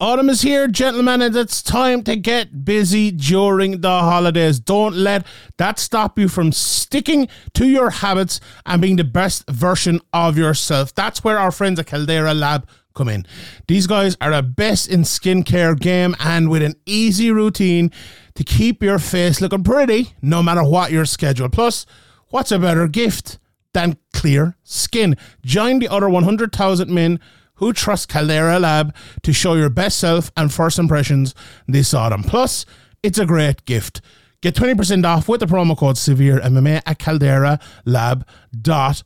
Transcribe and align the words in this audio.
Autumn 0.00 0.30
is 0.30 0.42
here, 0.42 0.68
gentlemen, 0.68 1.20
and 1.20 1.34
it's 1.34 1.60
time 1.60 2.04
to 2.04 2.14
get 2.14 2.64
busy 2.64 3.10
during 3.10 3.80
the 3.80 3.88
holidays. 3.88 4.60
Don't 4.60 4.94
let 4.94 5.26
that 5.56 5.80
stop 5.80 6.20
you 6.20 6.28
from 6.28 6.52
sticking 6.52 7.26
to 7.54 7.66
your 7.66 7.90
habits 7.90 8.38
and 8.64 8.80
being 8.80 8.94
the 8.94 9.02
best 9.02 9.50
version 9.50 10.00
of 10.12 10.38
yourself. 10.38 10.94
That's 10.94 11.24
where 11.24 11.36
our 11.36 11.50
friends 11.50 11.80
at 11.80 11.88
Caldera 11.88 12.32
Lab 12.32 12.68
come 12.94 13.08
in. 13.08 13.26
These 13.66 13.88
guys 13.88 14.16
are 14.20 14.30
the 14.30 14.40
best 14.40 14.86
in 14.86 15.00
skincare 15.00 15.76
game 15.76 16.14
and 16.20 16.48
with 16.48 16.62
an 16.62 16.76
easy 16.86 17.32
routine 17.32 17.90
to 18.36 18.44
keep 18.44 18.84
your 18.84 19.00
face 19.00 19.40
looking 19.40 19.64
pretty 19.64 20.14
no 20.22 20.44
matter 20.44 20.62
what 20.62 20.92
your 20.92 21.06
schedule. 21.06 21.48
Plus, 21.48 21.86
what's 22.28 22.52
a 22.52 22.60
better 22.60 22.86
gift 22.86 23.40
than 23.72 23.98
clear 24.12 24.56
skin? 24.62 25.16
Join 25.44 25.80
the 25.80 25.88
other 25.88 26.08
100,000 26.08 26.88
men 26.88 27.18
who 27.58 27.72
trusts 27.72 28.06
Caldera 28.06 28.58
Lab 28.58 28.94
to 29.22 29.32
show 29.32 29.54
your 29.54 29.70
best 29.70 29.98
self 29.98 30.30
and 30.36 30.52
first 30.52 30.78
impressions 30.78 31.34
this 31.66 31.94
autumn. 31.94 32.22
Plus, 32.22 32.64
it's 33.02 33.18
a 33.18 33.26
great 33.26 33.64
gift. 33.64 34.00
Get 34.40 34.54
20% 34.54 35.04
off 35.04 35.28
with 35.28 35.40
the 35.40 35.46
promo 35.46 35.76
code 35.76 35.98
Severe 35.98 36.38
MMA 36.40 36.82
at 36.86 36.98
calderalab.com 36.98 39.04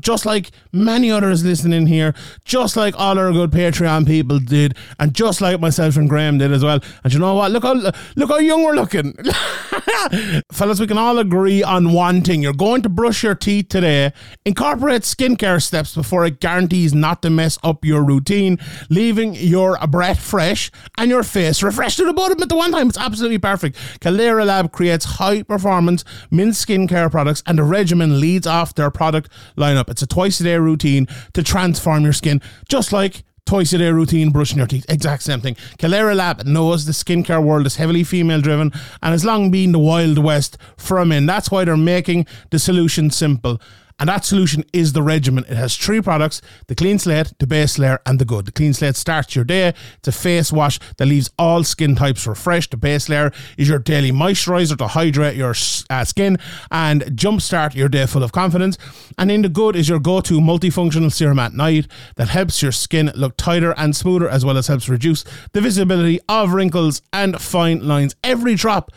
just 0.00 0.26
like 0.26 0.50
many 0.72 1.10
others 1.10 1.44
listening 1.44 1.86
here, 1.86 2.14
just 2.44 2.76
like 2.76 2.94
all 2.98 3.18
our 3.18 3.32
good 3.32 3.50
Patreon 3.50 4.06
people 4.06 4.38
did, 4.38 4.76
and 4.98 5.14
just 5.14 5.40
like 5.40 5.60
myself 5.60 5.96
and 5.96 6.08
Graeme 6.08 6.38
did 6.38 6.52
as 6.52 6.64
well. 6.64 6.80
And 7.04 7.12
you 7.12 7.18
know 7.18 7.34
what? 7.34 7.50
Look 7.50 7.62
how 7.62 7.74
look 7.74 8.28
how 8.28 8.38
young 8.38 8.64
we're 8.64 8.74
looking, 8.74 9.12
fellas. 10.52 10.80
We 10.80 10.86
can 10.86 10.98
all 10.98 11.18
agree 11.18 11.62
on 11.62 11.92
one 11.92 12.22
thing: 12.22 12.42
you're 12.42 12.52
going 12.52 12.82
to 12.82 12.88
brush 12.88 13.22
your 13.22 13.34
teeth 13.34 13.68
today. 13.68 14.12
Incorporate 14.44 15.02
skincare 15.02 15.62
steps 15.62 15.94
before 15.94 16.24
it 16.24 16.40
guarantees 16.40 16.94
not 16.94 17.22
to 17.22 17.30
mess 17.30 17.58
up 17.62 17.84
your 17.84 18.02
routine, 18.02 18.58
leaving 18.88 19.34
your 19.34 19.78
breath 19.88 20.20
fresh 20.20 20.70
and 20.98 21.10
your 21.10 21.22
face 21.22 21.62
refreshed 21.62 21.98
to 21.98 22.04
the 22.04 22.12
bottom 22.12 22.42
at 22.42 22.48
the 22.48 22.56
one 22.56 22.72
time. 22.72 22.88
It's 22.88 22.98
absolutely 22.98 23.38
perfect. 23.38 23.76
Caldera 24.00 24.44
Lab 24.44 24.72
creates 24.72 25.04
high 25.04 25.42
performance 25.42 26.04
mint 26.30 26.54
skincare 26.54 27.10
products, 27.10 27.42
and 27.46 27.58
the 27.58 27.64
regimen 27.64 28.20
leads 28.20 28.46
off 28.46 28.74
their 28.74 28.90
product 28.90 29.30
lineup. 29.60 29.88
It's 29.88 30.02
a 30.02 30.06
twice 30.06 30.40
a 30.40 30.44
day 30.44 30.56
routine 30.56 31.06
to 31.34 31.42
transform 31.42 32.04
your 32.04 32.12
skin, 32.12 32.40
just 32.68 32.92
like 32.92 33.22
twice 33.46 33.72
a 33.72 33.78
day 33.78 33.90
routine 33.90 34.30
brushing 34.30 34.58
your 34.58 34.66
teeth. 34.66 34.86
Exact 34.88 35.22
same 35.22 35.40
thing. 35.40 35.56
Caldera 35.78 36.14
Lab 36.14 36.44
knows 36.44 36.86
the 36.86 36.92
skincare 36.92 37.42
world 37.42 37.66
is 37.66 37.76
heavily 37.76 38.04
female 38.04 38.40
driven 38.40 38.72
and 39.02 39.12
has 39.12 39.24
long 39.24 39.50
been 39.50 39.72
the 39.72 39.78
Wild 39.78 40.18
West 40.18 40.56
for 40.76 41.04
men. 41.04 41.26
That's 41.26 41.50
why 41.50 41.64
they're 41.64 41.76
making 41.76 42.26
the 42.50 42.58
solution 42.58 43.10
simple. 43.10 43.60
And 44.00 44.08
that 44.08 44.24
solution 44.24 44.64
is 44.72 44.94
the 44.94 45.02
regimen. 45.02 45.44
It 45.44 45.56
has 45.56 45.76
three 45.76 46.00
products 46.00 46.40
the 46.66 46.74
clean 46.74 46.98
slate, 46.98 47.32
the 47.38 47.46
base 47.46 47.78
layer, 47.78 48.00
and 48.06 48.18
the 48.18 48.24
good. 48.24 48.46
The 48.46 48.52
clean 48.52 48.72
slate 48.72 48.96
starts 48.96 49.36
your 49.36 49.44
day. 49.44 49.74
It's 49.98 50.08
a 50.08 50.12
face 50.12 50.50
wash 50.50 50.80
that 50.96 51.06
leaves 51.06 51.30
all 51.38 51.62
skin 51.64 51.94
types 51.94 52.26
refreshed. 52.26 52.70
The 52.70 52.78
base 52.78 53.10
layer 53.10 53.30
is 53.58 53.68
your 53.68 53.78
daily 53.78 54.10
moisturizer 54.10 54.78
to 54.78 54.86
hydrate 54.86 55.36
your 55.36 55.54
uh, 55.90 56.04
skin 56.04 56.38
and 56.70 57.02
jumpstart 57.02 57.74
your 57.74 57.90
day 57.90 58.06
full 58.06 58.22
of 58.22 58.32
confidence. 58.32 58.78
And 59.18 59.30
in 59.30 59.42
the 59.42 59.50
good 59.50 59.76
is 59.76 59.88
your 59.88 60.00
go 60.00 60.22
to 60.22 60.40
multifunctional 60.40 61.12
serum 61.12 61.38
at 61.38 61.52
night 61.52 61.86
that 62.16 62.28
helps 62.28 62.62
your 62.62 62.72
skin 62.72 63.12
look 63.14 63.36
tighter 63.36 63.72
and 63.76 63.94
smoother, 63.94 64.28
as 64.28 64.44
well 64.44 64.56
as 64.56 64.68
helps 64.68 64.88
reduce 64.88 65.24
the 65.52 65.60
visibility 65.60 66.20
of 66.26 66.54
wrinkles 66.54 67.02
and 67.12 67.40
fine 67.40 67.86
lines. 67.86 68.16
Every 68.24 68.54
drop 68.54 68.90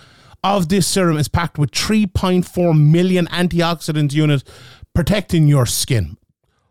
of 0.43 0.67
this 0.67 0.85
serum 0.85 1.17
is 1.17 1.27
packed 1.27 1.57
with 1.57 1.71
3.4 1.71 2.77
million 2.77 3.27
antioxidant 3.27 4.11
units 4.11 4.43
protecting 4.93 5.47
your 5.47 5.65
skin. 5.65 6.17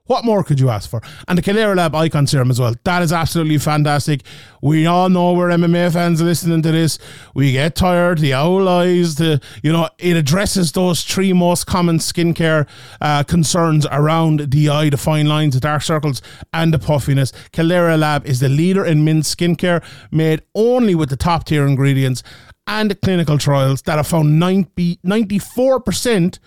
What 0.06 0.24
more 0.24 0.42
could 0.42 0.58
you 0.58 0.68
ask 0.68 0.90
for? 0.90 1.00
And 1.28 1.38
the 1.38 1.42
Caldera 1.42 1.76
Lab 1.76 1.94
Icon 1.94 2.26
Serum 2.26 2.50
as 2.50 2.58
well. 2.60 2.74
That 2.82 3.02
is 3.02 3.12
absolutely 3.12 3.58
fantastic. 3.58 4.22
We 4.60 4.84
all 4.84 5.08
know 5.08 5.32
we're 5.32 5.48
MMA 5.48 5.92
fans 5.92 6.20
listening 6.20 6.60
to 6.62 6.72
this. 6.72 6.98
We 7.34 7.52
get 7.52 7.76
tired, 7.76 8.18
the 8.18 8.34
owl 8.34 8.68
eyes, 8.68 9.14
the, 9.14 9.40
you 9.62 9.72
know, 9.72 9.88
it 9.98 10.16
addresses 10.16 10.72
those 10.72 11.04
three 11.04 11.32
most 11.32 11.66
common 11.66 11.98
skincare 11.98 12.68
uh, 13.00 13.22
concerns 13.22 13.86
around 13.92 14.50
the 14.50 14.68
eye, 14.68 14.90
the 14.90 14.96
fine 14.96 15.28
lines, 15.28 15.54
the 15.54 15.60
dark 15.60 15.82
circles, 15.82 16.20
and 16.52 16.74
the 16.74 16.80
puffiness. 16.80 17.32
Caldera 17.52 17.96
Lab 17.96 18.26
is 18.26 18.40
the 18.40 18.48
leader 18.48 18.84
in 18.84 19.04
men's 19.04 19.32
skincare, 19.32 19.84
made 20.10 20.42
only 20.54 20.96
with 20.96 21.10
the 21.10 21.16
top 21.16 21.44
tier 21.44 21.64
ingredients 21.64 22.24
and 22.66 23.00
clinical 23.02 23.38
trials 23.38 23.82
that 23.82 23.96
have 23.96 24.08
found 24.08 24.40
90, 24.40 24.98
94% 25.06 26.38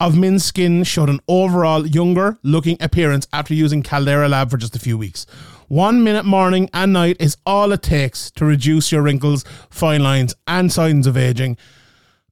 of 0.00 0.16
men's 0.16 0.44
skin 0.44 0.84
showed 0.84 1.08
an 1.08 1.20
overall 1.28 1.86
younger 1.86 2.38
looking 2.42 2.76
appearance 2.80 3.26
after 3.32 3.54
using 3.54 3.82
Caldera 3.82 4.28
Lab 4.28 4.50
for 4.50 4.56
just 4.56 4.76
a 4.76 4.78
few 4.78 4.98
weeks. 4.98 5.26
One 5.68 6.04
minute 6.04 6.24
morning 6.24 6.68
and 6.74 6.92
night 6.92 7.16
is 7.20 7.36
all 7.46 7.72
it 7.72 7.82
takes 7.82 8.30
to 8.32 8.44
reduce 8.44 8.92
your 8.92 9.02
wrinkles, 9.02 9.44
fine 9.70 10.02
lines, 10.02 10.34
and 10.46 10.70
signs 10.72 11.06
of 11.06 11.16
aging. 11.16 11.56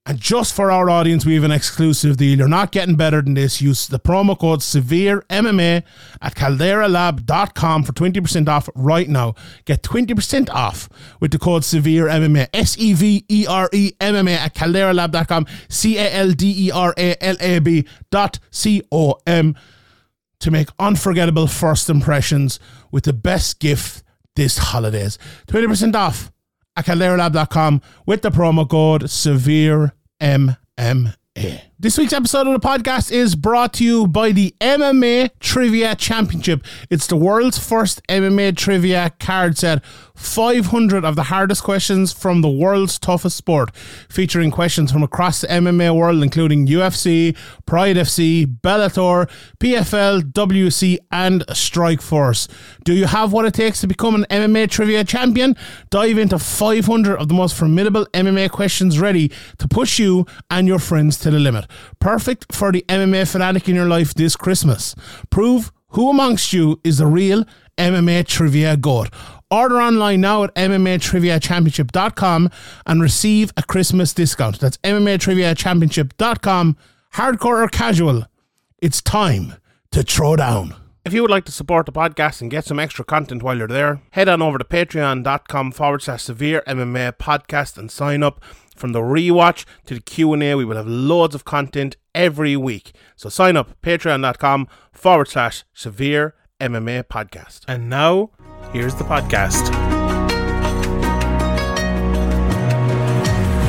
And 0.04 0.18
just 0.18 0.54
for 0.54 0.72
our 0.72 0.90
audience, 0.90 1.24
we 1.24 1.34
have 1.36 1.44
an 1.44 1.52
exclusive 1.52 2.16
deal. 2.16 2.36
You're 2.36 2.48
not 2.48 2.72
getting 2.72 2.96
better 2.96 3.22
than 3.22 3.34
this. 3.34 3.62
Use 3.62 3.86
the 3.86 4.00
promo 4.00 4.36
code 4.36 4.60
SEVERE 4.60 5.22
MMA 5.30 5.84
at 6.20 6.34
calderalab.com 6.34 7.84
for 7.84 7.92
20% 7.92 8.48
off 8.48 8.68
right 8.74 9.08
now. 9.08 9.36
Get 9.64 9.84
20% 9.84 10.50
off 10.50 10.88
with 11.20 11.30
the 11.30 11.38
code 11.38 11.64
SEVERE 11.64 12.08
MMA. 12.08 12.48
S 12.52 12.76
E 12.78 12.94
V 12.94 13.24
E 13.28 13.46
R 13.48 13.70
E 13.72 13.92
M 14.00 14.16
M 14.16 14.26
A 14.26 14.32
at 14.32 14.54
calderalab.com. 14.56 15.46
C 15.68 15.96
A 15.98 16.12
L 16.12 16.32
D 16.32 16.66
E 16.66 16.70
R 16.72 16.92
A 16.98 17.24
L 17.24 17.36
A 17.38 17.60
B 17.60 17.86
dot 18.10 18.40
C 18.50 18.82
O 18.90 19.20
M 19.24 19.54
to 20.40 20.50
make 20.50 20.68
unforgettable 20.80 21.46
first 21.46 21.88
impressions 21.88 22.58
with 22.90 23.04
the 23.04 23.12
best 23.12 23.60
gift 23.60 24.02
this 24.34 24.58
holidays. 24.58 25.16
20% 25.46 25.94
off 25.94 26.32
at 26.76 26.86
calderalab.com 26.86 27.80
with 28.06 28.22
the 28.22 28.30
promo 28.30 28.68
code 28.68 29.08
SEVERE 29.10 29.92
MMA. 30.20 31.71
This 31.82 31.98
week's 31.98 32.12
episode 32.12 32.46
of 32.46 32.52
the 32.52 32.64
podcast 32.64 33.10
is 33.10 33.34
brought 33.34 33.72
to 33.72 33.84
you 33.84 34.06
by 34.06 34.30
the 34.30 34.54
MMA 34.60 35.30
Trivia 35.40 35.96
Championship. 35.96 36.64
It's 36.90 37.08
the 37.08 37.16
world's 37.16 37.58
first 37.58 38.06
MMA 38.06 38.56
trivia 38.56 39.10
card 39.18 39.58
set. 39.58 39.82
500 40.14 41.04
of 41.04 41.16
the 41.16 41.24
hardest 41.24 41.64
questions 41.64 42.12
from 42.12 42.40
the 42.40 42.48
world's 42.48 42.98
toughest 42.98 43.36
sport, 43.36 43.74
featuring 44.08 44.52
questions 44.52 44.92
from 44.92 45.02
across 45.02 45.40
the 45.40 45.48
MMA 45.48 45.96
world, 45.96 46.22
including 46.22 46.68
UFC, 46.68 47.36
Pride 47.66 47.96
FC, 47.96 48.46
Bellator, 48.46 49.28
PFL, 49.58 50.22
WC, 50.32 50.98
and 51.10 51.44
Strikeforce. 51.48 52.48
Do 52.84 52.94
you 52.94 53.06
have 53.06 53.32
what 53.32 53.44
it 53.44 53.54
takes 53.54 53.80
to 53.80 53.88
become 53.88 54.14
an 54.14 54.26
MMA 54.30 54.70
trivia 54.70 55.02
champion? 55.02 55.56
Dive 55.90 56.18
into 56.18 56.38
500 56.38 57.16
of 57.16 57.26
the 57.26 57.34
most 57.34 57.56
formidable 57.56 58.06
MMA 58.12 58.50
questions 58.50 59.00
ready 59.00 59.32
to 59.58 59.66
push 59.66 59.98
you 59.98 60.26
and 60.50 60.68
your 60.68 60.78
friends 60.78 61.18
to 61.18 61.30
the 61.32 61.40
limit. 61.40 61.66
Perfect 61.98 62.52
for 62.54 62.72
the 62.72 62.84
MMA 62.88 63.30
fanatic 63.30 63.68
in 63.68 63.74
your 63.74 63.88
life 63.88 64.14
this 64.14 64.36
Christmas. 64.36 64.94
Prove 65.30 65.72
who 65.88 66.10
amongst 66.10 66.52
you 66.52 66.80
is 66.84 66.98
the 66.98 67.06
real 67.06 67.44
MMA 67.78 68.26
trivia 68.26 68.76
god. 68.76 69.12
Order 69.50 69.82
online 69.82 70.20
now 70.22 70.44
at 70.44 70.54
MMATriviaChampionship.com 70.54 72.50
and 72.86 73.02
receive 73.02 73.52
a 73.56 73.62
Christmas 73.62 74.14
discount. 74.14 74.58
That's 74.60 74.78
MMATriviaChampionship.com. 74.78 76.76
Hardcore 77.14 77.62
or 77.62 77.68
casual, 77.68 78.24
it's 78.78 79.02
time 79.02 79.54
to 79.90 80.02
throw 80.02 80.36
down. 80.36 80.74
If 81.04 81.12
you 81.12 81.20
would 81.20 81.30
like 81.32 81.44
to 81.46 81.52
support 81.52 81.86
the 81.86 81.92
podcast 81.92 82.40
and 82.40 82.50
get 82.50 82.64
some 82.64 82.78
extra 82.78 83.04
content 83.04 83.42
while 83.42 83.58
you're 83.58 83.66
there, 83.66 84.00
head 84.12 84.28
on 84.28 84.40
over 84.40 84.56
to 84.56 84.64
patreon.com 84.64 85.72
forward 85.72 86.00
slash 86.00 86.22
severe 86.22 86.62
MMA 86.66 87.18
podcast 87.18 87.76
and 87.76 87.90
sign 87.90 88.22
up. 88.22 88.40
From 88.82 88.90
the 88.90 88.98
rewatch 88.98 89.64
to 89.86 89.94
the 89.94 90.00
Q&A, 90.00 90.56
we 90.56 90.64
will 90.64 90.74
have 90.74 90.88
loads 90.88 91.36
of 91.36 91.44
content 91.44 91.96
every 92.16 92.56
week. 92.56 92.90
So 93.14 93.28
sign 93.28 93.56
up, 93.56 93.80
patreon.com 93.80 94.66
forward 94.90 95.28
slash 95.28 95.62
severe 95.72 96.34
MMA 96.58 97.04
podcast. 97.04 97.60
And 97.68 97.88
now, 97.88 98.32
here's 98.72 98.96
the 98.96 99.04
podcast. 99.04 99.70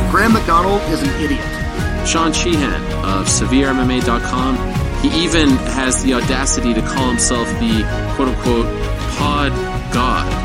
Graeme 0.10 0.34
McDonald 0.34 0.82
is 0.92 1.04
an 1.04 1.10
idiot. 1.22 2.08
Sean 2.08 2.34
Sheehan 2.34 2.82
of 3.06 3.28
SevereMMA.com. 3.28 4.56
He 5.04 5.10
even 5.24 5.50
has 5.78 6.02
the 6.02 6.16
audacity 6.16 6.74
to 6.74 6.82
call 6.82 7.08
himself 7.08 7.48
the 7.60 7.84
quote 8.16 8.30
unquote 8.30 8.66
pod 9.12 9.52
god. 9.94 10.43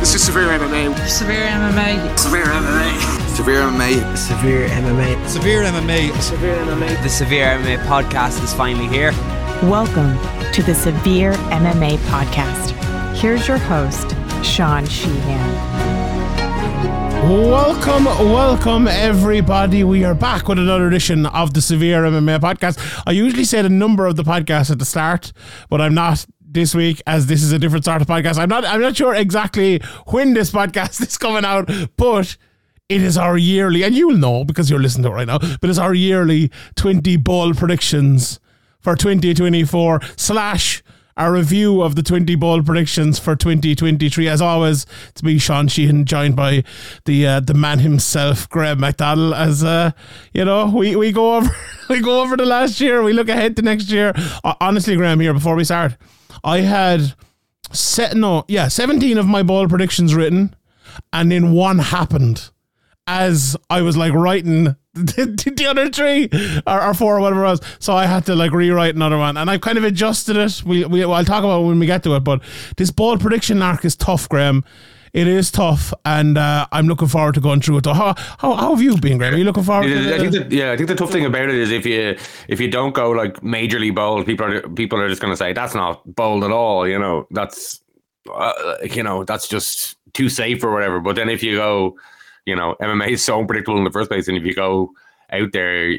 This 0.00 0.14
is 0.14 0.24
Severe 0.24 0.48
MMA. 0.58 0.96
Severe 1.06 1.44
MMA. 1.44 2.18
Severe 2.18 2.46
MMA. 2.46 3.28
Severe 3.28 3.60
MMA. 3.60 4.16
Severe 4.16 4.66
MMA. 4.68 5.28
Severe 5.28 5.64
MMA. 5.64 6.20
Severe 6.22 6.56
MMA. 6.56 7.02
The 7.02 7.08
Severe 7.10 7.58
MMA 7.58 7.84
podcast 7.84 8.42
is 8.42 8.54
finally 8.54 8.88
here. 8.88 9.12
Welcome 9.62 10.18
to 10.54 10.62
the 10.62 10.74
Severe 10.74 11.34
MMA 11.52 11.98
podcast. 12.08 12.70
Here's 13.14 13.46
your 13.46 13.58
host, 13.58 14.16
Sean 14.42 14.86
Sheehan. 14.86 15.80
Welcome, 17.28 18.06
welcome, 18.06 18.88
everybody. 18.88 19.84
We 19.84 20.04
are 20.04 20.14
back 20.14 20.48
with 20.48 20.58
another 20.58 20.88
edition 20.88 21.26
of 21.26 21.52
the 21.52 21.60
Severe 21.60 22.04
MMA 22.04 22.40
podcast. 22.40 23.02
I 23.06 23.10
usually 23.10 23.44
say 23.44 23.60
the 23.60 23.68
number 23.68 24.06
of 24.06 24.16
the 24.16 24.24
podcast 24.24 24.70
at 24.70 24.78
the 24.78 24.86
start, 24.86 25.34
but 25.68 25.82
I'm 25.82 25.92
not 25.92 26.24
this 26.52 26.74
week, 26.74 27.00
as 27.06 27.26
this 27.26 27.42
is 27.42 27.52
a 27.52 27.58
different 27.58 27.84
sort 27.84 28.02
of 28.02 28.08
podcast. 28.08 28.38
I'm 28.38 28.48
not. 28.48 28.64
I'm 28.64 28.80
not 28.80 28.96
sure 28.96 29.14
exactly 29.14 29.80
when 30.08 30.34
this 30.34 30.50
podcast 30.50 31.00
is 31.06 31.16
coming 31.16 31.44
out, 31.44 31.70
but 31.96 32.36
it 32.88 33.02
is 33.02 33.16
our 33.16 33.38
yearly, 33.38 33.84
and 33.84 33.94
you'll 33.94 34.16
know 34.16 34.44
because 34.44 34.68
you're 34.68 34.80
listening 34.80 35.04
to 35.04 35.10
it 35.10 35.14
right 35.14 35.26
now. 35.26 35.38
But 35.38 35.70
it's 35.70 35.78
our 35.78 35.94
yearly 35.94 36.50
20 36.74 37.16
ball 37.18 37.54
predictions 37.54 38.40
for 38.80 38.96
2024 38.96 40.00
slash 40.16 40.82
a 41.16 41.30
review 41.30 41.82
of 41.82 41.96
the 41.96 42.02
20 42.02 42.34
ball 42.36 42.62
predictions 42.62 43.18
for 43.18 43.36
2023. 43.36 44.26
As 44.26 44.40
always, 44.40 44.86
it's 45.10 45.22
me, 45.22 45.38
Sean 45.38 45.68
Sheehan, 45.68 46.06
joined 46.06 46.34
by 46.34 46.64
the 47.04 47.26
uh, 47.26 47.40
the 47.40 47.54
man 47.54 47.78
himself, 47.80 48.48
Graeme 48.48 48.80
McDonald. 48.80 49.34
As 49.34 49.62
uh, 49.62 49.92
you 50.32 50.44
know, 50.44 50.66
we, 50.74 50.96
we 50.96 51.12
go 51.12 51.36
over 51.36 51.50
we 51.90 52.00
go 52.00 52.22
over 52.22 52.36
the 52.36 52.46
last 52.46 52.80
year. 52.80 53.02
We 53.02 53.12
look 53.12 53.28
ahead 53.28 53.54
to 53.56 53.62
next 53.62 53.90
year. 53.90 54.14
Honestly, 54.60 54.96
Graeme, 54.96 55.20
here 55.20 55.34
before 55.34 55.54
we 55.54 55.64
start, 55.64 55.96
I 56.44 56.60
had 56.60 57.14
set 57.72 58.16
no, 58.16 58.44
yeah, 58.48 58.68
17 58.68 59.18
of 59.18 59.26
my 59.26 59.42
ball 59.42 59.68
predictions 59.68 60.14
written, 60.14 60.54
and 61.12 61.30
then 61.30 61.52
one 61.52 61.78
happened 61.78 62.50
as 63.06 63.56
I 63.68 63.82
was 63.82 63.96
like 63.96 64.12
writing 64.12 64.76
the, 64.94 65.52
the 65.56 65.66
other 65.66 65.90
three 65.90 66.28
or, 66.66 66.82
or, 66.82 66.94
four 66.94 67.16
or 67.16 67.20
whatever 67.20 67.44
it 67.44 67.48
was. 67.48 67.60
So 67.78 67.94
I 67.94 68.06
had 68.06 68.26
to 68.26 68.34
like 68.34 68.52
rewrite 68.52 68.94
another 68.94 69.18
one, 69.18 69.36
and 69.36 69.50
I've 69.50 69.60
kind 69.60 69.78
of 69.78 69.84
adjusted 69.84 70.36
it. 70.36 70.62
We, 70.64 70.84
we 70.84 71.04
I'll 71.04 71.24
talk 71.24 71.44
about 71.44 71.62
when 71.62 71.78
we 71.78 71.86
get 71.86 72.02
to 72.04 72.14
it. 72.16 72.20
But 72.20 72.42
this 72.76 72.90
ball 72.90 73.18
prediction 73.18 73.62
arc 73.62 73.84
is 73.84 73.96
tough, 73.96 74.28
Graeme. 74.28 74.64
It 75.12 75.26
is 75.26 75.50
tough, 75.50 75.92
and 76.04 76.38
uh, 76.38 76.66
I'm 76.72 76.86
looking 76.86 77.08
forward 77.08 77.34
to 77.34 77.40
going 77.40 77.60
through 77.60 77.78
it. 77.78 77.86
How, 77.86 78.14
how, 78.38 78.54
how 78.54 78.74
have 78.74 78.82
you 78.82 78.96
been, 78.96 79.18
Graeme? 79.18 79.34
Are 79.34 79.36
you 79.36 79.44
looking 79.44 79.64
forward? 79.64 79.90
I 79.90 80.18
think 80.18 80.32
the, 80.32 80.56
yeah, 80.56 80.72
I 80.72 80.76
think 80.76 80.88
the 80.88 80.94
tough 80.94 81.10
thing 81.10 81.24
about 81.24 81.48
it 81.48 81.56
is 81.56 81.70
if 81.70 81.84
you 81.84 82.16
if 82.48 82.60
you 82.60 82.70
don't 82.70 82.94
go 82.94 83.10
like 83.10 83.40
majorly 83.40 83.94
bold, 83.94 84.26
people 84.26 84.46
are 84.46 84.62
people 84.68 85.00
are 85.00 85.08
just 85.08 85.20
going 85.20 85.32
to 85.32 85.36
say 85.36 85.52
that's 85.52 85.74
not 85.74 86.02
bold 86.14 86.44
at 86.44 86.52
all. 86.52 86.86
You 86.86 86.98
know, 86.98 87.26
that's 87.30 87.80
uh, 88.32 88.76
you 88.82 89.02
know 89.02 89.24
that's 89.24 89.48
just 89.48 89.96
too 90.12 90.28
safe 90.28 90.62
or 90.62 90.72
whatever. 90.72 91.00
But 91.00 91.16
then 91.16 91.28
if 91.28 91.42
you 91.42 91.56
go 91.56 91.96
you 92.46 92.56
know, 92.56 92.76
MMA 92.80 93.10
is 93.10 93.24
so 93.24 93.38
unpredictable 93.38 93.78
in 93.78 93.84
the 93.84 93.90
first 93.90 94.10
place, 94.10 94.28
and 94.28 94.36
if 94.36 94.44
you 94.44 94.54
go 94.54 94.92
out 95.32 95.52
there, 95.52 95.90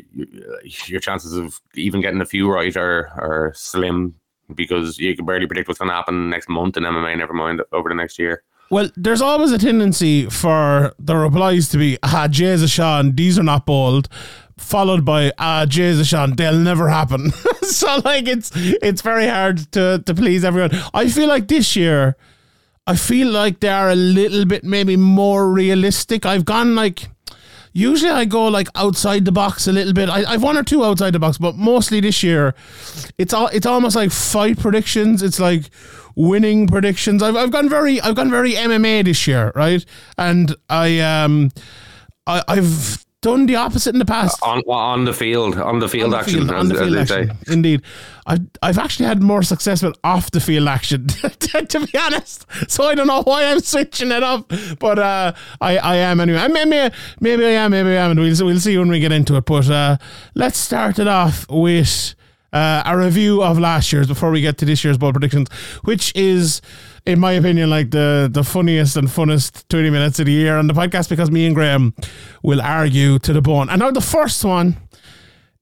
your 0.85 0.99
chances 0.99 1.33
of 1.33 1.61
even 1.75 2.01
getting 2.01 2.21
a 2.21 2.25
few 2.25 2.51
right 2.51 2.75
are 2.75 3.07
are 3.17 3.53
slim 3.55 4.15
because 4.53 4.97
you 4.97 5.15
can 5.15 5.25
barely 5.25 5.47
predict 5.47 5.67
what's 5.67 5.79
going 5.79 5.89
to 5.89 5.95
happen 5.95 6.29
next 6.29 6.49
month 6.49 6.75
in 6.75 6.83
MMA. 6.83 7.17
Never 7.17 7.33
mind 7.33 7.61
over 7.71 7.87
the 7.87 7.95
next 7.95 8.19
year. 8.19 8.43
Well, 8.71 8.89
there's 8.95 9.21
always 9.21 9.51
a 9.51 9.57
tendency 9.57 10.29
for 10.29 10.93
the 10.97 11.17
replies 11.17 11.67
to 11.69 11.77
be, 11.77 11.97
ah, 12.03 12.29
Jesus 12.29 12.71
Sean, 12.71 13.13
these 13.13 13.37
are 13.37 13.43
not 13.43 13.65
bold, 13.65 14.07
followed 14.57 15.03
by, 15.03 15.33
ah, 15.37 15.65
Jesus 15.65 16.07
Sean, 16.07 16.37
they'll 16.37 16.57
never 16.57 16.87
happen. 16.87 17.31
so, 17.63 18.01
like, 18.05 18.29
it's 18.29 18.49
it's 18.55 19.01
very 19.01 19.27
hard 19.27 19.69
to, 19.73 20.01
to 20.05 20.15
please 20.15 20.45
everyone. 20.45 20.71
I 20.93 21.09
feel 21.09 21.27
like 21.27 21.49
this 21.49 21.75
year, 21.75 22.15
I 22.87 22.95
feel 22.95 23.29
like 23.29 23.59
they 23.59 23.67
are 23.67 23.89
a 23.89 23.95
little 23.95 24.45
bit 24.45 24.63
maybe 24.63 24.95
more 24.95 25.51
realistic. 25.51 26.25
I've 26.25 26.45
gone 26.45 26.73
like 26.73 27.09
usually 27.73 28.11
I 28.11 28.25
go 28.25 28.47
like 28.47 28.67
outside 28.75 29.25
the 29.25 29.31
box 29.31 29.67
a 29.67 29.71
little 29.71 29.93
bit. 29.93 30.09
I, 30.09 30.23
I've 30.23 30.43
one 30.43 30.57
or 30.57 30.63
two 30.63 30.83
outside 30.83 31.13
the 31.13 31.19
box, 31.19 31.37
but 31.37 31.55
mostly 31.55 31.99
this 31.99 32.23
year, 32.23 32.53
it's 33.17 33.33
all 33.33 33.47
it's 33.47 33.65
almost 33.65 33.95
like 33.95 34.11
fight 34.11 34.59
predictions. 34.59 35.23
It's 35.23 35.39
like 35.39 35.69
winning 36.15 36.67
predictions. 36.67 37.23
I've 37.23 37.35
I've 37.35 37.51
gone 37.51 37.69
very 37.69 38.01
I've 38.01 38.15
gone 38.15 38.29
very 38.29 38.53
MMA 38.53 39.05
this 39.05 39.27
year, 39.27 39.51
right? 39.55 39.83
And 40.17 40.55
I 40.69 40.99
um 40.99 41.51
I, 42.27 42.43
I've 42.47 43.05
done 43.21 43.45
the 43.45 43.55
opposite 43.55 43.93
in 43.93 43.99
the 43.99 44.05
past. 44.05 44.41
On 44.43 44.61
on 44.67 45.05
the 45.05 45.13
field, 45.13 45.57
on 45.57 45.79
the 45.79 45.87
field 45.87 46.05
on 46.05 46.09
the 46.11 46.17
action, 46.17 46.39
field, 46.39 46.51
on 46.51 46.67
the 46.67 46.75
field 46.75 46.97
action. 46.97 47.31
Indeed, 47.47 47.81
I've 48.25 48.41
I've 48.61 48.77
actually 48.77 49.05
had 49.05 49.21
more 49.21 49.43
success 49.43 49.83
with 49.83 49.97
off 50.03 50.31
the 50.31 50.39
field 50.39 50.67
action, 50.67 51.07
to 51.39 51.87
be 51.91 51.97
honest. 51.97 52.45
So 52.67 52.83
I 52.83 52.95
don't 52.95 53.07
know 53.07 53.23
why 53.23 53.45
I'm 53.45 53.59
switching 53.59 54.11
it 54.11 54.23
up, 54.23 54.51
but 54.79 54.99
uh, 54.99 55.33
I 55.59 55.77
I 55.77 55.95
am 55.97 56.19
anyway. 56.19 56.47
Maybe 56.47 56.95
maybe 57.19 57.45
I 57.45 57.51
am, 57.51 57.71
maybe 57.71 57.89
I 57.89 58.03
am. 58.05 58.11
and 58.11 58.19
We'll 58.19 58.45
we'll 58.45 58.59
see 58.59 58.77
when 58.77 58.89
we 58.89 58.99
get 58.99 59.11
into 59.11 59.35
it. 59.35 59.45
But 59.45 59.69
uh, 59.69 59.97
let's 60.35 60.57
start 60.57 60.99
it 60.99 61.07
off 61.07 61.45
with. 61.49 62.15
Uh, 62.53 62.83
a 62.85 62.97
review 62.97 63.41
of 63.41 63.57
last 63.57 63.93
year's 63.93 64.07
before 64.07 64.29
we 64.29 64.41
get 64.41 64.57
to 64.57 64.65
this 64.65 64.83
year's 64.83 64.97
ball 64.97 65.13
predictions, 65.13 65.47
which 65.85 66.13
is 66.17 66.61
in 67.05 67.19
my 67.19 67.31
opinion, 67.33 67.69
like 67.69 67.91
the 67.91 68.29
the 68.31 68.43
funniest 68.43 68.97
and 68.97 69.07
funnest 69.07 69.67
twenty 69.69 69.89
minutes 69.89 70.19
of 70.19 70.25
the 70.25 70.31
year 70.31 70.57
on 70.57 70.67
the 70.67 70.73
podcast 70.73 71.09
because 71.09 71.31
me 71.31 71.45
and 71.45 71.55
Graeme 71.55 71.93
will 72.43 72.61
argue 72.61 73.19
to 73.19 73.33
the 73.33 73.41
bone. 73.41 73.69
And 73.69 73.79
now 73.79 73.91
the 73.91 74.01
first 74.01 74.43
one 74.43 74.77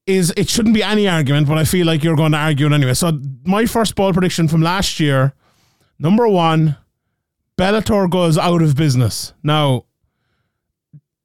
is 0.06 0.33
it 0.36 0.50
shouldn't 0.50 0.74
be 0.74 0.83
any 0.83 1.07
argument, 1.07 1.47
but 1.47 1.57
I 1.57 1.63
feel 1.63 1.86
like 1.86 2.03
you're 2.03 2.15
going 2.15 2.31
to 2.31 2.38
argue 2.38 2.65
it 2.65 2.74
anyway. 2.74 2.95
So 2.95 3.19
my 3.45 3.65
first 3.65 3.95
ball 3.95 4.12
prediction 4.12 4.47
from 4.47 4.62
last 4.62 5.00
year, 5.00 5.33
number 6.00 6.27
one, 6.27 6.77
Bellator 7.57 8.09
goes 8.09 8.38
out 8.38 8.62
of 8.62 8.75
business. 8.75 9.33
Now 9.44 9.85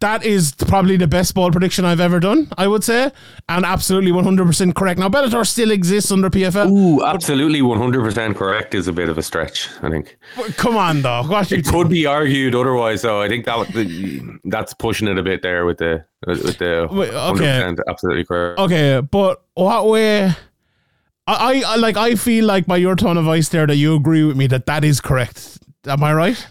that 0.04 0.22
is 0.22 0.52
probably 0.52 0.98
the 0.98 1.06
best 1.06 1.34
ball 1.34 1.50
prediction 1.50 1.86
I've 1.86 1.98
ever 1.98 2.20
done, 2.20 2.48
I 2.58 2.68
would 2.68 2.84
say, 2.84 3.10
and 3.48 3.64
absolutely 3.64 4.12
100% 4.12 4.74
correct. 4.74 5.00
Now, 5.00 5.08
Bellator 5.08 5.46
still 5.46 5.70
exists 5.70 6.12
under 6.12 6.28
PFL. 6.28 6.70
Ooh, 6.70 7.02
absolutely 7.02 7.62
100% 7.62 8.36
correct 8.36 8.74
is 8.74 8.86
a 8.86 8.92
bit 8.92 9.08
of 9.08 9.16
a 9.16 9.22
stretch, 9.22 9.70
I 9.82 9.88
think. 9.88 10.18
Come 10.58 10.76
on, 10.76 11.00
though. 11.00 11.22
What 11.22 11.50
it 11.50 11.64
could 11.64 11.88
be 11.88 12.04
argued 12.04 12.54
otherwise, 12.54 13.00
though. 13.00 13.22
I 13.22 13.28
think 13.28 13.46
that 13.46 14.40
that's 14.44 14.74
pushing 14.74 15.08
it 15.08 15.16
a 15.16 15.22
bit 15.22 15.40
there 15.40 15.64
with 15.64 15.78
the 15.78 16.04
with 16.26 16.58
the 16.58 16.86
100% 16.90 17.72
okay. 17.72 17.82
absolutely 17.88 18.24
correct. 18.26 18.60
Okay, 18.60 19.00
but 19.00 19.42
what 19.54 19.88
way? 19.88 20.34
I, 21.26 21.62
I 21.66 21.76
like. 21.76 21.96
I 21.96 22.16
feel 22.16 22.44
like 22.44 22.66
by 22.66 22.76
your 22.76 22.94
tone 22.94 23.16
of 23.16 23.24
voice 23.24 23.48
there 23.48 23.66
that 23.66 23.76
you 23.76 23.96
agree 23.96 24.24
with 24.24 24.36
me 24.36 24.46
that 24.48 24.66
that 24.66 24.84
is 24.84 25.00
correct. 25.00 25.58
Am 25.86 26.04
I 26.04 26.12
right? 26.12 26.46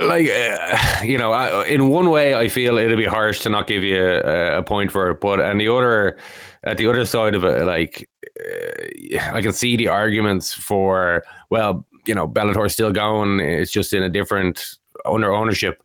Like 0.00 0.28
uh, 0.28 1.00
you 1.04 1.18
know 1.18 1.32
I, 1.32 1.66
in 1.66 1.88
one 1.88 2.10
way 2.10 2.34
i 2.34 2.48
feel 2.48 2.78
it'd 2.78 2.98
be 2.98 3.04
harsh 3.04 3.40
to 3.40 3.48
not 3.48 3.66
give 3.66 3.82
you 3.82 4.02
a, 4.02 4.58
a, 4.58 4.62
point 4.62 4.92
for 4.92 5.10
it 5.10 5.20
but 5.20 5.40
and 5.40 5.60
the 5.60 5.68
other 5.68 6.18
at 6.64 6.78
the 6.78 6.88
other 6.88 7.04
side 7.04 7.34
of 7.34 7.44
it 7.44 7.64
like 7.64 8.08
uh, 8.40 9.34
i 9.34 9.42
can 9.42 9.52
see 9.52 9.76
the 9.76 9.88
arguments 9.88 10.52
for 10.52 11.24
well 11.50 11.84
you 12.06 12.14
know 12.14 12.26
bellator's 12.26 12.72
still 12.72 12.92
going 12.92 13.40
it's 13.40 13.70
just 13.70 13.92
in 13.92 14.02
a 14.02 14.08
different 14.08 14.78
owner 15.04 15.32
ownership. 15.32 15.82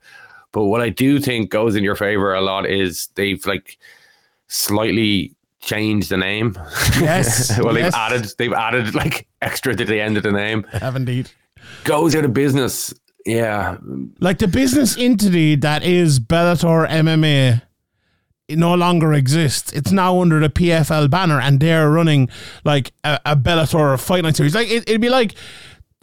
But 0.52 0.66
what 0.66 0.82
i 0.82 0.90
do 0.90 1.20
think 1.20 1.50
goes 1.50 1.76
in 1.76 1.84
your 1.84 1.96
favor 1.96 2.34
a 2.34 2.42
lot 2.42 2.66
is 2.66 3.08
they've 3.16 3.44
like 3.46 3.78
slightly 4.48 5.36
changed 5.60 6.10
the 6.10 6.18
name. 6.18 6.58
Yes 7.00 7.60
well 7.64 7.78
yes. 7.78 7.86
they've 7.86 7.94
added 7.94 8.34
they've 8.38 8.54
added 8.54 8.96
like 8.96 9.28
extra 9.42 9.76
to 9.76 9.86
the 9.86 10.00
end 10.00 10.18
of 10.18 10.24
the 10.24 10.32
name. 10.32 10.64
Have 10.72 10.96
indeed. 10.96 11.30
Goes 11.86 12.16
out 12.16 12.26
of 12.26 12.34
business 12.34 12.94
yeah. 13.26 13.78
Like 14.20 14.40
the 14.40 14.48
business 14.48 14.98
entity 14.98 15.56
that 15.56 15.84
is 15.84 16.20
Bellator 16.20 16.88
MMA 16.88 17.62
it 18.50 18.58
no 18.58 18.74
longer 18.74 19.14
exists. 19.14 19.72
It's 19.72 19.92
now 19.92 20.20
under 20.22 20.40
the 20.40 20.50
PFL 20.50 21.10
banner 21.10 21.40
and 21.40 21.60
they're 21.60 21.90
running 21.90 22.30
like 22.66 22.92
a, 23.04 23.20
a 23.26 23.36
Bellator 23.36 24.00
fight 24.00 24.24
night 24.24 24.36
series. 24.36 24.54
Like 24.54 24.70
it, 24.70 24.88
it'd 24.88 25.02
be 25.02 25.10
like 25.10 25.36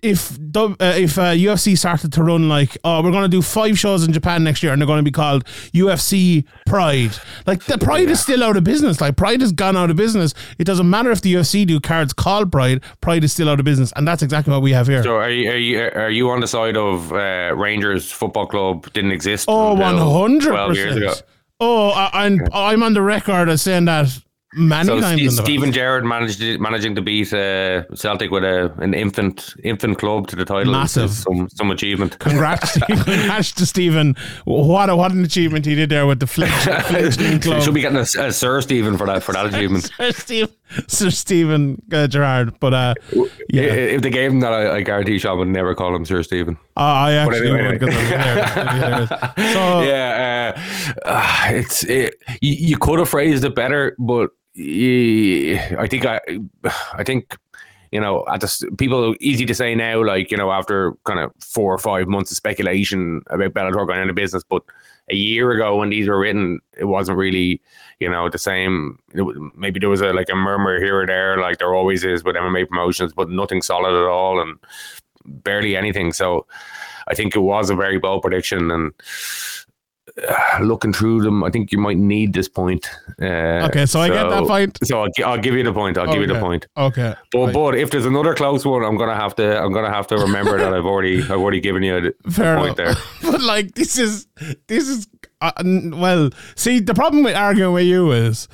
if 0.03 0.33
uh, 0.57 0.75
if 0.81 1.19
uh, 1.19 1.33
UFC 1.33 1.77
started 1.77 2.13
to 2.13 2.23
run 2.23 2.49
like 2.49 2.77
oh 2.85 3.03
we're 3.03 3.11
going 3.11 3.23
to 3.23 3.29
do 3.29 3.43
five 3.43 3.79
shows 3.79 4.05
in 4.05 4.13
Japan 4.13 4.45
next 4.45 4.63
year 4.63 4.73
and 4.73 4.81
they're 4.81 4.87
going 4.87 4.99
to 4.99 5.03
be 5.03 5.11
called 5.11 5.45
UFC 5.73 6.45
Pride. 6.67 7.13
Like 7.47 7.65
the 7.65 7.79
Pride 7.79 8.07
yeah. 8.07 8.13
is 8.13 8.21
still 8.21 8.43
out 8.43 8.57
of 8.57 8.65
business. 8.65 9.01
Like 9.01 9.17
Pride 9.17 9.41
has 9.41 9.53
gone 9.53 9.77
out 9.77 9.91
of 9.91 9.97
business. 9.97 10.35
It 10.59 10.65
doesn't 10.65 10.89
matter 10.89 11.11
if 11.11 11.21
the 11.21 11.35
UFC 11.35 11.67
do 11.67 11.81
cards 11.81 12.13
called 12.13 12.53
Pride 12.53 12.83
Pride 13.01 13.25
is 13.25 13.33
still 13.33 13.49
out 13.49 13.59
of 13.59 13.65
business. 13.65 13.93
And 13.97 14.07
that's 14.07 14.23
exactly 14.23 14.53
what 14.53 14.63
we 14.63 14.73
have 14.73 14.87
here. 14.87 15.03
So 15.03 15.17
are 15.17 15.31
you 15.31 15.51
are 15.51 15.57
you, 15.57 15.81
are 15.81 16.11
you 16.11 16.31
on 16.31 16.41
the 16.41 16.49
side 16.49 16.77
of 16.77 17.13
uh, 17.13 17.55
Rangers 17.57 18.11
Football 18.11 18.47
Club 18.47 18.93
didn't 18.93 19.13
exist 19.13 19.47
oh 19.49 19.75
100% 19.77 21.23
oh 21.61 21.91
I, 21.91 22.25
I'm, 22.25 22.41
I'm 22.53 22.83
on 22.83 22.95
the 22.95 23.03
record 23.03 23.49
as 23.49 23.63
saying 23.63 23.85
that 23.87 24.09
Many 24.53 24.87
so 24.87 25.01
times 25.01 25.39
Steven 25.39 25.71
Gerrard 25.71 26.05
managed 26.05 26.43
managing 26.59 26.97
to 26.97 27.03
beat 27.03 27.33
uh, 27.33 27.85
Celtic 27.95 28.33
with 28.33 28.43
a 28.43 28.75
an 28.79 28.95
infant 28.95 29.55
infant 29.63 29.99
club 29.99 30.27
to 30.27 30.35
the 30.35 30.45
title. 30.45 30.73
Massive, 30.73 31.13
some 31.13 31.49
some 31.51 31.71
achievement. 31.71 32.19
Congrats, 32.19 32.77
congrats 32.87 33.53
to 33.53 33.65
Stephen. 33.65 34.17
What 34.47 34.91
a 34.91 34.97
what 34.97 35.13
an 35.13 35.25
achievement 35.25 35.67
he 35.67 35.77
did 35.77 35.89
there 35.89 36.05
with 36.05 36.19
the 36.19 36.27
fledgling 36.27 37.39
club. 37.41 37.63
Should 37.63 37.75
be 37.75 37.83
getting 37.83 37.99
a, 37.99 38.01
a 38.01 38.33
Sir 38.33 38.61
Stephen 38.61 38.99
for 38.99 39.07
that 39.07 39.23
for 39.23 39.33
that 39.35 39.47
achievement. 39.47 39.89
Sir 39.97 40.11
Stephen, 40.11 40.55
Sir 40.89 41.11
Stephen 41.11 41.81
uh, 41.93 42.09
Gerrard. 42.09 42.59
But 42.59 42.75
uh, 42.75 42.95
yeah, 43.51 43.63
if 43.63 44.03
they 44.03 44.11
gave 44.11 44.33
him 44.33 44.41
that, 44.41 44.53
I, 44.53 44.79
I 44.79 44.81
guarantee 44.81 45.21
Sean 45.21 45.39
would 45.39 45.47
never 45.47 45.77
call 45.77 45.95
him 45.95 46.05
Sir 46.05 46.25
Stephen. 46.25 46.57
Uh, 46.77 46.81
I 46.81 47.13
actually 47.13 47.51
anyway, 47.51 47.79
would. 47.79 47.83
Anyway. 47.85 49.07
so 49.53 49.83
yeah, 49.83 50.61
uh, 51.05 51.39
it's 51.51 51.85
it, 51.85 52.17
you, 52.41 52.55
you 52.55 52.79
could 52.79 52.99
have 52.99 53.09
phrased 53.09 53.45
it 53.45 53.55
better, 53.55 53.95
but 54.01 54.31
I 54.57 55.87
think 55.89 56.05
I, 56.05 56.21
I 56.95 57.05
think 57.05 57.37
you 57.91 58.01
know, 58.01 58.25
at 58.33 58.41
the 58.41 58.71
people 58.79 59.17
easy 59.21 59.45
to 59.47 59.55
say 59.55 59.75
now, 59.75 60.05
like 60.05 60.31
you 60.31 60.37
know, 60.37 60.53
after 60.53 60.95
kind 61.05 61.19
of 61.19 61.33
four 61.41 61.75
or 61.75 61.79
five 61.79 62.07
months 62.07 62.31
of 62.31 62.37
speculation 62.37 63.23
about 63.31 63.53
Bellator 63.53 63.87
going 63.87 64.01
into 64.01 64.15
business, 64.15 64.45
but 64.49 64.63
a 65.11 65.17
year 65.17 65.51
ago 65.51 65.77
when 65.77 65.91
these 65.91 66.07
were 66.09 66.19
written, 66.19 66.61
it 66.79 66.85
wasn't 66.85 67.19
really, 67.19 67.61
you 67.99 68.09
know, 68.09 68.29
the 68.29 68.39
same. 68.39 68.99
Maybe 69.57 69.81
there 69.81 69.89
was 69.89 70.01
a 70.01 70.13
like 70.13 70.29
a 70.31 70.37
murmur 70.37 70.79
here 70.79 71.01
or 71.01 71.07
there, 71.07 71.39
like 71.39 71.59
there 71.59 71.75
always 71.75 72.05
is 72.05 72.23
with 72.23 72.37
MMA 72.37 72.69
promotions, 72.69 73.13
but 73.13 73.29
nothing 73.29 73.61
solid 73.61 74.01
at 74.01 74.09
all, 74.09 74.41
and 74.41 74.57
barely 75.25 75.77
anything. 75.77 76.13
So, 76.13 76.47
I 77.09 77.15
think 77.15 77.35
it 77.35 77.41
was 77.41 77.71
a 77.71 77.75
very 77.75 77.99
bold 77.99 78.23
prediction, 78.23 78.71
and 78.71 78.93
looking 80.61 80.93
through 80.93 81.23
them, 81.23 81.43
I 81.45 81.51
think 81.51 81.73
you 81.73 81.79
might 81.79 81.97
need 81.97 82.33
this 82.33 82.49
point. 82.49 82.89
Uh, 83.21 83.67
Okay, 83.71 83.87
so 83.87 84.01
I 84.01 84.09
get 84.09 84.29
that 84.31 84.47
point. 84.47 84.79
So 84.85 85.03
I'll, 85.03 85.11
I'll 85.25 85.39
give 85.39 85.55
you 85.55 85.63
the 85.63 85.73
point. 85.73 85.99
I'll 85.99 86.11
give 86.13 86.21
you 86.21 86.27
the 86.27 86.41
point. 86.41 86.67
Okay. 86.77 87.15
But 87.33 87.39
Right. 87.47 87.55
but 87.55 87.75
if 87.77 87.91
there's 87.91 88.07
another 88.07 88.35
close 88.35 88.65
one, 88.65 88.85
I'm 88.85 88.97
gonna 88.97 89.15
have 89.17 89.35
to 89.37 89.61
I'm 89.63 89.73
gonna 89.73 89.91
have 89.93 90.07
to 90.09 90.17
remember 90.17 90.59
that 90.59 90.73
I've 90.75 90.87
already 90.87 91.23
I've 91.31 91.31
already 91.33 91.61
given 91.61 91.83
you 91.83 91.97
a, 91.97 92.29
a 92.29 92.31
Fair 92.31 92.57
point 92.57 92.77
there. 92.77 92.95
but 93.23 93.41
like 93.43 93.75
this 93.75 93.99
is 93.99 94.27
this 94.67 94.89
is 94.89 95.09
uh, 95.41 95.53
well. 95.65 96.31
See, 96.57 96.81
the 96.81 96.95
problem 96.95 97.23
with 97.25 97.35
arguing 97.37 97.73
with 97.75 97.87
you 97.87 98.13
is 98.13 98.49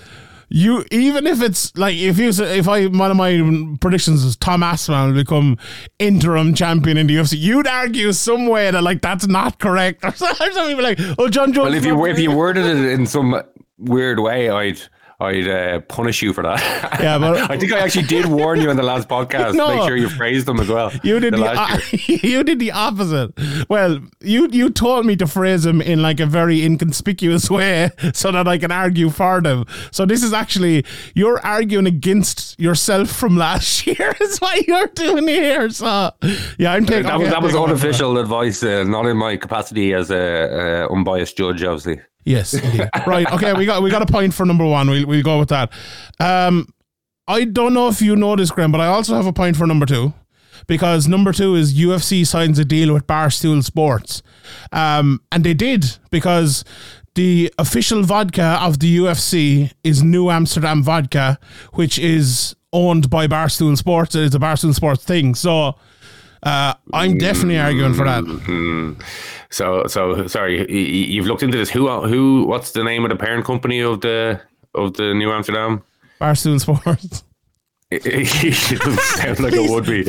you 0.49 0.85
even 0.91 1.27
if 1.27 1.43
it's 1.43 1.77
like 1.77 1.97
if 1.97 2.19
you 2.19 2.29
if 2.29 2.69
I 2.69 2.87
one 2.87 3.11
of 3.11 3.17
my 3.17 3.77
predictions 3.81 4.25
is 4.25 4.37
Tom 4.37 4.63
Aspinall 4.63 5.09
will 5.09 5.15
become 5.15 5.59
interim 5.99 6.55
champion 6.55 6.97
in 6.97 7.07
the 7.09 7.17
UFC, 7.17 7.39
you'd 7.39 7.67
argue 7.67 8.13
some 8.13 8.47
way 8.47 8.71
that 8.71 8.83
like 8.83 9.03
that's 9.03 9.27
not 9.27 9.59
correct 9.59 10.05
or 10.05 10.13
something 10.13 10.79
like 10.79 10.99
oh 11.19 11.29
Jon 11.29 11.53
Jones. 11.53 11.67
Well, 11.67 11.75
if 11.75 11.85
you 11.85 12.05
if 12.07 12.19
you 12.19 12.31
worded 12.31 12.65
it 12.65 12.93
in 12.93 13.07
some 13.07 13.43
weird 13.79 14.21
way, 14.21 14.49
I'd 14.49 14.81
I'd 15.19 15.49
uh, 15.49 15.81
punish 15.81 16.21
you 16.23 16.33
for 16.35 16.43
that. 16.43 16.61
Yeah, 17.01 17.19
but- 17.19 17.51
I 17.51 17.59
think 17.59 17.73
I 17.73 17.79
actually 17.81 18.07
did 18.07 18.27
warn 18.27 18.61
you 18.61 18.71
in 18.71 18.77
the 18.77 18.83
last 18.83 19.09
podcast. 19.09 19.55
No. 19.57 19.69
Make 19.75 19.87
sure 19.89 19.97
you 19.97 20.09
phrase 20.09 20.45
them 20.45 20.61
as 20.61 20.69
well. 20.69 20.93
You 21.03 21.19
did 21.21 21.33
The 21.35 21.39
the, 21.39 22.21
you 22.27 22.43
did 22.45 22.59
the 22.59 22.73
opposite. 22.73 23.33
Well, 23.71 24.01
you 24.21 24.49
you 24.53 24.69
told 24.71 25.07
me 25.07 25.17
to 25.17 25.27
phrase 25.27 25.63
them 25.63 25.81
in 25.81 26.03
like 26.03 26.21
a 26.21 26.27
very 26.27 26.63
inconspicuous 26.65 27.49
way 27.51 27.91
so 28.13 28.31
that 28.33 28.47
I 28.47 28.59
can 28.59 28.71
argue 28.71 29.09
for 29.11 29.41
them. 29.41 29.65
So 29.91 30.05
this 30.05 30.23
is 30.23 30.33
actually 30.33 30.85
you're 31.15 31.41
arguing 31.41 31.87
against 31.87 32.59
yourself 32.61 33.09
from 33.11 33.37
last 33.37 33.87
year. 33.87 34.15
Is 34.21 34.39
what 34.39 34.67
you're 34.67 34.89
doing 34.89 35.29
here. 35.29 35.71
So 35.71 36.13
yeah, 36.59 36.73
I'm 36.73 36.85
taking 36.87 37.05
that 37.05 37.19
was 37.19 37.29
okay, 37.29 37.31
that 37.31 37.43
was 37.43 37.55
one 37.55 37.63
for 37.69 37.71
unofficial 37.71 38.19
advice, 38.19 38.63
uh, 38.63 38.85
not 38.85 39.07
in 39.07 39.17
my 39.17 39.37
capacity 39.37 39.95
as 39.95 40.11
a 40.11 40.85
uh, 40.89 40.93
unbiased 40.93 41.37
judge, 41.37 41.63
obviously. 41.63 42.01
Yes, 42.27 42.53
indeed. 42.55 42.91
right. 43.07 43.33
Okay, 43.33 43.53
we 43.53 43.65
got 43.65 43.83
we 43.83 43.89
got 43.89 44.03
a 44.03 44.07
point 44.07 44.35
for 44.35 44.45
number 44.45 44.67
one. 44.67 44.91
We'll 44.91 45.07
we'll 45.07 45.23
go 45.23 45.39
with 45.39 45.49
that. 45.51 45.73
Um, 46.19 46.69
I 47.29 47.45
don't 47.45 47.73
know 47.73 47.89
if 47.89 48.03
you 48.03 48.17
know 48.17 48.37
this, 48.37 48.51
Graeme, 48.51 48.73
but 48.73 48.81
I 48.81 48.89
also 48.89 49.15
have 49.15 49.27
a 49.27 49.33
point 49.33 49.57
for 49.57 49.67
number 49.67 49.87
two 49.87 50.13
because 50.67 51.07
number 51.07 51.33
two 51.33 51.55
is 51.55 51.75
UFC 51.75 52.27
signs 52.27 52.59
a 52.59 52.65
deal 52.65 52.93
with 52.93 53.07
Barstool 53.07 53.63
Sports, 53.63 54.23
um, 54.73 55.21
and 55.31 55.45
they 55.45 55.55
did 55.55 55.99
because 56.11 56.65
the 57.15 57.53
official 57.59 58.03
vodka 58.03 58.59
of 58.61 58.81
the 58.81 58.99
UFC 58.99 59.73
is 59.85 60.03
New 60.03 60.29
Amsterdam 60.29 60.83
vodka, 60.83 61.39
which 61.75 61.97
is 61.97 62.57
owned 62.73 63.09
by 63.09 63.29
Barstool 63.29 63.79
Sports. 63.79 64.17
It's 64.17 64.35
a 64.35 64.41
Barstool 64.41 64.75
Sports 64.75 65.05
thing, 65.05 65.35
so. 65.37 65.77
Uh, 66.43 66.75
I'm 66.93 67.19
definitely 67.19 67.59
arguing 67.59 67.95
for 67.95 68.05
that. 68.05 68.25
So 69.51 69.87
so 69.87 70.27
sorry, 70.27 70.71
you've 70.71 71.27
looked 71.27 71.43
into 71.43 71.57
this. 71.57 71.71
Who 71.71 71.89
who? 72.07 72.45
What's 72.47 72.73
the 72.73 72.85
name 72.85 73.05
of 73.05 73.11
the 73.11 73.17
parent 73.17 73.45
company 73.45 73.81
of 73.81 74.01
the 74.01 74.41
of 74.75 74.95
the 74.95 75.15
New 75.15 75.31
Amsterdam? 75.33 75.83
Barstool 76.21 76.61
Sports. 76.61 77.25
It, 77.89 78.03
doesn't 78.81 78.99
sound 78.99 79.39
like 79.39 79.53
it 79.55 79.71
would 79.71 79.87
be. 79.87 80.03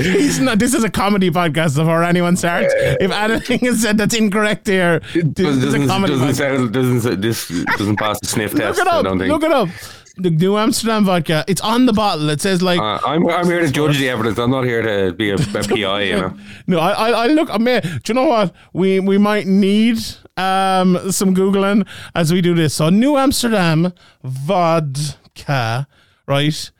Not, 0.43 0.57
this 0.57 0.73
is 0.73 0.83
a 0.83 0.89
comedy 0.89 1.29
podcast 1.29 1.75
before 1.75 2.03
anyone 2.03 2.35
starts. 2.35 2.73
If 2.75 3.11
anything 3.11 3.59
is 3.67 3.83
said 3.83 3.99
that's 3.99 4.15
incorrect 4.15 4.65
here, 4.65 4.99
this 5.13 5.23
Doesn't, 5.25 5.45
is 5.45 5.63
a 5.63 5.65
doesn't, 5.77 5.87
comedy 5.87 6.13
doesn't 6.13 6.27
podcast. 6.29 6.35
sound 6.37 6.73
doesn't 6.73 7.21
this 7.21 7.47
doesn't 7.77 7.97
pass 7.97 8.19
the 8.19 8.25
sniff 8.25 8.53
Look 8.53 8.63
test. 8.63 8.79
it 8.79 8.87
I 8.87 9.03
don't 9.03 9.19
think. 9.19 9.31
Look 9.31 9.43
it 9.43 9.51
up. 9.51 9.69
The 10.17 10.29
New 10.29 10.57
Amsterdam 10.57 11.05
vodka. 11.05 11.45
It's 11.47 11.61
on 11.61 11.85
the 11.85 11.93
bottle. 11.93 12.29
It 12.29 12.41
says 12.41 12.61
like. 12.61 12.79
Uh, 12.79 12.99
I'm 13.05 13.27
I'm 13.29 13.45
here 13.45 13.59
to 13.59 13.71
judge 13.71 13.97
the 13.97 14.09
evidence. 14.09 14.37
I'm 14.37 14.51
not 14.51 14.63
here 14.63 14.81
to 14.81 15.13
be 15.13 15.29
a, 15.29 15.35
a 15.35 15.37
PI. 15.37 16.01
You 16.01 16.15
know. 16.17 16.37
no, 16.67 16.79
I, 16.79 16.91
I, 16.91 17.09
I 17.09 17.27
look. 17.27 17.49
I 17.51 17.57
mean, 17.57 17.81
do 17.81 17.99
you 18.07 18.13
know 18.13 18.25
what? 18.25 18.53
We 18.73 18.99
we 18.99 19.17
might 19.17 19.47
need 19.47 19.97
um 20.37 21.11
some 21.11 21.35
googling 21.35 21.87
as 22.15 22.33
we 22.33 22.41
do 22.41 22.53
this. 22.53 22.73
So 22.73 22.89
New 22.89 23.17
Amsterdam 23.17 23.93
vodka, 24.23 25.87
right? 26.25 26.71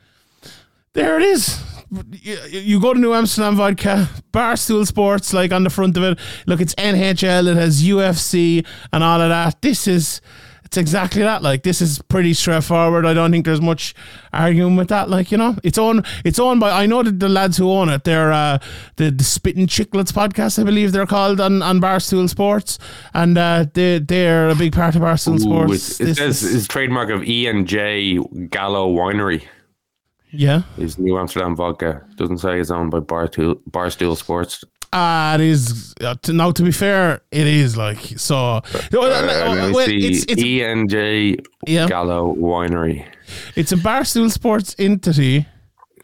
There 0.93 1.17
it 1.17 1.23
is. 1.23 1.63
You, 1.91 2.37
you 2.51 2.81
go 2.81 2.93
to 2.93 2.99
New 2.99 3.13
Amsterdam 3.13 3.55
Vodka, 3.55 4.09
Barstool 4.33 4.85
Sports, 4.85 5.31
like 5.31 5.51
on 5.53 5.63
the 5.63 5.69
front 5.69 5.95
of 5.95 6.03
it. 6.03 6.19
Look, 6.45 6.59
it's 6.59 6.75
NHL, 6.75 7.47
it 7.47 7.55
has 7.55 7.83
UFC 7.83 8.65
and 8.91 9.03
all 9.03 9.21
of 9.21 9.29
that. 9.29 9.61
This 9.61 9.87
is, 9.87 10.21
it's 10.67 10.77
exactly 10.77 11.23
that. 11.23 11.41
Like, 11.41 11.63
this 11.63 11.81
is 11.81 11.99
pretty 12.03 12.33
straightforward. 12.33 13.05
I 13.05 13.13
don't 13.13 13.31
think 13.31 13.45
there's 13.45 13.61
much 13.61 13.95
arguing 14.33 14.75
with 14.75 14.89
that. 14.89 15.09
Like, 15.09 15.31
you 15.31 15.37
know, 15.37 15.55
it's 15.63 15.77
owned, 15.77 16.05
it's 16.23 16.39
owned 16.39 16.59
by, 16.59 16.69
I 16.71 16.85
know 16.85 17.01
that 17.03 17.19
the 17.19 17.29
lads 17.29 17.57
who 17.57 17.71
own 17.71 17.89
it, 17.89 18.03
they're 18.03 18.31
uh, 18.33 18.59
the, 18.97 19.09
the 19.11 19.23
Spittin' 19.23 19.67
Chicklets 19.67 20.11
podcast, 20.11 20.59
I 20.59 20.63
believe 20.63 20.91
they're 20.91 21.05
called 21.07 21.39
on, 21.41 21.61
on 21.61 21.79
Barstool 21.81 22.29
Sports. 22.29 22.77
And 23.13 23.37
uh, 23.37 23.65
they, 23.73 23.99
they're 23.99 24.49
a 24.49 24.55
big 24.55 24.73
part 24.73 24.95
of 24.95 25.01
Barstool 25.01 25.35
Ooh, 25.35 25.39
Sports. 25.39 25.99
it's- 25.99 25.99
it 26.01 26.05
This 26.05 26.17
says 26.17 26.43
is- 26.43 26.55
it's 26.55 26.67
trademark 26.67 27.09
of 27.09 27.23
E 27.23 27.47
and 27.47 27.65
J 27.67 28.19
Gallo 28.49 28.93
Winery. 28.93 29.43
yeah. 30.31 30.63
Is 30.77 30.99
New 30.99 31.17
Amsterdam 31.17 31.55
vodka. 31.55 32.01
Doesn't 32.17 32.39
say 32.39 32.59
it's 32.59 32.69
owned 32.71 32.91
by 32.91 32.99
Barstool, 32.99 33.55
Barstool 33.71 34.15
Sports. 34.17 34.63
Ah, 34.93 35.35
it 35.35 35.41
is. 35.41 35.93
Uh, 36.01 36.15
to, 36.23 36.33
now, 36.33 36.51
to 36.51 36.63
be 36.63 36.71
fair, 36.71 37.21
it 37.31 37.47
is 37.47 37.75
like 37.75 37.99
so. 38.17 38.35
Uh, 38.37 38.61
let 38.91 38.91
me 38.91 39.73
well, 39.73 39.85
see. 39.85 40.07
it's 40.07 40.23
it's 40.25 40.41
E 40.41 40.63
and 40.63 40.89
J 40.89 41.37
Yeah. 41.65 41.87
Gallo 41.87 42.33
Winery. 42.35 43.05
it's 43.55 43.71
a 43.71 43.75
Barstool 43.77 44.31
Sports 44.31 44.75
entity. 44.79 45.45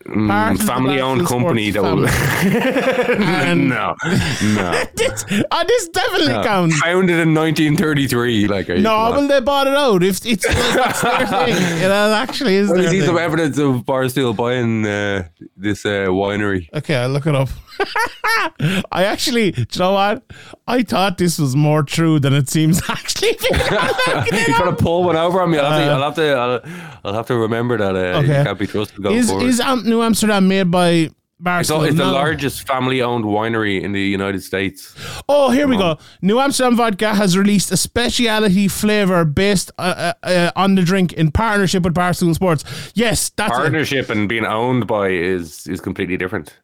The 0.06 0.64
Family 0.68 1.00
owned 1.00 1.26
company 1.26 1.72
that 1.72 1.82
will. 1.82 1.96
no, 3.56 3.96
no. 4.42 4.84
this, 4.96 5.26
uh, 5.50 5.64
this 5.64 5.88
definitely 5.90 6.34
counts. 6.44 6.78
Founded 6.82 7.20
in 7.20 7.34
1933. 7.34 8.48
Like, 8.48 8.68
No, 8.68 8.94
on. 8.96 9.12
well, 9.12 9.28
they 9.28 9.40
bought 9.40 9.68
it 9.68 9.76
out. 9.76 10.04
If 10.04 10.26
it's 10.26 10.46
like, 10.46 10.56
that's 10.76 11.02
their 11.02 11.26
thing, 11.28 11.56
it 11.56 11.90
actually 11.90 12.56
is 12.56 12.70
Well, 12.70 12.82
I 12.86 12.90
thing. 12.90 13.02
some 13.04 13.18
evidence 13.18 13.58
of 13.58 13.86
Barstool 13.86 14.36
buying 14.36 14.86
uh, 14.86 15.28
this 15.56 15.86
uh, 15.86 16.08
winery. 16.10 16.68
Okay, 16.74 16.96
I'll 16.96 17.10
look 17.10 17.26
it 17.26 17.36
up. 17.36 17.48
I 18.92 19.04
actually, 19.06 19.52
do 19.52 19.62
you 19.62 19.80
know 19.80 19.94
what? 19.94 20.24
I 20.68 20.84
thought 20.84 21.18
this 21.18 21.38
was 21.40 21.56
more 21.56 21.84
true 21.84 22.20
than 22.20 22.34
it 22.34 22.50
seems 22.50 22.82
actually. 22.90 23.36
You're 23.52 23.60
trying 23.60 24.76
to 24.76 24.78
pull 24.78 25.04
one 25.04 25.16
over 25.16 25.42
on 25.42 25.52
me. 25.52 25.60
I'll 25.60 26.02
have 26.02 26.16
to. 26.16 26.24
I'll 26.26 26.52
have 26.52 26.64
to, 26.64 26.72
I'll, 26.74 27.00
I'll 27.06 27.14
have 27.14 27.28
to 27.28 27.36
remember 27.38 27.78
that. 27.78 27.96
Uh, 27.96 28.20
You 28.22 28.32
Okay. 28.34 28.44
can't 28.44 28.60
be 28.60 28.68
trusted 28.68 29.02
going 29.04 29.18
is 29.18 29.30
forward. 29.30 29.46
is 29.48 29.62
New 29.86 30.02
Amsterdam 30.02 30.48
made 30.48 30.72
by 30.72 31.10
Barstool? 31.42 31.82
it's, 31.82 31.90
it's 31.90 31.98
the 31.98 32.06
No. 32.06 32.14
largest 32.14 32.66
family-owned 32.68 33.26
winery 33.26 33.82
in 33.82 33.92
the 33.92 34.02
United 34.02 34.42
States. 34.44 34.96
Oh, 35.28 35.50
here 35.52 35.68
we 35.68 35.76
go. 35.78 35.98
New 36.22 36.40
Amsterdam 36.40 36.76
Vodka 36.78 37.14
has 37.16 37.38
released 37.38 37.72
a 37.72 37.78
speciality 37.78 38.68
flavor 38.70 39.26
based 39.26 39.72
uh, 39.78 40.14
uh, 40.24 40.26
uh, 40.28 40.52
on 40.56 40.76
the 40.76 40.84
drink 40.84 41.12
in 41.14 41.32
partnership 41.32 41.84
with 41.84 41.94
Barstool 41.94 42.34
Sports. 42.34 42.64
Yes, 42.96 43.30
that's 43.36 43.52
it. 43.52 43.62
Partnership 43.62 44.10
and 44.10 44.30
being 44.30 44.46
owned 44.46 44.88
by 44.88 45.10
is 45.10 45.68
is 45.68 45.82
completely 45.82 46.16
different. 46.18 46.58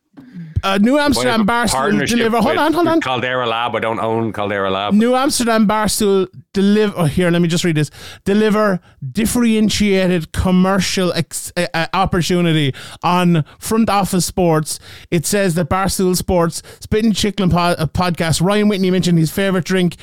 Uh, 0.62 0.78
New 0.78 0.98
Amsterdam 1.00 1.48
Barstool 1.48 2.06
deliver. 2.08 2.38
Hold 2.42 2.58
on, 2.58 2.74
hold 2.74 2.88
on. 2.88 3.00
Caldera 3.02 3.48
Lab. 3.48 3.76
I 3.76 3.80
don't 3.80 4.00
own 4.00 4.34
Caldera 4.34 4.70
Lab. 4.70 4.94
New 4.94 5.16
Amsterdam 5.16 5.66
Barstool 5.68 6.28
deliver. 6.54 6.94
Oh, 6.98 7.06
here, 7.06 7.32
let 7.32 7.42
me 7.42 7.48
just 7.48 7.64
read 7.64 7.76
this. 7.76 7.90
Deliver 8.26 8.82
differentiated 9.10 10.32
commercial 10.34 11.14
ex- 11.14 11.52
uh, 11.56 11.68
uh, 11.74 11.88
opportunity 11.94 12.74
on 13.04 13.46
front 13.58 13.90
office 13.90 14.26
sports. 14.26 14.80
It 15.12 15.26
says 15.26 15.56
that 15.56 15.70
Barstool 15.70 16.16
Sports 16.18 16.62
Spitting 16.82 17.14
Chicken 17.14 17.50
po- 17.50 17.58
uh, 17.58 17.86
podcast. 17.86 18.42
Ryan 18.42 18.68
Whitney 18.68 18.92
mentioned 18.92 19.18
his 19.18 19.32
favorite 19.32 19.66
drink. 19.66 19.96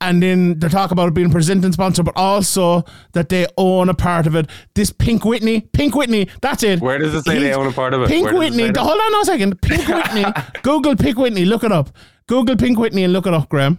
And 0.00 0.22
then 0.22 0.60
they 0.60 0.68
talk 0.68 0.92
about 0.92 1.08
it 1.08 1.14
being 1.14 1.30
presenting 1.32 1.72
sponsor, 1.72 2.04
but 2.04 2.16
also 2.16 2.84
that 3.14 3.28
they 3.30 3.46
own 3.56 3.88
a 3.88 3.94
part 3.94 4.28
of 4.28 4.36
it. 4.36 4.48
This 4.74 4.92
Pink 4.92 5.24
Whitney, 5.24 5.62
Pink 5.72 5.96
Whitney, 5.96 6.28
that's 6.40 6.62
it. 6.62 6.80
Where 6.80 6.98
does 6.98 7.14
it 7.14 7.24
say 7.24 7.40
they 7.40 7.52
own 7.52 7.66
a 7.66 7.72
part 7.72 7.94
of 7.94 8.02
it? 8.02 8.08
Pink 8.08 8.26
Where 8.26 8.34
Whitney. 8.36 8.66
hold 8.76 8.78
on 9.00 9.20
a 9.20 9.24
second. 9.24 9.60
Pink 9.60 9.88
Whitney. 9.88 10.24
Google 10.62 10.94
Pink 10.94 11.18
Whitney. 11.18 11.44
Look 11.44 11.64
it 11.64 11.72
up. 11.72 11.90
Google 12.28 12.54
Pink 12.56 12.78
Whitney 12.78 13.02
and 13.02 13.12
look 13.12 13.26
it 13.26 13.34
up, 13.34 13.48
Graeme. 13.48 13.78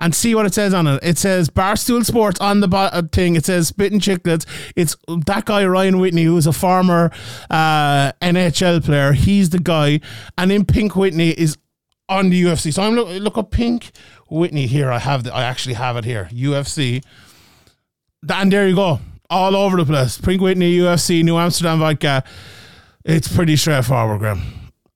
And 0.00 0.12
see 0.12 0.34
what 0.34 0.46
it 0.46 0.54
says 0.54 0.74
on 0.74 0.88
it. 0.88 0.98
It 1.00 1.16
says 1.16 1.48
Barstool 1.48 2.04
Sports 2.04 2.40
on 2.40 2.58
the 2.58 2.66
bo- 2.66 2.76
uh, 2.92 3.02
thing. 3.12 3.36
It 3.36 3.46
says 3.46 3.68
Spitting 3.68 4.00
Chicklets. 4.00 4.44
It's 4.74 4.96
that 5.26 5.44
guy 5.44 5.64
Ryan 5.64 6.00
Whitney, 6.00 6.24
who 6.24 6.36
is 6.36 6.48
a 6.48 6.52
former 6.52 7.12
uh, 7.50 8.10
NHL 8.20 8.84
player. 8.84 9.12
He's 9.12 9.50
the 9.50 9.60
guy, 9.60 10.00
and 10.36 10.50
then 10.50 10.64
Pink 10.64 10.96
Whitney 10.96 11.30
is 11.30 11.56
on 12.08 12.30
the 12.30 12.42
UFC. 12.42 12.72
So 12.72 12.82
I'm 12.82 12.94
look 12.96 13.08
look 13.22 13.38
up 13.38 13.52
Pink 13.52 13.92
Whitney 14.32 14.66
here. 14.66 14.90
I 14.90 14.98
have 14.98 15.24
the, 15.24 15.34
I 15.34 15.42
actually 15.44 15.74
have 15.74 15.96
it 15.96 16.04
here. 16.04 16.28
UFC. 16.32 17.04
And 18.28 18.52
there 18.52 18.68
you 18.68 18.74
go. 18.74 19.00
All 19.30 19.56
over 19.56 19.76
the 19.76 19.84
place. 19.84 20.18
Pink 20.18 20.40
Whitney, 20.40 20.76
UFC, 20.78 21.22
New 21.24 21.36
Amsterdam 21.38 21.78
vodka. 21.78 22.22
It's 23.04 23.28
pretty 23.34 23.56
straightforward, 23.56 24.18
Graeme. 24.20 24.42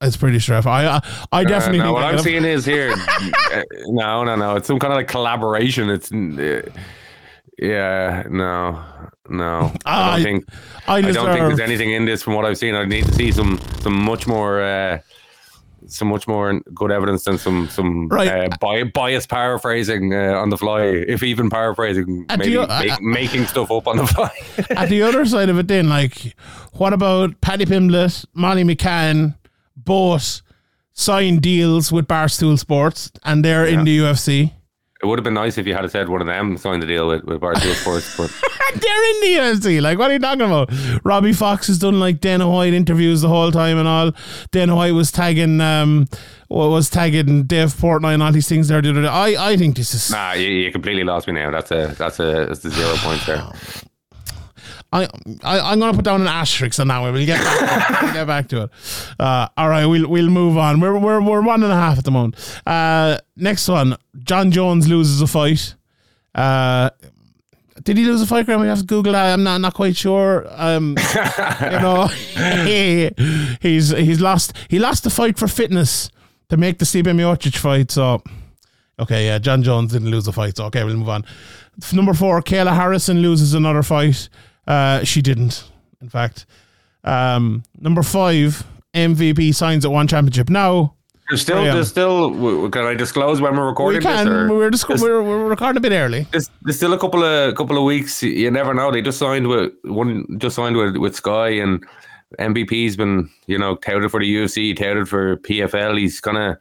It's 0.01 0.17
pretty 0.17 0.39
straightforward. 0.39 0.85
I 0.87 0.97
I, 1.33 1.41
I 1.41 1.45
definitely 1.45 1.81
Uh, 1.81 1.85
no, 1.85 1.93
what 1.95 2.05
I'm 2.05 2.19
seeing 2.19 2.45
is 2.45 2.65
here. 2.65 2.93
uh, 2.93 3.63
no, 3.87 4.25
no, 4.25 4.37
no. 4.37 4.57
It's 4.57 4.67
some 4.67 4.79
kind 4.79 4.93
of 4.93 4.97
like 4.99 5.09
collaboration. 5.09 5.89
It's 5.89 6.13
uh, 6.13 6.63
yeah, 7.59 8.25
no, 8.29 8.85
no. 9.29 9.73
I 9.87 10.13
I- 10.13 10.17
don't 10.17 10.25
think. 10.25 10.45
I 10.87 10.97
I 10.99 11.01
don't 11.01 11.27
think 11.27 11.39
there's 11.49 11.61
anything 11.61 11.93
in 11.93 12.05
this 12.05 12.23
from 12.23 12.35
what 12.35 12.45
I've 12.45 12.59
seen. 12.59 12.75
I 12.75 12.85
need 12.85 13.07
to 13.07 13.13
see 13.13 13.33
some 13.33 13.59
some 13.81 13.95
much 14.05 14.27
more. 14.27 14.61
Uh, 14.61 14.99
some 15.87 16.09
much 16.09 16.27
more 16.29 16.61
good 16.75 16.91
evidence 16.93 17.25
than 17.25 17.39
some 17.39 17.69
some 17.69 18.09
Right. 18.09 18.29
uh, 18.53 18.57
bi- 18.61 18.85
bias 18.85 19.27
paraphrasing 19.27 20.13
uh, 20.15 20.35
on 20.41 20.51
the 20.51 20.57
fly, 20.59 20.83
if 20.83 21.23
even 21.23 21.49
paraphrasing, 21.51 22.27
do 22.27 22.37
maybe 22.37 22.57
make- 22.89 23.03
making 23.03 23.47
stuff 23.47 23.71
up 23.71 23.87
on 23.87 23.97
the 23.99 24.07
fly. 24.07 24.31
At 24.71 24.89
the 24.89 25.03
other 25.03 25.25
side 25.25 25.49
of 25.49 25.59
it, 25.59 25.69
then, 25.69 25.89
like, 25.89 26.35
what 26.73 26.93
about 26.93 27.41
Paddy 27.41 27.65
Pimblett, 27.67 28.25
Molly 28.35 28.65
McCann, 28.65 29.37
both 29.77 30.43
signed 30.93 31.43
deals 31.43 31.93
with 31.93 32.07
Barstool 32.09 32.59
Sports, 32.59 33.11
and 33.25 33.45
they're 33.45 33.67
in 33.67 33.85
the 33.85 33.99
UFC. 33.99 34.53
It 35.03 35.07
would 35.07 35.19
have 35.19 35.25
been 35.25 35.35
nice 35.35 35.59
if 35.59 35.67
you 35.67 35.75
had 35.75 35.91
said 35.91 36.09
one 36.09 36.21
of 36.21 36.27
them 36.27 36.57
signed 36.57 36.83
the 36.83 36.87
deal 36.87 37.09
with 37.09 37.25
with 37.25 37.41
Barstool 37.41 37.75
Sports, 37.75 38.17
but 38.17 38.31
They're 38.75 39.15
in 39.15 39.21
the 39.21 39.41
UFC. 39.41 39.81
Like, 39.81 39.99
what 39.99 40.11
are 40.11 40.15
you 40.15 40.19
talking 40.19 40.43
about? 40.43 40.71
Robbie 41.05 41.33
Fox 41.33 41.69
has 41.69 41.79
done 41.79 42.01
like 42.01 42.21
Dana 42.21 42.51
White 42.51 42.75
interviews 42.75 43.23
the 43.23 43.29
whole 43.29 43.53
time 43.53 43.79
and 43.79 43.87
all. 43.89 44.13
Dana 44.51 44.75
White 44.75 44.93
was 44.93 45.13
tagging, 45.13 45.61
um, 45.61 46.09
what 46.49 46.69
was 46.69 46.91
tagging 46.91 47.45
Dave 47.45 47.73
Portnoy 47.75 48.15
and 48.15 48.23
all 48.23 48.33
these 48.33 48.49
things 48.49 48.69
there. 48.69 48.83
the 48.83 48.91
other. 48.91 49.09
I, 49.09 49.37
I 49.53 49.57
think 49.57 49.77
this 49.77 49.95
is. 49.95 50.11
nah, 50.11 50.33
you, 50.33 50.49
you 50.49 50.73
completely 50.73 51.05
lost 51.05 51.27
me 51.27 51.35
now. 51.35 51.51
That's 51.51 51.71
a 51.71 51.95
that's 51.97 52.19
a 52.21 52.47
that's 52.47 52.65
a 52.65 52.71
zero 52.71 52.95
points 52.97 53.27
there. 53.27 53.43
I, 54.93 55.05
I 55.43 55.73
I'm 55.73 55.81
gonna 55.81 55.95
put 55.95 56.05
down 56.05 56.21
an 56.21 56.29
asterisk 56.29 56.79
on 56.81 56.89
that 56.89 56.99
one. 57.01 57.13
We'll 57.13 57.27
get 57.27 57.43
back, 57.43 58.03
we'll 58.03 58.13
get 58.13 58.27
back 58.27 58.49
to 58.49 58.63
it. 58.65 58.71
Uh, 59.19 59.49
all 59.57 59.69
right, 59.69 59.87
we'll 59.87 60.09
we'll 60.09 60.31
move 60.31 60.57
on. 60.57 60.81
We're 60.81 60.99
we're 60.99 61.21
we're 61.21 61.43
one 61.43 61.63
and 61.63 61.73
a 61.73 61.77
half 61.77 61.99
at 61.99 62.05
the 62.05 62.11
moment. 62.11 62.61
Uh, 62.67 63.19
next 63.37 63.69
one, 63.69 63.97
Jon 64.23 64.51
Jones 64.51 64.89
loses 64.89 65.21
a 65.21 65.27
fight. 65.27 65.75
Uh, 66.35 66.91
did 67.83 67.97
he 67.97 68.05
lose 68.05 68.23
a 68.23 68.27
fight? 68.27 68.47
Graeme? 68.47 68.61
We 68.61 68.69
have 68.69 68.79
to 68.79 68.85
Google 68.85 69.13
that. 69.13 69.33
I'm 69.33 69.43
not 69.43 69.61
not 69.61 69.75
quite 69.75 69.97
sure. 69.97 70.47
Um, 70.51 70.97
you 71.61 71.81
know, 71.81 72.07
he, 72.65 73.11
he's 73.61 73.91
he's 73.91 74.21
lost. 74.21 74.53
He 74.69 74.79
lost 74.79 75.05
the 75.05 75.11
fight 75.11 75.39
for 75.39 75.49
fitness 75.49 76.11
to 76.49 76.57
make 76.57 76.79
the 76.79 76.85
Stipe 76.85 77.05
Miocic 77.05 77.57
fight. 77.57 77.91
So. 77.91 78.23
Okay, 78.99 79.27
yeah, 79.27 79.39
John 79.39 79.63
Jones 79.63 79.93
didn't 79.93 80.11
lose 80.11 80.25
the 80.25 80.33
fight, 80.33 80.57
so 80.57 80.65
okay, 80.65 80.83
we'll 80.83 80.97
move 80.97 81.11
on. 81.11 81.23
Number 81.93 82.15
four, 82.15 82.41
Kayla 82.41 82.75
Harrison 82.75 83.21
loses 83.21 83.53
another 83.53 83.83
fight. 83.83 84.31
Uh, 84.67 85.05
she 85.05 85.23
didn't, 85.23 85.65
in 86.01 86.09
fact. 86.09 86.47
Um, 87.05 87.63
number 87.79 88.03
five, 88.03 88.65
MVP 88.95 89.55
signs 89.55 89.85
at 89.85 89.91
one 89.93 90.09
championship. 90.09 90.49
Now 90.51 90.95
There's 91.29 91.43
still, 91.43 91.65
Yeah. 91.65 91.75
there's 91.75 91.89
still. 91.89 92.31
w- 92.31 92.69
Can 92.71 92.85
I 92.85 92.95
disclose 92.95 93.41
when 93.41 93.55
we're 93.57 93.63
we 93.65 93.69
recording 93.69 94.01
can. 94.03 94.27
this? 94.27 94.51
We're, 94.51 94.71
There's- 94.71 95.01
we're 95.03 95.23
we're 95.23 95.49
recording 95.49 95.77
a 95.79 95.81
bit 95.81 95.93
early. 95.93 96.27
There's, 96.31 96.51
there's 96.63 96.77
still 96.77 96.93
a 96.93 96.99
couple 96.99 97.23
of 97.25 97.55
couple 97.57 97.77
of 97.79 97.85
weeks. 97.85 98.23
You 98.23 98.51
never 98.51 98.73
know. 98.75 98.91
They 98.93 99.03
just 99.03 99.19
signed 99.19 99.47
with 99.49 99.73
one. 99.85 100.25
Just 100.39 100.57
signed 100.57 100.77
with 100.77 100.97
with 100.97 101.15
Sky 101.17 101.49
and 101.51 101.85
MVP's 102.41 102.97
been 102.97 103.29
you 103.47 103.59
know 103.59 103.77
touted 103.77 104.11
for 104.11 104.21
the 104.21 104.27
UFC, 104.37 104.77
touted 104.77 105.09
for 105.09 105.37
PFL. 105.39 105.99
He's 105.99 106.21
gonna, 106.21 106.59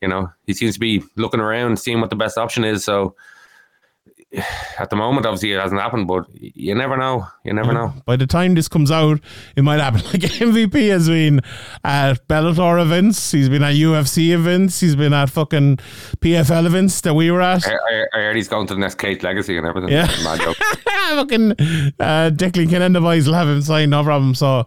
you 0.00 0.08
know, 0.08 0.30
he 0.46 0.52
seems 0.54 0.74
to 0.74 0.80
be 0.80 1.02
looking 1.16 1.40
around, 1.40 1.78
seeing 1.78 2.00
what 2.00 2.10
the 2.10 2.16
best 2.16 2.36
option 2.38 2.64
is. 2.64 2.84
So 2.84 3.14
at 4.78 4.88
the 4.90 4.96
moment, 4.96 5.26
obviously, 5.26 5.52
it 5.52 5.60
hasn't 5.60 5.80
happened, 5.80 6.06
but 6.08 6.24
you 6.32 6.74
never 6.74 6.96
know. 6.96 7.26
You 7.44 7.52
never 7.52 7.72
know. 7.72 7.92
By 8.06 8.16
the 8.16 8.26
time 8.26 8.54
this 8.54 8.66
comes 8.68 8.90
out, 8.90 9.20
it 9.56 9.62
might 9.62 9.80
happen. 9.80 10.00
Like 10.12 10.22
MVP 10.22 10.90
has 10.90 11.08
been 11.08 11.40
at 11.84 12.26
Bellator 12.28 12.82
events, 12.82 13.32
he's 13.32 13.48
been 13.48 13.62
at 13.62 13.74
UFC 13.74 14.34
events, 14.34 14.80
he's 14.80 14.94
been 14.94 15.14
at 15.14 15.30
fucking 15.30 15.76
PFL 16.20 16.66
events 16.66 17.00
that 17.02 17.14
we 17.14 17.30
were 17.30 17.40
at. 17.40 17.66
I, 17.66 17.72
I, 17.72 18.06
I 18.12 18.18
heard 18.18 18.36
he's 18.36 18.48
going 18.48 18.66
to 18.66 18.74
the 18.74 18.80
next 18.80 18.96
Kate 18.96 19.22
Legacy 19.22 19.56
and 19.56 19.66
everything. 19.66 19.90
Yeah. 19.90 20.06
Mad 20.22 20.40
joke. 20.40 20.56
fucking 21.10 21.52
uh, 21.52 22.30
Declan 22.34 22.68
Canenda 22.68 23.00
boys 23.00 23.26
will 23.26 23.34
have 23.34 23.48
him 23.48 23.62
signed, 23.62 23.90
no 23.90 24.02
problem. 24.02 24.34
So, 24.34 24.66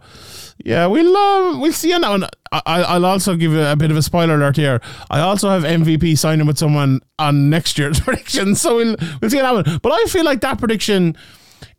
yeah, 0.64 0.86
we'll 0.86 1.16
um, 1.16 1.60
we'll 1.60 1.72
see 1.72 1.92
on 1.92 2.00
that 2.02 2.10
one. 2.10 2.24
I, 2.52 2.62
I- 2.66 2.82
I'll 2.82 3.04
also 3.04 3.36
give 3.36 3.54
a, 3.54 3.72
a 3.72 3.76
bit 3.76 3.90
of 3.90 3.96
a 3.96 4.02
spoiler 4.02 4.34
alert 4.34 4.56
here. 4.56 4.80
I 5.10 5.20
also 5.20 5.48
have 5.50 5.62
MVP 5.62 6.16
signing 6.18 6.46
with 6.46 6.58
someone 6.58 7.00
on 7.18 7.50
next 7.50 7.78
year's 7.78 8.00
prediction, 8.06 8.54
so 8.54 8.76
we'll 8.76 8.96
we'll 9.20 9.30
see 9.30 9.40
on 9.40 9.44
that 9.64 9.66
one. 9.70 9.78
But 9.82 9.92
I 9.92 10.04
feel 10.06 10.24
like 10.24 10.40
that 10.40 10.58
prediction 10.58 11.16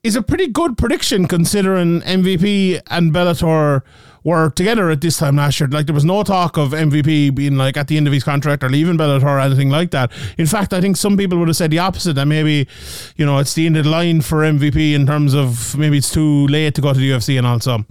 is 0.04 0.16
a 0.16 0.22
pretty 0.22 0.48
good 0.48 0.78
prediction 0.78 1.28
considering 1.28 2.02
MVP 2.02 2.82
and 2.88 3.12
Bellator 3.14 3.82
were 4.24 4.50
together 4.52 4.90
at 4.90 5.02
this 5.02 5.18
time 5.18 5.36
last 5.38 5.60
year. 5.60 5.68
Like 5.70 5.86
there 5.86 5.96
was 5.96 6.06
no 6.06 6.22
talk 6.24 6.58
of 6.58 6.72
MVP 6.72 7.34
being 7.34 7.56
like 7.58 7.78
at 7.78 7.88
the 7.88 7.98
end 7.98 8.08
of 8.08 8.14
his 8.14 8.24
contract 8.24 8.64
or 8.64 8.70
leaving 8.70 8.98
Bellator 8.98 9.24
or 9.24 9.40
anything 9.40 9.70
like 9.70 9.92
that. 9.92 10.12
In 10.38 10.46
fact, 10.46 10.74
I 10.74 10.82
think 10.82 10.98
some 10.98 11.18
people 11.18 11.38
would 11.40 11.48
have 11.48 11.56
said 11.58 11.72
the 11.72 11.80
opposite 11.80 12.14
that 12.14 12.26
maybe, 12.26 12.68
you 13.16 13.26
know, 13.26 13.38
it's 13.40 13.54
the 13.54 13.66
end 13.66 13.78
of 13.78 13.86
the 13.86 13.90
line 13.90 14.22
for 14.22 14.40
MVP 14.44 14.94
in 14.94 15.06
terms 15.06 15.34
of 15.34 15.78
maybe 15.78 15.98
it's 15.98 16.12
too 16.12 16.48
late 16.48 16.76
to 16.76 16.82
go 16.82 16.94
to 16.94 17.00
the 17.00 17.10
UFC 17.12 17.38
and 17.38 17.48
also, 17.48 17.86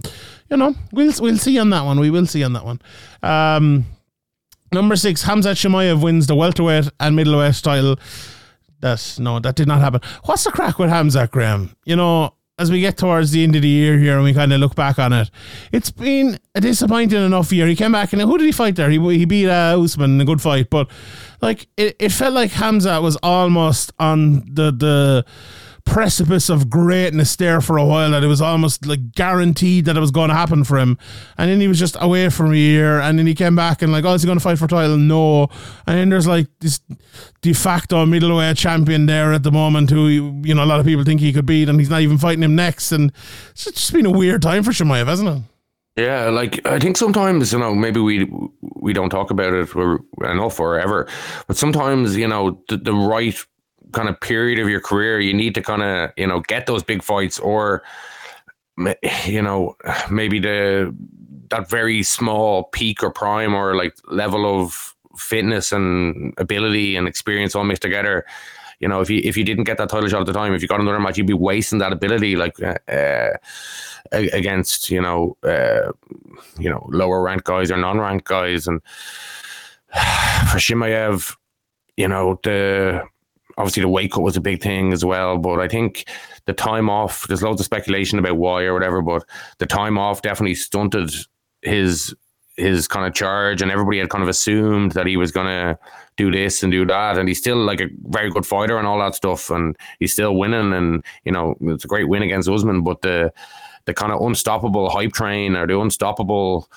you 0.49 0.57
know, 0.57 0.75
we'll 0.91 1.13
we'll 1.19 1.37
see 1.37 1.57
on 1.59 1.69
that 1.71 1.83
one. 1.85 1.99
We 1.99 2.09
will 2.09 2.25
see 2.25 2.43
on 2.43 2.53
that 2.53 2.65
one. 2.65 2.81
Um, 3.23 3.85
number 4.71 4.95
six, 4.95 5.23
Khamzat 5.23 5.55
Chimaev 5.55 6.01
wins 6.01 6.27
the 6.27 6.35
welterweight 6.35 6.89
and 6.99 7.15
middleweight 7.15 7.55
title. 7.55 7.97
That's 8.79 9.19
no, 9.19 9.39
that 9.39 9.55
did 9.55 9.67
not 9.67 9.79
happen. 9.79 10.01
What's 10.25 10.43
the 10.43 10.51
crack 10.51 10.79
with 10.79 10.89
Khamzat 10.89 11.31
Graeme? 11.31 11.75
You 11.85 11.95
know, 11.95 12.33
as 12.59 12.71
we 12.71 12.79
get 12.79 12.97
towards 12.97 13.31
the 13.31 13.43
end 13.43 13.55
of 13.55 13.61
the 13.61 13.67
year 13.67 13.97
here 13.97 14.15
and 14.15 14.23
we 14.23 14.33
kind 14.33 14.51
of 14.51 14.59
look 14.59 14.75
back 14.75 14.97
on 14.97 15.13
it, 15.13 15.29
it's 15.71 15.91
been 15.91 16.39
a 16.55 16.61
disappointing 16.61 17.23
enough 17.23 17.51
year. 17.51 17.67
He 17.67 17.75
came 17.75 17.91
back 17.91 18.13
and 18.13 18.21
who 18.21 18.37
did 18.37 18.45
he 18.45 18.51
fight 18.51 18.75
there? 18.75 18.89
He 18.89 18.99
he 19.17 19.25
beat 19.25 19.49
uh, 19.49 19.79
Usman 19.79 20.15
in 20.15 20.21
a 20.21 20.25
good 20.25 20.41
fight, 20.41 20.69
but 20.69 20.89
like 21.41 21.67
it, 21.77 21.95
it 21.99 22.11
felt 22.11 22.33
like 22.33 22.51
Hamzat 22.51 23.01
was 23.01 23.15
almost 23.17 23.91
on 23.99 24.43
the 24.53 24.71
the 24.71 25.25
precipice 25.87 26.49
of 26.49 26.69
greatness 26.69 27.35
there 27.37 27.61
for 27.61 27.77
a 27.77 27.85
while 27.85 28.11
that 28.11 28.23
it 28.23 28.27
was 28.27 28.41
almost 28.41 28.85
like 28.85 29.13
guaranteed 29.13 29.85
that 29.85 29.95
it 29.95 29.99
was 29.99 30.11
going 30.11 30.27
to 30.27 30.35
happen 30.35 30.63
for 30.63 30.77
him. 30.77 30.97
And 31.37 31.49
then 31.49 31.61
he 31.61 31.67
was 31.67 31.79
just 31.79 31.95
away 31.99 32.29
for 32.29 32.45
a 32.51 32.55
year 32.57 32.99
and 32.99 33.17
then 33.17 33.25
he 33.25 33.33
came 33.33 33.55
back 33.55 33.81
and 33.81 33.91
like 33.91 34.03
oh 34.05 34.13
is 34.13 34.21
he 34.21 34.25
going 34.25 34.37
to 34.37 34.43
fight 34.43 34.59
for 34.59 34.67
title? 34.67 34.97
No. 34.97 35.43
And 35.87 35.97
then 35.97 36.09
there's 36.09 36.27
like 36.27 36.47
this 36.59 36.81
de 37.41 37.53
facto 37.53 38.05
middleweight 38.05 38.57
champion 38.57 39.05
there 39.05 39.31
at 39.31 39.43
the 39.43 39.51
moment 39.51 39.89
who 39.89 40.07
you 40.43 40.53
know 40.53 40.63
a 40.63 40.65
lot 40.65 40.79
of 40.79 40.85
people 40.85 41.05
think 41.05 41.21
he 41.21 41.31
could 41.31 41.45
beat 41.45 41.69
and 41.69 41.79
he's 41.79 41.89
not 41.89 42.01
even 42.01 42.17
fighting 42.17 42.43
him 42.43 42.55
next. 42.55 42.91
And 42.91 43.11
it's 43.51 43.63
just 43.65 43.93
been 43.93 44.05
a 44.05 44.11
weird 44.11 44.41
time 44.41 44.63
for 44.63 44.71
Chimaev 44.71 45.07
hasn't 45.07 45.29
it? 45.29 45.41
Yeah, 45.97 46.29
like 46.29 46.63
I 46.67 46.77
think 46.77 46.95
sometimes 46.95 47.51
you 47.53 47.59
know 47.59 47.73
maybe 47.73 47.99
we 47.99 48.29
we 48.75 48.93
don't 48.93 49.09
talk 49.09 49.31
about 49.31 49.53
it 49.53 49.69
enough 50.23 50.59
or 50.59 50.79
ever, 50.79 51.07
but 51.47 51.57
sometimes 51.57 52.15
you 52.15 52.27
know 52.27 52.61
the, 52.67 52.77
the 52.77 52.93
right 52.93 53.35
kind 53.93 54.09
of 54.09 54.19
period 54.19 54.59
of 54.59 54.69
your 54.69 54.81
career 54.81 55.19
you 55.19 55.33
need 55.33 55.55
to 55.55 55.61
kind 55.61 55.81
of 55.81 56.11
you 56.17 56.27
know 56.27 56.41
get 56.41 56.65
those 56.65 56.83
big 56.83 57.01
fights 57.01 57.39
or 57.39 57.83
you 59.25 59.41
know 59.41 59.75
maybe 60.09 60.39
the 60.39 60.93
that 61.49 61.69
very 61.69 62.03
small 62.03 62.65
peak 62.65 63.03
or 63.03 63.11
prime 63.11 63.53
or 63.53 63.75
like 63.75 63.95
level 64.09 64.45
of 64.45 64.95
fitness 65.17 65.71
and 65.71 66.33
ability 66.37 66.95
and 66.95 67.07
experience 67.07 67.55
all 67.55 67.63
mixed 67.63 67.81
together. 67.81 68.25
You 68.79 68.87
know, 68.87 69.01
if 69.01 69.09
you 69.09 69.21
if 69.23 69.35
you 69.35 69.43
didn't 69.43 69.63
get 69.63 69.77
that 69.79 69.89
title 69.89 70.07
shot 70.07 70.21
at 70.21 70.27
the 70.27 70.33
time, 70.33 70.53
if 70.53 70.61
you 70.61 70.67
got 70.67 70.79
another 70.79 70.99
match, 70.99 71.17
you'd 71.17 71.25
be 71.25 71.33
wasting 71.33 71.79
that 71.79 71.91
ability 71.91 72.35
like 72.35 72.61
uh, 72.61 72.77
uh, 72.87 73.31
against 74.11 74.91
you 74.91 75.01
know 75.01 75.35
uh, 75.43 75.91
you 76.59 76.69
know 76.69 76.87
lower 76.91 77.21
ranked 77.23 77.45
guys 77.45 77.71
or 77.71 77.77
non 77.77 77.99
ranked 77.99 78.27
guys. 78.27 78.67
And 78.67 78.81
for 80.51 80.59
Chimaev, 80.59 81.35
you 81.95 82.07
know 82.07 82.39
the 82.43 83.01
obviously 83.57 83.81
the 83.81 83.89
weight 83.89 84.11
cut 84.11 84.23
was 84.23 84.37
a 84.37 84.41
big 84.41 84.61
thing 84.61 84.93
as 84.93 85.03
well. 85.03 85.37
But 85.37 85.59
I 85.59 85.67
think 85.67 86.05
the 86.45 86.53
time 86.53 86.89
off, 86.89 87.27
there's 87.27 87.43
loads 87.43 87.61
of 87.61 87.65
speculation 87.65 88.19
about 88.19 88.37
why 88.37 88.63
or 88.63 88.73
whatever, 88.73 89.01
but 89.01 89.23
the 89.57 89.65
time 89.65 89.97
off 89.97 90.21
definitely 90.21 90.55
stunted 90.55 91.11
his 91.61 92.13
his 92.57 92.87
kind 92.87 93.05
of 93.05 93.13
charge 93.13 93.61
and 93.61 93.69
everybody 93.69 93.99
had 93.99 94.09
kind 94.09 94.23
of 94.23 94.27
assumed 94.27 94.91
that 94.93 95.05
he 95.05 95.15
was 95.15 95.31
gonna 95.31 95.77
do 96.17 96.31
this 96.31 96.63
and 96.63 96.71
do 96.71 96.85
that 96.87 97.15
and 97.15 97.27
he's 97.27 97.37
still 97.37 97.57
like 97.57 97.79
a 97.79 97.87
very 98.07 98.31
good 98.31 98.47
fighter 98.47 98.79
and 98.79 98.87
all 98.87 98.97
that 98.97 99.13
stuff 99.13 99.51
and 99.51 99.77
he's 99.99 100.11
still 100.11 100.35
winning 100.35 100.73
and 100.73 101.05
you 101.23 101.31
know 101.31 101.55
it's 101.61 101.85
a 101.85 101.87
great 101.87 102.09
win 102.09 102.23
against 102.23 102.49
Usman 102.49 102.81
but 102.81 103.03
the 103.03 103.31
the 103.87 103.93
kind 103.93 104.11
of 104.11 104.21
unstoppable 104.21 104.89
hype 104.89 105.13
train 105.13 105.55
or 105.55 105.65
the 105.65 105.79
unstoppable 105.79 106.69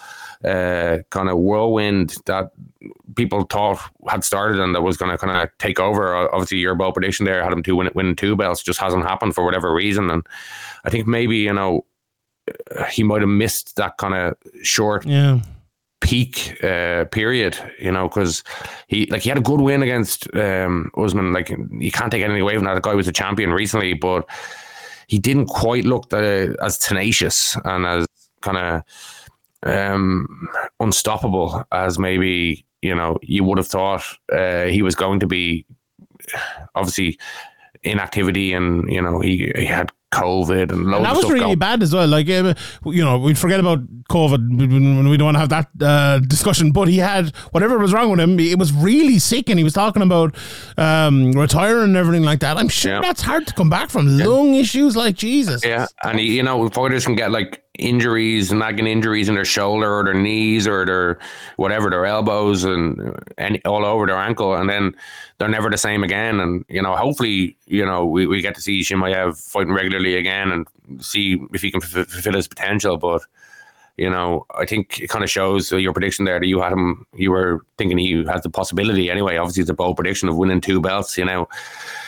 uh, 0.44 0.98
kind 1.10 1.28
of 1.28 1.36
whirlwind 1.36 2.16
that 2.24 2.52
people 3.16 3.42
thought 3.42 3.78
had 4.08 4.24
started 4.24 4.60
and 4.60 4.74
that 4.74 4.80
was 4.80 4.96
going 4.96 5.10
to 5.10 5.18
kind 5.18 5.36
of 5.36 5.50
take 5.58 5.78
over. 5.78 6.16
Obviously, 6.32 6.58
your 6.58 6.74
bold 6.76 6.94
prediction 6.94 7.26
there 7.26 7.42
had 7.42 7.52
him 7.52 7.62
two 7.62 7.76
win, 7.76 7.90
winning 7.94 8.16
two 8.16 8.36
belts, 8.36 8.62
just 8.62 8.80
hasn't 8.80 9.02
happened 9.02 9.34
for 9.34 9.44
whatever 9.44 9.74
reason. 9.74 10.08
And 10.08 10.26
I 10.84 10.90
think 10.90 11.06
maybe 11.06 11.36
you 11.36 11.52
know 11.52 11.84
uh, 12.74 12.84
he 12.84 13.02
might 13.02 13.20
have 13.20 13.28
missed 13.28 13.76
that 13.76 13.98
kind 13.98 14.14
of 14.14 14.36
short 14.62 15.04
yeah 15.04 15.40
peak 16.00 16.56
uh, 16.64 17.04
period, 17.06 17.58
you 17.78 17.92
know, 17.92 18.08
because 18.08 18.42
he 18.88 19.06
like 19.06 19.22
he 19.22 19.28
had 19.28 19.38
a 19.38 19.42
good 19.42 19.60
win 19.60 19.82
against 19.82 20.34
um, 20.34 20.90
Usman. 20.96 21.32
Like 21.32 21.50
you 21.50 21.92
can't 21.92 22.10
take 22.10 22.22
anything 22.22 22.40
away 22.40 22.54
from 22.54 22.64
that. 22.64 22.74
The 22.74 22.80
guy 22.80 22.94
was 22.94 23.08
a 23.08 23.12
champion 23.12 23.52
recently, 23.52 23.92
but 23.94 24.26
he 25.10 25.18
didn't 25.18 25.46
quite 25.46 25.84
look 25.84 26.12
as 26.12 26.78
tenacious 26.78 27.56
and 27.64 27.84
as 27.84 28.06
kind 28.42 28.56
of 28.56 28.82
um, 29.64 30.48
unstoppable 30.78 31.64
as 31.72 31.98
maybe 31.98 32.64
you 32.80 32.94
know 32.94 33.18
you 33.20 33.42
would 33.42 33.58
have 33.58 33.66
thought 33.66 34.04
uh, 34.32 34.66
he 34.66 34.82
was 34.82 34.94
going 34.94 35.18
to 35.20 35.26
be. 35.26 35.66
Obviously, 36.76 37.18
inactivity 37.82 38.52
and 38.52 38.88
you 38.92 39.02
know 39.02 39.18
he, 39.20 39.50
he 39.56 39.64
had 39.64 39.90
COVID 40.12 40.72
and 40.72 40.84
loads 40.86 40.96
And 40.96 41.04
that 41.06 41.14
was 41.16 41.24
really 41.28 41.40
going. 41.40 41.58
bad 41.58 41.82
as 41.82 41.94
well. 41.94 42.06
Like, 42.08 42.28
uh, 42.28 42.54
you 42.84 43.04
know, 43.04 43.18
we 43.18 43.34
forget 43.34 43.60
about 43.60 43.80
COVID. 44.10 44.58
We, 45.08 45.16
don't 45.16 45.24
want 45.26 45.36
to 45.36 45.38
have 45.40 45.48
that 45.50 45.68
uh, 45.80 46.18
discussion. 46.20 46.72
But 46.72 46.88
he 46.88 46.98
had 46.98 47.34
whatever 47.52 47.78
was 47.78 47.92
wrong 47.92 48.10
with 48.10 48.18
him. 48.20 48.38
It 48.40 48.58
was 48.58 48.72
really 48.72 49.18
sick, 49.18 49.48
and 49.48 49.58
he 49.58 49.64
was 49.64 49.72
talking 49.72 50.02
about 50.02 50.34
um, 50.76 51.32
retiring 51.32 51.84
and 51.84 51.96
everything 51.96 52.24
like 52.24 52.40
that. 52.40 52.56
I'm 52.56 52.68
sure 52.68 52.94
Yeah. 52.94 53.00
that's 53.02 53.22
hard 53.22 53.46
to 53.46 53.54
come 53.54 53.70
back 53.70 53.90
from. 53.90 54.18
Lung 54.18 54.54
issues, 54.54 54.96
like 54.96 55.14
Jesus. 55.16 55.64
Yeah, 55.64 55.86
and 56.02 56.18
he, 56.18 56.36
you 56.36 56.42
know, 56.42 56.68
fighters 56.70 57.04
can 57.04 57.14
get 57.14 57.30
like 57.30 57.62
injuries, 57.78 58.52
nagging 58.52 58.86
injuries 58.86 59.28
in 59.28 59.34
their 59.34 59.44
shoulder 59.44 59.92
or 59.92 60.04
their 60.04 60.14
knees 60.14 60.66
or 60.66 60.84
their 60.84 61.18
whatever, 61.56 61.88
their 61.88 62.04
elbows 62.04 62.64
and 62.64 63.14
any 63.38 63.64
all 63.64 63.84
over 63.84 64.06
their 64.06 64.18
ankle, 64.18 64.54
and 64.54 64.68
then 64.68 64.94
they're 65.38 65.48
never 65.48 65.70
the 65.70 65.78
same 65.78 66.02
again. 66.02 66.40
And 66.40 66.64
you 66.68 66.82
know, 66.82 66.96
hopefully, 66.96 67.56
you 67.66 67.84
know, 67.84 68.04
we, 68.04 68.26
we 68.26 68.40
get 68.40 68.54
to 68.56 68.60
see 68.60 68.80
Chimaev 68.80 69.38
fighting 69.38 69.72
regularly 69.72 70.16
again 70.16 70.50
and 70.50 70.66
see 71.02 71.40
if 71.52 71.62
he 71.62 71.70
can 71.70 71.82
f- 71.82 72.08
fulfill 72.08 72.34
his 72.34 72.48
potential. 72.48 72.96
But 72.96 73.22
you 74.00 74.08
know, 74.08 74.46
I 74.58 74.64
think 74.64 74.98
it 74.98 75.10
kind 75.10 75.22
of 75.22 75.28
shows 75.28 75.70
your 75.70 75.92
prediction 75.92 76.24
there 76.24 76.40
that 76.40 76.46
you 76.46 76.58
had 76.62 76.72
him. 76.72 77.04
You 77.14 77.32
were 77.32 77.66
thinking 77.76 77.98
he 77.98 78.24
has 78.24 78.40
the 78.40 78.48
possibility 78.48 79.10
anyway. 79.10 79.36
Obviously, 79.36 79.60
it's 79.60 79.68
a 79.68 79.74
bold 79.74 79.96
prediction 79.96 80.26
of 80.26 80.38
winning 80.38 80.62
two 80.62 80.80
belts. 80.80 81.18
You 81.18 81.26
know, 81.26 81.50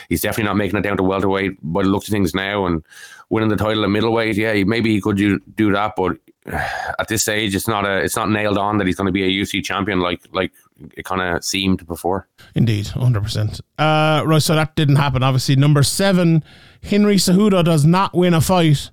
he's 0.09 0.21
definitely 0.21 0.45
not 0.45 0.57
making 0.57 0.79
it 0.79 0.81
down 0.81 0.97
to 0.97 1.03
welterweight 1.03 1.59
by 1.61 1.83
the 1.83 1.89
looks 1.89 2.07
of 2.07 2.11
things 2.11 2.33
now, 2.33 2.65
and 2.65 2.83
winning 3.29 3.49
the 3.49 3.55
title 3.55 3.83
at 3.83 3.91
middleweight. 3.91 4.35
Yeah, 4.37 4.63
maybe 4.63 4.91
he 4.91 5.01
could 5.01 5.17
do, 5.17 5.39
do 5.55 5.71
that, 5.73 5.93
but 5.95 6.17
at 6.47 7.09
this 7.09 7.21
stage, 7.21 7.55
it's 7.55 7.67
not 7.67 7.85
a 7.85 7.99
it's 7.99 8.15
not 8.15 8.31
nailed 8.31 8.57
on 8.57 8.79
that 8.79 8.87
he's 8.87 8.95
going 8.95 9.05
to 9.05 9.13
be 9.13 9.23
a 9.23 9.43
UC 9.43 9.63
champion 9.63 9.99
like 9.99 10.21
like 10.31 10.51
it 10.97 11.05
kind 11.05 11.21
of 11.21 11.43
seemed 11.43 11.85
before. 11.85 12.27
Indeed, 12.55 12.87
100%. 12.87 13.61
Uh, 13.77 14.23
right, 14.25 14.41
so 14.41 14.55
that 14.55 14.75
didn't 14.75 14.95
happen. 14.95 15.21
Obviously, 15.21 15.55
number 15.55 15.83
seven, 15.83 16.43
Henry 16.81 17.17
Cejudo 17.17 17.63
does 17.63 17.85
not 17.85 18.15
win 18.15 18.33
a 18.33 18.41
fight, 18.41 18.89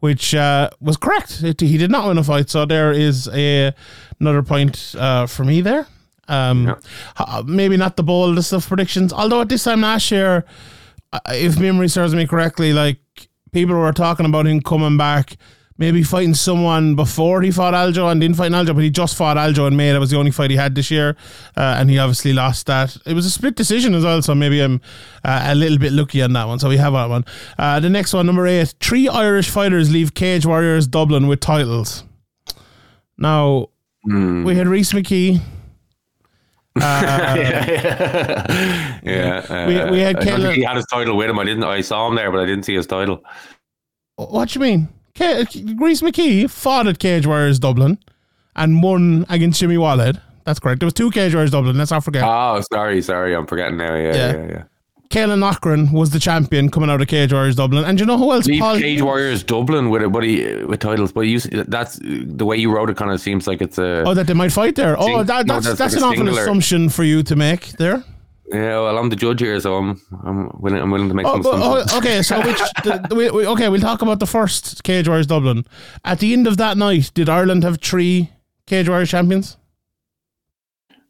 which 0.00 0.34
uh, 0.34 0.70
was 0.80 0.96
correct. 0.96 1.42
It- 1.42 1.60
he 1.60 1.76
did 1.78 1.90
not 1.90 2.06
win 2.06 2.18
a 2.18 2.24
fight. 2.24 2.50
So 2.50 2.64
there 2.64 2.92
is 2.92 3.28
a, 3.32 3.72
another 4.20 4.42
point 4.42 4.94
uh, 4.98 5.26
for 5.26 5.44
me 5.44 5.60
there. 5.60 5.86
Um, 6.28 6.76
h- 7.18 7.44
Maybe 7.46 7.76
not 7.76 7.96
the 7.96 8.02
boldest 8.02 8.52
of 8.52 8.66
predictions, 8.68 9.12
although 9.12 9.40
at 9.40 9.48
this 9.48 9.64
time 9.64 9.80
last 9.80 10.10
year, 10.10 10.44
uh, 11.12 11.18
if 11.28 11.58
memory 11.58 11.88
serves 11.88 12.14
me 12.14 12.26
correctly, 12.26 12.72
like 12.74 12.98
people 13.52 13.74
were 13.76 13.92
talking 13.92 14.26
about 14.26 14.46
him 14.46 14.60
coming 14.60 14.98
back, 14.98 15.36
maybe 15.78 16.02
fighting 16.02 16.34
someone 16.34 16.94
before 16.96 17.40
he 17.40 17.50
fought 17.52 17.72
Aljo 17.72 18.10
and 18.10 18.20
didn't 18.20 18.36
fight 18.36 18.50
Aljo, 18.52 18.74
but 18.74 18.82
he 18.82 18.90
just 18.90 19.16
fought 19.16 19.36
Aljo 19.36 19.66
in 19.68 19.76
May. 19.76 19.92
That 19.92 20.00
was 20.00 20.10
the 20.10 20.18
only 20.18 20.30
fight 20.32 20.50
he 20.50 20.56
had 20.56 20.74
this 20.74 20.90
year, 20.90 21.16
uh, 21.56 21.76
and 21.78 21.88
he 21.88 21.98
obviously 21.98 22.32
lost 22.32 22.66
that. 22.66 22.96
It 23.06 23.14
was 23.14 23.24
a 23.26 23.30
split 23.30 23.54
decision 23.54 23.94
as 23.94 24.02
well, 24.04 24.20
so 24.22 24.34
maybe 24.34 24.60
I'm 24.60 24.80
uh, 25.24 25.44
a 25.46 25.54
little 25.54 25.78
bit 25.78 25.92
lucky 25.92 26.20
on 26.20 26.32
that 26.34 26.48
one. 26.48 26.58
So 26.58 26.68
we 26.68 26.76
have 26.78 26.92
that 26.94 27.08
one. 27.08 27.24
Uh, 27.58 27.78
the 27.80 27.88
next 27.90 28.12
one, 28.12 28.26
number 28.26 28.46
eight, 28.46 28.74
three 28.80 29.08
Irish 29.08 29.48
fighters 29.50 29.90
leave 29.92 30.14
Cage 30.14 30.44
Warriors 30.44 30.86
Dublin 30.86 31.28
with 31.28 31.40
titles. 31.40 32.02
Now 33.16 33.68
we 34.04 34.54
had 34.56 34.66
Rhys 34.68 34.92
McKee. 34.92 35.40
yeah, 37.98 39.44
uh, 39.48 39.66
We- 39.66 39.90
we 39.90 39.98
had 40.00 40.16
I 40.16 40.24
don't 40.24 40.54
he 40.54 40.62
had 40.62 40.76
his 40.76 40.86
title 40.86 41.16
with 41.16 41.28
him. 41.28 41.38
I 41.38 41.44
didn't. 41.44 41.64
I 41.64 41.80
saw 41.80 42.08
him 42.08 42.14
there, 42.14 42.30
but 42.30 42.40
I 42.40 42.46
didn't 42.46 42.64
see 42.64 42.74
his 42.74 42.86
title. 42.86 43.22
What 44.16 44.48
do 44.50 44.58
you 44.58 44.64
mean? 44.64 44.88
Rhys 45.20 46.02
McKee 46.02 46.50
fought 46.50 46.86
at 46.86 46.98
Cage 46.98 47.26
Warriors 47.26 47.58
Dublin 47.58 47.98
and 48.56 48.82
won 48.82 49.26
against 49.28 49.60
Jimmy 49.60 49.78
Wallet. 49.78 50.16
That's 50.44 50.58
correct. 50.60 50.80
There 50.80 50.86
was 50.86 50.94
two 50.94 51.10
Cage 51.10 51.34
Warriors 51.34 51.50
Dublin. 51.50 51.76
Let's 51.76 51.90
not 51.90 52.04
forget. 52.04 52.22
Oh, 52.24 52.62
sorry, 52.72 53.02
sorry, 53.02 53.34
I'm 53.34 53.46
forgetting 53.46 53.76
now. 53.76 53.94
Yeah, 53.94 54.14
Yeah. 54.14 54.32
yeah, 54.36 54.46
yeah. 54.48 54.62
Caolan 55.10 55.40
Loughran 55.40 55.90
was 55.90 56.10
the 56.10 56.18
champion 56.18 56.70
coming 56.70 56.90
out 56.90 57.00
of 57.00 57.08
Cage 57.08 57.32
Warriors 57.32 57.56
Dublin. 57.56 57.82
And 57.84 57.98
you 57.98 58.04
know 58.04 58.18
who 58.18 58.30
else? 58.30 58.44
Leave 58.46 58.60
Paul- 58.60 58.78
Cage 58.78 59.00
Warriors 59.00 59.42
Dublin 59.42 59.88
with 59.88 60.02
it, 60.02 60.12
but 60.12 60.22
he 60.22 60.44
with 60.64 60.80
titles. 60.80 61.12
But 61.12 61.22
you, 61.22 61.40
that's 61.40 61.98
the 62.02 62.44
way 62.44 62.58
you 62.58 62.70
wrote 62.70 62.90
it. 62.90 62.98
Kind 62.98 63.10
of 63.10 63.18
seems 63.20 63.46
like 63.46 63.62
it's 63.62 63.78
a. 63.78 64.02
Oh, 64.06 64.12
that 64.12 64.26
they 64.26 64.34
might 64.34 64.52
fight 64.52 64.74
there. 64.74 64.96
Oh, 64.98 65.22
that, 65.22 65.46
no, 65.46 65.54
that's 65.54 65.66
that's 65.66 65.78
that's, 65.94 66.02
like 66.02 66.18
an 66.18 66.28
awful 66.28 66.38
assumption 66.38 66.90
for 66.90 67.04
you 67.04 67.22
to 67.22 67.36
make 67.36 67.68
there. 67.78 68.04
Yeah, 68.50 68.80
well, 68.80 68.96
I'm 68.98 69.10
the 69.10 69.16
judge 69.16 69.40
here, 69.40 69.60
so 69.60 69.74
I'm 69.76 70.00
I'm 70.24 70.50
willing, 70.60 70.80
I'm 70.80 70.90
willing 70.90 71.08
to 71.08 71.14
make 71.14 71.26
Oh, 71.26 71.32
some 71.34 71.42
but- 71.42 71.54
oh, 71.54 71.84
oh 71.90 71.98
okay, 71.98 72.22
so 72.22 72.38
which 72.40 72.58
the, 72.82 73.04
the, 73.08 73.14
we, 73.14 73.30
we, 73.30 73.46
okay, 73.46 73.68
we'll 73.68 73.80
talk 73.80 74.00
about 74.02 74.20
the 74.20 74.26
first 74.26 74.82
Cage 74.84 75.06
Warriors 75.06 75.26
Dublin. 75.26 75.64
At 76.04 76.20
the 76.20 76.32
end 76.32 76.46
of 76.46 76.56
that 76.56 76.76
night, 76.78 77.10
did 77.14 77.28
Ireland 77.28 77.62
have 77.64 77.80
three 77.82 78.30
Cage 78.66 78.88
Warriors 78.88 79.10
champions? 79.10 79.56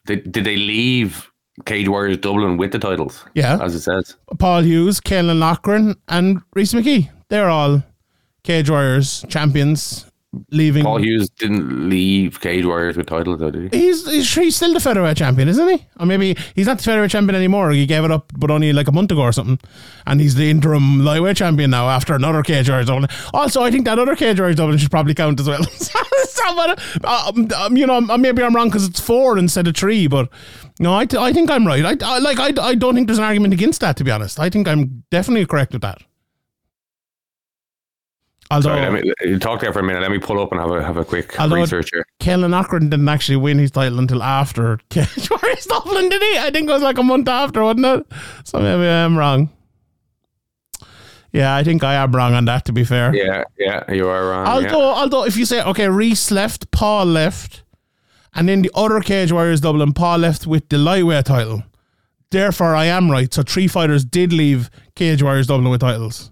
Did, 0.06 0.32
did 0.32 0.44
they 0.44 0.56
leave 0.56 1.30
Cage 1.64 1.88
Warriors 1.88 2.18
Dublin 2.18 2.56
with 2.56 2.72
the 2.72 2.78
titles? 2.78 3.24
Yeah. 3.34 3.58
as 3.62 3.74
it 3.74 3.80
says. 3.82 4.16
Paul 4.38 4.62
Hughes, 4.62 5.00
Caolan 5.00 5.38
Loughran, 5.38 5.96
and 6.08 6.40
Rhys 6.54 6.72
McKee. 6.72 7.10
They're 7.28 7.50
all 7.50 7.82
Cage 8.42 8.70
Warriors 8.70 9.24
champions, 9.28 10.06
leaving. 10.50 10.84
Paul 10.84 11.02
Hughes 11.02 11.28
didn't 11.30 11.88
leave 11.88 12.40
Cage 12.40 12.64
Warriors 12.64 12.96
with 12.96 13.06
titles, 13.06 13.40
though, 13.40 13.50
did 13.50 13.72
he? 13.72 13.78
He's, 13.78 14.06
he's 14.08 14.34
he's 14.34 14.56
still 14.56 14.72
the 14.72 14.80
featherweight 14.80 15.16
champion, 15.16 15.48
isn't 15.48 15.68
he? 15.68 15.86
Or 15.98 16.06
maybe 16.06 16.36
he's 16.54 16.66
not 16.66 16.78
the 16.78 16.84
featherweight 16.84 17.10
champion 17.10 17.34
anymore. 17.36 17.70
He 17.70 17.86
gave 17.86 18.04
it 18.04 18.10
up, 18.10 18.32
but 18.36 18.50
only 18.50 18.72
like 18.72 18.88
a 18.88 18.92
month 18.92 19.10
ago 19.12 19.22
or 19.22 19.32
something. 19.32 19.58
And 20.06 20.20
he's 20.20 20.34
the 20.34 20.50
interim 20.50 21.04
lightweight 21.04 21.36
champion 21.36 21.70
now 21.70 21.88
after 21.88 22.14
another 22.14 22.42
Cage 22.42 22.68
Warriors 22.68 22.86
Dublin. 22.86 23.08
Also, 23.32 23.62
I 23.62 23.70
think 23.70 23.84
that 23.86 23.98
other 23.98 24.16
Cage 24.16 24.38
Warriors 24.38 24.56
Dublin 24.56 24.78
should 24.78 24.90
probably 24.90 25.14
count 25.14 25.40
as 25.40 25.48
well. 25.48 25.64
But, 26.54 26.80
um, 27.04 27.48
um, 27.56 27.76
you 27.76 27.86
know, 27.86 28.00
maybe 28.00 28.42
I'm 28.42 28.54
wrong 28.54 28.68
because 28.68 28.86
it's 28.86 29.00
four 29.00 29.38
instead 29.38 29.66
of 29.68 29.76
three, 29.76 30.06
but 30.06 30.28
no, 30.80 30.94
I, 30.94 31.06
I 31.18 31.32
think 31.32 31.50
I'm 31.50 31.66
right. 31.66 31.84
I, 31.84 31.96
I 32.04 32.18
like 32.18 32.38
I, 32.38 32.52
I 32.62 32.74
don't 32.74 32.94
think 32.94 33.06
there's 33.06 33.18
an 33.18 33.24
argument 33.24 33.54
against 33.54 33.80
that. 33.80 33.96
To 33.98 34.04
be 34.04 34.10
honest, 34.10 34.40
I 34.40 34.48
think 34.50 34.66
I'm 34.66 35.04
definitely 35.10 35.46
correct 35.46 35.72
with 35.72 35.82
that. 35.82 36.02
Although 38.50 38.70
Sorry, 38.70 39.02
let 39.02 39.04
me 39.30 39.38
talk 39.38 39.60
there 39.60 39.72
for 39.74 39.80
a 39.80 39.82
minute. 39.82 40.00
Let 40.00 40.10
me 40.10 40.18
pull 40.18 40.40
up 40.40 40.52
and 40.52 40.60
have 40.60 40.70
a 40.70 40.82
have 40.82 40.96
a 40.96 41.04
quick 41.04 41.38
Although- 41.38 41.56
research 41.56 41.90
here. 41.92 42.04
Caolan 42.20 42.50
Loughran 42.52 42.88
didn't 42.88 43.08
actually 43.08 43.36
win 43.36 43.58
his 43.58 43.70
title 43.70 43.98
until 43.98 44.22
after 44.22 44.78
Cage 44.90 45.28
Warriors 45.30 45.66
Dublin, 45.66 46.08
did 46.08 46.22
he? 46.22 46.38
I 46.38 46.50
think 46.50 46.68
it 46.68 46.72
was 46.72 46.82
like 46.82 46.96
a 46.98 47.02
month 47.02 47.28
after, 47.28 47.62
wasn't 47.62 47.84
it? 47.86 48.06
So 48.44 48.58
maybe 48.58 48.88
I'm 48.88 49.16
wrong. 49.18 49.50
Yeah, 51.32 51.54
I 51.54 51.62
think 51.62 51.84
I 51.84 51.94
am 51.94 52.12
wrong 52.12 52.32
on 52.32 52.46
that. 52.46 52.64
To 52.66 52.72
be 52.72 52.84
fair, 52.84 53.14
Yeah, 53.14 53.44
yeah, 53.58 53.92
you 53.92 54.08
are 54.08 54.28
wrong. 54.30 54.46
although 54.46 54.78
yeah. 54.92 55.00
although 55.00 55.24
if 55.26 55.36
you 55.36 55.44
say 55.44 55.62
okay, 55.62 55.88
Rhys 55.88 56.30
left, 56.30 56.70
Paul 56.70 57.04
left, 57.04 57.62
and 58.34 58.48
then 58.48 58.62
the 58.62 58.70
other 58.74 59.00
Cage 59.00 59.30
Warriors 59.30 59.60
Dublin, 59.60 59.92
Paul 59.92 60.18
left 60.18 60.46
with 60.46 60.68
the 60.70 60.78
lightweight 60.78 61.26
title. 61.26 61.64
Therefore, 62.30 62.74
I 62.74 62.86
am 62.86 63.10
right. 63.10 63.32
So 63.32 63.42
three 63.42 63.68
fighters 63.68 64.04
did 64.04 64.32
leave 64.32 64.70
Cage 64.94 65.22
Warriors 65.22 65.46
Dublin 65.48 65.70
with 65.70 65.80
titles. 65.82 66.30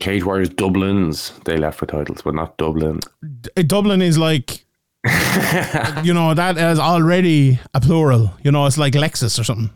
Cage 0.00 0.24
Warriors 0.24 0.48
Dublin's 0.50 1.32
they 1.44 1.56
left 1.56 1.78
for 1.78 1.86
titles, 1.86 2.22
but 2.22 2.34
not 2.34 2.56
Dublin. 2.56 3.00
D- 3.40 3.62
Dublin 3.62 4.02
is 4.02 4.18
like. 4.18 4.64
you 6.02 6.12
know 6.12 6.34
that 6.34 6.58
is 6.58 6.80
already 6.80 7.60
a 7.74 7.80
plural. 7.80 8.32
You 8.42 8.50
know 8.50 8.66
it's 8.66 8.76
like 8.76 8.94
Lexus 8.94 9.38
or 9.38 9.44
something. 9.44 9.70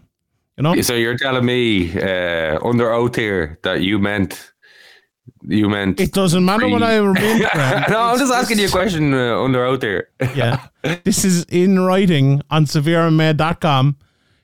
You 0.56 0.64
know, 0.64 0.80
So 0.82 0.94
you're 0.94 1.16
telling 1.16 1.46
me 1.46 1.90
uh, 1.96 2.58
under 2.62 2.92
oath 2.92 3.14
here 3.14 3.58
that 3.62 3.80
you 3.80 3.98
meant 3.98 4.52
you 5.42 5.68
meant 5.68 6.00
It 6.00 6.12
doesn't 6.12 6.44
matter 6.44 6.68
what 6.68 6.82
I 6.82 6.96
remember. 6.96 7.48
no, 7.88 7.98
I'm 7.98 8.18
just 8.18 8.32
asking 8.32 8.58
you 8.58 8.66
a 8.66 8.70
question 8.70 9.14
uh, 9.14 9.40
under 9.42 9.64
oath 9.64 9.82
here. 9.82 10.08
yeah. 10.34 10.66
This 11.04 11.24
is 11.24 11.44
in 11.44 11.80
writing 11.80 12.42
on 12.50 12.66
severemma.com. 12.66 13.96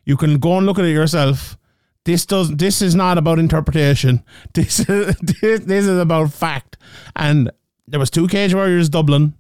You 0.05 0.17
can 0.17 0.39
go 0.39 0.57
and 0.57 0.67
look 0.67 0.79
at 0.79 0.85
it 0.85 0.93
yourself. 0.93 1.59
This 2.07 2.25
does 2.25 2.57
this 2.57 2.83
is 2.83 2.95
not 2.95 3.19
about 3.19 3.39
interpretation. 3.41 4.23
This 4.55 4.79
is 4.89 5.17
this, 5.17 5.61
this 5.61 5.87
is 5.87 5.99
about 5.99 6.33
fact. 6.33 6.77
And 7.17 7.51
there 7.89 7.99
was 7.99 8.11
two 8.11 8.29
cage 8.29 8.55
warriors 8.55 8.89
Dublin, 8.89 9.35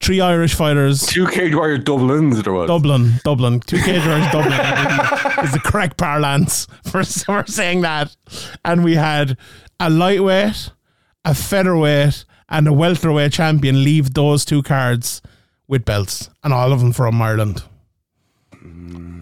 three 0.00 0.18
Irish 0.20 0.54
fighters. 0.54 1.04
Two 1.06 1.26
Cage 1.26 1.54
Warrior 1.54 1.78
Dublins 1.78 2.42
there 2.42 2.54
was. 2.54 2.68
Dublin, 2.68 3.20
Dublin, 3.22 3.60
two 3.60 3.78
cage 3.78 4.04
warriors 4.06 4.32
Dublin 4.32 4.60
is 5.44 5.52
the 5.52 5.60
correct 5.62 5.98
parlance 5.98 6.66
for, 6.84 7.04
for 7.04 7.44
saying 7.46 7.82
that. 7.82 8.16
And 8.64 8.82
we 8.82 8.94
had 8.94 9.36
a 9.78 9.90
lightweight, 9.90 10.70
a 11.26 11.34
featherweight, 11.34 12.24
and 12.48 12.66
a 12.66 12.72
welterweight 12.72 13.32
champion 13.32 13.84
leave 13.84 14.14
those 14.14 14.46
two 14.46 14.62
cards 14.62 15.20
with 15.68 15.84
belts, 15.84 16.30
and 16.42 16.54
all 16.54 16.72
of 16.72 16.80
them 16.80 16.92
from 16.92 17.20
Ireland. 17.20 17.62
Mm. 18.54 19.13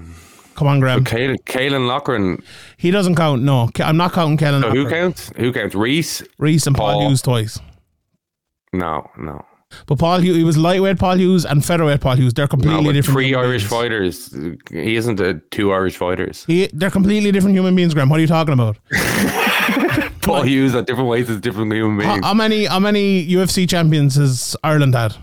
Come 0.54 0.68
on, 0.68 0.80
Graeme. 0.80 1.04
Caolan, 1.04 1.36
Caolan 1.44 1.86
Loughran. 1.86 2.42
He 2.76 2.90
doesn't 2.90 3.14
count. 3.14 3.42
No, 3.42 3.70
I'm 3.80 3.96
not 3.96 4.12
counting 4.12 4.36
Caolan. 4.38 4.62
So 4.62 4.70
who 4.70 4.88
counts? 4.88 5.30
Who 5.36 5.52
counts? 5.52 5.74
Rhys? 5.74 6.22
Rhys 6.38 6.66
and 6.66 6.76
Paul 6.76 6.92
Paul. 6.94 7.08
Hughes 7.08 7.22
twice. 7.22 7.58
No, 8.72 9.10
no. 9.18 9.44
But 9.86 9.98
Paul 9.98 10.18
Hughes, 10.20 10.36
he 10.36 10.44
was 10.44 10.58
lightweight 10.58 10.98
Paul 10.98 11.16
Hughes 11.16 11.46
and 11.46 11.64
featherweight 11.64 12.02
Paul 12.02 12.16
Hughes. 12.16 12.34
They're 12.34 12.46
completely 12.46 12.84
No, 12.84 12.92
different. 12.92 13.14
three 13.14 13.34
Irish 13.34 13.62
beings. 13.62 13.70
fighters. 13.72 14.36
He 14.70 14.96
isn't 14.96 15.18
a 15.20 15.34
two 15.50 15.72
Irish 15.72 15.96
fighters. 15.96 16.44
He, 16.46 16.68
they're 16.74 16.90
completely 16.90 17.32
different 17.32 17.56
human 17.56 17.74
beings, 17.74 17.94
Graeme. 17.94 18.10
What 18.10 18.18
are 18.18 18.20
you 18.20 18.26
talking 18.26 18.52
about? 18.52 18.78
Paul 20.20 20.42
Hughes 20.42 20.74
at 20.74 20.86
different 20.86 21.08
weights 21.08 21.30
is 21.30 21.40
different 21.40 21.72
human 21.72 22.04
How, 22.04 22.12
beings. 22.14 22.26
how 22.26 22.34
many 22.34 22.64
how 22.66 22.78
many 22.78 23.26
UFC 23.26 23.68
champions 23.68 24.14
has 24.16 24.54
Ireland 24.62 24.94
had? 24.94 25.14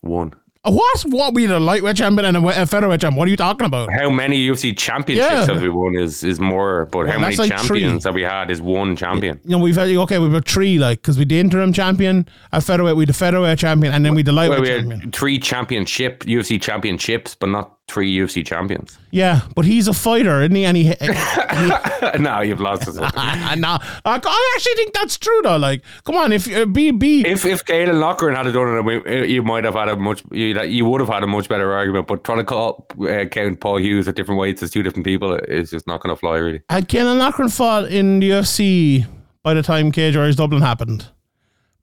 One. 0.00 0.32
What? 0.64 1.00
What? 1.02 1.34
We 1.34 1.46
the 1.46 1.58
lightweight 1.58 1.96
champion 1.96 2.24
and 2.24 2.36
a, 2.36 2.40
we- 2.40 2.52
a 2.52 2.66
featherweight 2.66 3.00
champion. 3.00 3.18
What 3.18 3.26
are 3.26 3.30
you 3.32 3.36
talking 3.36 3.66
about? 3.66 3.92
How 3.92 4.10
many 4.10 4.46
UFC 4.46 4.76
championships 4.76 5.32
Yeah. 5.48 5.52
have 5.52 5.60
we 5.60 5.68
won 5.68 5.96
is 5.96 6.22
is 6.22 6.38
more, 6.38 6.86
but 6.92 7.08
how 7.08 7.18
many 7.18 7.34
like 7.34 7.50
three. 7.62 7.80
champions 7.80 8.04
have 8.04 8.14
we 8.14 8.22
had 8.22 8.48
is 8.48 8.62
one 8.62 8.94
champion. 8.94 9.40
You 9.44 9.56
know, 9.56 9.58
we've 9.58 9.74
had 9.74 9.88
okay, 9.88 10.20
we've 10.20 10.30
got 10.32 10.46
three 10.46 10.78
like 10.78 11.02
because 11.02 11.18
we 11.18 11.24
the 11.24 11.40
interim 11.40 11.72
champion 11.72 12.28
at 12.52 12.62
featherweight, 12.62 12.94
we 12.94 13.06
the 13.06 13.12
featherweight 13.12 13.58
champion, 13.58 13.92
and 13.92 14.06
then 14.06 14.14
we 14.14 14.22
the 14.22 14.30
lightweight 14.30 14.60
Well, 14.60 14.68
we 14.70 14.78
champion. 14.82 15.00
had 15.00 15.12
three 15.12 15.38
championship 15.40 16.20
UFC 16.26 16.62
championships, 16.62 17.34
but 17.34 17.48
not 17.48 17.78
three 17.92 18.14
UFC 18.16 18.44
champions. 18.44 18.98
Yeah, 19.10 19.42
but 19.54 19.64
he's 19.64 19.86
a 19.88 19.92
fighter, 19.92 20.40
isn't 20.40 20.54
he? 20.54 20.64
And 20.64 20.76
he, 20.76 20.84
no, 22.18 22.40
you've 22.40 22.60
lost 22.60 22.88
us. 22.88 22.96
now 23.58 23.78
I 24.04 24.52
actually 24.56 24.74
think 24.74 24.94
that's 24.94 25.18
true 25.18 25.40
though. 25.42 25.58
Like, 25.58 25.82
come 26.04 26.16
on, 26.16 26.32
if 26.32 26.52
uh, 26.52 26.66
be 26.66 26.90
be 26.90 27.26
if 27.26 27.44
if 27.44 27.64
Caolan 27.64 28.00
Loughran 28.00 28.34
had 28.34 28.52
done 28.52 29.06
it, 29.06 29.28
you 29.28 29.42
might 29.42 29.64
have 29.64 29.74
had 29.74 29.88
a 29.88 29.96
much 29.96 30.22
you, 30.30 30.58
you 30.62 30.84
would 30.86 31.00
have 31.00 31.10
had 31.10 31.22
a 31.22 31.26
much 31.26 31.48
better 31.48 31.72
argument. 31.72 32.06
But 32.06 32.24
trying 32.24 32.38
to 32.38 32.44
call 32.44 32.86
uh, 33.00 33.26
count 33.26 33.60
Paul 33.60 33.76
Hughes 33.76 34.08
at 34.08 34.16
different 34.16 34.40
weights 34.40 34.62
as 34.62 34.70
two 34.70 34.82
different 34.82 35.04
people 35.04 35.34
is 35.34 35.70
just 35.70 35.86
not 35.86 36.02
going 36.02 36.14
to 36.14 36.18
fly. 36.18 36.36
Really, 36.38 36.62
had 36.70 36.88
Caolan 36.88 37.18
Loughran 37.18 37.50
fought 37.50 37.90
in 37.90 38.20
the 38.20 38.30
UFC 38.30 39.06
by 39.42 39.54
the 39.54 39.62
time 39.62 39.92
Cage 39.92 40.16
Warriors 40.16 40.36
Dublin 40.36 40.62
happened. 40.62 41.08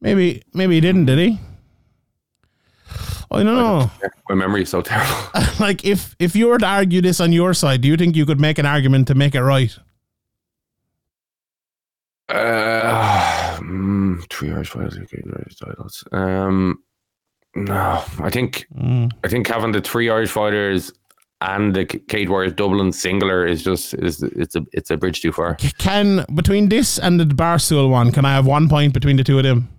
Maybe 0.02 0.44
maybe 0.54 0.76
he 0.76 0.82
didn't, 0.82 1.06
did 1.06 1.20
he? 1.20 1.40
I 3.32 3.44
don't 3.44 3.56
know. 3.56 3.92
my 4.28 4.36
memory 4.36 4.64
is 4.64 4.70
so 4.70 4.82
terrible. 4.82 5.16
like 5.60 5.86
if 5.86 6.16
if 6.20 6.36
you 6.36 6.48
were 6.48 6.58
to 6.58 6.66
argue 6.66 7.02
this 7.02 7.20
on 7.20 7.32
your 7.32 7.54
side, 7.54 7.82
do 7.82 7.88
you 7.88 7.96
think 7.96 8.16
you 8.16 8.26
could 8.26 8.40
make 8.40 8.58
an 8.58 8.66
argument 8.66 9.08
to 9.08 9.16
make 9.16 9.36
it 9.36 9.42
right? 9.44 9.78
Uh, 12.28 13.58
mm, 13.60 14.30
three 14.30 14.52
Irish 14.52 14.70
fighters, 14.70 14.98
okay, 14.98 15.22
Irish 15.36 15.56
titles. 15.56 16.04
Um, 16.12 16.84
no, 17.56 18.04
I 18.20 18.30
think 18.30 18.68
Mm. 18.78 19.12
I 19.24 19.28
think 19.28 19.48
having 19.48 19.72
the 19.72 19.82
three 19.82 20.10
Irish 20.10 20.30
fighters 20.30 20.92
and 21.42 21.76
the 21.76 21.86
Cage 21.86 22.30
Warriors 22.30 22.54
Dublin 22.54 22.92
singular 22.92 23.48
is 23.48 23.64
just 23.64 23.94
is 23.96 24.22
it's 24.24 24.56
a 24.56 24.64
it's 24.74 24.92
a 24.92 24.98
bridge 24.98 25.22
too 25.22 25.32
far. 25.32 25.56
Can 25.80 26.26
between 26.36 26.70
this 26.70 27.00
and 27.00 27.20
the 27.20 27.26
Barstool 27.26 27.90
one, 27.90 28.12
can 28.12 28.26
I 28.26 28.34
have 28.34 28.46
one 28.46 28.70
point 28.70 28.94
between 28.94 29.16
the 29.18 29.24
two 29.24 29.38
of 29.38 29.44
them? 29.44 29.70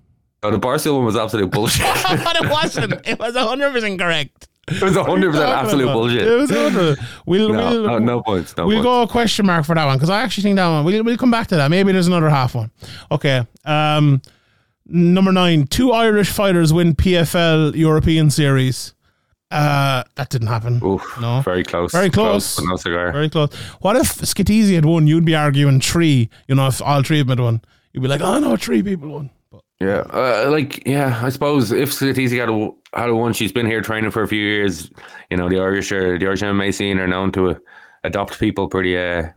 Oh, 0.42 0.50
the 0.50 0.58
Barstool 0.58 0.96
one 0.96 1.04
was 1.04 1.16
absolute 1.16 1.50
bullshit. 1.50 1.82
but 2.24 2.36
it 2.42 2.50
wasn't. 2.50 2.94
It 3.06 3.18
was 3.18 3.36
hundred 3.36 3.72
percent 3.72 3.98
correct. 4.00 4.48
it 4.68 4.82
was 4.82 4.94
hundred 4.96 5.32
percent 5.32 5.50
absolute 5.50 5.88
It 5.90 5.92
bullshit. 5.92 6.26
was 6.38 6.50
100. 6.50 6.98
We'll, 7.26 7.48
No, 7.52 7.70
we'll, 7.70 7.82
no, 7.86 7.98
no 7.98 8.22
points. 8.22 8.56
No 8.56 8.66
we'll 8.66 8.76
points. 8.78 8.84
go 8.84 9.02
a 9.02 9.08
question 9.08 9.44
mark 9.46 9.66
for 9.66 9.74
that 9.74 9.84
one 9.84 9.96
because 9.98 10.08
I 10.10 10.22
actually 10.22 10.44
think 10.44 10.56
that 10.56 10.68
one. 10.68 10.84
We'll, 10.84 11.04
we'll 11.04 11.18
come 11.18 11.30
back 11.30 11.48
to 11.48 11.56
that. 11.56 11.68
Maybe 11.70 11.92
there's 11.92 12.06
another 12.06 12.30
half 12.30 12.54
one. 12.54 12.70
Okay. 13.10 13.46
Um, 13.66 14.22
number 14.86 15.30
nine. 15.32 15.66
Two 15.66 15.92
Irish 15.92 16.30
fighters 16.30 16.72
win 16.72 16.94
PFL 16.94 17.74
European 17.76 18.30
Series. 18.30 18.94
Uh, 19.50 20.04
that 20.14 20.30
didn't 20.30 20.46
happen. 20.48 20.80
Oof, 20.82 21.02
No. 21.20 21.40
very 21.42 21.64
close. 21.64 21.90
Very 21.92 22.08
close. 22.08 22.56
but 22.56 22.64
no 22.66 22.76
cigar. 22.76 23.10
Very 23.12 23.28
close. 23.28 23.52
What 23.80 23.96
if 23.96 24.06
Skitese 24.14 24.72
had 24.74 24.84
won? 24.84 25.06
You'd 25.08 25.24
be 25.24 25.34
arguing 25.34 25.80
three. 25.80 26.30
You 26.46 26.54
know, 26.54 26.68
if 26.68 26.80
all 26.80 27.02
three 27.02 27.20
of 27.20 27.26
them 27.26 27.36
had 27.38 27.42
won, 27.44 27.62
you'd 27.92 28.00
be 28.02 28.06
like, 28.08 28.20
"Oh 28.20 28.38
no, 28.38 28.56
three 28.56 28.80
people 28.82 29.08
won." 29.08 29.30
Yeah, 29.80 30.04
uh, 30.12 30.48
like 30.50 30.86
yeah, 30.86 31.18
I 31.22 31.30
suppose 31.30 31.72
if 31.72 31.90
Satisi 31.90 32.38
had 32.38 32.50
a 32.50 32.70
had 32.98 33.08
a 33.08 33.16
one, 33.16 33.32
she's 33.32 33.50
been 33.50 33.64
here 33.64 33.80
training 33.80 34.10
for 34.10 34.22
a 34.22 34.28
few 34.28 34.40
years. 34.40 34.90
You 35.30 35.38
know, 35.38 35.48
the 35.48 35.58
Irish 35.58 35.90
are 35.90 36.18
the 36.18 36.26
Irish 36.26 36.42
MMA 36.42 36.74
scene 36.74 36.98
are 36.98 37.08
known 37.08 37.32
to 37.32 37.50
uh, 37.50 37.54
adopt 38.04 38.38
people 38.38 38.68
pretty 38.68 38.96
uh 38.98 39.28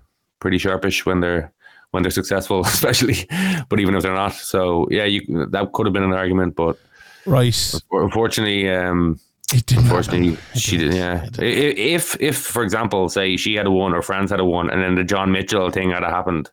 pretty 0.42 0.58
sharpish 0.58 1.06
when 1.06 1.22
they're 1.22 1.54
when 1.92 2.04
they're 2.04 2.12
successful, 2.12 2.62
especially. 2.66 3.26
But 3.70 3.80
even 3.80 3.96
if 3.96 4.04
they're 4.04 4.14
not, 4.14 4.34
so 4.34 4.86
yeah, 4.92 5.06
you 5.06 5.48
that 5.52 5.72
could 5.72 5.86
have 5.86 5.94
been 5.94 6.04
an 6.04 6.14
argument, 6.14 6.56
but 6.58 6.78
right, 7.26 7.74
unfortunately, 7.92 8.70
um, 8.70 9.18
it 9.54 9.66
didn't. 9.66 9.86
unfortunately, 9.86 10.32
happen. 10.32 10.60
She 10.60 10.78
didn't. 10.78 10.92
did. 10.92 10.98
Yeah, 10.98 11.26
if 11.40 12.20
if 12.20 12.38
for 12.38 12.64
example, 12.64 13.08
say 13.08 13.38
she 13.38 13.54
had 13.54 13.66
a 13.66 13.72
one 13.72 13.94
or 13.94 14.02
France 14.02 14.30
had 14.30 14.42
a 14.42 14.46
one, 14.46 14.70
and 14.70 14.82
then 14.82 14.96
the 14.96 15.06
John 15.06 15.32
Mitchell 15.32 15.70
thing 15.70 15.92
had 15.92 16.04
happened, 16.04 16.52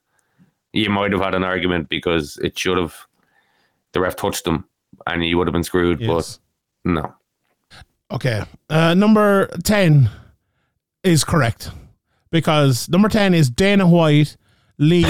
you 0.73 0.91
might 0.91 1.11
have 1.11 1.21
had 1.21 1.35
an 1.35 1.43
argument 1.43 1.89
because 1.89 2.37
it 2.39 2.57
should 2.57 2.79
have 2.79 2.95
the 3.93 4.01
ref 4.01 4.17
touched 4.17 4.45
them, 4.45 4.65
and 5.07 5.25
you 5.25 5.37
would 5.39 5.47
have 5.47 5.53
been 5.53 5.65
screwed. 5.65 6.01
Yes. 6.01 6.39
But 6.85 6.91
no, 6.93 7.15
Okay. 8.13 8.43
Uh, 8.69 8.95
number 8.95 9.47
10 9.65 10.11
is 11.05 11.23
correct 11.25 11.71
because 12.31 12.89
number 12.89 13.09
10 13.09 13.35
is 13.35 13.49
Dana 13.51 13.87
White 13.87 14.37
leaves 14.79 15.09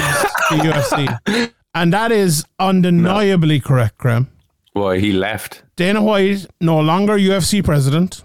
the 0.50 0.56
UFC. 1.26 1.52
And 1.74 1.92
that 1.92 2.12
is 2.12 2.44
undeniably 2.58 3.60
correct, 3.60 3.96
Graeme. 3.98 4.28
well, 4.74 4.90
he 4.90 5.12
left. 5.12 5.62
Dana 5.76 6.02
White, 6.02 6.46
no 6.60 6.78
longer 6.80 7.14
UFC 7.16 7.64
president. 7.64 8.22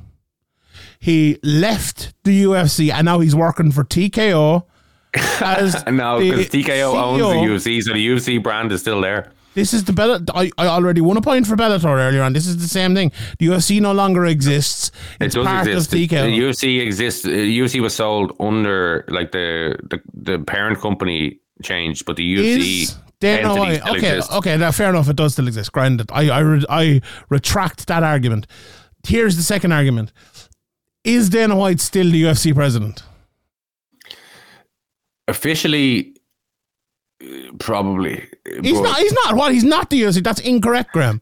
He 0.99 1.37
left 1.43 2.13
the 2.23 2.43
UFC 2.43 2.91
and 2.91 3.05
now 3.05 3.19
he's 3.19 3.35
working 3.35 3.71
for 3.71 3.83
TKO. 3.83 4.65
As 5.41 5.73
the 5.85 5.91
because 5.91 6.49
TKO 6.49 6.93
owns 6.95 7.21
the 7.21 7.25
UFC, 7.69 7.81
so 7.81 7.93
the 7.93 8.05
UFC 8.05 8.43
brand 8.43 8.71
is 8.73 8.81
still 8.81 8.99
there. 8.99 9.31
This 9.55 9.73
is 9.73 9.85
the 9.85 9.93
Bell. 9.93 10.19
I, 10.35 10.51
I 10.57 10.67
already 10.67 11.01
won 11.01 11.17
a 11.17 11.21
point 11.21 11.47
for 11.47 11.55
Bellator 11.55 11.85
earlier 11.97 12.21
on. 12.21 12.33
This 12.33 12.45
is 12.45 12.57
the 12.57 12.67
same 12.67 12.93
thing. 12.93 13.11
The 13.39 13.47
UFC 13.47 13.81
no 13.81 13.93
longer 13.93 14.25
exists. 14.25 14.91
It 15.19 15.31
does 15.31 15.45
part 15.45 15.67
exist. 15.67 15.87
of 15.87 15.91
The, 15.99 16.07
TKO. 16.07 16.25
the 16.25 16.39
UFC 16.39 16.81
exists. 16.85 17.23
The 17.23 17.59
UFC 17.59 17.79
uh, 17.79 17.83
was 17.83 17.95
sold 17.95 18.33
under 18.39 19.05
like 19.07 19.31
the 19.31 19.77
the, 19.89 19.99
the 20.13 20.39
parent 20.43 20.79
company 20.79 21.39
changed, 21.63 22.05
but 22.05 22.17
the 22.17 22.35
UFC 22.37 22.81
is 22.83 22.95
Dana 23.21 23.47
entity 23.53 23.59
White 23.59 23.81
okay? 23.97 24.09
exists. 24.17 24.33
Okay, 24.33 24.57
now 24.57 24.71
fair 24.71 24.89
enough. 24.89 25.09
It 25.09 25.15
does 25.15 25.33
still 25.33 25.47
exist. 25.47 25.71
Granted, 25.71 26.11
I 26.11 26.29
I, 26.29 26.39
re- 26.39 26.65
I 26.69 27.01
retract 27.29 27.87
that 27.87 28.03
argument. 28.03 28.45
Here's 29.07 29.37
the 29.37 29.43
second 29.43 29.71
argument: 29.71 30.11
Is 31.05 31.29
Dana 31.29 31.55
White 31.55 31.79
still 31.79 32.11
the 32.11 32.21
UFC 32.23 32.53
president? 32.53 33.03
officially. 35.27 36.14
Probably. 37.59 38.27
He's 38.61 38.79
not. 38.79 38.99
He's 38.99 39.13
not. 39.13 39.35
What? 39.35 39.53
He's 39.53 39.63
not 39.63 39.89
the 39.89 40.01
UFC. 40.01 40.23
That's 40.23 40.41
incorrect, 40.41 40.91
Graeme. 40.93 41.21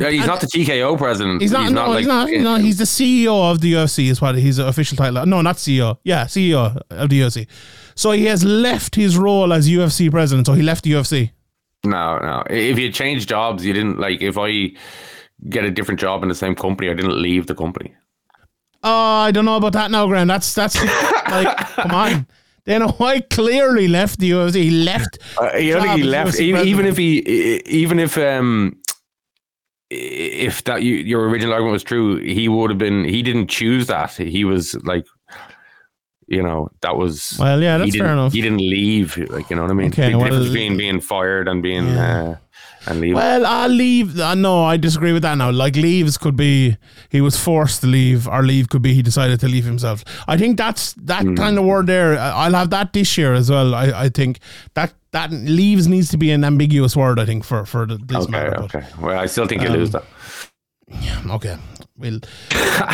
Yeah, 0.00 0.10
he's 0.10 0.26
not 0.26 0.40
the 0.40 0.46
TKO 0.46 0.96
president. 0.96 1.42
He's 1.42 1.52
not. 1.52 1.72
no, 1.72 1.92
he's 1.96 2.06
not. 2.06 2.30
No, 2.30 2.56
he's 2.56 2.78
the 2.78 2.84
CEO 2.84 3.50
of 3.50 3.60
the 3.60 3.72
UFC. 3.74 4.08
Is 4.08 4.20
what 4.20 4.36
his 4.36 4.58
official 4.58 4.96
title. 4.96 5.26
No, 5.26 5.42
not 5.42 5.56
CEO. 5.56 5.98
Yeah, 6.04 6.24
CEO 6.24 6.80
of 6.90 7.08
the 7.08 7.20
UFC. 7.20 7.46
So 7.94 8.12
he 8.12 8.26
has 8.26 8.44
left 8.44 8.94
his 8.94 9.16
role 9.16 9.52
as 9.52 9.68
UFC 9.68 10.10
president. 10.10 10.46
So 10.46 10.54
he 10.54 10.62
left 10.62 10.84
the 10.84 10.92
UFC. 10.92 11.30
No, 11.84 12.18
no. 12.18 12.44
If 12.48 12.78
you 12.78 12.90
change 12.90 13.26
jobs, 13.26 13.64
you 13.64 13.72
didn't 13.72 13.98
like. 13.98 14.22
If 14.22 14.38
I 14.38 14.72
get 15.48 15.64
a 15.64 15.70
different 15.70 16.00
job 16.00 16.22
in 16.22 16.28
the 16.28 16.34
same 16.34 16.54
company, 16.54 16.90
I 16.90 16.94
didn't 16.94 17.20
leave 17.20 17.46
the 17.46 17.54
company. 17.54 17.94
Oh, 18.82 18.90
I 18.90 19.30
don't 19.30 19.44
know 19.44 19.56
about 19.56 19.72
that 19.74 19.90
now, 19.90 20.06
Graeme. 20.06 20.26
That's 20.26 20.54
that's 20.54 20.76
like, 21.30 21.56
come 21.56 21.90
on. 21.90 22.26
Dana 22.66 22.92
White 22.92 23.30
clearly 23.30 23.88
left 23.88 24.18
the 24.18 24.30
UFC. 24.30 24.62
He 24.62 24.70
left. 24.70 25.18
Uh, 25.38 25.44
I 25.44 25.70
don't 25.70 25.82
think 25.82 25.96
he 25.98 26.02
left. 26.04 26.40
Even, 26.40 26.66
even 26.66 26.86
if 26.86 26.96
he, 26.96 27.18
even 27.66 27.98
if 27.98 28.16
um, 28.18 28.76
if 29.90 30.64
that 30.64 30.82
you, 30.82 30.94
your 30.94 31.28
original 31.28 31.52
argument 31.52 31.74
was 31.74 31.84
true, 31.84 32.16
he 32.18 32.48
would 32.48 32.70
have 32.70 32.78
been. 32.78 33.04
He 33.04 33.22
didn't 33.22 33.48
choose 33.48 33.86
that. 33.88 34.12
He 34.12 34.44
was 34.44 34.74
like, 34.84 35.04
you 36.26 36.42
know, 36.42 36.70
that 36.80 36.96
was. 36.96 37.36
Well, 37.38 37.62
yeah, 37.62 37.78
that's 37.78 37.92
didn't, 37.92 38.04
fair 38.06 38.12
enough. 38.12 38.32
He 38.32 38.40
didn't 38.40 38.58
leave. 38.58 39.16
Like 39.16 39.50
you 39.50 39.56
know 39.56 39.62
what 39.62 39.70
I 39.70 39.74
mean. 39.74 39.88
Okay, 39.88 40.10
the 40.10 40.18
well, 40.18 40.26
difference 40.28 40.48
between 40.48 40.76
being 40.76 41.00
fired 41.00 41.48
and 41.48 41.62
being 41.62 41.86
uh, 41.86 42.38
and 42.86 43.00
leaving. 43.00 43.16
Well, 43.16 43.46
I'll 43.46 43.68
leave. 43.68 44.18
Uh, 44.18 44.34
no, 44.34 44.64
I 44.64 44.76
disagree 44.76 45.12
with 45.12 45.22
that 45.22 45.36
now. 45.36 45.50
Like, 45.50 45.76
leaves 45.76 46.18
could 46.18 46.36
be 46.36 46.76
he 47.10 47.20
was 47.20 47.36
forced 47.38 47.80
to 47.82 47.86
leave, 47.86 48.28
or 48.28 48.42
leave 48.42 48.68
could 48.68 48.82
be 48.82 48.94
he 48.94 49.02
decided 49.02 49.40
to 49.40 49.48
leave 49.48 49.64
himself. 49.64 50.04
I 50.28 50.36
think 50.36 50.56
that's 50.58 50.92
that 50.94 51.22
Hmm. 51.24 51.34
kind 51.34 51.58
of 51.58 51.64
word 51.64 51.86
there. 51.86 52.18
I'll 52.18 52.52
have 52.54 52.70
that 52.70 52.92
this 52.92 53.16
year 53.18 53.34
as 53.34 53.50
well. 53.50 53.74
I, 53.74 54.04
I 54.04 54.08
think 54.08 54.38
that 54.74 54.92
that 55.12 55.30
leaves 55.32 55.86
needs 55.86 56.08
to 56.10 56.16
be 56.18 56.30
an 56.32 56.44
ambiguous 56.44 56.96
word. 56.96 57.18
I 57.20 57.24
think 57.26 57.44
for 57.44 57.64
for 57.64 57.86
the, 57.86 57.96
this 57.98 58.24
okay, 58.24 58.30
matter. 58.32 58.50
but- 58.56 58.74
okay. 58.74 58.86
Well, 59.00 59.18
I 59.18 59.26
still 59.26 59.46
think 59.46 59.62
you 59.62 59.68
Um, 59.68 59.74
lose 59.76 59.90
that. 59.90 60.04
Yeah, 61.00 61.22
Okay. 61.30 61.56
Well, 61.96 62.18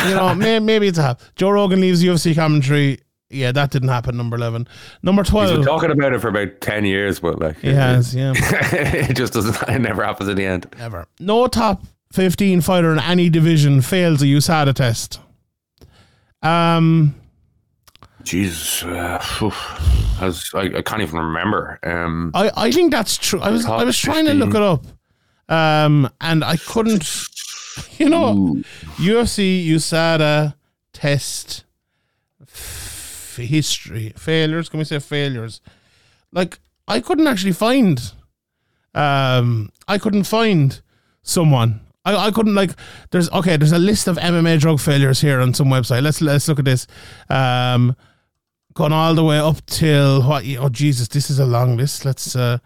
you 0.07 0.15
know, 0.15 0.35
may, 0.35 0.59
maybe 0.59 0.87
it's 0.87 0.99
a. 0.99 1.17
Joe 1.35 1.49
Rogan 1.49 1.81
leaves 1.81 2.03
UFC 2.03 2.35
commentary. 2.35 2.99
Yeah, 3.31 3.51
that 3.51 3.71
didn't 3.71 3.89
happen. 3.89 4.17
Number 4.17 4.35
eleven. 4.37 4.67
Number 5.03 5.23
twelve. 5.23 5.49
He's 5.49 5.57
been 5.59 5.65
talking 5.65 5.91
about 5.91 6.13
it 6.13 6.19
for 6.19 6.27
about 6.27 6.61
ten 6.61 6.85
years, 6.85 7.19
but 7.19 7.39
like 7.39 7.59
He 7.59 7.69
has. 7.69 8.13
Yeah. 8.13 8.33
it 8.37 9.15
just 9.15 9.33
doesn't. 9.33 9.57
It 9.69 9.79
never 9.79 10.03
happens 10.03 10.29
in 10.29 10.35
the 10.35 10.45
end. 10.45 10.67
Never. 10.77 11.07
No 11.19 11.47
top 11.47 11.83
fifteen 12.11 12.61
fighter 12.61 12.91
in 12.91 12.99
any 12.99 13.29
division 13.29 13.81
fails 13.81 14.21
a 14.21 14.25
USADA 14.25 14.73
test. 14.73 15.19
Um. 16.41 17.15
Jesus, 18.23 18.83
uh, 18.83 19.17
phew. 19.17 19.49
Has, 20.19 20.51
I, 20.53 20.61
I 20.77 20.81
can't 20.83 21.01
even 21.01 21.19
remember. 21.19 21.79
Um, 21.81 22.29
I, 22.35 22.51
I 22.55 22.71
think 22.71 22.91
that's 22.91 23.17
true. 23.17 23.41
I 23.41 23.49
was 23.49 23.65
I 23.65 23.83
was 23.83 23.97
trying 23.97 24.25
to 24.27 24.35
look 24.35 24.53
it 24.53 24.61
up, 24.61 24.85
um, 25.49 26.09
and 26.19 26.43
I 26.43 26.57
couldn't. 26.57 27.03
You 27.97 28.09
know, 28.09 28.61
UFC 28.97 29.65
USADA 29.65 30.55
test 30.91 31.63
history 33.45 34.13
failures. 34.15 34.69
Can 34.69 34.79
we 34.79 34.85
say 34.85 34.99
failures? 34.99 35.61
Like 36.31 36.59
I 36.87 36.99
couldn't 36.99 37.27
actually 37.27 37.53
find. 37.53 38.13
Um, 38.93 39.71
I 39.87 39.97
couldn't 39.97 40.23
find 40.23 40.81
someone. 41.23 41.81
I, 42.03 42.15
I 42.27 42.31
couldn't 42.31 42.55
like. 42.55 42.71
There's 43.11 43.29
okay. 43.31 43.57
There's 43.57 43.71
a 43.71 43.79
list 43.79 44.07
of 44.07 44.17
MMA 44.17 44.59
drug 44.59 44.79
failures 44.79 45.21
here 45.21 45.39
on 45.39 45.53
some 45.53 45.67
website. 45.67 46.01
Let's 46.01 46.21
let's 46.21 46.47
look 46.47 46.59
at 46.59 46.65
this. 46.65 46.87
Um, 47.29 47.95
gone 48.73 48.93
all 48.93 49.13
the 49.13 49.23
way 49.23 49.37
up 49.37 49.65
till 49.65 50.23
what? 50.23 50.43
Oh 50.59 50.69
Jesus, 50.69 51.07
this 51.07 51.29
is 51.29 51.39
a 51.39 51.45
long 51.45 51.77
list. 51.77 52.05
Let's 52.05 52.35
uh, 52.35 52.57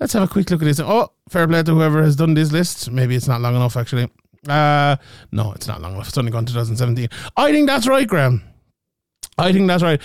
let's 0.00 0.12
have 0.12 0.22
a 0.24 0.28
quick 0.28 0.50
look 0.50 0.62
at 0.62 0.64
this. 0.64 0.80
Oh, 0.80 1.12
fair 1.28 1.46
play 1.46 1.62
to 1.62 1.74
whoever 1.74 2.02
has 2.02 2.16
done 2.16 2.34
this 2.34 2.52
list. 2.52 2.90
Maybe 2.90 3.14
it's 3.14 3.28
not 3.28 3.40
long 3.40 3.54
enough 3.54 3.76
actually. 3.76 4.08
Uh, 4.48 4.96
no, 5.32 5.52
it's 5.52 5.66
not 5.68 5.80
long 5.82 5.94
enough. 5.94 6.08
It's 6.08 6.18
only 6.18 6.32
gone 6.32 6.46
2017. 6.46 7.08
I 7.36 7.52
think 7.52 7.68
that's 7.68 7.86
right, 7.86 8.08
Graeme. 8.08 8.42
I 9.38 9.52
think 9.52 9.68
that's 9.68 9.82
right. 9.82 10.00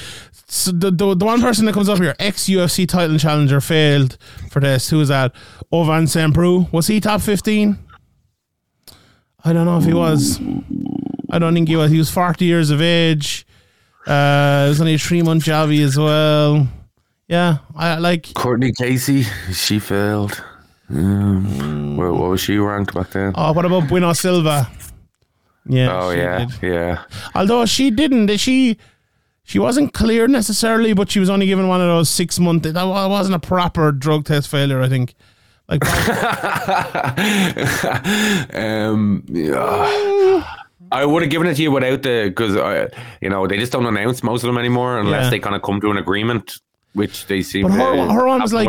So 0.48 0.72
the, 0.72 0.92
the 0.92 1.16
the 1.16 1.26
one 1.26 1.42
person 1.42 1.66
that 1.66 1.74
comes 1.74 1.90
up 1.90 1.98
here, 2.00 2.16
ex 2.20 2.46
UFC 2.46 2.88
title 2.88 3.18
challenger, 3.18 3.60
failed 3.60 4.18
for 4.52 4.60
this. 4.60 4.90
Who 4.90 5.02
is 5.02 5.10
that? 5.10 5.34
Ovince 5.74 6.10
Saint 6.10 6.34
Preux. 6.34 6.68
Was 6.72 6.88
he 6.88 7.00
top 7.00 7.22
fifteen? 7.22 7.78
I 9.44 9.54
don't 9.54 9.66
know 9.66 9.78
if 9.78 9.86
he 9.86 9.94
was. 9.94 10.40
I 11.30 11.40
don't 11.40 11.54
think 11.54 11.68
he 11.68 11.76
was. 11.76 11.92
He 11.92 11.98
was 11.98 12.10
forty 12.12 12.46
years 12.46 12.70
of 12.70 12.82
age. 12.82 13.46
Uh, 14.08 14.66
it 14.68 14.70
was 14.70 14.80
only 14.82 14.94
a 14.94 15.00
three 15.00 15.24
month 15.24 15.46
jobby 15.46 15.84
as 15.84 15.98
well. 15.98 16.68
Yeah, 17.28 17.58
I 17.76 17.98
like. 17.98 18.34
Courtney 18.36 18.72
Casey, 18.72 19.24
she 19.52 19.80
failed. 19.80 20.44
Um, 20.90 21.98
what, 21.98 22.14
what 22.14 22.30
was 22.30 22.42
she 22.42 22.58
ranked 22.58 22.94
back 22.94 23.10
then? 23.10 23.34
Oh, 23.36 23.52
what 23.54 23.66
about 23.66 23.88
Bueno 23.88 24.14
Silva? 24.14 24.70
Yeah. 25.68 26.00
oh 26.00 26.12
yeah, 26.12 26.46
did. 26.46 26.52
yeah. 26.62 27.04
Although 27.34 27.66
she 27.66 27.90
didn't, 27.90 28.38
she 28.38 28.78
she 29.46 29.60
wasn't 29.60 29.94
clear 29.94 30.28
necessarily, 30.28 30.94
but 30.94 31.10
she 31.10 31.20
was 31.20 31.30
only 31.30 31.46
given 31.46 31.68
one 31.68 31.80
of 31.80 31.88
those 31.88 32.10
six 32.10 32.40
month. 32.40 32.64
That 32.64 32.84
wasn't 32.84 33.36
a 33.36 33.40
proper 33.40 33.92
drug 33.92 34.26
test 34.26 34.50
failure, 34.50 34.82
I 34.82 34.90
think. 34.90 35.14
Like, 35.68 35.84
um, 38.56 39.24
yeah. 39.28 40.44
I 40.92 41.06
would 41.06 41.24
have 41.24 41.32
given 41.32 41.48
it 41.48 41.56
to 41.56 41.64
you 41.64 41.72
without 41.72 42.04
the 42.04 42.26
because 42.28 42.56
you 43.22 43.30
know 43.30 43.48
they 43.48 43.58
just 43.58 43.72
don't 43.72 43.86
announce 43.86 44.24
most 44.24 44.44
of 44.44 44.48
them 44.48 44.58
anymore 44.58 45.00
unless 45.00 45.26
Yeah. 45.26 45.30
they 45.32 45.40
kind 45.40 45.56
of 45.56 45.62
come 45.64 45.82
to 45.82 45.92
an 45.92 45.98
agreement, 45.98 46.60
which 46.94 47.26
they 47.28 47.42
seem. 47.42 47.64
but 47.68 47.72
her, 47.74 47.96
to 47.96 48.14
her 48.14 48.28
one 48.28 48.42
was 48.42 48.54
like. 48.54 48.68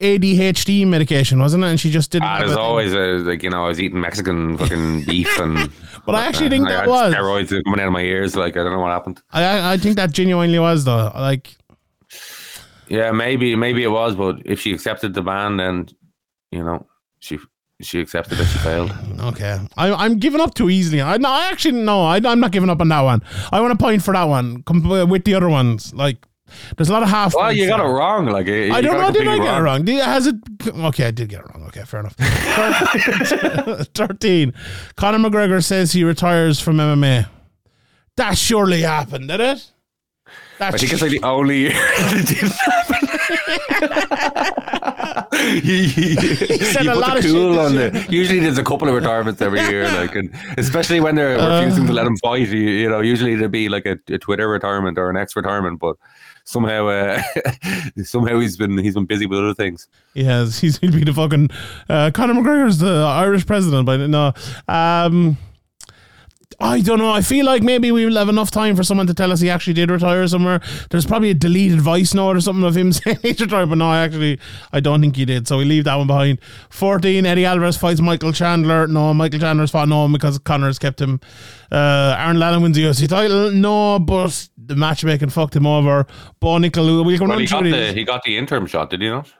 ADHD 0.00 0.86
medication, 0.86 1.38
wasn't 1.40 1.62
it? 1.64 1.68
And 1.68 1.78
she 1.80 1.90
just 1.90 2.10
didn't. 2.10 2.24
Ah, 2.24 2.38
have 2.38 2.46
there's 2.46 2.56
always 2.56 2.92
a, 2.92 3.18
like 3.18 3.42
you 3.42 3.50
know 3.50 3.64
I 3.64 3.68
was 3.68 3.80
eating 3.80 4.00
Mexican 4.00 4.56
fucking 4.58 5.04
beef 5.06 5.38
and. 5.38 5.70
But 6.06 6.14
I 6.14 6.26
actually 6.26 6.48
think 6.48 6.66
I 6.68 6.72
that 6.72 6.88
was. 6.88 7.14
steroids 7.14 7.64
coming 7.64 7.80
out 7.80 7.86
of 7.88 7.92
my 7.92 8.00
ears. 8.02 8.34
Like 8.34 8.56
I 8.56 8.62
don't 8.62 8.72
know 8.72 8.80
what 8.80 8.90
happened. 8.90 9.20
I 9.30 9.74
I 9.74 9.76
think 9.76 9.96
that 9.96 10.12
genuinely 10.12 10.58
was 10.58 10.84
though. 10.84 11.12
Like, 11.14 11.56
Yeah, 12.88 13.12
maybe 13.12 13.54
maybe 13.56 13.82
it 13.84 13.88
was, 13.90 14.16
but 14.16 14.40
if 14.44 14.60
she 14.60 14.72
accepted 14.72 15.14
the 15.14 15.22
ban, 15.22 15.58
then 15.58 15.88
you 16.50 16.64
know 16.64 16.86
she 17.20 17.38
she 17.82 18.00
accepted 18.00 18.38
that 18.38 18.46
she 18.46 18.58
failed. 18.68 18.92
okay, 19.20 19.58
I, 19.76 19.92
I'm 19.92 20.18
giving 20.18 20.40
up 20.40 20.54
too 20.54 20.70
easily. 20.70 21.02
I 21.02 21.18
no, 21.18 21.28
I 21.28 21.48
actually 21.48 21.80
no, 21.82 22.02
I, 22.02 22.16
I'm 22.24 22.40
not 22.40 22.50
giving 22.52 22.70
up 22.70 22.80
on 22.80 22.88
that 22.88 23.00
one. 23.02 23.22
I 23.52 23.60
want 23.60 23.78
to 23.78 23.82
point 23.82 24.02
for 24.02 24.14
that 24.14 24.24
one 24.24 24.64
with 25.08 25.24
the 25.24 25.34
other 25.34 25.48
ones. 25.48 25.92
Like, 25.94 26.18
there's 26.76 26.88
a 26.88 26.92
lot 26.92 27.02
of 27.02 27.08
half. 27.08 27.34
Well, 27.34 27.52
you 27.52 27.66
got 27.66 27.80
it 27.80 27.84
wrong. 27.84 28.26
Like 28.26 28.46
you 28.46 28.72
I 28.72 28.80
don't 28.80 28.98
know. 28.98 29.10
Did 29.12 29.28
I 29.28 29.38
get 29.38 29.58
it 29.58 29.62
wrong? 29.62 29.84
Did, 29.84 30.04
has 30.04 30.26
it? 30.26 30.36
Okay, 30.68 31.06
I 31.06 31.10
did 31.10 31.28
get 31.28 31.40
it 31.40 31.46
wrong. 31.54 31.66
Okay, 31.68 31.84
fair 31.84 32.00
enough. 32.00 32.14
Thirteen. 33.94 34.54
Conor 34.96 35.18
McGregor 35.18 35.62
says 35.64 35.92
he 35.92 36.04
retires 36.04 36.60
from 36.60 36.76
MMA. 36.76 37.28
That 38.16 38.36
surely 38.36 38.82
happened, 38.82 39.28
did 39.28 39.40
it? 39.40 39.70
That 40.58 40.74
I 40.74 40.76
think 40.76 40.92
it's 40.92 41.00
like 41.00 41.10
the 41.10 41.22
only 41.22 41.60
year 41.60 41.70
that 41.72 42.26
didn't 42.28 42.52
happen. 42.52 43.08
he, 45.62 45.86
he, 45.86 46.58
said 46.58 46.84
you 46.84 46.92
a 46.92 46.94
lot 46.94 47.16
of 47.16 47.22
shit 47.22 47.32
cool 47.32 47.54
this 47.54 47.66
on 47.66 47.74
the. 47.76 48.06
Usually, 48.10 48.40
there's 48.40 48.58
a 48.58 48.64
couple 48.64 48.88
of 48.88 48.94
retirements 48.94 49.40
every 49.40 49.60
year, 49.60 49.84
like, 49.84 50.14
and 50.14 50.30
especially 50.58 51.00
when 51.00 51.14
they're 51.14 51.38
refusing 51.38 51.86
to 51.86 51.92
let 51.92 52.04
uh. 52.04 52.08
him 52.08 52.16
fight. 52.18 52.48
You, 52.48 52.58
you 52.58 52.88
know, 52.90 53.00
usually 53.00 53.36
there'd 53.36 53.50
be 53.50 53.70
like 53.70 53.86
a, 53.86 53.98
a 54.08 54.18
Twitter 54.18 54.48
retirement 54.48 54.98
or 54.98 55.08
an 55.08 55.16
ex 55.16 55.34
retirement, 55.34 55.78
but 55.80 55.96
somehow, 56.44 56.88
uh, 56.88 57.22
somehow 58.02 58.40
he's 58.40 58.56
been 58.56 58.78
he's 58.78 58.94
been 58.94 59.06
busy 59.06 59.26
with 59.26 59.38
other 59.38 59.54
things. 59.54 59.88
He 60.14 60.24
has. 60.24 60.60
He's 60.60 60.78
he'll 60.78 60.92
be 60.92 61.04
the 61.04 61.12
fucking 61.12 61.48
uh, 61.88 62.10
Conor 62.12 62.34
McGregor's 62.34 62.78
the 62.78 62.90
Irish 62.90 63.46
president, 63.46 63.86
but 63.86 63.98
no. 64.08 64.32
Um, 64.68 65.36
I 66.62 66.82
don't 66.82 66.98
know. 66.98 67.10
I 67.10 67.22
feel 67.22 67.46
like 67.46 67.62
maybe 67.62 67.90
we 67.90 68.04
will 68.04 68.16
have 68.16 68.28
enough 68.28 68.50
time 68.50 68.76
for 68.76 68.82
someone 68.82 69.06
to 69.06 69.14
tell 69.14 69.32
us 69.32 69.40
he 69.40 69.48
actually 69.48 69.72
did 69.72 69.90
retire 69.90 70.26
somewhere. 70.28 70.60
There's 70.90 71.06
probably 71.06 71.30
a 71.30 71.34
deleted 71.34 71.80
voice 71.80 72.12
note 72.12 72.36
or 72.36 72.40
something 72.42 72.64
of 72.64 72.76
him 72.76 72.92
saying 72.92 73.18
he's 73.22 73.40
retired, 73.40 73.70
but 73.70 73.78
no, 73.78 73.88
I 73.88 74.00
actually, 74.00 74.38
I 74.72 74.80
don't 74.80 75.00
think 75.00 75.16
he 75.16 75.24
did. 75.24 75.48
So 75.48 75.56
we 75.56 75.64
leave 75.64 75.84
that 75.84 75.94
one 75.96 76.06
behind. 76.06 76.38
14, 76.68 77.24
Eddie 77.24 77.46
Alvarez 77.46 77.78
fights 77.78 78.00
Michael 78.02 78.32
Chandler. 78.32 78.86
No, 78.86 79.14
Michael 79.14 79.40
Chandler's 79.40 79.70
fought 79.70 79.88
no 79.88 80.02
one 80.02 80.12
because 80.12 80.38
Conor's 80.38 80.78
kept 80.78 81.00
him. 81.00 81.18
Uh, 81.72 82.14
Arnold 82.18 82.42
Allen 82.42 82.62
wins 82.62 82.76
the 82.76 82.84
UFC 82.84 83.08
title. 83.08 83.50
No, 83.52 83.98
but 83.98 84.48
the 84.58 84.76
matchmaking 84.76 85.30
fucked 85.30 85.56
him 85.56 85.66
over. 85.66 86.06
Bo 86.40 86.58
Nickal, 86.58 87.06
we 87.06 87.16
can 87.16 87.28
Well, 87.28 87.38
run 87.38 87.40
he 87.40 87.46
got 87.46 87.62
the 87.64 87.92
he 87.94 88.04
got 88.04 88.22
the 88.22 88.36
interim 88.36 88.66
shot, 88.66 88.90
did 88.90 89.00
he 89.00 89.08
not? 89.08 89.32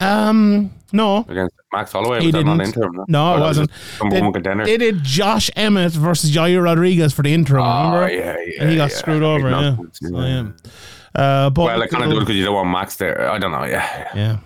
Um, 0.00 0.70
no. 0.92 1.24
Against 1.28 1.54
Max 1.72 1.92
Holloway, 1.92 2.20
He 2.20 2.26
was 2.26 2.34
didn't. 2.34 2.60
interim? 2.60 3.04
No, 3.08 3.32
Or 3.32 3.36
it 3.36 3.40
was 3.40 3.58
wasn't. 3.58 3.70
Some 3.98 4.10
They, 4.10 4.64
they 4.64 4.76
did 4.76 5.02
Josh 5.02 5.50
Emmett 5.56 5.92
versus 5.92 6.30
Yair 6.30 6.62
Rodriguez 6.62 7.12
for 7.12 7.22
the 7.22 7.32
interim. 7.32 7.64
Oh, 7.64 7.94
remember? 7.94 8.14
yeah, 8.14 8.36
yeah, 8.46 8.62
and 8.62 8.70
he 8.70 8.76
got 8.76 8.90
yeah. 8.90 8.96
screwed 8.96 9.20
Big 9.20 9.28
over. 9.28 9.50
Yeah. 9.50 9.76
So, 9.92 10.08
yeah. 10.20 10.26
yeah. 10.26 11.20
Uh, 11.22 11.50
but 11.50 11.64
well, 11.64 11.82
I 11.82 11.86
kind 11.86 12.04
of 12.04 12.10
do 12.10 12.16
it 12.16 12.20
because 12.20 12.36
you 12.36 12.44
don't 12.44 12.54
want 12.54 12.70
Max 12.70 12.96
there. 12.96 13.30
I 13.30 13.38
don't 13.38 13.50
know. 13.52 13.64
Yeah, 13.64 14.10
yeah. 14.14 14.38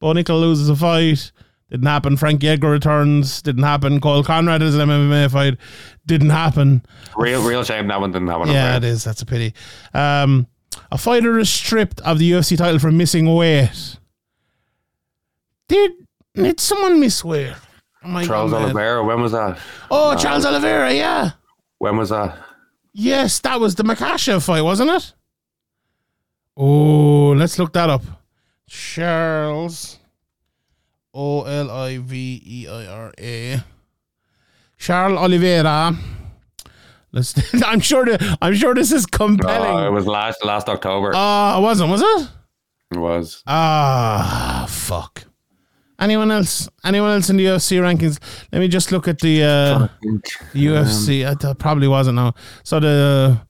Bo 0.00 0.08
Nickal 0.08 0.40
loses 0.40 0.68
a 0.68 0.76
fight. 0.76 1.32
Didn't 1.70 1.86
happen. 1.86 2.16
Frankie 2.16 2.48
Edgar 2.48 2.70
returns. 2.70 3.42
Didn't 3.42 3.64
happen. 3.64 4.00
Cole 4.00 4.24
Konrad 4.24 4.62
is 4.62 4.74
an 4.74 4.88
MMA 4.88 5.30
fight. 5.30 5.58
Didn't 6.06 6.30
happen. 6.30 6.82
real 7.16 7.42
real 7.46 7.62
shame 7.62 7.88
that 7.88 8.00
one 8.00 8.10
didn't 8.12 8.28
happen. 8.28 8.48
Yeah, 8.48 8.78
it 8.78 8.84
is. 8.84 9.04
That's 9.04 9.20
a 9.20 9.26
pity. 9.26 9.52
Um, 9.92 10.46
a 10.90 10.96
fighter 10.96 11.38
is 11.38 11.50
stripped 11.50 12.00
of 12.02 12.18
the 12.18 12.30
UFC 12.32 12.56
title 12.56 12.78
for 12.78 12.90
missing 12.90 13.34
weight. 13.34 13.98
Did 15.68 15.92
did 16.34 16.60
someone 16.60 17.00
miss 17.00 17.24
where? 17.24 17.56
I 18.02 18.24
Charles? 18.24 18.52
Oliveira. 18.52 19.04
When 19.04 19.20
was 19.20 19.32
that? 19.32 19.58
Oh, 19.90 20.12
No. 20.12 20.18
Charles 20.18 20.46
Oliveira. 20.46 20.92
Yeah. 20.92 21.30
When 21.78 21.96
was 21.96 22.10
that? 22.10 22.38
Yes, 22.92 23.38
that 23.40 23.60
was 23.60 23.74
the 23.74 23.82
Makhachev 23.82 24.44
fight, 24.44 24.62
wasn't 24.62 24.90
it? 24.90 25.14
Oh, 26.56 27.30
let's 27.36 27.58
look 27.58 27.72
that 27.74 27.90
up. 27.90 28.02
Charles 28.66 29.98
O 31.14 31.42
L 31.42 31.70
I 31.70 31.98
V 31.98 32.42
E 32.44 32.68
I 32.68 32.86
R 32.86 33.12
A. 33.18 33.62
Charles 34.76 35.18
Oliveira. 35.18 35.96
Let's. 37.12 37.34
I'm 37.64 37.80
sure. 37.80 38.04
The, 38.04 38.38
I'm 38.42 38.54
sure 38.54 38.74
this 38.74 38.92
is 38.92 39.06
Oh, 39.12 39.86
it 39.86 39.90
was 39.90 40.06
last 40.06 40.44
last 40.44 40.68
October. 40.68 41.12
Ah, 41.14 41.58
it 41.58 41.62
wasn't. 41.62 41.90
Was 41.90 42.02
it? 42.02 42.28
it 42.92 42.98
was. 42.98 43.42
Ah, 43.46 44.66
fuck. 44.68 45.24
Anyone 46.00 46.30
else? 46.30 46.68
Anyone 46.84 47.10
else 47.10 47.28
in 47.28 47.36
the 47.36 47.46
UFC 47.46 47.80
rankings? 47.80 48.20
Let 48.52 48.60
me 48.60 48.68
just 48.68 48.92
look 48.92 49.08
at 49.08 49.18
the 49.18 49.42
uh, 49.42 49.88
UFC. 50.54 51.26
I 51.26 51.34
thought 51.34 51.58
probably 51.58 51.88
wasn't 51.88 52.16
now. 52.16 52.34
So 52.62 52.78
the 52.78 53.40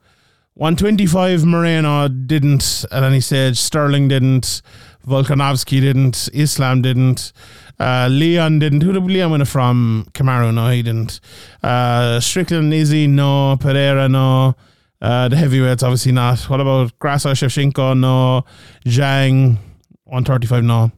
125 0.55 1.45
Moreno 1.45 2.09
didn't 2.09 2.85
at 2.91 3.03
any 3.03 3.21
stage. 3.21 3.59
Sterling 3.59 4.09
didn't. 4.09 4.63
Volkanovski 5.07 5.81
didn't. 5.81 6.29
Islam 6.33 6.83
didn't. 6.83 7.33
Uh, 7.79 8.09
Leon 8.11 8.59
didn't. 8.59 8.81
Who 8.81 8.93
did 8.93 9.05
Leon 9.05 9.31
win 9.31 9.41
it 9.43 9.49
from? 9.49 10.09
Kamaru? 10.13 10.53
No, 10.53 10.69
he 10.69 10.83
didn't. 10.83 11.21
Uh, 11.63 12.19
Strickland, 12.19 12.73
Izzy, 12.75 13.07
no. 13.07 13.57
Pereira, 13.61 14.09
no. 14.09 14.57
Uh, 15.01 15.29
the 15.29 15.37
heavyweights, 15.37 15.83
obviously 15.83 16.13
not. 16.13 16.41
What 16.51 16.61
about 16.61 16.99
Grasso, 16.99 17.31
Shevchenko? 17.33 17.97
No. 17.99 18.45
Zhang, 18.85 19.59
135, 20.05 20.65
no. 20.65 20.91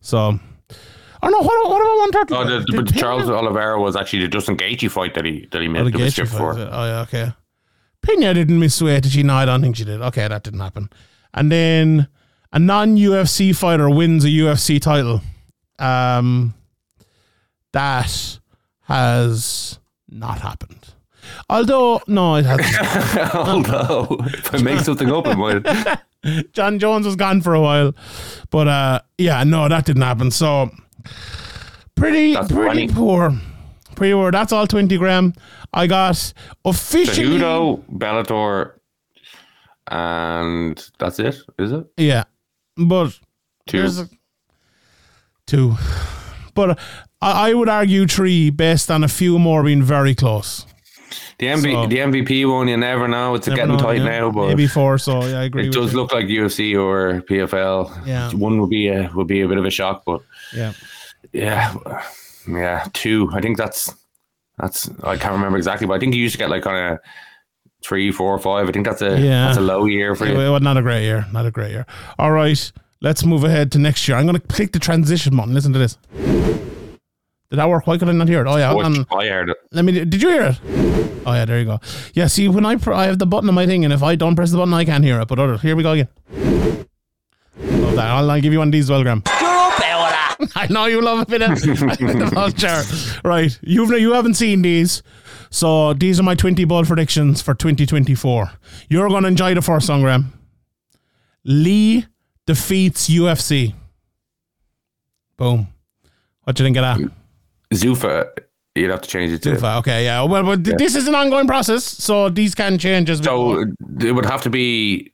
So, 0.00 0.38
oh 1.22 1.28
no, 1.28 1.38
what, 1.38 1.68
what 1.70 1.80
about 1.80 2.26
130? 2.28 2.34
Oh, 2.34 2.60
the, 2.60 2.82
Pena- 2.84 3.00
Charles 3.00 3.28
Oliveira 3.28 3.80
was 3.80 3.96
actually 3.96 4.22
the 4.22 4.28
Justin 4.28 4.56
Gaethje 4.56 4.90
fight 4.90 5.14
that 5.14 5.24
he 5.24 5.46
that 5.52 5.60
he 5.62 5.68
Oh, 5.68 5.70
made 5.70 5.86
the 5.86 5.90
the 5.90 5.98
mischief 5.98 6.30
for. 6.30 6.52
Oh, 6.58 6.84
yeah, 6.84 7.00
okay. 7.02 7.32
Pena 8.02 8.32
didn't 8.34 8.58
miss 8.58 8.80
weight, 8.80 9.02
did 9.02 9.12
she? 9.12 9.22
No, 9.22 9.34
I 9.34 9.44
don't 9.44 9.60
think 9.60 9.76
she 9.76 9.84
did. 9.84 10.00
Okay, 10.00 10.26
that 10.28 10.42
didn't 10.44 10.60
happen. 10.60 10.88
And 11.34 11.50
then 11.50 12.08
a 12.52 12.58
non 12.58 12.96
UFC 12.96 13.54
fighter 13.54 13.90
wins 13.90 14.24
a 14.24 14.28
UFC 14.28 14.80
title. 14.80 15.20
Um, 15.78 16.54
that 17.72 18.38
has 18.82 19.78
not 20.08 20.40
happened. 20.40 20.94
Although, 21.50 22.00
no, 22.06 22.36
it 22.36 22.46
hasn't. 22.46 23.34
Although, 23.34 24.16
if 24.28 24.54
I 24.54 24.62
make 24.62 24.80
something 24.80 25.10
up, 25.12 25.26
it 25.26 25.36
might. 25.36 26.52
Jon 26.52 26.78
Jones 26.78 27.04
was 27.06 27.16
gone 27.16 27.42
for 27.42 27.54
a 27.54 27.60
while, 27.60 27.94
but 28.50 28.66
uh, 28.66 29.00
yeah, 29.18 29.44
no, 29.44 29.68
that 29.68 29.84
didn't 29.84 30.02
happen. 30.02 30.30
So 30.30 30.70
pretty, 31.94 32.34
That's 32.34 32.50
pretty 32.52 32.86
20. 32.86 32.94
poor, 32.94 33.32
pretty 33.96 34.14
poor. 34.14 34.30
That's 34.30 34.52
all 34.52 34.66
twenty 34.66 34.96
gram. 34.98 35.34
I 35.72 35.86
got 35.86 36.32
officially. 36.64 37.26
Cejudo, 37.38 37.82
Bellator, 37.92 38.72
and 39.90 40.90
that's 40.98 41.18
it. 41.18 41.36
Is 41.58 41.72
it 41.72 41.86
Yeah, 41.96 42.24
but 42.76 43.18
two? 43.66 43.78
there's 43.78 43.98
a, 44.00 44.08
Two. 45.46 45.76
But 46.54 46.78
I, 47.22 47.48
I 47.50 47.54
would 47.54 47.68
argue 47.70 48.06
three 48.06 48.50
based 48.50 48.90
on 48.90 49.02
a 49.02 49.08
few 49.08 49.38
more 49.38 49.62
being 49.62 49.82
very 49.82 50.14
close. 50.14 50.66
The 51.38 51.46
MV, 51.46 51.72
So- 51.72 51.86
the 51.86 51.96
MVP 51.98 52.50
one, 52.52 52.68
you 52.68 52.76
never 52.76 53.08
know. 53.08 53.34
It's 53.34 53.46
Never 53.46 53.56
getting 53.56 53.76
know, 53.76 53.82
tight 53.82 53.98
yeah. 54.02 54.20
now, 54.20 54.30
but 54.30 54.48
maybe 54.48 54.66
four. 54.66 54.98
So 54.98 55.24
yeah, 55.24 55.40
I 55.40 55.44
agree. 55.44 55.68
it 55.68 55.72
does 55.72 55.92
you. 55.92 55.98
look 55.98 56.12
like 56.12 56.26
UFC 56.26 56.78
or 56.78 57.22
PFL. 57.22 58.06
Yeah. 58.06 58.30
one 58.32 58.60
would 58.60 58.68
be 58.68 58.88
a 58.88 59.10
would 59.14 59.26
be 59.28 59.40
a 59.40 59.48
bit 59.48 59.56
of 59.56 59.64
a 59.64 59.70
shock, 59.70 60.02
but 60.04 60.20
Yeah. 60.54 60.72
Yeah, 61.32 61.74
yeah, 62.48 62.86
two. 62.92 63.28
I 63.32 63.40
think 63.40 63.56
that's 63.58 63.94
that's 64.58 64.88
I 65.04 65.16
can't 65.16 65.32
remember 65.34 65.56
exactly, 65.58 65.86
but 65.86 65.94
I 65.94 65.98
think 65.98 66.14
you 66.14 66.22
used 66.22 66.34
to 66.34 66.38
get 66.38 66.50
like 66.50 66.62
kind 66.62 66.94
of 66.94 66.98
three, 67.84 68.10
four, 68.10 68.38
five. 68.38 68.68
I 68.68 68.72
think 68.72 68.86
that's 68.86 69.02
a 69.02 69.18
Yeah. 69.20 69.46
that's 69.46 69.58
a 69.58 69.60
low 69.60 69.84
year 69.86 70.14
for 70.14 70.24
It 70.26 70.30
you. 70.36 70.50
was 70.52 70.62
not 70.62 70.76
a 70.76 70.82
great 70.82 71.02
year. 71.04 71.26
Not 71.32 71.46
a 71.46 71.50
great 71.50 71.70
year. 71.70 71.86
All 72.18 72.32
right, 72.32 72.72
let's 73.00 73.24
move 73.24 73.44
ahead 73.44 73.70
to 73.72 73.78
next 73.78 74.08
year. 74.08 74.16
I'm 74.16 74.26
going 74.26 74.40
to 74.40 74.46
click 74.48 74.72
the 74.72 74.78
transition 74.78 75.36
button. 75.36 75.54
Listen 75.54 75.72
to 75.74 75.78
this. 75.78 75.96
Did 77.50 77.56
that 77.58 77.68
work? 77.68 77.86
Why 77.86 77.96
could 77.98 78.08
I 78.08 78.12
not 78.12 78.28
hear 78.28 78.42
it? 78.42 78.46
Oh 78.48 78.56
yeah, 78.56 78.72
Which 78.74 78.84
on. 78.84 78.96
Um, 78.96 79.06
I 79.10 79.26
heard 79.26 79.50
it. 79.50 79.56
Let 79.72 79.84
me. 79.84 79.92
Did 79.92 80.22
you 80.22 80.28
hear 80.30 80.42
it? 80.42 80.60
Oh 81.26 81.32
yeah, 81.34 81.44
there 81.44 81.58
you 81.58 81.64
go. 81.66 81.80
Yeah, 82.14 82.26
see, 82.26 82.48
when 82.48 82.64
I 82.66 82.76
pr- 82.76 82.92
I 82.92 83.04
have 83.06 83.18
the 83.18 83.26
button 83.26 83.48
on 83.48 83.54
my 83.54 83.66
thing, 83.66 83.84
and 83.84 83.92
if 83.92 84.02
I 84.02 84.16
don't 84.16 84.34
press 84.36 84.50
the 84.50 84.56
button, 84.58 84.72
I 84.74 84.84
can't 84.84 85.04
hear 85.04 85.20
it. 85.20 85.28
But 85.28 85.38
other, 85.38 85.56
here 85.58 85.74
we 85.76 85.82
go 85.82 85.92
again. 85.92 86.08
Love 87.58 87.96
that. 87.96 88.06
I'll, 88.10 88.30
I'll 88.30 88.40
give 88.40 88.52
you 88.52 88.58
one 88.58 88.68
of 88.68 88.72
these, 88.72 88.84
as 88.86 88.90
well, 88.90 89.02
Graeme. 89.02 89.22
I 90.54 90.66
know 90.68 90.86
you 90.86 91.00
love 91.00 91.20
a 91.20 91.26
bit 91.26 91.42
of 91.42 91.60
the 91.60 92.30
vulture. 92.32 93.20
Right, 93.28 93.58
you've 93.62 93.90
you 93.98 94.12
haven't 94.12 94.34
seen 94.34 94.62
these, 94.62 95.02
so 95.50 95.94
these 95.94 96.20
are 96.20 96.22
my 96.22 96.34
twenty 96.34 96.64
ball 96.64 96.84
predictions 96.84 97.42
for 97.42 97.54
2024. 97.54 98.50
You're 98.88 99.08
going 99.08 99.22
to 99.22 99.28
enjoy 99.28 99.54
the 99.54 99.62
first 99.62 99.88
one, 99.88 100.02
Graeme. 100.02 100.32
Le 101.44 102.02
defeats 102.46 103.08
UFC. 103.08 103.74
Boom. 105.36 105.68
What 106.44 106.56
do 106.56 106.62
you 106.62 106.66
think 106.66 106.76
of 106.78 106.82
that? 106.82 107.10
Zuffa, 107.74 108.28
you'd 108.74 108.90
have 108.90 109.02
to 109.02 109.08
change 109.08 109.32
it 109.32 109.42
to. 109.42 109.50
Tufa, 109.50 109.78
Okay, 109.78 110.04
yeah. 110.04 110.22
Well, 110.22 110.42
but 110.42 110.64
th- 110.64 110.76
this 110.78 110.94
is 110.96 111.06
an 111.08 111.14
ongoing 111.14 111.46
process, 111.46 111.84
so 111.84 112.28
these 112.28 112.54
can 112.54 112.78
change 112.78 113.10
as 113.10 113.20
well. 113.20 113.54
So 113.64 114.06
it 114.06 114.12
would 114.12 114.24
have 114.26 114.42
to 114.42 114.50
be 114.50 115.12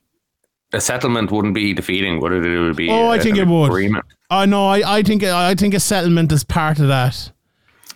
a 0.73 0.81
settlement. 0.81 1.31
Wouldn't 1.31 1.53
be 1.53 1.73
defeating, 1.73 2.19
would 2.21 2.31
it? 2.31 2.45
It 2.45 2.59
would 2.59 2.75
be. 2.75 2.89
Oh, 2.89 3.07
I 3.09 3.17
a- 3.17 3.21
think 3.21 3.37
it 3.37 3.47
would. 3.47 3.67
Agreement. 3.67 4.05
I 4.35 4.45
know. 4.45 4.67
I, 4.67 4.97
I 4.97 5.03
think 5.03 5.23
I 5.23 5.55
think 5.55 5.73
a 5.73 5.79
settlement 5.79 6.31
is 6.31 6.43
part 6.43 6.79
of 6.79 6.87
that. 6.87 7.31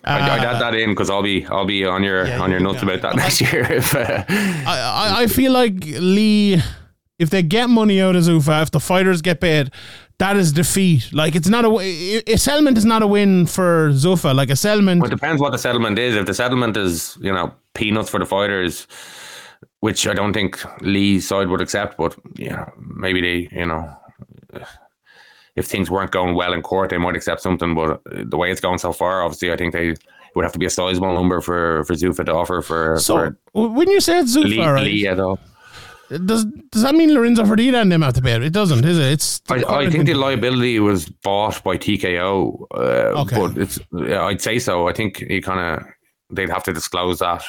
I'd, 0.03 0.21
I'd 0.21 0.45
Uh, 0.45 0.49
add 0.49 0.61
that 0.61 0.75
in 0.75 0.89
because 0.91 1.09
I'll 1.09 1.23
be 1.23 1.45
I'll 1.45 1.65
be 1.65 1.85
on 1.85 2.03
your 2.03 2.25
Yeah, 2.25 2.41
on 2.41 2.51
your 2.51 2.59
nuts 2.61 2.81
yeah. 2.83 2.89
about 2.89 3.01
that 3.01 3.15
next 3.23 3.41
year. 3.41 3.63
If 3.71 3.93
uh, 3.95 4.23
I, 4.29 5.15
I, 5.17 5.23
I 5.23 5.27
feel 5.27 5.51
like 5.51 5.73
Le, 5.99 6.61
if 7.19 7.29
they 7.29 7.43
get 7.43 7.69
money 7.69 8.01
out 8.01 8.15
of 8.15 8.23
Zuffa, 8.23 8.61
if 8.63 8.71
the 8.71 8.79
fighters 8.79 9.21
get 9.21 9.41
paid, 9.41 9.71
that 10.19 10.37
is 10.37 10.53
defeat. 10.53 11.11
Like 11.13 11.35
it's 11.35 11.49
not 11.49 11.65
a 11.65 11.69
a 12.33 12.37
settlement 12.37 12.77
is 12.77 12.85
not 12.85 13.01
a 13.01 13.07
win 13.07 13.45
for 13.45 13.91
Zuffa. 13.91 14.33
Like 14.33 14.49
a 14.49 14.55
settlement, 14.55 15.01
well, 15.01 15.11
it 15.11 15.15
depends 15.15 15.41
what 15.41 15.51
the 15.51 15.57
settlement 15.57 15.99
is. 15.99 16.15
If 16.15 16.25
the 16.25 16.33
settlement 16.33 16.77
is 16.77 17.17
you 17.21 17.31
know 17.33 17.53
peanuts 17.73 18.09
for 18.09 18.19
the 18.19 18.25
fighters, 18.25 18.87
which 19.81 20.07
I 20.07 20.13
don't 20.13 20.33
think 20.33 20.59
Le's 20.81 21.27
side 21.27 21.49
would 21.49 21.61
accept, 21.61 21.97
but 21.97 22.15
you 22.37 22.49
know 22.51 22.71
maybe 22.77 23.19
they 23.21 23.49
you 23.59 23.65
know. 23.65 23.83
If 25.60 25.66
things 25.68 25.88
weren't 25.91 26.12
going 26.12 26.34
well 26.36 26.53
in 26.53 26.62
court, 26.62 26.89
they 26.89 26.97
might 26.97 27.16
accept 27.16 27.41
something. 27.41 27.76
But 27.76 28.01
the 28.32 28.38
way 28.41 28.49
it's 28.51 28.62
going 28.62 28.80
so 28.80 28.91
far, 28.93 29.22
obviously, 29.24 29.51
I 29.51 29.57
think 29.57 29.74
they 29.74 29.95
would 30.36 30.45
have 30.45 30.53
to 30.53 30.60
be 30.60 30.66
a 30.66 30.70
sizable 30.70 31.14
number 31.14 31.41
for 31.41 31.84
for 31.86 31.93
Zuffa 31.95 32.24
to 32.26 32.34
offer 32.34 32.62
for, 32.62 32.97
so 32.99 33.14
for 33.53 33.70
when 33.80 33.89
you 33.89 33.99
say 33.99 34.20
it's 34.20 34.36
Zuffa, 34.38 34.57
Le, 34.66 34.74
right? 34.74 34.84
Lee 34.86 35.07
at 35.07 35.20
all. 35.20 35.38
Does 36.10 36.45
does 36.72 36.82
that 36.82 36.95
mean 36.95 37.14
Lorenzo 37.14 37.43
Fertitta 37.43 37.80
and 37.82 37.91
them 37.91 38.01
have 38.01 38.16
to 38.16 38.22
pay 38.22 38.34
it? 38.38 38.43
It 38.43 38.53
doesn't, 38.53 38.84
is 38.84 38.97
it? 38.97 39.12
It's 39.16 39.41
I, 39.49 39.57
I 39.82 39.89
think 39.91 40.05
the 40.07 40.16
liability 40.16 40.80
was 40.80 41.07
bought 41.07 41.64
by 41.64 41.78
TKO, 41.78 42.66
uh, 42.74 43.22
Okay. 43.22 43.36
but 43.38 43.57
it's 43.57 43.78
yeah, 43.91 44.24
I'd 44.26 44.41
say 44.41 44.57
so. 44.60 44.88
I 44.88 44.93
think 44.93 45.18
he 45.18 45.39
kind 45.41 45.60
of 45.60 45.86
they'd 46.32 46.49
have 46.49 46.64
to 46.64 46.74
disclose 46.74 47.20
that, 47.20 47.43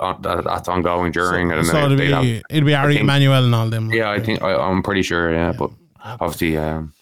uh, 0.00 0.14
that 0.22 0.42
that's 0.44 0.68
ongoing 0.68 1.12
during, 1.12 1.52
and 1.52 1.64
so 1.66 1.72
then 1.72 1.84
it'd 1.86 1.98
they'd 2.00 2.10
have, 2.12 2.22
be 2.22 2.42
it'd 2.50 2.66
be 2.66 2.74
Ari 2.74 2.98
Emanuel 2.98 3.44
and 3.44 3.54
all 3.54 3.68
them. 3.70 3.92
yeah, 3.92 4.10
I 4.10 4.18
think 4.18 4.42
I, 4.42 4.54
I'm 4.56 4.82
pretty 4.82 5.02
sure. 5.02 5.32
Yeah, 5.32 5.52
but 5.52 5.70
obviously 6.04 6.56
um, 6.56 6.92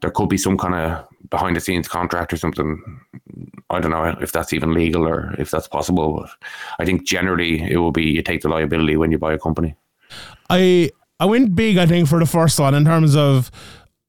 there 0.00 0.10
could 0.10 0.28
be 0.28 0.38
some 0.38 0.56
kind 0.56 0.74
of 0.74 1.08
behind 1.30 1.56
the 1.56 1.60
scenes 1.60 1.88
contract 1.88 2.32
or 2.32 2.36
something. 2.36 3.00
I 3.70 3.80
don't 3.80 3.90
know 3.90 4.16
if 4.20 4.32
that's 4.32 4.52
even 4.52 4.72
legal 4.72 5.06
or 5.06 5.34
if 5.38 5.50
that's 5.50 5.68
possible. 5.68 6.20
But 6.20 6.30
I 6.78 6.84
think 6.84 7.06
generally 7.06 7.60
it 7.60 7.78
will 7.78 7.92
be 7.92 8.04
you 8.04 8.22
take 8.22 8.42
the 8.42 8.48
liability 8.48 8.96
when 8.96 9.12
you 9.12 9.18
buy 9.18 9.34
a 9.34 9.38
company. 9.38 9.74
I 10.48 10.90
I 11.20 11.26
went 11.26 11.54
big, 11.54 11.78
I 11.78 11.86
think, 11.86 12.08
for 12.08 12.18
the 12.18 12.26
first 12.26 12.58
one 12.58 12.74
in 12.74 12.84
terms 12.84 13.16
of. 13.16 13.50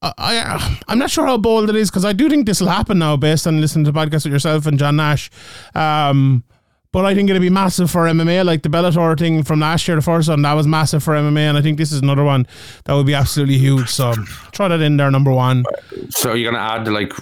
I, 0.01 0.13
I 0.17 0.79
I'm 0.87 0.97
not 0.97 1.09
sure 1.09 1.25
how 1.25 1.37
bold 1.37 1.69
it 1.69 1.75
is 1.75 1.89
because 1.89 2.05
I 2.05 2.13
do 2.13 2.29
think 2.29 2.45
this 2.45 2.61
will 2.61 2.69
happen 2.69 2.99
now 2.99 3.17
based 3.17 3.45
on 3.45 3.59
listening 3.59 3.83
to 3.85 3.91
podcasts 3.91 4.23
with 4.23 4.31
yourself 4.31 4.65
and 4.65 4.79
John 4.79 4.95
Nash. 4.95 5.29
Um, 5.75 6.45
but 6.91 7.05
I 7.05 7.13
think 7.13 7.29
it'll 7.29 7.41
be 7.41 7.49
massive 7.49 7.91
for 7.91 8.05
MMA, 8.05 8.43
like 8.45 8.63
the 8.63 8.69
Bellator 8.69 9.17
thing 9.17 9.43
from 9.43 9.59
last 9.59 9.87
year, 9.87 9.95
the 9.95 10.01
first 10.01 10.29
one 10.29 10.41
that 10.41 10.53
was 10.53 10.67
massive 10.67 11.03
for 11.03 11.13
MMA, 11.13 11.41
and 11.41 11.57
I 11.57 11.61
think 11.61 11.77
this 11.77 11.91
is 11.91 12.01
another 12.01 12.23
one 12.23 12.47
that 12.85 12.93
would 12.93 13.05
be 13.05 13.13
absolutely 13.13 13.57
huge. 13.57 13.89
So 13.89 14.13
try 14.51 14.67
that 14.67 14.81
in 14.81 14.97
there, 14.97 15.11
number 15.11 15.31
one. 15.31 15.65
So 16.09 16.33
you're 16.33 16.51
gonna 16.51 16.63
add 16.63 16.87
like 16.87 17.13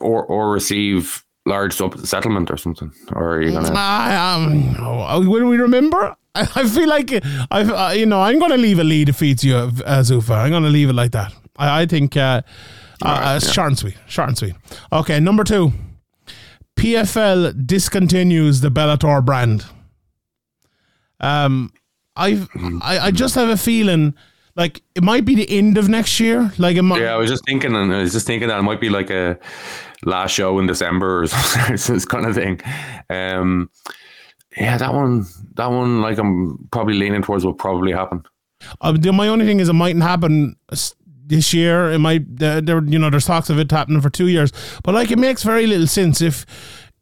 or 0.00 0.24
or 0.24 0.52
receive 0.52 1.24
large 1.46 1.74
settlement 1.74 2.50
or 2.50 2.56
something, 2.56 2.92
or 3.12 3.36
are 3.36 3.42
you 3.42 3.52
gonna? 3.52 3.72
I, 3.74 4.34
um, 4.34 4.76
oh, 4.78 5.28
will 5.28 5.46
we 5.46 5.56
remember? 5.56 6.14
I, 6.34 6.48
I 6.54 6.68
feel 6.68 6.88
like 6.88 7.12
I, 7.50 7.62
uh, 7.62 7.90
you 7.90 8.06
know, 8.06 8.22
I'm 8.22 8.38
going 8.38 8.52
to 8.52 8.56
leave 8.56 8.78
a 8.78 8.84
lead 8.84 9.06
defeats 9.06 9.44
you, 9.44 9.54
uh, 9.54 9.70
Zuffa. 10.00 10.38
I'm 10.38 10.50
going 10.50 10.62
to 10.62 10.70
leave 10.70 10.88
it 10.88 10.94
like 10.94 11.12
that. 11.12 11.30
I, 11.56 11.82
I 11.82 11.86
think 11.86 12.16
uh, 12.16 12.40
uh, 13.04 13.06
uh, 13.06 13.38
short 13.38 13.68
and 13.68 13.78
sweet, 13.78 13.96
short 14.06 14.28
and 14.28 14.38
sweet. 14.38 14.54
Okay, 14.90 15.20
number 15.20 15.44
two, 15.44 15.72
PFL 16.76 17.52
discontinues 17.66 18.60
the 18.60 18.70
Bellator 18.70 19.24
brand. 19.24 19.66
Um, 21.20 21.72
I've, 22.16 22.48
I, 22.82 22.98
I 22.98 23.10
just 23.10 23.34
have 23.36 23.48
a 23.48 23.56
feeling 23.56 24.14
like 24.56 24.82
it 24.94 25.02
might 25.02 25.24
be 25.24 25.34
the 25.34 25.48
end 25.50 25.78
of 25.78 25.88
next 25.88 26.20
year. 26.20 26.52
Like 26.58 26.76
it 26.76 26.82
might, 26.82 27.00
Yeah, 27.00 27.14
I 27.14 27.16
was 27.16 27.30
just 27.30 27.44
thinking, 27.46 27.74
and 27.74 27.92
I 27.92 28.02
was 28.02 28.12
just 28.12 28.26
thinking 28.26 28.48
that 28.48 28.58
it 28.58 28.62
might 28.62 28.80
be 28.80 28.90
like 28.90 29.10
a 29.10 29.38
last 30.04 30.32
show 30.32 30.58
in 30.58 30.66
December 30.66 31.22
or 31.22 31.26
something, 31.28 31.94
this 31.94 32.04
kind 32.04 32.26
of 32.26 32.34
thing. 32.34 32.60
Um, 33.08 33.70
yeah, 34.56 34.76
that 34.76 34.92
one, 34.92 35.24
that 35.54 35.70
one, 35.70 36.02
like 36.02 36.18
I'm 36.18 36.68
probably 36.70 36.94
leaning 36.94 37.22
towards 37.22 37.44
will 37.44 37.54
probably 37.54 37.92
happen. 37.92 38.22
Uh, 38.80 38.92
the, 38.92 39.12
my 39.12 39.28
only 39.28 39.46
thing 39.46 39.60
is 39.60 39.68
it 39.68 39.72
mightn't 39.72 40.04
happen 40.04 40.56
this 41.32 41.54
year. 41.54 41.90
It 41.90 41.98
might 41.98 42.36
there 42.36 42.84
you 42.84 42.98
know 42.98 43.10
there's 43.10 43.24
talks 43.24 43.50
of 43.50 43.58
it 43.58 43.70
happening 43.70 44.00
for 44.00 44.10
two 44.10 44.28
years, 44.28 44.52
but 44.84 44.94
like 44.94 45.10
it 45.10 45.18
makes 45.18 45.42
very 45.42 45.66
little 45.66 45.86
sense 45.86 46.20
if 46.20 46.46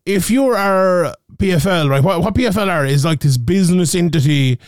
if 0.06 0.30
you 0.30 0.46
are 0.46 1.14
PFL 1.36 1.90
right. 1.90 2.02
What, 2.02 2.20
what 2.20 2.34
PFL 2.34 2.68
are 2.68 2.86
is 2.86 3.04
like 3.04 3.20
this 3.20 3.36
business 3.36 3.94
entity. 3.94 4.58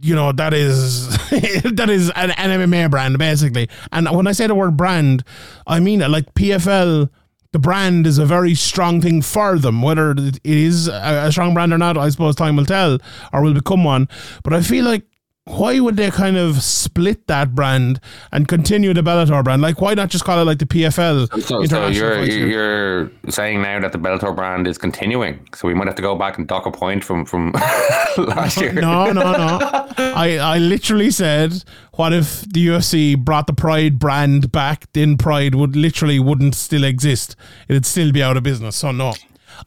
You 0.00 0.14
know 0.14 0.32
that 0.32 0.52
is 0.52 1.08
that 1.30 1.88
is 1.88 2.10
an, 2.10 2.32
an 2.32 2.60
MMA 2.60 2.90
brand 2.90 3.16
basically, 3.16 3.70
and 3.90 4.06
when 4.10 4.26
I 4.26 4.32
say 4.32 4.46
the 4.46 4.54
word 4.54 4.76
brand, 4.76 5.24
I 5.66 5.80
mean 5.80 6.02
it. 6.02 6.10
Like 6.10 6.34
PFL, 6.34 7.08
the 7.52 7.58
brand 7.58 8.06
is 8.06 8.18
a 8.18 8.26
very 8.26 8.54
strong 8.54 9.00
thing 9.00 9.22
for 9.22 9.58
them. 9.58 9.80
Whether 9.80 10.10
it 10.10 10.40
is 10.44 10.88
a 10.88 11.32
strong 11.32 11.54
brand 11.54 11.72
or 11.72 11.78
not, 11.78 11.96
I 11.96 12.10
suppose 12.10 12.36
time 12.36 12.56
will 12.56 12.66
tell, 12.66 12.98
or 13.32 13.40
will 13.40 13.54
become 13.54 13.82
one. 13.82 14.10
But 14.42 14.52
I 14.52 14.60
feel 14.60 14.84
like 14.84 15.04
why 15.46 15.78
would 15.78 15.96
they 15.96 16.10
kind 16.10 16.38
of 16.38 16.62
split 16.62 17.26
that 17.26 17.54
brand 17.54 18.00
and 18.32 18.48
continue 18.48 18.94
the 18.94 19.02
Bellator 19.02 19.44
brand? 19.44 19.60
Like, 19.60 19.78
why 19.78 19.92
not 19.92 20.08
just 20.08 20.24
call 20.24 20.38
it 20.40 20.44
like 20.44 20.58
the 20.58 20.64
PFL? 20.64 21.42
So, 21.42 21.64
so 21.66 21.88
you're 21.88 22.24
you're 22.24 23.10
saying 23.28 23.60
now 23.60 23.78
that 23.80 23.92
the 23.92 23.98
Bellator 23.98 24.34
brand 24.34 24.66
is 24.66 24.78
continuing, 24.78 25.46
so 25.54 25.68
we 25.68 25.74
might 25.74 25.86
have 25.86 25.96
to 25.96 26.02
go 26.02 26.16
back 26.16 26.38
and 26.38 26.48
dock 26.48 26.64
a 26.64 26.70
point 26.70 27.04
from 27.04 27.26
from 27.26 27.52
last 28.16 28.58
year. 28.58 28.72
no, 28.72 29.12
no, 29.12 29.32
no. 29.32 29.58
I, 29.98 30.38
I 30.40 30.58
literally 30.58 31.10
said, 31.10 31.62
what 31.94 32.14
if 32.14 32.40
the 32.42 32.66
UFC 32.68 33.22
brought 33.22 33.46
the 33.46 33.52
Pride 33.52 33.98
brand 33.98 34.50
back? 34.50 34.90
Then 34.94 35.18
Pride 35.18 35.54
would 35.54 35.76
literally 35.76 36.18
wouldn't 36.18 36.54
still 36.54 36.84
exist. 36.84 37.36
It'd 37.68 37.84
still 37.84 38.12
be 38.12 38.22
out 38.22 38.38
of 38.38 38.44
business. 38.44 38.76
So 38.76 38.92
no, 38.92 39.12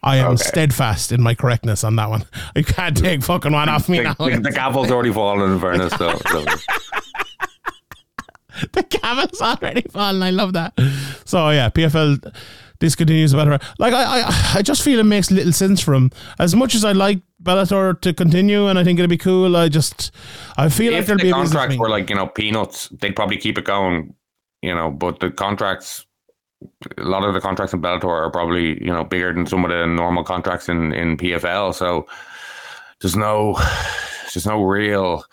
I 0.03 0.17
am 0.17 0.33
Okay. 0.33 0.43
steadfast 0.43 1.11
in 1.11 1.21
my 1.21 1.35
correctness 1.35 1.83
on 1.83 1.95
that 1.97 2.09
one. 2.09 2.23
I 2.55 2.61
can't 2.61 2.95
take 2.97 3.23
fucking 3.23 3.51
one 3.51 3.69
off 3.69 3.87
me 3.89 3.97
The, 3.97 4.03
now. 4.03 4.13
the, 4.13 4.39
the 4.41 4.51
gavel's 4.51 4.91
already 4.91 5.11
fallen 5.13 5.51
in 5.51 5.59
fairness, 5.59 5.93
so, 5.93 6.17
so 6.31 6.45
the 8.73 8.83
camel's 8.83 9.41
already 9.41 9.81
fallen. 9.91 10.23
I 10.23 10.31
love 10.31 10.53
that. 10.53 10.73
So 11.25 11.49
yeah, 11.51 11.69
PFL 11.69 12.33
discontinues 12.79 13.33
Bellator. 13.33 13.61
Like 13.79 13.93
I, 13.93 14.21
I, 14.21 14.51
I 14.55 14.61
just 14.61 14.81
feel 14.81 14.99
it 14.99 15.03
makes 15.03 15.29
little 15.29 15.53
sense 15.53 15.81
for 15.81 15.93
him. 15.93 16.11
As 16.39 16.55
much 16.55 16.73
as 16.73 16.83
I 16.83 16.91
like 16.93 17.19
Bellator 17.41 17.99
to 18.01 18.13
continue, 18.13 18.67
and 18.67 18.79
I 18.79 18.83
think 18.83 18.97
it'd 18.99 19.09
be 19.09 19.17
cool. 19.17 19.55
I 19.55 19.69
just, 19.69 20.11
I 20.57 20.69
feel 20.69 20.91
like 20.93 21.01
if 21.01 21.05
there'll 21.07 21.17
the 21.19 21.23
be 21.25 21.29
a 21.29 21.33
contracts 21.33 21.77
were 21.77 21.89
like 21.89 22.09
you 22.09 22.15
know 22.15 22.27
peanuts, 22.27 22.89
they'd 22.99 23.15
probably 23.15 23.37
keep 23.37 23.57
it 23.59 23.65
going. 23.65 24.15
You 24.63 24.73
know, 24.73 24.89
but 24.89 25.19
the 25.19 25.29
contracts, 25.29 26.06
a 26.97 27.03
lot 27.03 27.23
of 27.23 27.33
the 27.33 27.41
contracts 27.41 27.73
in 27.73 27.81
Bellator 27.81 28.05
are 28.05 28.31
probably 28.31 28.83
you 28.83 28.91
know 28.91 29.03
bigger 29.03 29.33
than 29.33 29.45
some 29.45 29.63
of 29.65 29.71
the 29.71 29.85
normal 29.85 30.23
contracts 30.23 30.69
in 30.69 30.93
in 30.93 31.17
PFL. 31.17 31.73
So 31.73 32.07
there's 33.01 33.15
no, 33.15 33.53
there's 34.33 34.47
no 34.47 34.61
real 34.63 35.23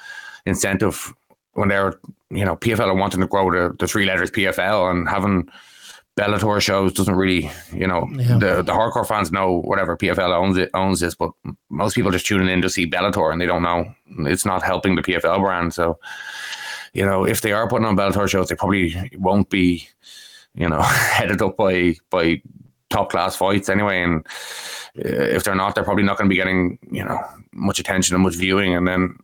incentive 0.47 1.15
when 1.55 1.69
they're 1.69 1.95
you 2.31 2.45
know 2.45 2.57
PFL 2.57 2.89
are 2.89 2.95
wanting 2.95 3.21
to 3.21 3.27
grow 3.27 3.51
the, 3.51 3.75
the 3.79 3.87
three 3.87 4.05
letters 4.07 4.31
PFL 4.31 4.91
and 4.91 5.09
having 5.09 5.49
Bellator 6.17 6.61
shows 6.61 6.93
doesn't 6.93 7.17
really, 7.17 7.51
you 7.73 7.87
know, 7.89 8.07
Yeah. 8.13 8.39
the 8.39 8.63
the 8.63 8.73
hardcore 8.73 9.07
fans 9.07 9.33
know 9.33 9.61
whatever 9.63 9.97
PFL 9.97 10.31
owns 10.37 10.57
it 10.57 10.71
owns 10.75 11.01
this, 11.01 11.15
but 11.17 11.31
most 11.71 11.95
people 11.97 12.13
just 12.13 12.27
tuning 12.27 12.49
in 12.49 12.63
to 12.63 12.71
see 12.71 12.87
Bellator 12.89 13.33
and 13.33 13.41
they 13.41 13.47
don't 13.47 13.63
know 13.65 13.93
it's 14.29 14.45
not 14.47 14.63
helping 14.63 14.95
the 14.95 15.03
PFL 15.03 15.41
brand. 15.41 15.75
So, 15.75 15.99
you 16.93 17.05
know, 17.05 17.25
if 17.25 17.41
they 17.41 17.51
are 17.53 17.69
putting 17.69 17.87
on 17.87 17.97
Bellator 17.97 18.29
shows, 18.29 18.49
they 18.49 18.55
probably 18.55 18.95
won't 19.17 19.51
be, 19.51 19.89
you 20.55 20.69
know, 20.69 20.83
headed 20.83 21.43
up 21.43 21.57
by 21.57 21.97
by 22.11 22.41
top 22.91 23.11
class 23.11 23.37
fights 23.37 23.69
anyway. 23.69 24.03
And 24.03 24.27
uh, 24.99 25.09
if 25.09 25.45
they're 25.45 25.55
not, 25.55 25.75
they're 25.75 25.85
probably 25.85 26.05
not 26.05 26.17
going 26.17 26.29
to 26.29 26.33
be 26.33 26.37
getting, 26.37 26.79
you 26.91 27.05
know, 27.05 27.21
much 27.53 27.79
attention 27.79 28.15
and 28.15 28.23
much 28.23 28.37
viewing. 28.37 28.75
And 28.75 28.87
then 28.87 29.17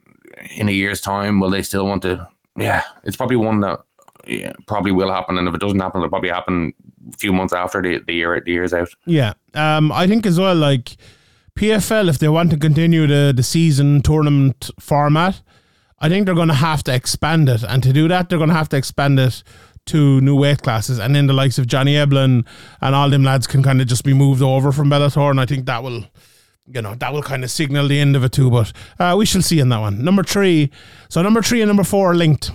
in 0.56 0.68
a 0.68 0.72
year's 0.72 1.00
time, 1.00 1.40
will 1.40 1.50
they 1.50 1.62
still 1.62 1.86
want 1.86 2.02
to? 2.02 2.26
Yeah, 2.56 2.82
it's 3.04 3.16
probably 3.16 3.36
one 3.36 3.60
that 3.60 3.80
yeah, 4.26 4.52
probably 4.66 4.92
will 4.92 5.10
happen. 5.10 5.38
And 5.38 5.48
if 5.48 5.54
it 5.54 5.60
doesn't 5.60 5.78
happen, 5.78 6.00
it'll 6.00 6.10
probably 6.10 6.30
happen 6.30 6.72
a 7.12 7.16
few 7.16 7.32
months 7.32 7.52
after 7.52 7.80
the, 7.80 7.98
the 8.06 8.12
year 8.12 8.40
the 8.44 8.52
year's 8.52 8.74
out. 8.74 8.90
Yeah. 9.06 9.34
Um, 9.54 9.92
I 9.92 10.06
think 10.06 10.26
as 10.26 10.38
well, 10.38 10.54
like 10.54 10.96
PFL, 11.58 12.08
if 12.08 12.18
they 12.18 12.28
want 12.28 12.50
to 12.50 12.56
continue 12.56 13.06
the, 13.06 13.32
the 13.34 13.42
season 13.42 14.02
tournament 14.02 14.70
format, 14.78 15.42
I 15.98 16.08
think 16.08 16.26
they're 16.26 16.34
going 16.34 16.48
to 16.48 16.54
have 16.54 16.82
to 16.84 16.94
expand 16.94 17.48
it. 17.48 17.62
And 17.62 17.82
to 17.82 17.92
do 17.92 18.08
that, 18.08 18.28
they're 18.28 18.38
going 18.38 18.50
to 18.50 18.56
have 18.56 18.70
to 18.70 18.76
expand 18.76 19.18
it 19.20 19.42
to 19.90 20.20
new 20.20 20.36
weight 20.36 20.62
classes. 20.62 20.98
And 20.98 21.14
then 21.14 21.26
the 21.26 21.32
likes 21.32 21.58
of 21.58 21.66
Johnny 21.66 21.94
Eblen 21.94 22.46
and 22.80 22.94
all 22.94 23.10
them 23.10 23.22
lads 23.24 23.46
can 23.46 23.62
kind 23.62 23.80
of 23.80 23.86
just 23.86 24.04
be 24.04 24.14
moved 24.14 24.42
over 24.42 24.72
from 24.72 24.90
Bellator. 24.90 25.30
And 25.30 25.40
I 25.40 25.46
think 25.46 25.66
that 25.66 25.82
will, 25.82 26.04
you 26.66 26.82
know, 26.82 26.94
that 26.96 27.12
will 27.12 27.22
kind 27.22 27.44
of 27.44 27.50
signal 27.50 27.88
the 27.88 27.98
end 27.98 28.16
of 28.16 28.24
it 28.24 28.32
too. 28.32 28.50
But 28.50 28.72
uh, 28.98 29.14
we 29.18 29.26
shall 29.26 29.42
see 29.42 29.60
in 29.60 29.68
that 29.68 29.80
one. 29.80 30.02
Number 30.04 30.22
three. 30.22 30.70
So 31.08 31.22
number 31.22 31.42
three 31.42 31.60
and 31.62 31.68
number 31.68 31.84
four 31.84 32.12
are 32.12 32.14
linked. 32.14 32.50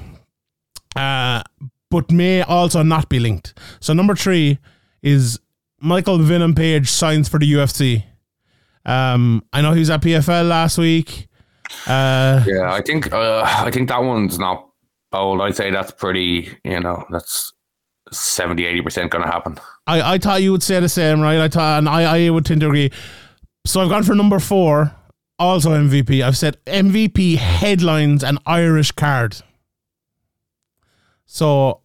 Uh, 0.96 1.44
but 1.92 2.12
may 2.12 2.42
also 2.42 2.84
not 2.84 3.10
be 3.10 3.20
linked. 3.20 3.58
So 3.80 3.94
number 3.94 4.16
three 4.16 4.60
is 5.02 5.40
Michael 5.80 6.18
Venom 6.18 6.56
Page 6.56 6.90
signs 6.90 7.30
for 7.30 7.40
the 7.40 7.52
UFC. 7.54 8.04
Um, 8.86 9.44
I 9.54 9.62
know 9.62 9.74
he 9.74 9.80
was 9.80 9.90
at 9.90 10.02
PFL 10.02 10.48
last 10.48 10.78
week. 10.78 11.28
Uh, 11.88 12.44
Yeah, 12.46 12.72
I 12.72 12.82
think 12.82 13.12
uh, 13.12 13.44
I 13.46 13.72
think 13.72 13.90
that 13.90 14.02
one's 14.04 14.38
not 14.40 14.68
bold. 15.16 15.42
I'd 15.42 15.56
say 15.56 15.72
that's 15.72 15.92
pretty. 15.92 16.58
You 16.64 16.80
know, 16.82 17.06
that's 17.10 17.54
70 18.12 18.66
80 18.66 18.82
percent 18.82 19.12
going 19.12 19.24
to 19.24 19.32
happen. 19.32 19.58
I, 19.88 20.16
I 20.16 20.18
thought 20.18 20.42
you 20.42 20.52
would 20.52 20.64
say 20.64 20.80
the 20.80 20.90
same, 20.90 21.22
right? 21.22 21.40
I 21.40 21.48
thought, 21.48 21.80
and 21.80 21.90
I, 21.90 22.28
I 22.28 22.30
would 22.30 22.46
tend 22.46 22.62
to 22.62 22.68
agree. 22.68 22.92
So 23.66 23.82
I've 23.82 23.90
gone 23.90 24.04
for 24.04 24.16
number 24.16 24.40
four, 24.40 24.94
also 25.40 25.72
MVP. 25.72 26.24
I've 26.24 26.38
said 26.38 26.58
MVP 26.66 27.38
headlines 27.38 28.24
an 28.24 28.38
Irish 28.46 28.92
card. 28.92 29.38
So 31.26 31.82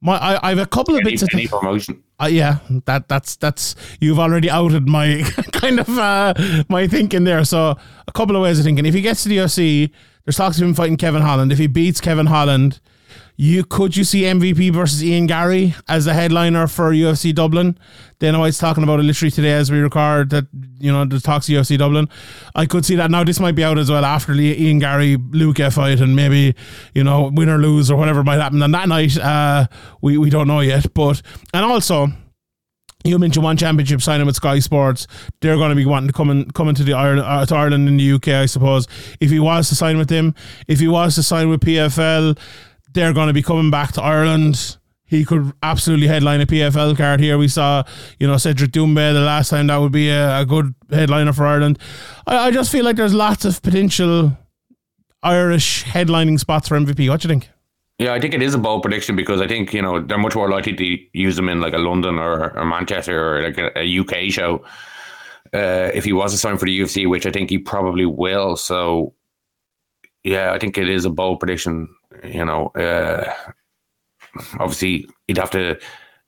my 0.00 0.16
I, 0.16 0.46
I 0.46 0.48
have 0.50 0.58
a 0.58 0.66
couple 0.66 0.94
of 0.94 1.00
Any, 1.00 1.12
bits 1.12 1.22
of 1.22 1.28
any 1.32 1.46
promotion. 1.46 2.02
Uh, 2.20 2.26
yeah, 2.26 2.58
that 2.86 3.08
that's 3.08 3.36
that's 3.36 3.74
you've 4.00 4.18
already 4.18 4.50
outed 4.50 4.88
my 4.88 5.22
kind 5.52 5.80
of 5.80 5.88
uh, 5.98 6.34
my 6.68 6.86
thinking 6.86 7.24
there. 7.24 7.44
So 7.44 7.76
a 8.06 8.12
couple 8.12 8.36
of 8.36 8.42
ways 8.42 8.58
of 8.58 8.64
thinking. 8.64 8.86
If 8.86 8.94
he 8.94 9.00
gets 9.00 9.22
to 9.22 9.28
the 9.28 9.38
UFC, 9.38 9.90
there's 10.24 10.36
talks 10.36 10.56
of 10.56 10.64
him 10.64 10.74
fighting 10.74 10.96
Kevin 10.96 11.22
Holland. 11.22 11.52
If 11.52 11.58
he 11.58 11.66
beats 11.66 12.00
Kevin 12.00 12.26
Holland, 12.26 12.80
you 13.36 13.64
could 13.64 13.96
you 13.96 14.04
see 14.04 14.22
MVP 14.22 14.72
versus 14.72 15.02
Ian 15.02 15.26
Garry 15.26 15.74
as 15.88 16.04
the 16.04 16.14
headliner 16.14 16.66
for 16.68 16.92
UFC 16.92 17.34
Dublin. 17.34 17.76
Dana 18.20 18.38
White's 18.38 18.58
talking 18.58 18.84
about 18.84 19.00
it 19.00 19.02
literally 19.02 19.30
today 19.30 19.52
as 19.52 19.72
we 19.72 19.78
record 19.78 20.30
that 20.30 20.46
you 20.78 20.92
know 20.92 21.04
the 21.04 21.18
talks 21.18 21.48
of 21.48 21.54
UFC 21.54 21.76
Dublin. 21.76 22.08
I 22.54 22.66
could 22.66 22.84
see 22.84 22.94
that 22.94 23.10
now. 23.10 23.24
This 23.24 23.40
might 23.40 23.56
be 23.56 23.64
out 23.64 23.76
as 23.76 23.90
well 23.90 24.04
after 24.04 24.34
the 24.34 24.62
Ian 24.62 24.78
Garry 24.78 25.16
Luke 25.16 25.58
fight 25.72 26.00
and 26.00 26.14
maybe 26.14 26.54
you 26.94 27.02
know 27.02 27.30
win 27.34 27.48
or 27.48 27.58
lose 27.58 27.90
or 27.90 27.96
whatever 27.96 28.22
might 28.22 28.40
happen 28.40 28.62
on 28.62 28.70
that 28.70 28.88
night. 28.88 29.18
Uh, 29.18 29.66
we 30.00 30.16
we 30.16 30.30
don't 30.30 30.46
know 30.46 30.60
yet, 30.60 30.94
but 30.94 31.20
and 31.52 31.64
also 31.64 32.08
you 33.04 33.18
mentioned 33.18 33.44
one 33.44 33.56
championship 33.56 34.00
signing 34.00 34.26
with 34.26 34.36
Sky 34.36 34.58
Sports. 34.58 35.06
They're 35.40 35.56
going 35.56 35.70
to 35.70 35.76
be 35.76 35.84
wanting 35.84 36.08
to 36.08 36.12
come 36.12 36.30
and 36.30 36.52
come 36.54 36.68
into 36.68 36.84
the 36.84 36.94
Ireland, 36.94 37.26
uh, 37.26 37.44
to 37.46 37.54
Ireland 37.54 37.86
in 37.86 37.98
the 37.98 38.12
UK, 38.12 38.28
I 38.28 38.46
suppose. 38.46 38.88
If 39.20 39.30
he 39.30 39.38
was 39.38 39.68
to 39.68 39.74
sign 39.74 39.98
with 39.98 40.08
them, 40.08 40.34
if 40.68 40.80
he 40.80 40.88
was 40.88 41.14
to 41.16 41.22
sign 41.22 41.50
with 41.50 41.60
PFL, 41.60 42.38
they're 42.94 43.12
going 43.12 43.26
to 43.26 43.34
be 43.34 43.42
coming 43.42 43.70
back 43.70 43.92
to 43.92 44.02
Ireland. 44.02 44.78
He 45.04 45.24
could 45.24 45.52
absolutely 45.62 46.06
headline 46.06 46.40
a 46.40 46.46
PFL 46.46 46.96
card 46.96 47.20
here. 47.20 47.36
We 47.36 47.48
saw, 47.48 47.84
you 48.18 48.26
know, 48.26 48.38
Cedric 48.38 48.72
Doumbé 48.72 49.12
the 49.12 49.20
last 49.20 49.50
time. 49.50 49.66
That 49.66 49.76
would 49.76 49.92
be 49.92 50.08
a, 50.08 50.40
a 50.40 50.46
good 50.46 50.74
headliner 50.90 51.34
for 51.34 51.46
Ireland. 51.46 51.78
I, 52.26 52.46
I 52.46 52.50
just 52.50 52.72
feel 52.72 52.86
like 52.86 52.96
there's 52.96 53.14
lots 53.14 53.44
of 53.44 53.60
potential 53.60 54.36
Irish 55.22 55.84
headlining 55.84 56.40
spots 56.40 56.68
for 56.68 56.78
MVP. 56.78 57.08
What 57.10 57.20
do 57.20 57.28
you 57.28 57.34
think? 57.34 57.50
Yeah, 57.98 58.12
I 58.12 58.20
think 58.20 58.34
it 58.34 58.42
is 58.42 58.54
a 58.54 58.58
bold 58.58 58.82
prediction 58.82 59.14
because 59.14 59.40
I 59.40 59.46
think 59.46 59.72
you 59.72 59.80
know 59.80 60.00
they're 60.00 60.18
much 60.18 60.34
more 60.34 60.50
likely 60.50 60.74
to 60.74 60.98
use 61.12 61.36
them 61.36 61.48
in 61.48 61.60
like 61.60 61.74
a 61.74 61.78
London 61.78 62.18
or, 62.18 62.56
or 62.56 62.64
Manchester 62.64 63.36
or 63.36 63.42
like 63.42 63.58
a, 63.58 63.70
a 63.78 63.98
UK 64.00 64.32
show. 64.32 64.64
Uh, 65.52 65.90
if 65.94 66.04
he 66.04 66.12
was 66.12 66.32
to 66.32 66.38
sign 66.38 66.58
for 66.58 66.66
the 66.66 66.80
UFC, 66.80 67.08
which 67.08 67.26
I 67.26 67.30
think 67.30 67.50
he 67.50 67.58
probably 67.58 68.06
will. 68.06 68.56
So, 68.56 69.14
yeah, 70.24 70.52
I 70.52 70.58
think 70.58 70.76
it 70.76 70.88
is 70.88 71.04
a 71.04 71.10
bold 71.10 71.38
prediction. 71.38 71.88
You 72.24 72.44
know, 72.44 72.68
uh, 72.68 73.32
obviously 74.58 75.08
he'd 75.28 75.38
have 75.38 75.50
to 75.52 75.78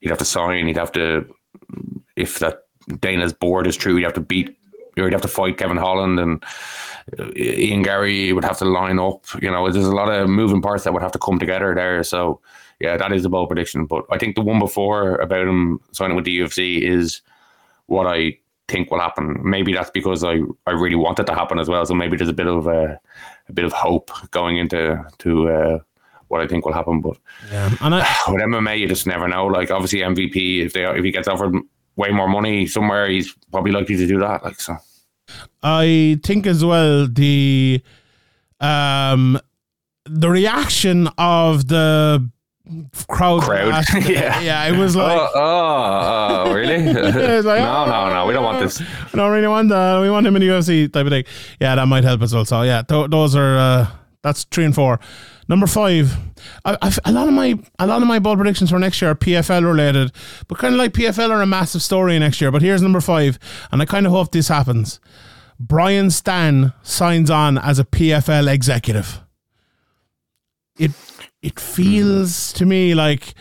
he'd 0.01 0.11
have 0.11 0.19
to 0.19 0.25
sign. 0.25 0.69
He'd 0.69 0.77
have 0.77 0.93
to 0.93 1.27
if 2.15 2.39
that 2.39 2.61
Dana's 3.01 3.33
board 3.33 3.67
is 3.67 3.77
true. 3.77 3.97
He'd 3.97 4.05
have 4.05 4.15
to 4.15 4.21
beat 4.21 4.57
he'd 5.05 5.13
have 5.13 5.23
to 5.23 5.29
fight 5.29 5.59
Kevin 5.59 5.77
Holland 5.77 6.19
and 6.19 6.45
uh, 7.19 7.31
Ian 7.37 7.83
Garry 7.83 8.33
would 8.33 8.45
have 8.45 8.59
to 8.59 8.65
line 8.65 8.99
up. 8.99 9.25
You 9.41 9.51
know, 9.51 9.71
there's 9.71 9.87
a 9.87 9.95
lot 9.95 10.09
of 10.09 10.29
moving 10.29 10.63
parts 10.63 10.85
that 10.85 10.93
would 10.93 11.03
have 11.03 11.13
to 11.13 11.19
come 11.19 11.39
together 11.39 11.75
there. 11.75 12.03
So, 12.03 12.41
yeah, 12.81 12.97
that 12.97 13.13
is 13.13 13.25
a 13.25 13.29
bold 13.29 13.49
prediction. 13.49 13.87
But 13.87 14.05
I 14.11 14.19
think 14.19 14.35
the 14.35 14.43
one 14.43 14.59
before 14.59 15.17
about 15.17 15.47
him 15.47 15.81
signing 15.93 16.17
with 16.17 16.25
the 16.25 16.39
UFC 16.41 16.81
is 16.81 17.21
what 17.87 18.07
I 18.07 18.39
think 18.69 18.91
will 18.91 19.01
happen. 19.01 19.39
Maybe 19.43 19.73
that's 19.73 19.91
because 19.91 20.25
I, 20.25 20.41
I 20.67 20.73
really 20.73 20.97
want 20.97 21.19
it 21.19 21.27
to 21.27 21.35
happen 21.35 21.59
as 21.59 21.69
well. 21.69 21.85
So 21.87 21.95
maybe 21.95 22.17
there's 22.17 22.29
a 22.29 22.35
bit 22.35 22.49
of 22.49 22.67
a, 22.67 22.99
a 23.49 23.53
bit 23.53 23.65
of 23.65 23.73
hope 23.73 24.11
going 24.31 24.57
into 24.57 25.05
to 25.19 25.49
uh, 25.49 25.79
what 26.29 26.41
I 26.41 26.47
think 26.47 26.65
will 26.65 26.73
happen. 26.73 27.01
But 27.01 27.17
Yeah, 27.51 27.75
and 27.81 27.95
I, 27.95 27.99
with 28.29 28.43
MMA, 28.43 28.79
you 28.79 28.89
just 28.89 29.07
never 29.07 29.29
know. 29.29 29.47
Like 29.47 29.71
obviously 29.71 30.01
MVP, 30.01 30.65
if 30.65 30.73
they 30.73 30.85
if 30.85 31.05
he 31.05 31.13
gets 31.13 31.29
offered 31.29 31.55
way 31.97 32.11
more 32.11 32.29
money 32.29 32.67
somewhere, 32.67 33.09
he's 33.09 33.35
probably 33.51 33.73
likely 33.73 33.97
to 33.97 34.07
do 34.07 34.19
that. 34.21 34.45
Like 34.45 34.61
so. 34.61 34.77
I 35.63 36.21
think 36.23 36.47
as 36.47 36.65
well 36.65 37.09
the 37.09 37.83
um 38.61 39.41
the 40.05 40.31
reaction 40.31 41.09
of 41.19 41.67
the 41.69 42.31
crowd, 43.09 43.43
Crowd. 43.43 43.85
Yeah. 44.09 44.41
yeah, 44.41 44.65
it 44.67 44.77
was 44.77 44.97
like 44.97 45.17
oh, 45.19 45.31
oh, 45.35 46.45
oh, 46.47 46.55
really? 46.55 46.75
It's 46.87 47.47
like, 47.47 47.61
no, 47.61 47.87
no, 47.87 48.13
no. 48.13 48.27
We 48.27 48.33
don't 48.33 48.45
want 48.45 48.61
this. 48.61 48.81
I 48.81 49.17
don't 49.17 49.33
really 49.33 49.49
want 49.49 49.69
that. 49.71 50.01
We 50.01 50.11
want 50.11 50.27
him 50.27 50.37
in 50.37 50.41
the 50.43 50.49
UFC 50.49 50.93
type 50.93 51.07
of 51.07 51.11
thing. 51.11 51.25
Yeah, 51.61 51.75
that 51.75 51.87
might 51.87 52.05
help 52.05 52.23
as 52.23 52.35
well. 52.35 52.45
So 52.45 52.63
yeah, 52.63 52.83
th- 52.83 53.11
those 53.11 53.35
are 53.35 53.57
uh, 53.59 53.87
that's 54.23 54.45
three 54.45 54.65
and 54.65 54.75
four. 54.75 55.01
Number 55.49 55.67
five, 55.67 56.17
I, 56.65 56.77
I've, 56.83 56.99
a 57.05 57.13
lot 57.13 57.29
of 57.29 57.35
my 57.35 57.59
a 57.79 57.87
lot 57.87 58.03
of 58.03 58.09
my 58.09 58.19
bold 58.19 58.39
predictions 58.39 58.71
for 58.71 58.79
next 58.79 59.01
year 59.01 59.13
are 59.13 59.15
PFL 59.15 59.65
related, 59.65 60.13
but 60.49 60.59
kind 60.59 60.75
of 60.75 60.79
like 60.79 60.93
PFL 60.93 61.31
are 61.31 61.43
a 61.43 61.47
massive 61.47 61.83
story 61.83 62.19
next 62.19 62.41
year. 62.41 62.51
But 62.51 62.63
here's 62.63 62.83
number 62.83 63.01
five, 63.01 63.39
and 63.71 63.81
I 63.81 63.85
kind 63.85 64.07
of 64.07 64.13
hope 64.13 64.33
this 64.33 64.49
happens. 64.49 64.99
Brian 65.59 66.11
Stann 66.11 66.75
signs 66.83 67.31
on 67.31 67.59
as 67.59 67.79
a 67.79 67.85
PFL 67.85 68.53
executive. 68.53 69.21
It 70.79 70.91
it 71.43 71.61
feels 71.61 72.53
to 72.55 72.67
me 72.67 72.95
like 72.95 73.35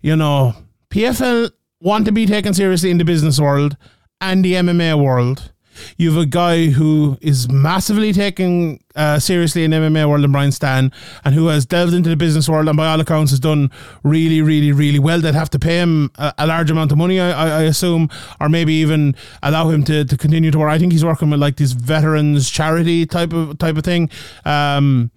you 0.00 0.16
know 0.16 0.54
PFL 0.90 1.50
want 1.80 2.06
to 2.06 2.12
be 2.12 2.26
taken 2.26 2.54
seriously 2.54 2.90
in 2.90 2.98
the 2.98 3.04
business 3.04 3.40
world 3.40 3.76
and 4.20 4.44
the 4.44 4.54
MMA 4.54 5.02
world. 5.02 5.51
You 5.96 6.12
have 6.12 6.22
a 6.22 6.26
guy 6.26 6.66
who 6.66 7.18
is 7.20 7.50
massively 7.50 8.12
taken 8.12 8.80
uh, 8.94 9.18
seriously 9.18 9.64
in 9.64 9.70
MMA 9.70 10.08
world, 10.08 10.24
and 10.24 10.32
Brian 10.32 10.52
Stann, 10.52 10.92
and 11.24 11.34
who 11.34 11.46
has 11.48 11.66
delved 11.66 11.94
into 11.94 12.10
the 12.10 12.16
business 12.16 12.48
world, 12.48 12.68
and 12.68 12.76
by 12.76 12.88
all 12.88 13.00
accounts 13.00 13.30
has 13.30 13.40
done 13.40 13.70
really, 14.02 14.42
really, 14.42 14.72
really 14.72 14.98
well. 14.98 15.20
They'd 15.20 15.34
have 15.34 15.50
to 15.50 15.58
pay 15.58 15.78
him 15.78 16.10
a, 16.16 16.34
a 16.38 16.46
large 16.46 16.70
amount 16.70 16.92
of 16.92 16.98
money, 16.98 17.20
I, 17.20 17.60
I, 17.60 17.62
assume, 17.62 18.10
or 18.40 18.48
maybe 18.48 18.74
even 18.74 19.14
allow 19.42 19.68
him 19.68 19.84
to, 19.84 20.04
to 20.04 20.16
continue 20.16 20.50
to 20.50 20.58
work. 20.58 20.70
I 20.70 20.78
think 20.78 20.92
he's 20.92 21.04
working 21.04 21.30
with 21.30 21.40
like 21.40 21.56
this 21.56 21.72
veterans 21.72 22.50
charity 22.50 23.06
type 23.06 23.32
of 23.32 23.58
type 23.58 23.76
of 23.76 23.84
thing. 23.84 24.10
Um, 24.44 25.10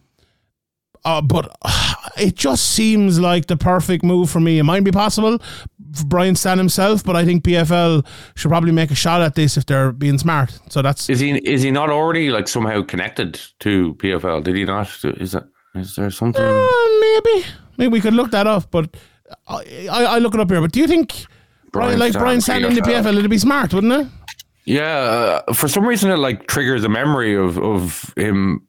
uh, 1.03 1.21
but 1.21 1.55
it 2.17 2.35
just 2.35 2.71
seems 2.71 3.19
like 3.19 3.47
the 3.47 3.57
perfect 3.57 4.03
move 4.03 4.29
for 4.29 4.39
me. 4.39 4.59
It 4.59 4.63
might 4.63 4.83
be 4.83 4.91
possible 4.91 5.39
Brian 6.03 6.35
Stann 6.35 6.57
himself, 6.57 7.03
but 7.03 7.15
I 7.15 7.25
think 7.25 7.43
PFL 7.43 8.05
should 8.35 8.49
probably 8.49 8.71
make 8.71 8.91
a 8.91 8.95
shot 8.95 9.21
at 9.21 9.35
this 9.35 9.57
if 9.57 9.65
they're 9.65 9.91
being 9.91 10.17
smart. 10.17 10.59
So 10.69 10.81
that's 10.81 11.09
Is 11.09 11.19
he 11.19 11.37
is 11.37 11.61
he 11.61 11.71
not 11.71 11.89
already 11.89 12.29
like 12.29 12.47
somehow 12.47 12.83
connected 12.83 13.39
to 13.59 13.93
PFL? 13.95 14.43
Did 14.43 14.55
he 14.55 14.65
not? 14.65 14.87
Is 15.03 15.31
that 15.31 15.47
is 15.75 15.95
there 15.95 16.09
something? 16.11 16.43
uh, 16.43 16.67
maybe 16.99 17.45
maybe 17.77 17.91
we 17.93 18.01
could 18.01 18.13
look 18.13 18.31
that 18.31 18.47
up. 18.47 18.71
But 18.71 18.95
I, 19.47 19.87
I, 19.91 20.03
I 20.03 20.17
look 20.19 20.33
it 20.33 20.39
up 20.39 20.49
here. 20.49 20.61
But 20.61 20.71
do 20.71 20.79
you 20.79 20.87
think 20.87 21.25
Brian, 21.71 21.99
like 21.99 22.11
Stann, 22.11 22.21
Brian 22.21 22.41
Stann 22.41 22.65
in 22.65 22.73
the 22.73 22.81
PFL. 22.81 23.03
PFL, 23.03 23.17
it'd 23.19 23.29
be 23.29 23.37
smart, 23.37 23.73
wouldn't 23.73 23.93
it? 23.93 24.07
Yeah, 24.65 25.41
uh, 25.47 25.53
for 25.53 25.67
some 25.67 25.85
reason 25.85 26.09
it 26.09 26.17
like 26.17 26.47
triggers 26.47 26.83
a 26.83 26.89
memory 26.89 27.35
of 27.35 27.57
of 27.59 28.13
him 28.15 28.67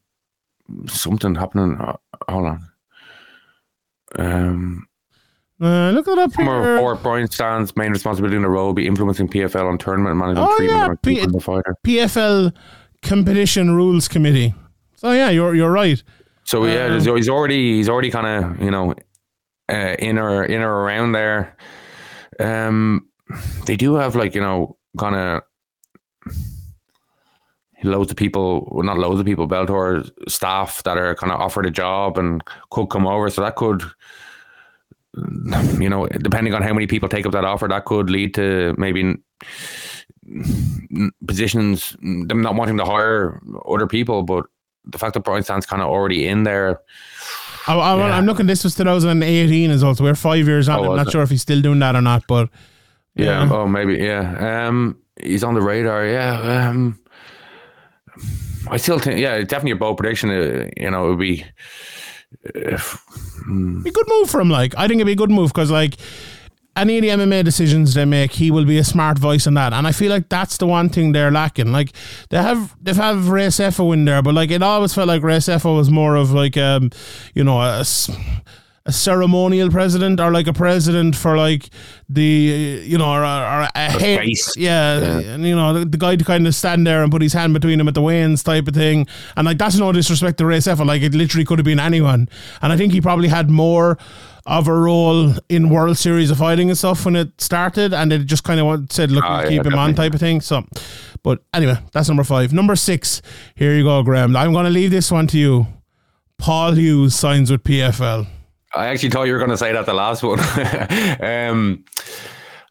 something 0.89 1.35
happening. 1.35 1.79
Uh, 1.81 1.97
hold 2.29 2.47
on. 2.47 2.69
Um, 4.19 4.87
Uh, 5.61 5.91
look 5.91 6.07
it 6.07 6.19
up 6.19 6.35
here. 6.35 6.79
Fort 6.79 7.03
Brian 7.03 7.29
Stann's 7.31 7.75
main 7.77 7.91
responsibility 7.93 8.37
in 8.37 8.43
the 8.43 8.49
role 8.49 8.67
will 8.67 8.75
be 8.75 8.87
influencing 8.87 9.27
PFL 9.29 9.69
on 9.71 9.79
tournament 9.79 10.17
management 10.17 10.49
Oh, 10.51 10.57
treatment 10.59 10.99
yeah, 11.05 11.25
P- 11.25 11.27
the 11.33 11.41
fighter. 11.41 11.75
PFL 11.87 12.53
Competition 13.03 13.71
Rules 13.75 14.07
Committee. 14.09 14.55
So 14.97 15.13
yeah, 15.13 15.31
you're 15.31 15.55
you're 15.55 15.71
right. 15.73 16.03
So 16.45 16.65
yeah, 16.67 16.85
Um, 16.87 16.91
there's- 17.01 17.05
he's 17.07 17.29
already 17.29 17.77
he's 17.77 17.89
already 17.89 18.11
kind 18.11 18.27
of 18.27 18.63
you 18.63 18.71
know 18.71 18.95
uh, 19.71 19.97
in 19.99 20.19
or 20.19 20.45
in 20.45 20.61
or 20.63 20.83
around 20.83 21.13
there. 21.13 21.57
Um, 22.39 23.09
they 23.67 23.77
do 23.77 23.95
have 23.95 24.15
like 24.15 24.35
you 24.35 24.41
know 24.43 24.77
kind 24.99 25.17
of 25.17 25.43
loads 27.85 28.11
of 28.11 28.17
people, 28.17 28.69
well, 28.73 28.85
not 28.85 28.99
loads 28.99 29.21
of 29.21 29.27
people, 29.27 29.47
Bellator 29.47 30.11
staff 30.29 30.83
that 30.83 30.99
are 30.99 31.15
kind 31.15 31.33
of 31.33 31.41
offered 31.41 31.67
a 31.67 31.71
job 31.71 32.19
and 32.19 32.43
could 32.71 32.89
come 32.91 33.07
over. 33.07 33.31
So 33.31 33.43
that 33.43 33.55
could, 33.57 33.83
you 35.81 35.89
know, 35.89 36.07
depending 36.07 36.55
on 36.55 36.63
how 36.63 36.73
many 36.73 36.87
people 36.87 37.09
take 37.09 37.27
up 37.27 37.33
that 37.33 37.45
offer, 37.45 37.69
that 37.69 37.85
could 37.85 38.11
lead 38.11 38.35
to 38.35 38.75
maybe 38.77 39.17
positions 41.27 41.97
them 42.01 42.43
not 42.43 42.55
wanting 42.55 42.77
to 42.79 42.85
hire 42.85 43.41
other 43.69 43.87
people, 43.87 44.23
but 44.23 44.47
the 44.85 44.99
fact 44.99 45.15
that 45.15 45.21
Brian 45.21 45.43
Stann's 45.43 45.67
kind 45.67 45.83
of 45.83 45.89
already 45.89 46.27
in 46.27 46.45
there. 46.45 46.81
I, 47.67 47.75
I, 47.77 47.97
Yeah. 47.97 48.17
I'm 48.17 48.27
looking. 48.27 48.47
This 48.47 48.63
was 48.65 48.75
2018 48.77 49.71
as 49.71 49.83
well. 49.83 49.95
So 49.95 50.05
we're 50.05 50.15
five 50.15 50.47
years 50.47 50.69
on. 50.69 50.81
Oh, 50.81 50.91
I'm 50.91 50.97
not 50.97 51.09
it? 51.09 51.11
sure 51.13 51.23
if 51.23 51.31
he's 51.31 51.43
still 51.43 51.61
doing 51.61 51.79
that 51.81 51.97
or 51.97 52.03
not. 52.03 52.25
But 52.29 52.49
Yeah. 53.15 53.45
Yeah. 53.45 53.53
Oh, 53.53 53.67
maybe. 53.67 53.97
Yeah. 53.97 54.67
Um, 54.69 54.99
he's 55.21 55.43
on 55.43 55.55
the 55.55 55.63
radar. 55.63 56.07
Yeah. 56.07 56.69
Um, 56.69 57.01
I 58.69 58.77
still 58.77 58.99
think. 58.99 59.19
Yeah, 59.21 59.39
definitely 59.39 59.73
a 59.73 59.77
bold 59.77 59.97
prediction. 59.97 60.31
Uh, 60.31 60.69
you 60.77 60.91
know, 60.91 61.07
it 61.07 61.09
would 61.11 61.19
be. 61.19 61.45
If, 62.55 63.01
be 63.47 63.91
a 63.91 63.93
good 63.93 64.09
move 64.09 64.31
for 64.31 64.41
him. 64.41 64.51
Like 64.51 64.75
I 64.77 64.89
think 64.89 64.99
it'd 64.99 65.07
be 65.07 65.13
a 65.13 65.17
good 65.17 65.31
move 65.31 65.53
because 65.53 65.71
like 65.71 65.97
any 66.77 66.99
of 66.99 67.03
the 67.03 67.09
MMA 67.09 67.43
decisions 67.45 67.95
they 67.95 68.05
make, 68.05 68.33
he 68.33 68.51
will 68.51 68.67
be 68.67 68.79
a 68.79 68.85
smart 68.85 69.19
voice 69.19 69.47
in 69.47 69.55
that. 69.55 69.73
And 69.73 69.87
I 69.87 69.93
feel 69.93 70.11
like 70.11 70.29
that's 70.29 70.59
the 70.59 70.67
one 70.67 70.91
thing 70.91 71.13
they're 71.13 71.31
lacking. 71.31 71.73
Like 71.73 71.93
they 72.29 72.37
have 72.37 72.77
they've 72.83 72.97
have 72.97 73.29
Ray 73.29 73.47
Sefo 73.47 73.93
in 73.95 74.05
there, 74.05 74.23
but 74.23 74.35
like 74.35 74.51
it 74.51 74.63
always 74.63 74.93
felt 74.93 75.09
like 75.09 75.23
Ray 75.23 75.39
Sefo 75.39 75.77
was 75.77 75.91
more 75.91 76.17
of 76.17 76.33
like 76.33 76.57
um 76.57 76.91
you 77.35 77.45
know 77.45 77.61
a. 77.61 77.85
a 78.89 78.93
ceremonial 78.93 79.69
president 79.69 80.21
or 80.21 80.31
like 80.31 80.47
a 80.47 80.53
president 80.53 81.17
for 81.17 81.37
like 81.37 81.69
the 82.09 82.23
you 82.85 82.97
know 82.97 83.11
or, 83.11 83.21
or 83.25 83.69
a 83.75 83.91
head, 83.91 84.29
yeah, 84.57 84.99
Yeah. 84.99 85.19
and 85.35 85.45
you 85.45 85.57
know 85.57 85.73
the, 85.73 85.85
the 85.85 85.99
guy 85.99 86.15
to 86.17 86.25
kind 86.25 86.47
of 86.47 86.55
stand 86.55 86.87
there 86.87 87.03
and 87.03 87.11
put 87.11 87.21
his 87.21 87.33
hand 87.33 87.53
between 87.53 87.81
him 87.81 87.89
at 87.89 87.95
the 87.95 88.01
weigh-ins 88.03 88.43
type 88.45 88.69
of 88.69 88.75
thing. 88.75 89.07
And 89.37 89.45
like 89.45 89.59
that's 89.59 89.77
no 89.77 89.91
disrespect 89.91 90.39
to 90.39 90.47
Ray 90.47 90.59
Sefo 90.59 90.87
like 90.87 91.03
it 91.03 91.15
literally 91.15 91.45
could 91.45 91.59
have 91.59 91.65
been 91.67 91.81
anyone. 91.81 92.29
And 92.63 92.73
I 92.73 92.77
think 92.77 92.93
he 92.93 93.01
probably 93.01 93.29
had 93.29 93.51
more 93.51 93.99
of 94.47 94.69
a 94.69 94.73
role 94.73 95.33
in 95.49 95.69
World 95.69 95.99
Series 95.99 96.31
of 96.31 96.39
Fighting 96.39 96.69
and 96.71 96.79
stuff 96.79 97.05
when 97.05 97.17
it 97.17 97.41
started 97.41 97.93
and 97.93 98.13
it 98.13 98.27
just 98.27 98.45
kind 98.45 98.61
of 98.61 98.87
said 98.93 99.11
look 99.11 99.25
Ah, 99.25 99.39
we'll 99.43 99.51
yeah, 99.51 99.59
keep 99.59 99.67
him 99.67 99.77
on 99.77 99.95
type 99.97 100.15
of 100.15 100.21
thing 100.21 100.41
so. 100.41 100.65
But 101.25 101.43
anyway 101.53 101.79
that's 101.91 102.07
number 102.07 102.23
five. 102.23 102.53
Number 102.53 102.77
six 102.77 103.21
here 103.57 103.75
you 103.75 103.83
go 103.83 104.05
Graeme. 104.05 104.37
I'm 104.37 104.53
going 104.53 104.65
to 104.67 104.71
leave 104.71 104.93
this 104.93 105.11
one 105.11 105.27
to 105.27 105.39
you. 105.39 105.67
Paul 106.39 106.73
Hughes 106.75 107.17
signs 107.17 107.51
with 107.51 107.65
PFL 107.65 108.29
I 108.75 108.87
actually 108.87 109.11
thought 109.11 109.25
you 109.25 109.33
were 109.33 109.39
going 109.39 109.51
to 109.51 109.57
say 109.57 109.73
that 109.73 109.87
the 109.87 109.95
last 109.95 110.23
one. 110.23 110.41
um, 111.23 111.85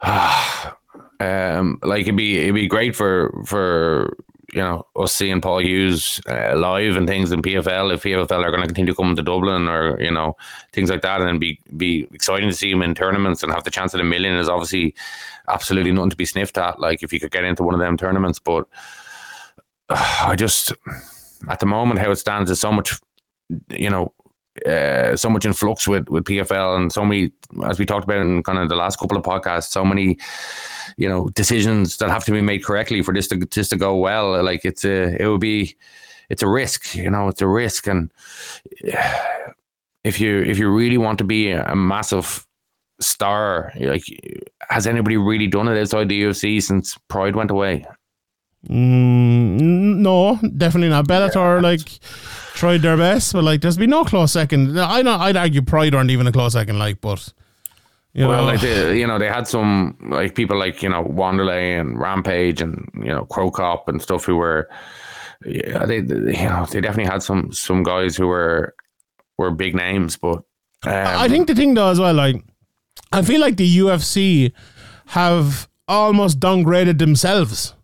um, 1.19 1.79
like 1.83 2.01
it'd 2.01 2.15
be 2.15 2.37
it'd 2.39 2.55
be 2.55 2.67
great 2.67 2.95
for 2.95 3.33
for 3.45 4.17
you 4.53 4.61
know 4.61 4.85
us 4.95 5.13
seeing 5.13 5.41
Paul 5.41 5.59
Hughes 5.61 6.21
uh, 6.29 6.55
live 6.55 6.95
and 6.95 7.07
things 7.07 7.31
in 7.31 7.41
PFL 7.41 7.93
if 7.93 8.03
PFL 8.03 8.43
are 8.43 8.51
going 8.51 8.61
to 8.61 8.67
continue 8.67 8.93
come 8.93 9.15
to 9.15 9.21
Dublin 9.21 9.67
or 9.67 9.99
you 10.01 10.11
know 10.11 10.35
things 10.73 10.89
like 10.89 11.01
that, 11.01 11.21
and 11.21 11.39
be 11.39 11.59
be 11.75 12.07
exciting 12.13 12.49
to 12.49 12.55
see 12.55 12.71
him 12.71 12.81
in 12.81 12.95
tournaments 12.95 13.43
and 13.43 13.51
have 13.51 13.63
the 13.63 13.71
chance 13.71 13.93
at 13.93 14.01
a 14.01 14.03
million 14.03 14.35
is 14.35 14.49
obviously 14.49 14.93
absolutely 15.49 15.91
nothing 15.91 16.11
to 16.11 16.15
be 16.15 16.25
sniffed 16.25 16.57
at. 16.57 16.79
Like 16.79 17.03
if 17.03 17.11
you 17.11 17.19
could 17.19 17.31
get 17.31 17.43
into 17.43 17.63
one 17.63 17.73
of 17.73 17.79
them 17.79 17.97
tournaments, 17.97 18.39
but 18.39 18.67
uh, 19.89 20.23
I 20.27 20.35
just 20.35 20.73
at 21.49 21.59
the 21.59 21.65
moment 21.65 21.99
how 21.99 22.11
it 22.11 22.17
stands 22.17 22.49
is 22.49 22.59
so 22.59 22.71
much 22.71 22.99
you 23.69 23.89
know 23.89 24.13
uh, 24.65 25.15
so 25.15 25.29
much 25.29 25.45
in 25.45 25.53
flux 25.53 25.87
with 25.87 26.09
with 26.09 26.25
PFL 26.25 26.77
and 26.77 26.91
so 26.91 27.03
many, 27.03 27.31
as 27.65 27.79
we 27.79 27.85
talked 27.85 28.05
about 28.05 28.21
in 28.21 28.43
kind 28.43 28.57
of 28.57 28.69
the 28.69 28.75
last 28.75 28.99
couple 28.99 29.17
of 29.17 29.23
podcasts, 29.23 29.69
so 29.69 29.83
many, 29.83 30.17
you 30.97 31.09
know, 31.09 31.29
decisions 31.29 31.97
that 31.97 32.09
have 32.09 32.25
to 32.25 32.31
be 32.31 32.41
made 32.41 32.63
correctly 32.63 33.01
for 33.01 33.13
this 33.13 33.27
to 33.27 33.37
just 33.47 33.71
to 33.71 33.77
go 33.77 33.95
well. 33.95 34.41
Like 34.43 34.63
it's 34.63 34.85
a, 34.85 35.21
it 35.21 35.27
would 35.27 35.41
be, 35.41 35.75
it's 36.29 36.43
a 36.43 36.47
risk, 36.47 36.95
you 36.95 37.09
know, 37.09 37.27
it's 37.27 37.41
a 37.41 37.47
risk, 37.47 37.87
and 37.87 38.11
if 40.03 40.19
you 40.19 40.41
if 40.41 40.57
you 40.57 40.69
really 40.71 40.97
want 40.97 41.17
to 41.17 41.25
be 41.25 41.51
a 41.51 41.75
massive 41.75 42.45
star, 42.99 43.73
like, 43.79 44.03
has 44.69 44.87
anybody 44.87 45.17
really 45.17 45.47
done 45.47 45.67
it 45.67 45.79
outside 45.79 46.09
the 46.09 46.23
UFC 46.23 46.61
since 46.61 46.97
Pride 47.09 47.35
went 47.35 47.51
away? 47.51 47.85
Mm, 48.69 49.97
no, 49.97 50.39
definitely 50.57 50.89
not. 50.89 51.07
Bellator 51.07 51.61
like 51.61 51.99
tried 52.65 52.81
their 52.81 52.97
best, 52.97 53.33
but 53.33 53.43
like 53.43 53.61
there's 53.61 53.77
been 53.77 53.91
no 53.91 54.03
close 54.03 54.31
second. 54.31 54.79
I 54.79 55.01
know 55.01 55.15
I'd 55.17 55.37
argue 55.37 55.61
Pride 55.61 55.93
aren't 55.93 56.09
even 56.09 56.25
a 56.27 56.31
close 56.31 56.53
second, 56.53 56.79
like, 56.79 56.99
but 56.99 57.31
you 58.13 58.27
well, 58.27 58.41
know, 58.41 58.45
like 58.45 58.61
they, 58.61 58.99
you 58.99 59.05
know, 59.05 59.19
they 59.19 59.27
had 59.27 59.47
some 59.47 59.97
like 60.09 60.35
people 60.35 60.57
like 60.57 60.81
you 60.81 60.89
know 60.89 61.03
Wanderlei 61.03 61.79
and 61.79 61.99
Rampage 61.99 62.61
and 62.61 62.89
you 62.95 63.09
know 63.09 63.25
Cro 63.25 63.51
Cop 63.51 63.87
and 63.87 64.01
stuff 64.01 64.25
who 64.25 64.37
were, 64.37 64.67
yeah, 65.45 65.85
they, 65.85 66.01
they 66.01 66.39
you 66.39 66.49
know 66.49 66.65
they 66.69 66.81
definitely 66.81 67.11
had 67.11 67.21
some 67.21 67.51
some 67.51 67.83
guys 67.83 68.15
who 68.15 68.27
were 68.27 68.73
were 69.37 69.51
big 69.51 69.75
names, 69.75 70.17
but 70.17 70.37
um, 70.83 70.93
I 70.93 71.27
think 71.27 71.47
the 71.47 71.55
thing 71.55 71.75
though 71.75 71.89
as 71.89 71.99
well, 71.99 72.13
like 72.13 72.43
I 73.11 73.21
feel 73.21 73.41
like 73.41 73.57
the 73.57 73.77
UFC 73.77 74.53
have 75.07 75.69
almost 75.87 76.39
downgraded 76.39 76.97
themselves 76.97 77.75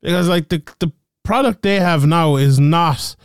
because 0.00 0.28
like 0.28 0.48
the 0.48 0.62
the 0.78 0.92
product 1.24 1.62
they 1.62 1.80
have 1.80 2.06
now 2.06 2.36
is 2.36 2.60
not 2.60 3.16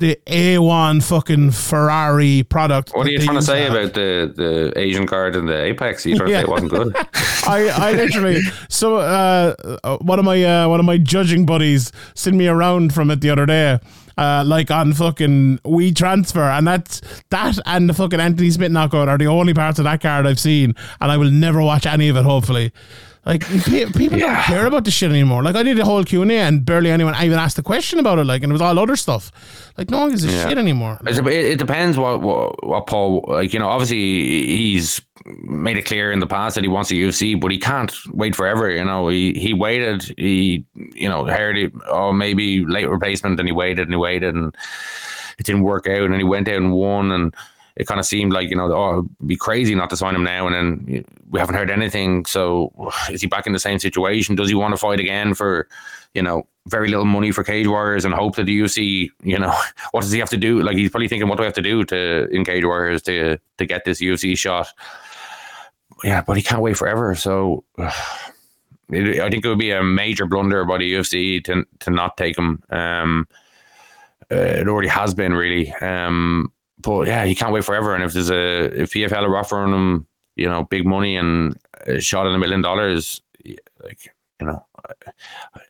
the 0.00 0.18
A1 0.26 1.02
fucking 1.04 1.52
Ferrari 1.52 2.42
product. 2.42 2.90
what 2.94 3.06
are 3.06 3.10
you 3.10 3.20
trying 3.20 3.36
to 3.36 3.42
say 3.42 3.62
have. 3.62 3.72
about 3.72 3.94
the 3.94 4.32
the 4.34 4.72
Asian 4.76 5.06
card 5.06 5.36
and 5.36 5.48
the 5.48 5.62
Apex? 5.64 6.04
Are 6.04 6.08
you 6.08 6.16
trying 6.16 6.30
to 6.30 6.34
say 6.34 6.40
it 6.40 6.48
wasn't 6.48 6.70
good? 6.70 6.96
I, 7.46 7.68
I 7.68 7.92
literally 7.92 8.40
so 8.68 8.96
uh, 8.96 9.54
uh, 9.84 9.98
one 9.98 10.18
of 10.18 10.24
my 10.24 10.42
uh, 10.42 10.68
one 10.68 10.80
of 10.80 10.86
my 10.86 10.98
judging 10.98 11.46
buddies 11.46 11.92
sent 12.14 12.36
me 12.36 12.48
around 12.48 12.92
from 12.92 13.10
it 13.10 13.20
the 13.20 13.30
other 13.30 13.46
day. 13.46 13.78
Uh, 14.18 14.42
like 14.44 14.70
on 14.70 14.92
fucking 14.92 15.58
WeTransfer 15.58 16.58
and 16.58 16.66
that's 16.68 17.00
that 17.30 17.58
and 17.64 17.88
the 17.88 17.94
fucking 17.94 18.20
Anthony 18.20 18.50
Smith 18.50 18.70
knockout 18.70 19.08
are 19.08 19.16
the 19.16 19.26
only 19.26 19.54
parts 19.54 19.78
of 19.78 19.84
that 19.84 20.02
card 20.02 20.26
I've 20.26 20.40
seen 20.40 20.74
and 21.00 21.10
I 21.10 21.16
will 21.16 21.30
never 21.30 21.62
watch 21.62 21.86
any 21.86 22.10
of 22.10 22.16
it 22.16 22.24
hopefully 22.24 22.70
like 23.26 23.42
pe- 23.64 23.84
people 23.92 24.18
don't 24.18 24.42
care 24.44 24.66
about 24.66 24.84
this 24.84 24.94
shit 24.94 25.10
anymore 25.10 25.42
like 25.42 25.54
I 25.54 25.62
did 25.62 25.78
a 25.78 25.84
whole 25.84 26.02
Q&A 26.04 26.26
and 26.38 26.64
barely 26.64 26.90
anyone 26.90 27.14
even 27.22 27.38
asked 27.38 27.58
a 27.58 27.62
question 27.62 27.98
about 27.98 28.18
it 28.18 28.24
like 28.24 28.42
and 28.42 28.50
it 28.50 28.54
was 28.54 28.62
all 28.62 28.78
other 28.78 28.96
stuff 28.96 29.30
like 29.76 29.90
no 29.90 29.98
one 30.00 30.10
gives 30.10 30.24
a 30.24 30.28
Yeah. 30.28 30.48
shit 30.48 30.58
anymore 30.58 30.98
It, 31.06 31.26
it 31.26 31.58
depends 31.58 31.98
what, 31.98 32.22
what 32.22 32.66
what 32.66 32.86
Paul 32.86 33.24
like. 33.28 33.52
You 33.52 33.58
know, 33.60 33.68
obviously 33.68 33.98
he's 34.46 35.00
made 35.44 35.76
it 35.76 35.84
clear 35.84 36.10
in 36.12 36.18
the 36.20 36.26
past 36.26 36.54
that 36.54 36.64
he 36.64 36.68
wants 36.68 36.90
a 36.90 36.94
UFC, 36.94 37.38
but 37.38 37.50
he 37.50 37.58
can't 37.58 37.92
wait 38.12 38.34
forever. 38.34 38.70
You 38.70 38.84
know, 38.84 39.08
he 39.08 39.32
he 39.34 39.52
waited. 39.54 40.14
He 40.16 40.64
you 40.74 41.08
know 41.08 41.24
heard 41.26 41.58
it. 41.58 41.72
Oh, 41.88 42.12
maybe 42.12 42.64
late 42.64 42.88
replacement, 42.88 43.38
and 43.38 43.48
he 43.48 43.52
waited 43.52 43.82
and 43.86 43.92
he 43.92 43.96
waited, 43.96 44.34
and 44.34 44.54
it 45.38 45.44
didn't 45.46 45.62
work 45.62 45.86
out. 45.86 46.04
And 46.10 46.14
he 46.16 46.24
went 46.24 46.48
out 46.48 46.56
and 46.56 46.72
won, 46.72 47.12
and 47.12 47.34
it 47.80 47.86
kind 47.86 47.98
of 47.98 48.06
seemed 48.06 48.32
like 48.32 48.50
you 48.50 48.56
know, 48.56 48.70
oh, 48.72 48.98
it'd 48.98 49.26
be 49.26 49.36
crazy 49.36 49.74
not 49.74 49.90
to 49.90 49.96
sign 49.96 50.14
him 50.14 50.24
now. 50.24 50.46
And 50.46 50.54
then 50.54 51.04
we 51.30 51.40
haven't 51.40 51.54
heard 51.54 51.70
anything. 51.70 52.26
So 52.26 52.72
is 53.10 53.22
he 53.22 53.26
back 53.26 53.46
in 53.46 53.52
the 53.52 53.58
same 53.58 53.78
situation? 53.78 54.34
Does 54.34 54.48
he 54.48 54.54
want 54.54 54.72
to 54.72 54.78
fight 54.78 55.00
again 55.00 55.34
for? 55.34 55.68
You 56.12 56.22
know, 56.22 56.44
very 56.66 56.88
little 56.88 57.04
money 57.04 57.30
for 57.30 57.44
Cage 57.44 57.68
Warriors 57.68 58.04
and 58.04 58.12
hope 58.12 58.34
that 58.34 58.42
the 58.42 58.60
UFC, 58.60 59.10
you 59.22 59.38
know, 59.38 59.54
what 59.92 60.00
does 60.00 60.10
he 60.10 60.18
have 60.18 60.30
to 60.30 60.36
do? 60.36 60.60
Like 60.60 60.76
he's 60.76 60.90
probably 60.90 61.06
thinking, 61.06 61.28
what 61.28 61.36
do 61.36 61.44
I 61.44 61.46
have 61.46 61.54
to 61.54 61.62
do 61.62 61.84
to 61.84 62.28
in 62.30 62.44
Cage 62.44 62.64
Warriors 62.64 63.02
to 63.02 63.38
to 63.58 63.66
get 63.66 63.84
this 63.84 64.00
UFC 64.00 64.36
shot? 64.36 64.68
Yeah, 66.02 66.22
but 66.22 66.36
he 66.36 66.42
can't 66.42 66.62
wait 66.62 66.76
forever. 66.76 67.14
So 67.14 67.64
I 67.78 69.30
think 69.30 69.44
it 69.44 69.48
would 69.48 69.58
be 69.58 69.70
a 69.70 69.84
major 69.84 70.26
blunder 70.26 70.64
by 70.64 70.78
the 70.78 70.92
UFC 70.92 71.42
to 71.44 71.64
to 71.80 71.90
not 71.90 72.16
take 72.16 72.36
him. 72.36 72.62
Um, 72.70 73.28
uh, 74.32 74.36
it 74.36 74.68
already 74.68 74.88
has 74.88 75.14
been 75.14 75.34
really. 75.34 75.72
Um, 75.74 76.52
but 76.82 77.06
yeah, 77.06 77.24
he 77.24 77.34
can't 77.34 77.52
wait 77.52 77.64
forever. 77.64 77.94
And 77.94 78.04
if 78.04 78.12
there's 78.12 78.30
a 78.30 78.82
if 78.82 78.92
PFL 78.92 79.22
are 79.28 79.36
offering 79.36 79.72
him, 79.72 80.06
you 80.36 80.48
know, 80.48 80.64
big 80.64 80.86
money 80.86 81.16
and 81.16 81.56
a 81.86 82.00
shot 82.00 82.26
at 82.26 82.34
a 82.34 82.38
million 82.38 82.62
dollars, 82.62 83.20
like 83.82 84.12
you 84.40 84.46
know, 84.46 84.64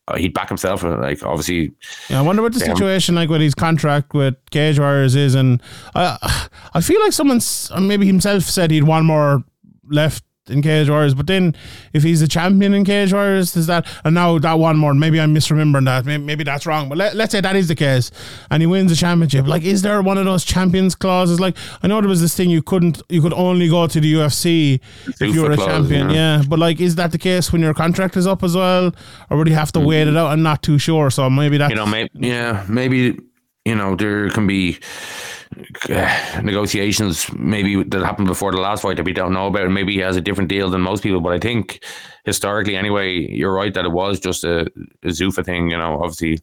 uh, 0.08 0.16
he'd 0.16 0.32
back 0.34 0.48
himself. 0.48 0.84
uh, 0.84 0.96
Like 0.98 1.22
obviously, 1.24 1.72
Yeah, 2.08 2.20
I 2.20 2.22
wonder 2.22 2.42
what 2.42 2.52
the 2.52 2.60
situation 2.60 3.14
like 3.14 3.28
with 3.28 3.40
his 3.40 3.54
contract 3.54 4.14
with 4.14 4.36
Cage 4.50 4.78
Warriors 4.78 5.14
is, 5.16 5.34
and 5.34 5.60
I 5.94 6.48
I 6.74 6.80
feel 6.80 7.00
like 7.00 7.12
someone's 7.12 7.70
maybe 7.78 8.06
himself 8.06 8.44
said 8.44 8.70
he'd 8.70 8.84
one 8.84 9.04
more 9.04 9.42
left 9.88 10.24
in 10.48 10.62
Cage 10.62 10.88
Warriors. 10.88 11.14
But 11.14 11.26
then 11.26 11.54
if 11.92 12.02
he's 12.02 12.22
a 12.22 12.28
champion 12.28 12.74
in 12.74 12.84
Cage 12.84 13.12
Warriors, 13.12 13.56
is 13.56 13.66
that 13.66 13.86
and 14.04 14.14
now 14.14 14.38
that 14.38 14.58
one 14.58 14.76
more? 14.76 14.94
Maybe 14.94 15.20
I'm 15.20 15.34
misremembering 15.34 15.84
that. 15.86 16.04
Maybe, 16.04 16.22
maybe 16.22 16.44
that's 16.44 16.66
wrong. 16.66 16.88
But 16.88 16.98
let, 16.98 17.14
let's 17.16 17.32
say 17.32 17.40
that 17.40 17.56
is 17.56 17.68
the 17.68 17.74
case, 17.74 18.10
and 18.50 18.62
he 18.62 18.66
wins 18.66 18.90
the 18.90 18.96
championship. 18.96 19.46
Like, 19.46 19.62
is 19.62 19.82
there 19.82 20.00
one 20.02 20.18
of 20.18 20.24
those 20.24 20.44
champions 20.44 20.94
clauses? 20.94 21.40
Like, 21.40 21.56
I 21.82 21.88
know 21.88 22.00
there 22.00 22.08
was 22.08 22.20
this 22.20 22.36
thing 22.36 22.50
you 22.50 22.62
couldn't, 22.62 23.02
you 23.08 23.20
could 23.20 23.34
only 23.34 23.68
go 23.68 23.86
to 23.86 24.00
the 24.00 24.12
UFC 24.14 24.80
if 25.06 25.34
you 25.34 25.42
were 25.42 25.52
a 25.52 25.56
clause, 25.56 25.68
champion. 25.68 26.10
yeah. 26.10 26.20
Yeah, 26.20 26.42
but 26.48 26.58
like, 26.58 26.80
is 26.80 26.96
that 26.96 27.12
the 27.12 27.18
case 27.18 27.52
when 27.52 27.62
your 27.62 27.74
contract 27.74 28.16
is 28.16 28.26
up 28.26 28.42
as 28.42 28.56
well, 28.56 28.94
or 29.30 29.36
would 29.36 29.48
you 29.48 29.54
have 29.54 29.72
to 29.72 29.80
wait 29.80 30.06
mm-hmm. 30.06 30.16
it 30.16 30.20
out? 30.20 30.28
I'm 30.28 30.42
not 30.42 30.62
too 30.62 30.78
sure. 30.78 31.10
So 31.10 31.28
maybe 31.30 31.58
that. 31.58 31.70
you 31.70 31.76
know, 31.76 31.86
maybe 31.86 32.10
yeah, 32.14 32.64
maybe 32.68 33.18
you 33.64 33.74
know 33.74 33.94
there 33.94 34.30
can 34.30 34.46
be 34.46 34.78
uh, 35.88 36.40
negotiations 36.42 37.30
maybe 37.32 37.82
that 37.82 38.02
happened 38.04 38.28
before 38.28 38.52
the 38.52 38.60
last 38.60 38.82
fight 38.82 38.96
that 38.96 39.04
we 39.04 39.12
don't 39.12 39.32
know 39.32 39.46
about. 39.48 39.70
Maybe 39.70 39.94
he 39.94 39.98
has 40.00 40.16
a 40.16 40.20
different 40.20 40.48
deal 40.48 40.70
than 40.70 40.80
most 40.80 41.02
people, 41.02 41.20
but 41.20 41.32
I 41.32 41.38
think 41.38 41.84
historically, 42.24 42.76
anyway, 42.76 43.18
you're 43.18 43.52
right 43.52 43.74
that 43.74 43.84
it 43.84 43.92
was 43.92 44.20
just 44.20 44.44
a, 44.44 44.60
a 45.02 45.08
Zuffa 45.08 45.44
thing. 45.44 45.70
You 45.70 45.76
know, 45.76 46.02
obviously, 46.02 46.40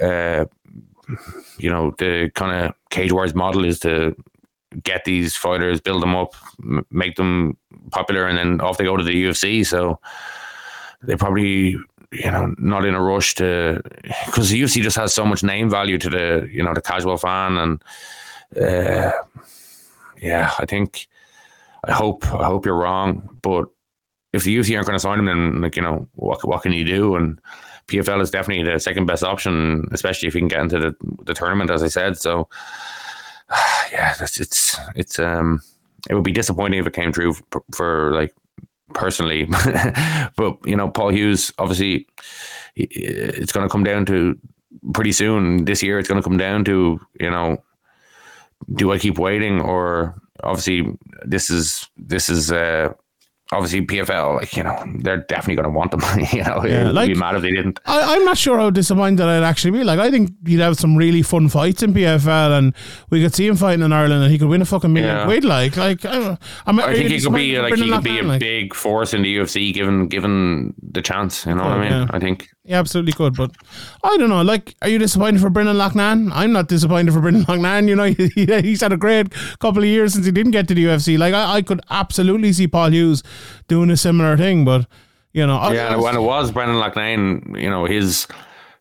uh, 0.00 0.44
you 1.58 1.70
know 1.70 1.94
the 1.98 2.30
kind 2.34 2.66
of 2.66 2.74
cage 2.90 3.12
wars 3.12 3.34
model 3.34 3.64
is 3.64 3.78
to 3.80 4.14
get 4.82 5.04
these 5.04 5.34
fighters, 5.34 5.80
build 5.80 6.02
them 6.02 6.14
up, 6.14 6.34
m- 6.62 6.86
make 6.90 7.16
them 7.16 7.56
popular, 7.90 8.26
and 8.26 8.36
then 8.36 8.60
off 8.60 8.78
they 8.78 8.84
go 8.84 8.96
to 8.96 9.04
the 9.04 9.24
UFC. 9.24 9.66
So 9.66 9.98
they 11.02 11.16
probably 11.16 11.76
you 12.10 12.30
know 12.30 12.54
not 12.58 12.84
in 12.84 12.94
a 12.94 13.02
rush 13.02 13.34
to 13.34 13.82
because 14.26 14.50
the 14.50 14.62
UFC 14.62 14.82
just 14.82 14.96
has 14.96 15.12
so 15.12 15.24
much 15.26 15.42
name 15.42 15.68
value 15.68 15.98
to 15.98 16.08
the 16.08 16.48
you 16.50 16.62
know 16.62 16.72
the 16.72 16.80
casual 16.80 17.16
fan 17.16 17.58
and 17.58 17.82
uh, 18.56 19.12
yeah 20.20 20.52
I 20.58 20.64
think 20.64 21.06
I 21.84 21.92
hope 21.92 22.24
I 22.32 22.44
hope 22.44 22.64
you're 22.64 22.78
wrong 22.78 23.38
but 23.42 23.66
if 24.32 24.44
the 24.44 24.56
UFC 24.56 24.74
aren't 24.74 24.86
going 24.86 24.96
to 24.96 25.00
sign 25.00 25.18
him 25.18 25.26
then 25.26 25.60
like 25.60 25.76
you 25.76 25.82
know 25.82 26.08
what 26.14 26.46
what 26.46 26.62
can 26.62 26.72
you 26.72 26.84
do? 26.84 27.16
And 27.16 27.40
PFL 27.88 28.20
is 28.20 28.30
definitely 28.30 28.70
the 28.70 28.78
second 28.78 29.06
best 29.06 29.22
option 29.22 29.86
especially 29.92 30.28
if 30.28 30.34
you 30.34 30.40
can 30.40 30.48
get 30.48 30.60
into 30.60 30.78
the, 30.78 30.96
the 31.24 31.34
tournament 31.34 31.70
as 31.70 31.82
I 31.82 31.88
said. 31.88 32.16
So 32.18 32.48
yeah 33.92 34.14
that's 34.18 34.40
it's 34.40 34.78
it's 34.94 35.18
um 35.18 35.60
it 36.08 36.14
would 36.14 36.24
be 36.24 36.32
disappointing 36.32 36.80
if 36.80 36.86
it 36.86 36.94
came 36.94 37.12
true 37.12 37.34
for, 37.50 37.62
for 37.74 38.12
like 38.14 38.34
personally. 38.94 39.44
but 40.36 40.58
you 40.64 40.76
know, 40.76 40.88
Paul 40.88 41.10
Hughes, 41.10 41.52
obviously, 41.58 42.06
it's 42.76 43.52
going 43.52 43.66
to 43.66 43.72
come 43.72 43.84
down 43.84 44.06
to 44.06 44.38
pretty 44.92 45.12
soon 45.12 45.64
this 45.64 45.82
year. 45.82 45.98
It's 45.98 46.08
going 46.08 46.20
to 46.20 46.28
come 46.28 46.38
down 46.38 46.64
to 46.64 47.00
you 47.20 47.30
know, 47.30 47.62
do 48.74 48.92
I 48.92 48.98
keep 48.98 49.18
waiting 49.18 49.60
or 49.60 50.20
obviously 50.42 50.96
this 51.24 51.50
is 51.50 51.88
this 51.96 52.28
is 52.28 52.52
uh 52.52 52.92
obviously 53.50 53.80
PFL 53.86 54.36
like 54.36 54.54
you 54.56 54.62
know 54.62 54.82
they're 55.00 55.24
definitely 55.28 55.54
going 55.56 55.64
to 55.64 55.70
want 55.70 55.90
them. 55.90 56.00
you 56.32 56.42
know, 56.44 56.64
Yeah, 56.64 56.90
like- 56.90 57.08
be 57.08 57.14
mad 57.14 57.34
if 57.36 57.42
they 57.42 57.50
didn't. 57.50 57.80
I, 57.86 58.14
I'm 58.16 58.24
not 58.24 58.36
sure 58.38 58.58
how 58.58 58.70
disappointed 58.70 59.24
I'd 59.24 59.42
actually 59.42 59.70
be. 59.72 59.84
Like, 59.84 59.98
I 59.98 60.10
think 60.10 60.32
you'd 60.44 60.60
have 60.60 60.76
some 60.76 60.96
really 60.96 61.22
fun 61.22 61.48
fights 61.48 61.82
in 61.82 61.94
PFL, 61.94 62.58
and 62.58 62.74
we 63.10 63.22
could 63.22 63.34
see 63.34 63.46
him 63.46 63.56
fighting 63.56 63.84
in 63.84 63.92
Ireland, 63.92 64.22
and 64.22 64.30
he 64.32 64.38
could 64.38 64.48
win 64.48 64.60
a 64.62 64.66
fucking 64.66 64.92
million 64.92 65.16
Yeah. 65.16 65.24
quid. 65.24 65.44
Like, 65.44 65.76
like 65.76 66.04
I, 66.04 66.18
don't, 66.18 66.38
I'm, 66.66 66.80
I 66.80 66.94
think 66.94 67.08
he 67.10 67.20
could 67.20 67.32
be 67.34 67.58
like 67.58 67.74
he 67.74 67.90
could 67.90 68.04
be 68.04 68.18
a 68.18 68.38
big 68.38 68.74
force 68.74 69.14
in 69.14 69.22
the 69.22 69.36
UFC 69.38 69.72
given 69.72 70.08
given 70.08 70.74
the 70.82 71.00
chance. 71.02 71.46
You 71.46 71.54
know 71.54 71.62
what 71.64 71.72
I 71.72 71.80
mean? 71.80 71.90
yeah. 71.92 72.06
I 72.10 72.18
think 72.18 72.48
He 72.68 72.74
absolutely 72.74 73.12
could, 73.12 73.34
but 73.34 73.50
I 74.04 74.18
don't 74.18 74.28
know. 74.28 74.42
Like, 74.42 74.74
are 74.82 74.90
you 74.90 74.98
disappointed 74.98 75.40
for 75.40 75.48
Brendan 75.48 75.76
Loughnane? 75.76 76.30
I'm 76.34 76.52
not 76.52 76.68
disappointed 76.68 77.14
for 77.14 77.20
Brendan 77.20 77.44
Loughnane. 77.44 77.88
You 77.88 77.96
know, 77.96 78.04
he, 78.60 78.68
he's 78.68 78.82
had 78.82 78.92
a 78.92 78.98
great 78.98 79.32
couple 79.58 79.82
of 79.82 79.88
years 79.88 80.12
since 80.12 80.26
he 80.26 80.32
didn't 80.32 80.52
get 80.52 80.68
to 80.68 80.74
the 80.74 80.84
UFC. 80.84 81.16
Like, 81.16 81.32
I, 81.32 81.54
I 81.54 81.62
could 81.62 81.80
absolutely 81.88 82.52
see 82.52 82.68
Paul 82.68 82.90
Hughes 82.90 83.22
doing 83.68 83.88
a 83.88 83.96
similar 83.96 84.36
thing, 84.36 84.66
but 84.66 84.86
you 85.32 85.46
know, 85.46 85.58
Yeah, 85.72 85.94
and 85.94 86.02
when 86.02 86.14
it 86.14 86.20
was 86.20 86.52
Brendan 86.52 86.76
Loughnane, 86.76 87.58
you 87.58 87.70
know, 87.70 87.86
his 87.86 88.26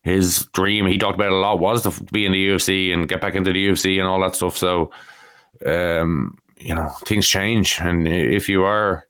his 0.02 0.46
dream, 0.48 0.86
he 0.86 0.98
talked 0.98 1.16
about 1.16 1.32
a 1.32 1.36
lot, 1.36 1.60
was 1.60 1.84
to 1.84 2.04
be 2.12 2.26
in 2.26 2.34
the 2.34 2.46
UFC 2.50 2.94
and 2.94 3.08
get 3.08 3.22
back 3.22 3.36
into 3.36 3.54
the 3.54 3.68
UFC 3.70 4.00
and 4.00 4.08
all 4.08 4.20
that 4.20 4.36
stuff. 4.36 4.58
So, 4.58 4.92
um, 5.66 6.38
you 6.58 6.76
know, 6.76 6.90
things 7.06 7.26
change, 7.26 7.80
and 7.80 8.06
if 8.06 8.50
you 8.50 8.66
are 8.66 9.07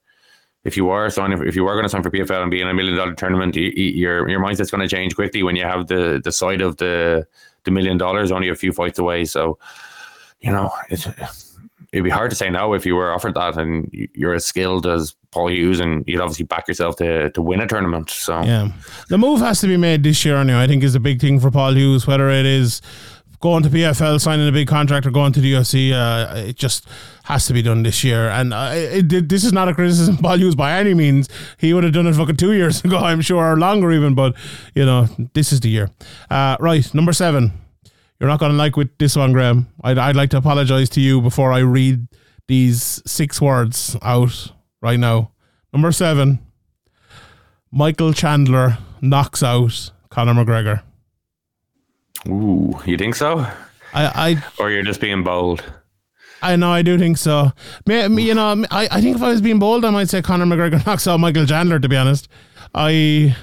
if 0.67 0.75
you 0.77 0.89
are 0.89 1.09
signing, 1.09 1.41
if 1.47 1.55
you 1.55 1.65
are 1.67 1.73
going 1.75 1.85
to 1.85 1.89
sign 1.89 2.03
for 2.03 2.11
PFL 2.11 2.41
and 2.43 2.51
be 2.51 2.61
in 2.61 2.67
a 2.67 2.73
million 2.73 2.95
dollar 2.97 3.13
tournament, 3.15 3.55
you, 3.55 3.71
you- 3.75 3.93
your 4.03 4.29
your 4.29 4.39
mindset's 4.41 4.69
going 4.71 4.87
to 4.87 4.95
change 4.95 5.15
quickly 5.15 5.41
when 5.43 5.55
you 5.55 5.63
have 5.63 5.87
the 5.87 6.21
the 6.23 6.31
side 6.31 6.61
of 6.61 6.77
the 6.77 7.25
the 7.63 7.71
million 7.71 7.97
dollars 7.97 8.31
only 8.31 8.49
a 8.49 8.55
few 8.55 8.71
fights 8.71 8.99
away. 8.99 9.25
So, 9.25 9.57
you 10.41 10.51
know, 10.51 10.69
it's 10.89 11.07
it'd 11.93 12.03
be 12.03 12.09
hard 12.09 12.29
to 12.31 12.35
say 12.35 12.49
no 12.49 12.73
if 12.73 12.85
you 12.85 12.95
were 12.95 13.11
offered 13.13 13.33
that 13.35 13.57
and 13.57 13.89
you- 13.93 14.09
you're 14.13 14.33
as 14.35 14.45
skilled 14.45 14.85
as 14.85 15.15
Paul 15.31 15.47
Hughes 15.49 15.79
and 15.79 16.03
you'd 16.07 16.19
obviously 16.21 16.45
back 16.45 16.67
yourself 16.67 16.95
to 16.97 17.29
to 17.31 17.41
win 17.41 17.61
a 17.61 17.67
tournament. 17.67 18.09
So 18.09 18.41
Yeah. 18.43 18.67
The 19.09 19.17
move 19.17 19.39
has 19.39 19.61
to 19.61 19.67
be 19.67 19.77
made 19.77 20.03
this 20.03 20.23
year 20.25 20.37
I 20.37 20.67
think 20.67 20.83
is 20.83 20.95
a 20.95 20.99
big 20.99 21.19
thing 21.21 21.39
for 21.39 21.49
Paul 21.51 21.73
Hughes, 21.75 22.05
whether 22.07 22.29
it 22.29 22.45
is 22.45 22.81
going 23.39 23.63
to 23.63 23.69
PFL, 23.69 24.19
signing 24.19 24.47
a 24.47 24.51
big 24.51 24.67
contract, 24.67 25.05
or 25.05 25.11
going 25.11 25.33
to 25.33 25.39
the 25.39 25.53
UFC. 25.53 25.91
Uh, 25.91 26.35
it 26.37 26.55
just 26.55 26.87
has 27.23 27.45
to 27.47 27.53
be 27.53 27.61
done 27.61 27.83
this 27.83 28.03
year. 28.03 28.29
And 28.29 28.53
uh, 28.53 28.71
it, 28.73 29.29
this 29.29 29.43
is 29.43 29.53
not 29.53 29.67
a 29.67 29.73
criticism 29.73 30.17
Paul 30.17 30.37
Hughes 30.37 30.55
by 30.55 30.73
any 30.73 30.93
means. 30.93 31.29
He 31.57 31.73
would 31.73 31.83
have 31.83 31.93
done 31.93 32.07
it 32.07 32.15
fucking 32.15 32.37
two 32.37 32.53
years 32.53 32.81
ago, 32.85 32.97
I'm 32.97 33.21
sure, 33.21 33.43
or 33.43 33.57
longer 33.57 33.91
even. 33.91 34.15
But, 34.15 34.35
you 34.75 34.85
know, 34.85 35.07
this 35.33 35.51
is 35.51 35.59
the 35.59 35.69
year. 35.69 35.89
Uh, 36.29 36.57
right, 36.59 36.93
number 36.93 37.13
seven. 37.13 37.51
You're 38.19 38.29
not 38.29 38.39
going 38.39 38.51
to 38.51 38.57
like 38.57 38.75
with 38.75 38.97
this 38.97 39.15
one, 39.15 39.31
Graeme. 39.31 39.67
I'd, 39.83 39.97
I'd 39.97 40.15
like 40.15 40.31
to 40.31 40.37
apologize 40.37 40.89
to 40.91 41.01
you 41.01 41.21
before 41.21 41.51
I 41.51 41.59
read 41.59 42.07
these 42.47 43.01
six 43.05 43.39
words 43.39 43.95
out 44.01 44.51
right 44.81 44.99
now. 44.99 45.31
Number 45.71 45.91
seven. 45.91 46.39
Michael 47.71 48.13
Chandler 48.13 48.77
knocks 49.01 49.43
out 49.43 49.91
Conor 50.09 50.33
McGregor. 50.33 50.81
Ooh, 52.27 52.79
you 52.85 52.97
think 52.97 53.15
so? 53.15 53.39
I, 53.93 54.05
I 54.37 54.43
Or 54.59 54.69
you're 54.69 54.83
just 54.83 54.99
being 55.01 55.23
bold? 55.23 55.63
I, 56.41 56.55
know, 56.55 56.71
I 56.71 56.81
do 56.81 56.97
think 56.99 57.17
so. 57.17 57.51
You 57.87 58.33
know, 58.35 58.65
I, 58.69 58.87
I 58.91 59.01
think 59.01 59.15
if 59.15 59.23
I 59.23 59.29
was 59.29 59.41
being 59.41 59.59
bold, 59.59 59.83
I 59.85 59.89
might 59.89 60.09
say 60.09 60.21
Conor 60.21 60.45
McGregor 60.45 60.85
knocks 60.85 61.07
out 61.07 61.19
Michael 61.19 61.45
Chandler. 61.45 61.79
To 61.79 61.89
be 61.89 61.95
honest, 61.97 62.27
I, 62.75 63.35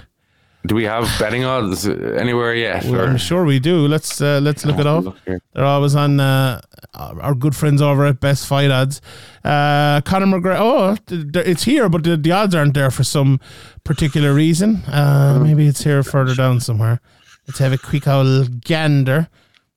Do 0.66 0.74
we 0.76 0.84
have 0.84 1.10
betting 1.18 1.44
odds 1.44 1.88
anywhere 1.88 2.54
yet? 2.54 2.84
well, 2.84 3.00
I'm 3.00 3.16
sure 3.16 3.44
we 3.44 3.58
do. 3.58 3.88
Let's 3.88 4.20
uh, 4.20 4.38
let's 4.42 4.64
look 4.64 4.78
it 4.78 4.86
up. 4.86 5.04
Look. 5.04 5.16
They're 5.24 5.64
always 5.64 5.96
on 5.96 6.20
uh, 6.20 6.60
our 6.94 7.34
good 7.34 7.56
friends 7.56 7.82
over 7.82 8.04
at 8.06 8.20
Best 8.20 8.46
Fight 8.46 8.70
Odds. 8.70 9.00
Uh, 9.42 10.00
Conor 10.02 10.26
McGregor. 10.26 10.56
Oh, 10.60 10.96
it's 11.10 11.64
here, 11.64 11.88
but 11.88 12.04
the, 12.04 12.16
the 12.16 12.30
odds 12.30 12.54
aren't 12.54 12.74
there 12.74 12.92
for 12.92 13.02
some 13.02 13.40
particular 13.82 14.32
reason. 14.32 14.84
Uh, 14.86 15.40
maybe 15.42 15.66
it's 15.66 15.82
here 15.82 16.02
further 16.04 16.34
down 16.36 16.60
somewhere. 16.60 17.00
Let's 17.46 17.58
have 17.58 17.72
a 17.72 17.78
quick 17.78 18.08
old 18.08 18.64
gander. 18.64 19.28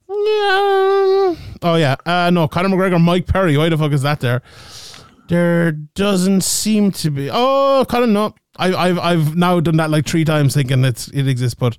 Yeah. 0.10 1.36
Oh 1.62 1.76
yeah. 1.78 1.96
Uh, 2.06 2.30
no, 2.30 2.48
Conor 2.48 2.70
McGregor, 2.70 3.02
Mike 3.02 3.28
Perry. 3.28 3.58
Why 3.58 3.70
the 3.70 3.78
fuck 3.78 3.92
is 3.92 4.02
that 4.04 4.20
there? 4.20 4.42
There 5.28 5.72
doesn't 5.74 6.42
seem 6.42 6.92
to 6.94 7.12
be. 7.12 7.30
Oh, 7.32 7.86
Conor, 7.90 8.08
no. 8.08 8.36
I, 8.58 8.74
I've 8.74 9.00
I've 9.00 9.36
now 9.36 9.60
done 9.60 9.78
that 9.78 9.90
like 9.90 10.08
three 10.08 10.24
times, 10.26 10.54
thinking 10.56 10.84
it's 10.86 11.10
it 11.10 11.28
exists, 11.28 11.54
but 11.56 11.78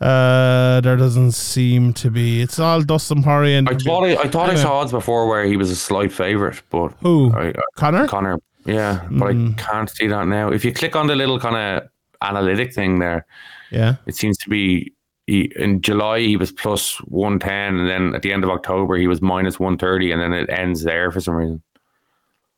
uh, 0.00 0.80
there 0.80 0.96
doesn't 0.96 1.32
seem 1.32 1.92
to 1.94 2.10
be. 2.10 2.40
It's 2.40 2.58
all 2.58 2.82
Dustin 2.82 3.22
Poirier 3.22 3.58
and 3.58 3.68
I 3.68 3.74
thought 3.74 4.04
I, 4.04 4.16
I 4.16 4.28
thought 4.28 4.50
I 4.50 4.54
saw 4.54 4.78
odds 4.78 4.92
before 4.92 5.26
where 5.28 5.44
he 5.44 5.56
was 5.56 5.70
a 5.70 5.76
slight 5.76 6.12
favorite, 6.12 6.62
but 6.70 6.92
Who? 7.00 7.32
I, 7.34 7.48
I- 7.48 7.54
Conor. 7.76 8.06
Conor, 8.06 8.38
yeah, 8.64 9.06
but 9.10 9.30
I 9.36 9.52
can't 9.58 9.90
see 9.90 10.06
that 10.06 10.26
now. 10.28 10.50
If 10.50 10.64
you 10.64 10.72
click 10.72 10.94
on 10.96 11.08
the 11.08 11.16
little 11.16 11.38
kind 11.40 11.56
of 11.56 11.88
analytic 12.22 12.72
thing 12.72 13.00
there, 13.00 13.26
Yeah. 13.70 13.96
it 14.06 14.14
seems 14.14 14.38
to 14.38 14.48
be 14.48 14.92
he, 15.26 15.52
in 15.56 15.80
July 15.80 16.20
he 16.20 16.36
was 16.36 16.52
plus 16.52 16.96
one 17.04 17.38
ten, 17.38 17.78
and 17.78 17.88
then 17.88 18.14
at 18.14 18.22
the 18.22 18.32
end 18.32 18.44
of 18.44 18.50
October 18.50 18.96
he 18.96 19.06
was 19.06 19.22
minus 19.22 19.58
one 19.58 19.78
thirty, 19.78 20.12
and 20.12 20.20
then 20.20 20.32
it 20.32 20.50
ends 20.50 20.82
there 20.82 21.10
for 21.10 21.20
some 21.20 21.34
reason. 21.34 21.62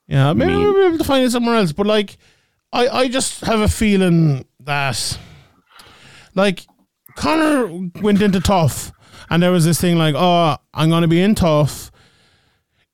Yeah, 0.09 0.33
maybe 0.33 0.55
we'll 0.55 0.73
be 0.75 0.87
able 0.87 0.99
to 0.99 1.05
find 1.05 1.25
it 1.25 1.31
somewhere 1.31 1.57
else. 1.57 1.73
But 1.73 1.87
like, 1.87 2.17
I, 2.73 2.89
I 2.89 3.09
just 3.09 3.45
have 3.45 3.61
a 3.61 3.69
feeling 3.69 4.47
that, 4.61 5.19
like, 6.35 6.65
Conor 7.17 7.91
went 8.01 8.21
into 8.21 8.41
tough, 8.41 8.93
and 9.31 9.43
there 9.43 9.51
was 9.51 9.65
this 9.65 9.81
thing 9.81 9.97
like, 9.97 10.15
oh, 10.17 10.57
I'm 10.75 10.91
going 10.91 11.03
to 11.03 11.09
be 11.09 11.21
in 11.21 11.35
tough. 11.35 11.91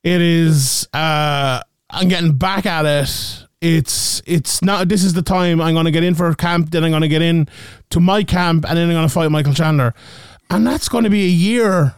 It 0.03 0.21
is, 0.21 0.89
uh, 0.93 1.63
I'm 1.91 2.09
getting 2.09 2.33
back 2.33 2.67
at 2.67 2.87
it. 2.87 3.47
It's 3.63 4.21
it's 4.27 4.61
not. 4.61 4.89
This 4.89 5.05
is 5.05 5.15
the 5.15 5.23
time 5.23 5.61
I'm 5.61 5.75
going 5.75 5.85
to 5.85 5.93
get 5.93 6.03
in 6.03 6.17
for 6.17 6.35
camp. 6.35 6.73
Then 6.73 6.83
I'm 6.83 6.91
going 6.91 7.03
to 7.03 7.09
get 7.09 7.23
in 7.23 7.49
to 7.91 8.01
my 8.01 8.25
camp, 8.25 8.69
and 8.69 8.77
then 8.77 8.89
I'm 8.89 8.95
going 8.95 9.07
to 9.07 9.13
fight 9.13 9.31
Michael 9.31 9.55
Chandler, 9.55 9.95
and 10.51 10.67
that's 10.67 10.89
going 10.89 11.05
to 11.05 11.11
be 11.11 11.23
a 11.23 11.29
year 11.29 11.95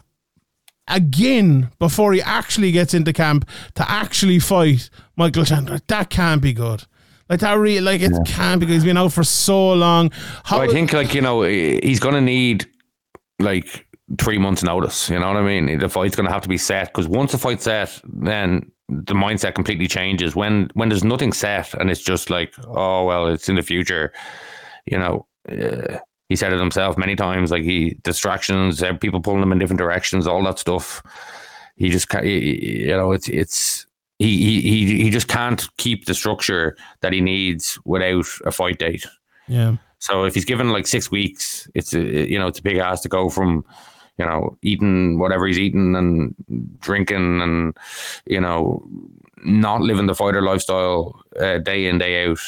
again 0.89 1.71
before 1.79 2.13
he 2.13 2.21
actually 2.21 2.71
gets 2.71 2.93
into 2.93 3.15
camp 3.15 3.49
to 3.77 3.91
actually 3.91 4.39
fight 4.39 4.91
Michael 5.17 5.47
Chandler. 5.47 5.81
That 5.87 6.11
can't 6.11 6.43
be 6.43 6.53
good. 6.53 6.85
Like 7.31 7.41
that 7.41 7.55
really 7.55 7.81
like 7.81 8.03
it 8.03 8.13
can't 8.27 8.61
be 8.61 8.67
good. 8.67 8.75
He's 8.75 8.85
been 8.85 8.99
out 8.99 9.15
for 9.15 9.25
so 9.25 9.73
long. 9.73 10.11
How 10.45 10.61
I 10.61 10.69
think 10.69 10.93
like 10.93 11.15
you 11.15 11.23
know 11.23 11.43
he's 11.43 11.99
gonna 11.99 12.21
need 12.21 12.67
like 13.39 13.87
three 14.19 14.39
months 14.39 14.63
notice. 14.63 15.09
You 15.11 15.19
know 15.19 15.29
what 15.29 15.37
I 15.37 15.43
mean? 15.43 15.79
The 15.79 15.89
fight's 15.89 16.17
going 16.17 16.27
to 16.27 16.33
have 16.33 16.43
to 16.43 16.49
be 16.49 16.59
set 16.59 16.89
because 16.89 17.09
once 17.09 17.33
the 17.33 17.39
fight's 17.39 17.65
set, 17.65 18.01
then 18.05 18.71
the 18.89 19.15
mindset 19.15 19.55
completely 19.55 19.87
changes. 19.87 20.37
When 20.37 20.71
when 20.75 20.89
there's 20.89 21.05
nothing 21.05 21.33
set 21.33 21.75
and 21.75 21.91
it's 21.91 22.03
just 22.03 22.31
like, 22.31 22.55
oh 22.67 23.05
well, 23.05 23.29
it's 23.29 23.49
in 23.49 23.57
the 23.57 23.63
future. 23.63 24.13
You 24.87 24.99
know, 24.99 25.27
uh, 25.51 25.99
he 26.29 26.37
said 26.37 26.53
it 26.53 26.59
himself 26.59 26.99
many 26.99 27.17
times. 27.17 27.51
Like 27.51 27.63
he 27.63 27.99
distractions, 28.03 28.83
uh, 28.83 28.95
people 28.95 29.21
pulling 29.21 29.43
him 29.43 29.53
in 29.53 29.59
different 29.59 29.79
directions, 29.79 30.27
all 30.27 30.45
that 30.45 30.59
stuff. 30.59 31.03
He 31.77 31.89
just 31.89 32.09
can't. 32.09 32.27
You 32.27 32.89
know, 32.89 33.13
it's 33.13 33.29
it's 33.29 33.87
he 34.19 34.39
he 34.39 34.61
he 34.61 35.03
he 35.05 35.11
just 35.11 35.29
can't 35.29 35.67
keep 35.77 36.05
the 36.05 36.15
structure 36.15 36.77
that 37.01 37.13
he 37.13 37.21
needs 37.21 37.79
without 37.85 38.27
a 38.45 38.53
fight 38.53 38.79
date. 38.79 39.07
Yeah. 39.49 39.77
So 39.99 40.25
if 40.25 40.35
he's 40.35 40.45
given 40.45 40.71
like 40.71 40.87
six 40.87 41.11
weeks, 41.11 41.69
it's 41.75 41.95
a 41.95 42.31
you 42.31 42.39
know 42.39 42.47
it's 42.47 42.59
a 42.59 42.63
big 42.63 42.77
ass 42.77 43.01
to 43.03 43.09
go 43.09 43.29
from 43.29 43.65
you 44.19 44.25
know 44.25 44.57
eating 44.63 45.19
whatever 45.19 45.47
he's 45.47 45.59
eating 45.59 45.95
and 45.97 46.35
drinking 46.81 47.41
and 47.43 47.77
you 48.27 48.41
know 48.41 48.83
not 49.45 49.81
living 49.83 50.07
the 50.07 50.15
fighter 50.15 50.41
lifestyle 50.43 51.21
uh, 51.41 51.59
day 51.59 51.87
in 51.87 51.99
day 51.99 52.27
out. 52.27 52.39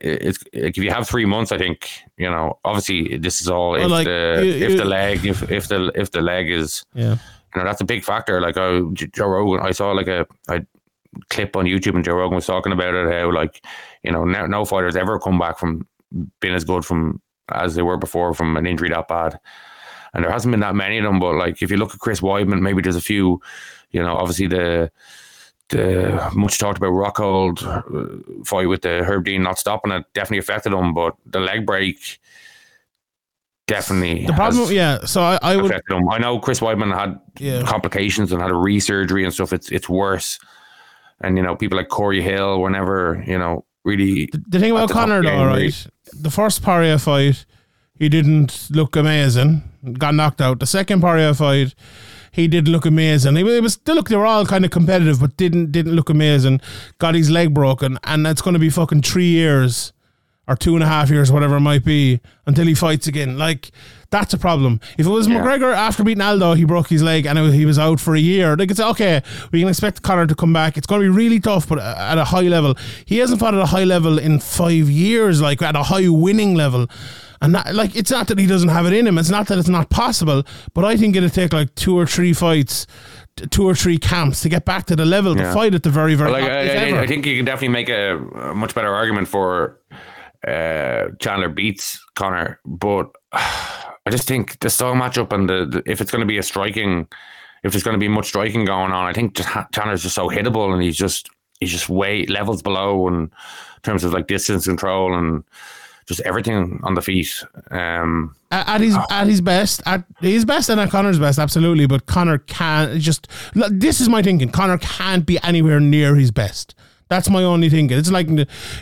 It's 0.00 0.42
like 0.54 0.76
if 0.78 0.78
you 0.78 0.90
have 0.90 1.06
three 1.08 1.26
months, 1.26 1.52
I 1.52 1.58
think 1.58 1.90
you 2.16 2.30
know. 2.30 2.58
Obviously, 2.64 3.18
this 3.18 3.40
is 3.42 3.48
all 3.48 3.74
if 3.74 3.90
like, 3.90 4.06
the 4.06 4.40
you- 4.44 4.64
if 4.66 4.70
you- 4.72 4.76
the 4.78 4.84
leg 4.84 5.26
if 5.26 5.50
if 5.50 5.68
the 5.68 5.92
if 5.94 6.10
the 6.12 6.22
leg 6.22 6.50
is 6.50 6.84
Yeah. 6.94 7.16
you 7.54 7.56
know 7.60 7.64
that's 7.64 7.80
a 7.82 7.84
big 7.84 8.02
factor. 8.04 8.40
Like 8.40 8.56
uh, 8.56 8.82
Joe 8.94 9.26
Rogan, 9.28 9.60
I 9.66 9.72
saw 9.72 9.92
like 9.92 10.08
a, 10.08 10.26
a 10.48 10.64
clip 11.28 11.54
on 11.56 11.66
YouTube, 11.66 11.96
and 11.96 12.04
Joe 12.04 12.14
Rogan 12.14 12.36
was 12.36 12.46
talking 12.46 12.72
about 12.72 12.94
it. 12.94 13.12
How 13.12 13.30
like 13.32 13.62
you 14.02 14.12
know 14.12 14.24
no, 14.24 14.46
no 14.46 14.64
fighters 14.64 14.96
ever 14.96 15.18
come 15.18 15.38
back 15.38 15.58
from 15.58 15.86
being 16.40 16.54
as 16.54 16.64
good 16.64 16.84
from 16.84 17.20
as 17.52 17.74
they 17.74 17.82
were 17.82 17.96
before 17.98 18.32
from 18.32 18.56
an 18.56 18.66
injury 18.66 18.88
that 18.88 19.08
bad. 19.08 19.38
And 20.12 20.24
there 20.24 20.30
hasn't 20.32 20.50
been 20.50 20.60
that 20.60 20.74
many 20.74 20.98
of 20.98 21.04
them, 21.04 21.20
but 21.20 21.34
like 21.36 21.62
if 21.62 21.70
you 21.70 21.76
look 21.76 21.94
at 21.94 22.00
Chris 22.00 22.20
Weidman, 22.20 22.60
maybe 22.60 22.82
there's 22.82 22.96
a 22.96 23.00
few. 23.00 23.40
You 23.90 24.02
know, 24.02 24.16
obviously 24.16 24.46
the 24.46 24.90
the 25.70 26.30
much 26.34 26.58
talked 26.58 26.78
about 26.78 26.92
Rockhold 26.92 27.62
uh, 27.62 28.44
fight 28.44 28.68
with 28.68 28.82
the 28.82 29.04
Herb 29.04 29.24
Dean 29.24 29.42
not 29.42 29.58
stopping 29.58 29.92
it 29.92 30.04
definitely 30.14 30.38
affected 30.38 30.72
him, 30.72 30.94
but 30.94 31.14
the 31.26 31.40
leg 31.40 31.64
break 31.64 32.18
definitely 33.66 34.26
The 34.26 34.32
problem, 34.32 34.70
yeah. 34.72 35.04
So 35.04 35.22
I, 35.22 35.38
I 35.42 35.56
would, 35.56 35.70
him. 35.88 36.08
I 36.08 36.18
know 36.18 36.38
Chris 36.40 36.60
Weidman 36.60 36.92
had 36.96 37.20
Yeah. 37.38 37.62
complications 37.62 38.32
and 38.32 38.42
had 38.42 38.50
a 38.50 38.54
re-surgery 38.54 39.24
and 39.24 39.32
stuff. 39.32 39.52
It's 39.52 39.70
it's 39.70 39.88
worse. 39.88 40.38
And 41.20 41.36
you 41.36 41.42
know, 41.42 41.54
people 41.54 41.78
like 41.78 41.88
Corey 41.88 42.22
Hill 42.22 42.60
were 42.60 42.70
never, 42.70 43.22
you 43.26 43.38
know, 43.38 43.64
really 43.84 44.28
the 44.48 44.58
thing 44.58 44.72
about 44.72 44.88
the 44.88 44.94
Conor 44.94 45.22
the 45.22 45.28
though, 45.30 45.46
right? 45.46 45.86
The 46.12 46.30
first 46.30 46.62
Poirier 46.62 46.98
fight, 46.98 47.44
he 47.94 48.08
didn't 48.08 48.68
look 48.70 48.96
amazing. 48.96 49.62
Got 49.92 50.14
knocked 50.14 50.40
out. 50.40 50.60
The 50.60 50.66
second 50.66 51.00
Poirier 51.00 51.34
fight, 51.34 51.74
he 52.32 52.48
did 52.48 52.68
look 52.68 52.84
amazing. 52.84 53.36
It 53.36 53.62
was, 53.62 53.74
still 53.74 53.94
look. 53.94 54.08
They 54.08 54.16
were 54.16 54.26
all 54.26 54.44
kind 54.44 54.64
of 54.64 54.70
competitive, 54.70 55.20
but 55.20 55.36
didn't 55.36 55.72
didn't 55.72 55.94
look 55.94 56.10
amazing. 56.10 56.60
Got 56.98 57.14
his 57.14 57.30
leg 57.30 57.54
broken, 57.54 57.98
and 58.04 58.26
it's 58.26 58.42
going 58.42 58.54
to 58.54 58.60
be 58.60 58.70
fucking 58.70 59.02
three 59.02 59.30
years 59.30 59.92
or 60.48 60.56
two 60.56 60.74
and 60.74 60.82
a 60.82 60.86
half 60.86 61.10
years, 61.10 61.30
whatever 61.30 61.56
it 61.56 61.60
might 61.60 61.84
be, 61.84 62.20
until 62.46 62.66
he 62.66 62.74
fights 62.74 63.06
again. 63.06 63.38
Like 63.38 63.70
that's 64.10 64.34
a 64.34 64.38
problem. 64.38 64.80
If 64.98 65.06
it 65.06 65.10
was 65.10 65.28
Yeah. 65.28 65.40
McGregor 65.40 65.72
after 65.72 66.02
beating 66.02 66.22
Aldo, 66.22 66.54
he 66.54 66.64
broke 66.64 66.88
his 66.88 67.02
leg 67.02 67.26
and 67.26 67.38
was, 67.38 67.54
he 67.54 67.64
was 67.66 67.78
out 67.78 68.00
for 68.00 68.16
a 68.16 68.18
year. 68.20 68.56
They 68.56 68.66
could 68.66 68.76
say, 68.76 68.84
okay, 68.88 69.22
we 69.52 69.60
can 69.60 69.68
expect 69.68 70.02
Conor 70.02 70.26
to 70.26 70.34
come 70.34 70.52
back. 70.52 70.76
It's 70.76 70.86
going 70.88 71.00
to 71.02 71.04
be 71.04 71.08
really 71.16 71.38
tough, 71.38 71.68
but 71.68 71.78
at 71.78 72.18
a 72.18 72.24
high 72.24 72.40
level, 72.48 72.74
he 73.04 73.18
hasn't 73.18 73.38
fought 73.38 73.54
at 73.54 73.60
a 73.60 73.66
high 73.66 73.84
level 73.84 74.18
in 74.18 74.40
five 74.40 74.90
years, 74.90 75.40
like 75.40 75.62
at 75.62 75.76
a 75.76 75.84
high 75.84 76.08
winning 76.08 76.54
level. 76.56 76.88
And 77.42 77.54
that, 77.54 77.74
like, 77.74 77.94
it's 77.96 78.10
not 78.10 78.26
that 78.28 78.38
he 78.38 78.46
doesn't 78.46 78.68
have 78.68 78.84
it 78.86 78.92
in 78.92 79.06
him. 79.06 79.16
It's 79.16 79.30
not 79.30 79.46
that 79.46 79.56
it's 79.58 79.68
not 79.68 79.88
possible. 79.88 80.42
But 80.74 80.84
I 80.84 80.96
think 80.96 81.14
it'd 81.16 81.32
take 81.32 81.52
like 81.54 81.74
two 81.76 81.96
or 81.96 82.04
three 82.04 82.32
fights, 82.34 82.86
two 83.50 83.62
or 83.66 83.74
three 83.74 83.96
camps 83.96 84.40
to 84.42 84.48
get 84.50 84.64
back 84.66 84.84
to 84.86 84.96
the 84.96 85.06
level 85.06 85.34
to 85.36 85.52
fight 85.54 85.74
at 85.74 85.82
the 85.84 85.88
very, 85.90 86.14
very 86.16 86.32
like 86.32 86.42
top, 86.42 86.50
I, 86.52 86.60
I, 86.62 86.68
think- 86.80 86.96
I 86.98 87.06
think 87.06 87.26
you 87.26 87.36
can 87.36 87.44
definitely 87.46 87.68
make 87.68 87.88
a, 87.88 88.18
a 88.18 88.54
much 88.54 88.74
better 88.74 88.92
argument 88.92 89.28
for 89.28 89.78
uh, 90.46 91.08
Chandler 91.20 91.48
beats 91.48 92.04
Conor, 92.14 92.60
but 92.64 93.10
I 93.32 94.10
just 94.10 94.26
think 94.26 94.58
the 94.60 94.70
style 94.70 94.94
matchup 94.94 95.32
and 95.32 95.48
the, 95.48 95.66
the 95.66 95.82
if 95.90 96.00
it's 96.00 96.10
going 96.10 96.20
to 96.20 96.26
be 96.26 96.38
a 96.38 96.42
striking, 96.42 97.06
if 97.62 97.72
there's 97.72 97.82
going 97.82 97.94
to 97.94 97.98
be 97.98 98.08
much 98.08 98.28
striking 98.28 98.64
going 98.64 98.92
on, 98.92 99.06
I 99.06 99.12
think 99.12 99.34
just 99.34 99.48
ha- 99.48 99.68
Chandler's 99.72 100.02
just 100.02 100.14
so 100.14 100.28
hittable 100.28 100.72
and 100.72 100.82
he's 100.82 100.96
just 100.96 101.28
he's 101.60 101.70
just 101.70 101.88
way 101.88 102.26
levels 102.26 102.62
below 102.62 103.06
in 103.08 103.30
terms 103.82 104.04
of 104.04 104.12
like 104.12 104.26
distance 104.26 104.66
control 104.66 105.14
and 105.14 105.44
just 106.06 106.20
everything 106.22 106.80
on 106.82 106.94
the 106.94 107.02
feet. 107.02 107.44
Um, 107.70 108.34
at, 108.50 108.68
at 108.68 108.80
his 108.80 108.96
at 109.10 109.26
his 109.26 109.40
best, 109.40 109.82
at 109.86 110.04
his 110.20 110.44
best 110.44 110.68
and 110.68 110.80
at 110.80 110.90
Conor's 110.90 111.18
best, 111.18 111.38
absolutely. 111.38 111.86
But 111.86 112.06
Conor 112.06 112.38
can't 112.38 113.00
just. 113.00 113.28
This 113.54 114.00
is 114.00 114.08
my 114.08 114.22
thinking. 114.22 114.48
Conor 114.48 114.78
can't 114.78 115.24
be 115.24 115.38
anywhere 115.42 115.78
near 115.78 116.16
his 116.16 116.30
best. 116.30 116.74
That's 117.10 117.28
my 117.28 117.42
only 117.42 117.68
thinking. 117.68 117.98
It's 117.98 118.10
like 118.10 118.28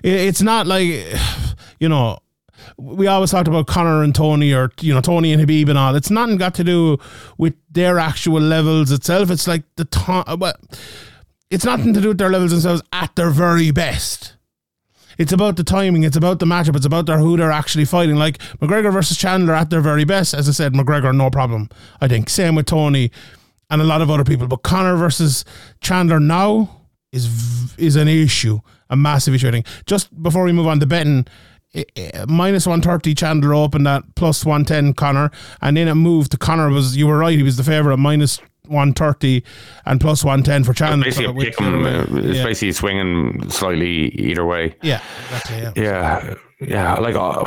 it's 0.05 0.43
not 0.43 0.67
like 0.69 0.85
you 1.81 1.89
know. 1.89 2.19
We 2.77 3.07
always 3.07 3.31
talked 3.31 3.49
about 3.49 3.67
Conor 3.67 4.03
and 4.03 4.15
Tony, 4.15 4.53
or 4.53 4.71
you 4.81 4.93
know 4.93 5.01
Tony 5.01 5.33
and 5.33 5.43
Khabib 5.43 5.69
and 5.69 5.79
all. 5.79 5.95
It's 5.97 6.11
nothing 6.11 6.37
got 6.37 6.55
to 6.57 6.65
do 6.65 6.99
with 7.39 7.55
their 7.71 7.99
actual 7.99 8.41
levels 8.41 8.93
itself. 8.93 9.31
It's 9.31 9.49
like 9.49 9.63
the 9.77 9.85
time. 9.87 10.39
Well, 10.39 10.55
it's 11.51 11.65
nothing 11.65 11.95
to 11.95 12.01
do 12.01 12.09
with 12.09 12.19
their 12.19 12.29
levels 12.29 12.51
themselves 12.51 12.83
at 12.93 13.15
their 13.17 13.31
very 13.31 13.71
best. 13.71 14.35
It's 15.19 15.33
about 15.33 15.57
the 15.57 15.65
timing. 15.65 16.03
It's 16.03 16.17
about 16.17 16.41
the 16.41 16.47
matchup. 16.47 16.77
It's 16.77 16.85
about 16.85 17.07
their 17.07 17.19
who 17.19 17.37
they're 17.37 17.51
actually 17.51 17.87
fighting. 17.87 18.17
Like 18.17 18.39
McGregor 18.59 18.93
versus 18.93 19.17
Chandler 19.17 19.55
at 19.55 19.71
their 19.71 19.81
very 19.81 20.05
best. 20.05 20.35
As 20.35 20.49
I 20.49 20.53
said, 20.53 20.75
McGregor 20.75 21.15
no 21.17 21.31
problem. 21.31 21.71
I 22.01 22.09
think 22.09 22.29
same 22.29 22.55
with 22.55 22.67
Tony 22.67 23.11
and 23.71 23.81
a 23.81 23.85
lot 23.85 24.03
of 24.03 24.11
other 24.11 24.25
people. 24.25 24.47
But 24.47 24.63
Conor 24.63 24.97
versus 24.97 25.45
Chandler 25.81 26.21
now 26.21 26.78
is 27.13 27.75
is 27.79 27.97
an 27.97 28.09
issue, 28.09 28.61
a 28.91 28.97
massive 28.97 29.35
issue. 29.35 29.49
I 29.49 29.51
think. 29.53 29.67
Just 29.87 30.21
before 30.23 30.45
we 30.45 30.53
move 30.53 30.67
on 30.67 30.81
to 30.81 30.87
betting, 30.87 31.27
minus 32.29 32.67
one 32.67 32.81
thirty 32.83 33.15
Chandler 33.15 33.55
opened 33.55 33.87
at 33.89 34.03
plus 34.15 34.45
one 34.45 34.65
ten 34.65 34.93
Conor, 34.95 35.31
and 35.63 35.77
then 35.77 35.89
it 35.89 35.95
moved 35.95 36.31
to 36.33 36.37
Conor 36.39 36.71
was 36.71 36.97
you 36.97 37.07
were 37.07 37.19
right. 37.19 37.37
He 37.37 37.43
was 37.43 37.57
the 37.57 37.65
favorite 37.65 37.95
at 37.95 37.99
minus. 37.99 38.41
130 38.69 39.43
and 39.87 39.99
plus 39.99 40.23
110 40.23 40.63
for 40.63 40.75
Chandler. 40.75 41.03
basically, 41.07 41.25
a 41.25 41.33
Which 41.33 41.47
pick 41.47 41.57
the 41.57 41.65
other 41.69 41.77
'em, 41.77 41.83
way. 41.85 41.95
uh, 42.01 42.29
it's 42.29 42.37
yeah. 42.37 42.45
basically 42.45 42.73
swinging 42.73 43.49
slightly 43.49 44.09
either 44.21 44.45
way. 44.45 44.77
yeah, 44.83 45.01
exactly. 45.25 45.57
Yeah. 45.57 45.73
Yeah, 45.81 46.35
yeah, 46.61 46.95
like 46.97 47.15
uh, 47.15 47.45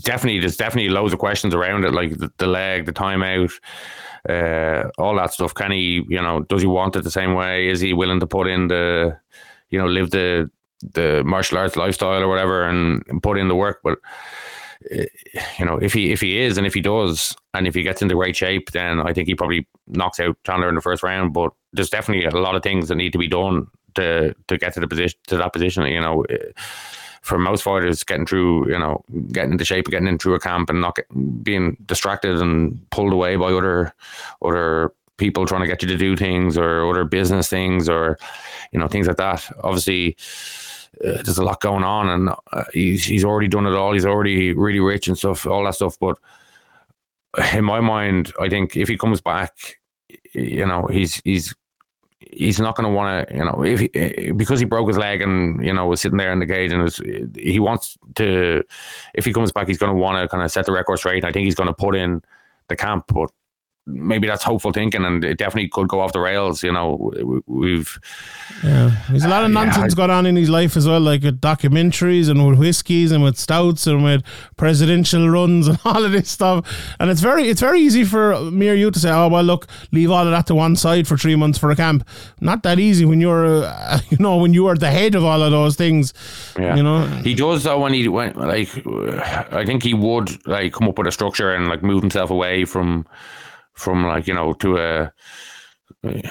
definitely, 0.00 0.40
there's 0.40 0.56
definitely 0.56 0.88
loads 0.90 1.12
of 1.12 1.20
questions 1.20 1.54
around 1.54 1.84
it, 1.84 1.92
like 1.92 2.18
the, 2.18 2.32
the 2.38 2.48
leg, 2.48 2.86
the 2.86 2.92
timeout, 2.92 3.52
uh, 4.28 4.84
all 4.98 5.16
that 5.16 5.32
stuff. 5.32 5.54
Can 5.54 5.72
he, 5.72 6.04
you 6.08 6.20
know, 6.20 6.40
does 6.42 6.62
he 6.62 6.68
want 6.68 6.96
it 6.96 7.04
the 7.04 7.10
same 7.10 7.34
way? 7.34 7.68
Is 7.68 7.80
he 7.80 7.92
willing 7.92 8.20
to 8.20 8.26
put 8.26 8.46
in 8.46 8.68
the, 8.68 9.18
you 9.70 9.78
know, 9.78 9.86
live 9.86 10.10
the 10.10 10.50
the 10.94 11.22
martial 11.24 11.58
arts 11.58 11.76
lifestyle 11.76 12.22
or 12.22 12.28
whatever, 12.28 12.64
and, 12.64 13.04
and 13.08 13.22
put 13.22 13.38
in 13.38 13.48
the 13.48 13.54
work? 13.54 13.80
But 13.82 13.98
uh, 14.94 15.04
you 15.58 15.64
know, 15.64 15.76
if 15.76 15.92
he 15.92 16.12
if 16.12 16.20
he 16.20 16.38
is, 16.38 16.58
and 16.58 16.66
if 16.66 16.74
he 16.74 16.80
does, 16.80 17.36
and 17.54 17.66
if 17.66 17.74
he 17.74 17.82
gets 17.82 18.02
into 18.02 18.14
great 18.14 18.36
shape, 18.36 18.70
then 18.72 19.00
I 19.00 19.12
think 19.12 19.28
he 19.28 19.34
probably 19.34 19.66
knocks 19.86 20.20
out 20.20 20.36
Chandler 20.44 20.68
in 20.68 20.74
the 20.74 20.80
first 20.80 21.02
round. 21.02 21.32
But 21.32 21.52
there's 21.72 21.90
definitely 21.90 22.24
a 22.26 22.42
lot 22.42 22.54
of 22.54 22.62
things 22.62 22.88
that 22.88 22.96
need 22.96 23.12
to 23.12 23.18
be 23.18 23.28
done 23.28 23.66
to 23.94 24.34
to 24.48 24.58
get 24.58 24.74
to 24.74 24.80
the 24.80 24.88
position 24.88 25.18
to 25.28 25.36
that 25.36 25.52
position. 25.52 25.84
You 25.86 26.00
know, 26.00 26.24
for 27.22 27.38
most 27.38 27.62
fighters, 27.62 28.04
getting 28.04 28.26
through, 28.26 28.68
you 28.70 28.78
know, 28.78 29.04
getting 29.30 29.52
into 29.52 29.64
shape, 29.64 29.86
getting 29.88 30.08
into 30.08 30.34
a 30.34 30.40
camp, 30.40 30.68
and 30.68 30.80
not 30.80 30.96
get, 30.96 31.06
being 31.42 31.76
distracted 31.86 32.40
and 32.40 32.78
pulled 32.90 33.12
away 33.12 33.36
by 33.36 33.52
other 33.52 33.94
other 34.42 34.92
people 35.18 35.46
trying 35.46 35.60
to 35.60 35.68
get 35.68 35.82
you 35.82 35.88
to 35.88 35.96
do 35.96 36.16
things 36.16 36.58
or 36.58 36.88
other 36.90 37.04
business 37.04 37.48
things 37.48 37.88
or 37.88 38.18
you 38.72 38.78
know 38.78 38.88
things 38.88 39.06
like 39.06 39.16
that. 39.16 39.48
Obviously, 39.62 40.16
uh, 41.04 41.22
there's 41.22 41.38
a 41.38 41.44
lot 41.44 41.60
going 41.60 41.84
on, 41.84 42.08
and 42.08 42.30
uh, 42.52 42.64
he's 42.72 43.04
he's 43.04 43.24
already 43.24 43.48
done 43.48 43.66
it 43.66 43.74
all. 43.74 43.92
He's 43.92 44.06
already 44.06 44.52
really 44.52 44.80
rich 44.80 45.06
and 45.08 45.16
stuff, 45.16 45.46
all 45.46 45.64
that 45.64 45.76
stuff. 45.76 45.96
But 46.00 46.18
in 47.54 47.64
my 47.64 47.80
mind, 47.80 48.32
I 48.40 48.48
think 48.48 48.76
if 48.76 48.88
he 48.88 48.98
comes 48.98 49.20
back, 49.20 49.78
you 50.32 50.66
know, 50.66 50.86
he's 50.88 51.20
he's 51.24 51.54
he's 52.30 52.60
not 52.60 52.76
going 52.76 52.88
to 52.88 52.94
want 52.94 53.28
to, 53.28 53.34
you 53.34 53.44
know, 53.44 53.62
if 53.64 53.80
he, 53.80 54.32
because 54.32 54.60
he 54.60 54.66
broke 54.66 54.88
his 54.88 54.98
leg 54.98 55.20
and 55.22 55.64
you 55.64 55.72
know 55.72 55.86
was 55.86 56.00
sitting 56.00 56.18
there 56.18 56.32
in 56.32 56.38
the 56.38 56.46
cage 56.46 56.72
and 56.72 56.82
was, 56.82 56.96
he 57.36 57.58
wants 57.58 57.98
to, 58.16 58.62
if 59.14 59.24
he 59.24 59.32
comes 59.32 59.52
back, 59.52 59.66
he's 59.68 59.78
going 59.78 59.92
to 59.92 59.98
want 59.98 60.22
to 60.22 60.28
kind 60.28 60.42
of 60.42 60.50
set 60.50 60.66
the 60.66 60.72
record 60.72 60.98
straight. 60.98 61.24
I 61.24 61.32
think 61.32 61.44
he's 61.44 61.54
going 61.54 61.68
to 61.68 61.74
put 61.74 61.94
in 61.94 62.22
the 62.68 62.76
camp, 62.76 63.06
but 63.08 63.30
maybe 63.86 64.28
that's 64.28 64.44
hopeful 64.44 64.72
thinking, 64.72 65.04
and 65.04 65.24
it 65.24 65.38
definitely 65.38 65.68
could 65.68 65.88
go 65.88 66.00
off 66.00 66.12
the 66.12 66.20
rails. 66.20 66.62
You 66.62 66.72
know, 66.72 67.12
We- 67.16 67.40
we've 67.46 67.98
Yeah, 68.62 68.92
there's 69.10 69.24
a 69.24 69.28
lot 69.28 69.44
of 69.44 69.50
Yeah, 69.50 69.64
nonsense 69.64 69.94
I- 69.94 69.96
going 69.96 70.10
on 70.10 70.24
in 70.26 70.36
his 70.36 70.48
life 70.48 70.76
as 70.76 70.86
well, 70.86 71.00
like 71.00 71.22
with 71.24 71.40
documentaries 71.40 72.28
and 72.28 72.46
with 72.46 72.58
whiskies 72.58 73.10
and 73.10 73.24
with 73.24 73.36
stouts 73.38 73.86
and 73.88 74.04
with 74.04 74.22
presidential 74.56 75.28
runs 75.28 75.66
and 75.68 75.78
all 75.84 76.04
of 76.04 76.12
this 76.12 76.28
stuff. 76.30 76.64
And 77.00 77.10
it's 77.10 77.20
very, 77.20 77.48
it's 77.48 77.60
very 77.60 77.80
easy 77.80 78.04
for 78.04 78.38
me 78.50 78.68
or 78.68 78.74
you 78.74 78.90
to 78.90 78.98
say, 78.98 79.10
"Oh 79.10 79.28
well, 79.28 79.42
look, 79.42 79.66
leave 79.90 80.10
all 80.10 80.24
of 80.24 80.30
that 80.30 80.46
to 80.46 80.54
one 80.54 80.76
side 80.76 81.08
for 81.08 81.16
three 81.16 81.34
months 81.36 81.58
for 81.58 81.70
a 81.70 81.76
camp." 81.76 82.06
Not 82.40 82.62
that 82.62 82.78
easy 82.78 83.04
when 83.04 83.20
you're, 83.20 83.64
uh, 83.64 83.98
you 84.10 84.18
know, 84.20 84.36
when 84.36 84.54
you 84.54 84.66
are 84.68 84.76
the 84.76 84.90
head 84.90 85.14
of 85.14 85.24
all 85.24 85.42
of 85.42 85.50
those 85.50 85.74
things. 85.76 86.14
Yeah. 86.58 86.76
You 86.76 86.82
know, 86.84 87.06
He 87.24 87.34
does 87.34 87.64
though 87.64 87.80
when 87.80 87.94
he 87.94 88.06
went 88.08 88.36
like 88.36 88.68
I 89.52 89.64
think 89.66 89.82
he 89.82 89.94
would 89.94 90.46
like 90.46 90.72
come 90.72 90.88
up 90.88 90.98
with 90.98 91.06
a 91.08 91.12
structure 91.12 91.52
and 91.52 91.68
like 91.68 91.82
move 91.82 92.00
himself 92.02 92.30
away 92.30 92.64
from 92.64 93.06
from 93.82 94.06
like 94.06 94.26
you 94.26 94.34
know 94.34 94.52
to 94.54 94.76
a 94.78 95.12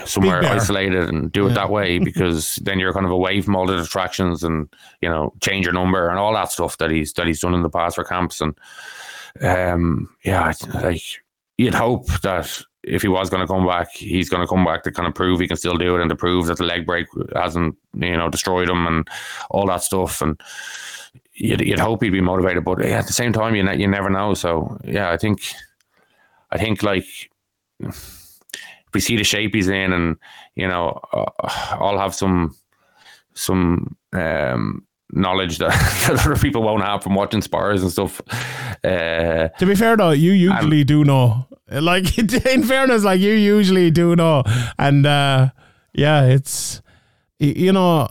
somewhere 0.06 0.44
isolated 0.44 1.08
and 1.10 1.32
do 1.32 1.46
it 1.46 1.50
Yeah. 1.50 1.56
that 1.56 1.70
way 1.70 2.00
because 2.10 2.56
then 2.58 2.80
you're 2.80 2.94
kind 2.94 3.06
of 3.06 3.12
away 3.12 3.42
from 3.42 3.56
all 3.56 3.68
the 3.68 3.78
distractions 3.78 4.44
and 4.44 4.68
you 5.02 5.10
know 5.10 5.34
change 5.42 5.66
your 5.66 5.74
number 5.74 6.10
and 6.10 6.20
all 6.20 6.34
that 6.34 6.52
stuff 6.52 6.78
that 6.78 6.92
he's 6.92 7.14
that 7.14 7.28
he's 7.28 7.40
done 7.42 7.54
in 7.54 7.62
the 7.62 7.70
past 7.70 7.96
for 7.96 8.04
camps. 8.04 8.42
And 8.42 8.54
um 9.42 10.10
yeah 10.26 10.52
like 10.74 11.02
you'd 11.58 11.74
hope 11.74 12.08
that 12.22 12.62
if 12.84 13.02
he 13.04 13.08
was 13.08 13.30
going 13.30 13.40
to 13.42 13.48
come 13.48 13.66
back 13.66 13.88
he's 13.94 14.30
going 14.30 14.42
to 14.42 14.48
come 14.48 14.66
back 14.66 14.84
to 14.84 14.92
kind 14.92 15.08
of 15.08 15.14
prove 15.16 15.40
he 15.40 15.48
can 15.48 15.56
still 15.56 15.78
do 15.78 15.96
it 15.96 16.02
and 16.02 16.10
to 16.10 16.16
prove 16.16 16.48
that 16.48 16.58
the 16.58 16.66
leg 16.66 16.86
break 16.86 17.08
hasn't 17.36 17.76
you 17.94 18.18
know 18.18 18.30
destroyed 18.30 18.70
him 18.70 18.88
and 18.88 19.08
all 19.52 19.68
that 19.68 19.84
stuff. 19.84 20.22
And 20.22 20.42
you'd, 21.34 21.62
you'd 21.62 21.80
hope 21.80 22.04
he'd 22.04 22.10
be 22.10 22.20
motivated 22.20 22.66
but 22.66 22.84
yeah, 22.84 23.00
at 23.00 23.08
the 23.08 23.14
same 23.14 23.32
time 23.32 23.56
you 23.56 23.64
ne- 23.64 23.78
you 23.80 23.88
never 23.88 24.10
know. 24.10 24.34
So 24.34 24.78
yeah 24.84 25.12
I 25.12 25.18
think 25.18 25.40
I 26.52 26.58
think 26.58 26.84
like 26.84 27.06
we 28.94 29.00
see 29.00 29.16
the 29.18 29.24
shape 29.24 29.54
he's 29.56 29.68
in, 29.70 29.94
and 29.94 30.18
you 30.56 30.68
know, 30.68 31.00
uh, 31.14 31.26
I'll 31.80 31.98
have 32.00 32.14
some 32.14 32.56
some 33.34 33.96
um, 34.14 34.86
knowledge 35.12 35.58
that, 35.60 35.70
that 36.08 36.26
other 36.26 36.36
people 36.36 36.62
won't 36.64 36.84
have 36.84 37.04
from 37.04 37.16
watching 37.16 37.42
spars 37.42 37.82
and 37.82 37.92
stuff. 37.92 38.22
Uh, 38.84 39.48
To 39.60 39.66
be 39.66 39.76
fair 39.76 39.96
though, 39.98 40.12
you 40.12 40.32
usually 40.34 40.84
do 40.84 41.04
know. 41.04 41.48
Like 41.70 42.18
in 42.46 42.64
fairness, 42.64 43.04
like 43.04 43.22
you 43.22 43.32
usually 43.34 43.92
do 43.92 44.16
know, 44.16 44.44
and 44.78 45.06
uh, 45.06 45.50
yeah, 45.94 46.26
it's 46.26 46.82
you 47.40 47.72
know. 47.72 48.10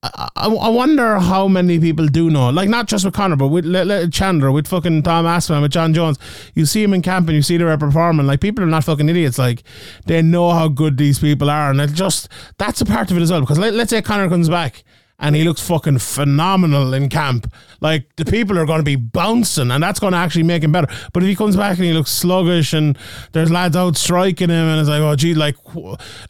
I, 0.00 0.28
I 0.36 0.68
wonder 0.68 1.18
how 1.18 1.48
many 1.48 1.80
people 1.80 2.06
do 2.06 2.30
know, 2.30 2.50
like 2.50 2.68
not 2.68 2.86
just 2.86 3.04
with 3.04 3.14
Conor, 3.14 3.34
but 3.34 3.48
with 3.48 3.64
Le- 3.64 3.84
Le- 3.84 4.08
Chandler, 4.08 4.52
with 4.52 4.68
fucking 4.68 5.02
Tom 5.02 5.24
Aspin, 5.24 5.60
with 5.60 5.72
Jon 5.72 5.92
Jones. 5.92 6.18
You 6.54 6.66
see 6.66 6.84
him 6.84 6.94
in 6.94 7.02
camp 7.02 7.26
and 7.26 7.34
you 7.34 7.42
see 7.42 7.56
they're 7.56 7.76
performing. 7.76 8.26
Like 8.26 8.40
people 8.40 8.62
are 8.62 8.68
not 8.68 8.84
fucking 8.84 9.08
idiots. 9.08 9.38
Like 9.38 9.64
they 10.06 10.22
know 10.22 10.50
how 10.50 10.68
good 10.68 10.98
these 10.98 11.18
people 11.18 11.50
are, 11.50 11.70
and 11.70 11.80
it 11.80 11.92
just 11.94 12.28
that's 12.58 12.80
a 12.80 12.84
part 12.84 13.10
of 13.10 13.16
it 13.16 13.22
as 13.22 13.32
well. 13.32 13.40
Because 13.40 13.58
let, 13.58 13.74
let's 13.74 13.90
say 13.90 14.00
Conor 14.00 14.28
comes 14.28 14.48
back 14.48 14.84
and 15.18 15.34
he 15.34 15.42
looks 15.44 15.60
fucking 15.66 15.98
phenomenal 15.98 16.94
in 16.94 17.08
camp. 17.08 17.52
Like 17.80 18.14
the 18.16 18.24
people 18.24 18.58
are 18.58 18.66
going 18.66 18.78
to 18.78 18.84
be 18.84 18.96
bouncing, 18.96 19.70
and 19.70 19.82
that's 19.82 19.98
going 19.98 20.12
to 20.12 20.18
actually 20.18 20.44
make 20.44 20.62
him 20.62 20.72
better. 20.72 20.86
But 21.12 21.22
if 21.22 21.28
he 21.28 21.34
comes 21.36 21.56
back 21.56 21.76
and 21.76 21.86
he 21.86 21.92
looks 21.92 22.10
sluggish, 22.12 22.72
and 22.72 22.96
there's 23.32 23.50
lads 23.50 23.76
out 23.76 23.96
striking 23.96 24.48
him, 24.48 24.64
and 24.66 24.80
it's 24.80 24.88
like, 24.88 25.00
oh 25.00 25.16
gee, 25.16 25.34
like, 25.34 25.56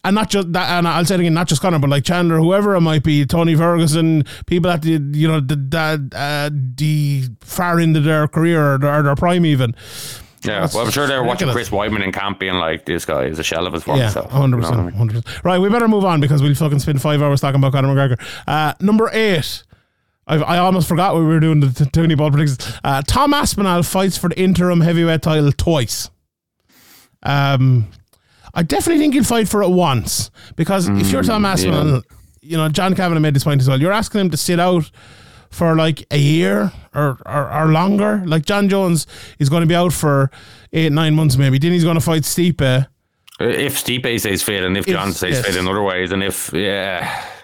and 0.05 0.14
not 0.14 0.30
just 0.30 0.53
that, 0.53 0.78
and 0.78 0.89
I'll 0.89 1.05
say 1.05 1.16
it 1.16 1.20
again, 1.20 1.34
not 1.34 1.49
just 1.49 1.61
Conor, 1.61 1.78
but 1.78 1.91
like 1.91 2.05
Chandler, 2.05 2.39
whoever 2.39 2.74
it 2.74 2.80
might 2.80 3.03
be, 3.03 3.26
Tony 3.26 3.55
Ferguson, 3.55 4.24
people 4.47 4.70
at 4.70 4.82
the 4.82 4.93
you 5.12 5.28
know 5.28 5.41
the 5.41 5.59
uh, 6.14 6.51
the 6.53 7.24
far 7.41 7.78
end 7.78 7.97
of 7.97 8.05
their 8.05 8.26
career 8.26 8.74
or 8.74 8.78
their, 8.78 9.03
their 9.03 9.16
prime 9.16 9.45
even. 9.45 9.74
Yeah, 10.45 10.61
That's 10.61 10.74
well, 10.74 10.84
I'm 10.84 10.91
sure 10.93 11.07
they're 11.07 11.22
watching 11.24 11.49
ridiculous. 11.49 11.68
Chris 11.68 11.91
Weidman 11.93 12.05
in 12.05 12.12
camp 12.12 12.39
being 12.39 12.55
like, 12.55 12.84
this 12.84 13.05
guy 13.05 13.24
is 13.24 13.39
a 13.39 13.43
shell 13.45 13.66
of 13.66 13.72
his 13.72 13.82
former 13.82 14.03
Yeah, 14.03 14.09
self. 14.11 14.30
hundred 14.30 14.59
You 14.59 14.62
know 14.62 14.68
I 14.78 14.82
mean? 14.84 14.93
hundred 14.95 15.24
percent. 15.24 15.45
Right, 15.45 15.59
we 15.59 15.68
better 15.68 15.89
move 15.89 16.05
on 16.05 16.20
because 16.20 16.43
we'll 16.43 16.55
fucking 16.55 16.78
spend 16.78 17.03
five 17.03 17.20
hours 17.22 17.41
talking 17.41 17.59
about 17.61 17.72
Conor 17.72 17.89
McGregor. 17.89 18.20
Uh, 18.47 18.74
number 18.80 19.11
eight. 19.12 19.64
I've, 20.30 20.43
I 20.43 20.59
almost 20.59 20.89
forgot 20.89 21.16
we 21.16 21.24
were 21.24 21.41
doing 21.41 21.61
the 21.61 21.70
t- 21.70 21.86
Tony 21.91 22.14
Ball 22.14 22.30
predictions. 22.30 22.78
Uh, 22.84 23.01
Tom 23.07 23.32
Aspinall 23.32 23.82
fights 23.82 24.18
for 24.18 24.28
the 24.28 24.39
interim 24.39 24.82
heavyweight 24.82 25.22
title 25.22 25.51
twice. 25.53 26.11
Um, 27.22 27.89
I 28.55 28.62
definitely 28.62 28.99
think 29.01 29.14
he'll 29.14 29.24
fight 29.24 29.49
for 29.49 29.62
it 29.62 29.70
once 29.70 30.30
because 30.57 30.89
if 30.89 31.11
you're 31.11 31.22
Tom 31.22 31.45
Aspinall, 31.45 31.86
yeah. 31.89 32.01
you 32.43 32.57
know 32.57 32.68
John 32.68 32.95
Kavanagh 32.95 33.20
made 33.20 33.34
this 33.34 33.45
point 33.45 33.61
as 33.61 33.68
well. 33.68 33.80
You're 33.80 33.93
asking 33.93 34.20
him 34.20 34.30
to 34.30 34.36
sit 34.36 34.61
out 34.61 34.91
for 35.51 35.74
like 35.76 36.07
a 36.11 36.18
year 36.18 36.72
or, 36.99 37.18
or, 37.26 37.53
or 37.53 37.66
longer. 37.68 38.22
Like 38.26 38.44
Jon 38.44 38.68
Jones 38.68 39.07
is 39.38 39.49
going 39.49 39.61
to 39.62 39.66
be 39.66 39.74
out 39.74 39.92
for 39.92 40.30
eight 40.72 40.92
nine 40.92 41.14
months 41.14 41.36
maybe. 41.36 41.59
Then 41.59 41.72
he's 41.72 41.84
going 41.84 41.96
to 41.96 42.01
fight 42.01 42.22
Stipe. 42.22 42.61
Uh, 42.61 42.86
if 43.40 43.76
Stipe 43.84 44.18
stays 44.20 44.42
fit 44.42 44.64
and 44.64 44.76
if 44.76 44.86
Jon 44.86 45.11
If- 45.11 45.16
stays 45.16 45.36
yes. 45.36 45.46
fit 45.46 45.57
in 45.57 45.68
other 45.68 45.82
ways, 45.82 46.12
and 46.12 46.22
if, 46.22 46.53
yeah. 46.53 47.24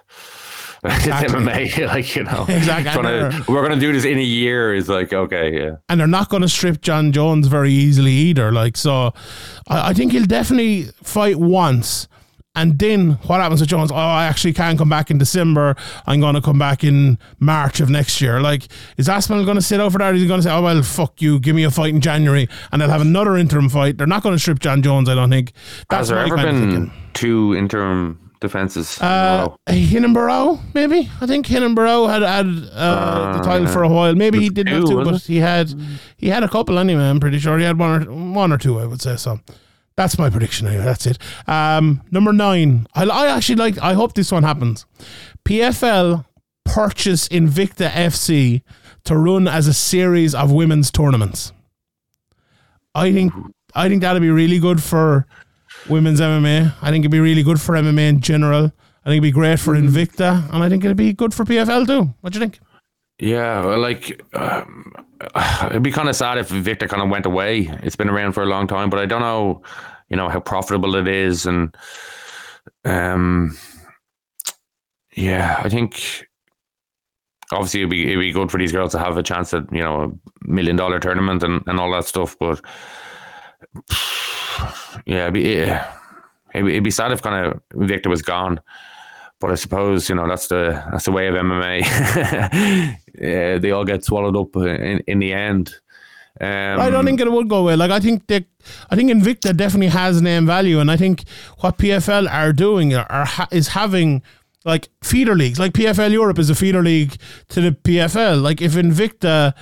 It's 0.87 0.97
Exactly. 1.07 1.41
MMA, 1.41 1.87
like 1.95 2.15
you 2.15 2.25
know, 2.25 2.45
Exactly. 2.47 3.03
to- 3.03 3.45
we're 3.49 3.63
gonna 3.67 3.81
do 3.81 3.91
this 3.91 4.05
in 4.05 4.19
a 4.19 4.23
year. 4.23 4.75
Is 4.75 4.87
like 4.87 5.15
okay, 5.15 5.57
yeah. 5.59 5.77
and 5.89 5.99
they're 5.99 6.07
not 6.07 6.29
going 6.29 6.43
to 6.43 6.49
strip 6.49 6.83
Jon 6.83 7.11
Jones 7.11 7.47
very 7.47 7.73
easily 7.73 8.13
either. 8.13 8.53
Like 8.53 8.77
so, 8.77 9.15
I, 9.67 9.91
I 9.91 9.93
think 9.95 10.13
he'll 10.13 10.27
definitely 10.27 10.83
fight 11.03 11.37
once, 11.37 12.07
and 12.55 12.79
then 12.79 13.13
what 13.27 13.41
happens 13.41 13.61
with 13.61 13.69
Jones? 13.69 13.91
Oh, 13.91 13.97
I 13.97 14.27
actually 14.27 14.53
can't 14.53 14.79
come 14.79 14.89
back 14.89 15.11
in 15.11 15.19
December. 15.19 15.77
I'm 16.07 16.21
going 16.21 16.35
to 16.35 16.41
come 16.41 16.59
back 16.59 16.85
in 16.85 17.19
March 17.41 17.81
of 17.81 17.91
next 17.91 18.21
year. 18.21 18.41
Like, 18.41 18.69
is 18.97 19.09
Aspinall 19.09 19.45
going 19.45 19.57
to 19.57 19.63
sit 19.63 19.81
over? 19.81 20.01
Or 20.01 20.13
is 20.13 20.23
he 20.23 20.29
going 20.29 20.39
to 20.41 20.45
say, 20.45 20.53
oh 20.53 20.63
well, 20.63 20.83
fuck 20.83 21.21
you, 21.21 21.41
give 21.41 21.57
me 21.57 21.65
a 21.65 21.71
fight 21.71 21.95
in 21.95 22.01
January, 22.01 22.49
and 22.71 22.81
they'll 22.81 22.91
have 22.91 23.01
another 23.01 23.37
interim 23.37 23.69
fight? 23.69 23.99
They're 23.99 24.07
not 24.07 24.23
going 24.23 24.35
to 24.35 24.39
strip 24.39 24.61
Jon 24.61 24.83
Jones. 24.83 25.09
I 25.09 25.15
don't 25.15 25.31
think. 25.31 25.53
That's 25.91 26.01
Has 26.01 26.09
there 26.09 26.19
ever 26.19 26.37
been 26.37 26.93
two 27.13 27.55
interim 27.57 28.31
defenses? 28.41 29.01
Uh, 29.01 29.49
row? 29.49 29.57
Hinnenborough, 29.69 30.61
maybe. 30.75 31.11
I 31.21 31.27
think 31.27 31.47
Hinnenborough 31.47 32.09
had 32.09 32.23
had 32.23 32.47
uh, 32.73 33.39
the 33.39 33.43
title 33.43 33.67
for 33.67 33.83
a 33.83 33.89
while. 33.89 34.15
Maybe 34.15 34.39
he 34.39 34.49
didn't 34.49 34.73
have 34.73 34.85
two, 34.85 34.99
two, 34.99 35.05
but 35.05 35.15
it? 35.15 35.23
he 35.23 35.39
had 35.39 35.75
he 36.17 36.29
had 36.29 36.45
a 36.45 36.49
couple 36.49 36.79
anyway. 36.79 37.03
I'm 37.03 37.19
pretty 37.19 37.41
sure 37.41 37.59
he 37.59 37.65
had 37.65 37.79
one 37.79 38.07
or 38.07 38.13
one 38.13 38.53
or 38.53 38.59
two. 38.59 38.79
I 38.79 38.87
would 38.87 39.03
say 39.03 39.17
so. 39.17 39.41
That's 39.97 40.19
my 40.19 40.29
prediction. 40.29 40.67
Anyway, 40.67 40.85
that's 40.85 41.07
it. 41.07 41.19
Um, 41.47 42.03
number 42.11 42.33
nine. 42.33 42.87
I, 42.95 43.05
I 43.05 43.27
actually 43.29 43.57
like. 43.57 43.79
I 43.79 43.95
hope 43.95 44.15
this 44.15 44.33
one 44.33 44.43
happens. 44.43 44.87
PFL 45.45 46.25
purchase 46.65 47.29
Invicta 47.29 47.91
FC 47.91 48.63
to 49.05 49.17
run 49.17 49.47
as 49.47 49.69
a 49.69 49.75
series 49.75 50.35
of 50.35 50.51
women's 50.51 50.91
tournaments. 50.91 51.53
I 52.95 53.13
think 53.13 53.33
I 53.75 53.89
think 53.89 54.03
that'd 54.03 54.23
be 54.23 54.31
really 54.31 54.59
good 54.59 54.83
for 54.83 55.27
women's 55.89 56.21
MMA. 56.21 56.75
I 56.81 56.91
think 56.91 57.03
it'd 57.03 57.11
be 57.11 57.21
really 57.21 57.43
good 57.43 57.61
for 57.61 57.75
MMA 57.75 58.09
in 58.09 58.21
general. 58.21 58.73
I 59.05 59.11
think 59.11 59.19
it'd 59.19 59.23
be 59.23 59.31
great 59.33 59.61
for 59.61 59.75
Invicta, 59.75 60.51
and 60.53 60.63
I 60.63 60.69
think 60.69 60.85
it'd 60.85 60.97
be 60.97 61.13
good 61.13 61.35
for 61.35 61.45
PFL 61.45 61.87
too. 61.87 62.15
What 62.21 62.33
do 62.33 62.39
you 62.39 62.45
think? 62.45 62.59
Yeah, 63.19 63.65
well, 63.65 63.79
like 63.79 64.21
um, 64.33 64.93
it'd 65.70 65.83
be 65.83 65.93
kind 65.93 66.09
of 66.09 66.16
sad 66.16 66.39
if 66.39 66.49
Victor 66.49 66.89
kind 66.89 67.03
of 67.03 67.09
went 67.09 67.27
away. 67.27 67.70
It's 67.83 67.97
been 67.97 68.11
around 68.11 68.33
for 68.33 68.43
a 68.43 68.47
long 68.47 68.66
time, 68.66 68.91
but 68.91 68.99
I 69.01 69.07
don't 69.07 69.20
know, 69.20 69.62
you 70.09 70.16
know, 70.16 70.29
how 70.29 70.41
profitable 70.41 70.95
it 70.97 71.09
is, 71.09 71.47
and 71.47 71.75
um, 72.85 73.57
yeah, 75.14 75.61
I 75.62 75.68
think 75.68 76.27
obviously 77.53 77.81
it'd 77.81 77.91
be 77.91 78.07
it'd 78.07 78.18
be 78.18 78.33
good 78.33 78.51
for 78.51 78.59
these 78.59 78.72
girls 78.72 78.93
to 78.93 78.99
have 78.99 79.16
a 79.16 79.22
chance 79.22 79.55
at 79.55 79.70
you 79.72 79.83
know 79.83 80.03
a 80.03 80.49
million 80.49 80.77
dollar 80.77 80.99
tournament 80.99 81.43
and, 81.43 81.62
and 81.66 81.79
all 81.79 81.93
that 81.93 82.07
stuff, 82.07 82.37
but 82.39 82.61
yeah, 85.07 85.22
it'd 85.22 85.35
be, 85.35 85.43
yeah, 85.43 85.93
it'd, 86.55 86.68
it'd 86.68 86.85
be 86.85 86.91
sad 86.91 87.12
if 87.12 87.22
kind 87.22 87.47
of 87.47 87.61
Victor 87.75 88.11
was 88.11 88.22
gone. 88.22 88.61
But 89.45 89.53
I 89.53 89.57
suppose 89.57 90.09
you 90.09 90.15
know 90.15 90.27
that's 90.27 90.47
the 90.47 90.83
that's 90.91 91.05
the 91.05 91.13
way 91.13 91.27
of 91.27 91.35
MMA. 91.35 91.83
yeah, 93.21 93.59
they 93.59 93.73
all 93.73 93.85
get 93.85 94.03
swallowed 94.03 94.35
up 94.39 94.57
in, 94.57 95.01
in 95.07 95.19
the 95.19 95.35
end. 95.35 95.75
Um, 96.41 96.81
I 96.81 96.89
don't 96.89 97.05
think 97.05 97.21
it 97.21 97.31
would 97.31 97.51
go 97.51 97.59
away. 97.59 97.77
Like 97.77 97.91
I 97.91 98.01
think 98.01 98.27
they, 98.27 98.47
I 98.89 98.97
think 98.97 99.11
Invicta 99.11 99.55
definitely 99.55 99.89
has 99.89 100.23
name 100.23 100.47
value, 100.47 100.81
and 100.81 100.91
I 100.91 100.97
think 100.97 101.25
what 101.59 101.77
PFL 101.77 102.27
are 102.33 102.55
doing 102.55 102.95
are, 102.95 103.27
ha- 103.27 103.49
is 103.53 103.69
having 103.69 104.23
like 104.65 104.89
feeder 105.03 105.35
leagues. 105.35 105.59
Like 105.59 105.75
PFL 105.75 106.13
Europe 106.13 106.39
is 106.39 106.49
a 106.49 106.55
feeder 106.55 106.83
league 106.83 107.15
to 107.51 107.61
the 107.61 107.73
PFL. 107.73 108.41
Like 108.41 108.63
if 108.63 108.73
Invicta 108.73 109.53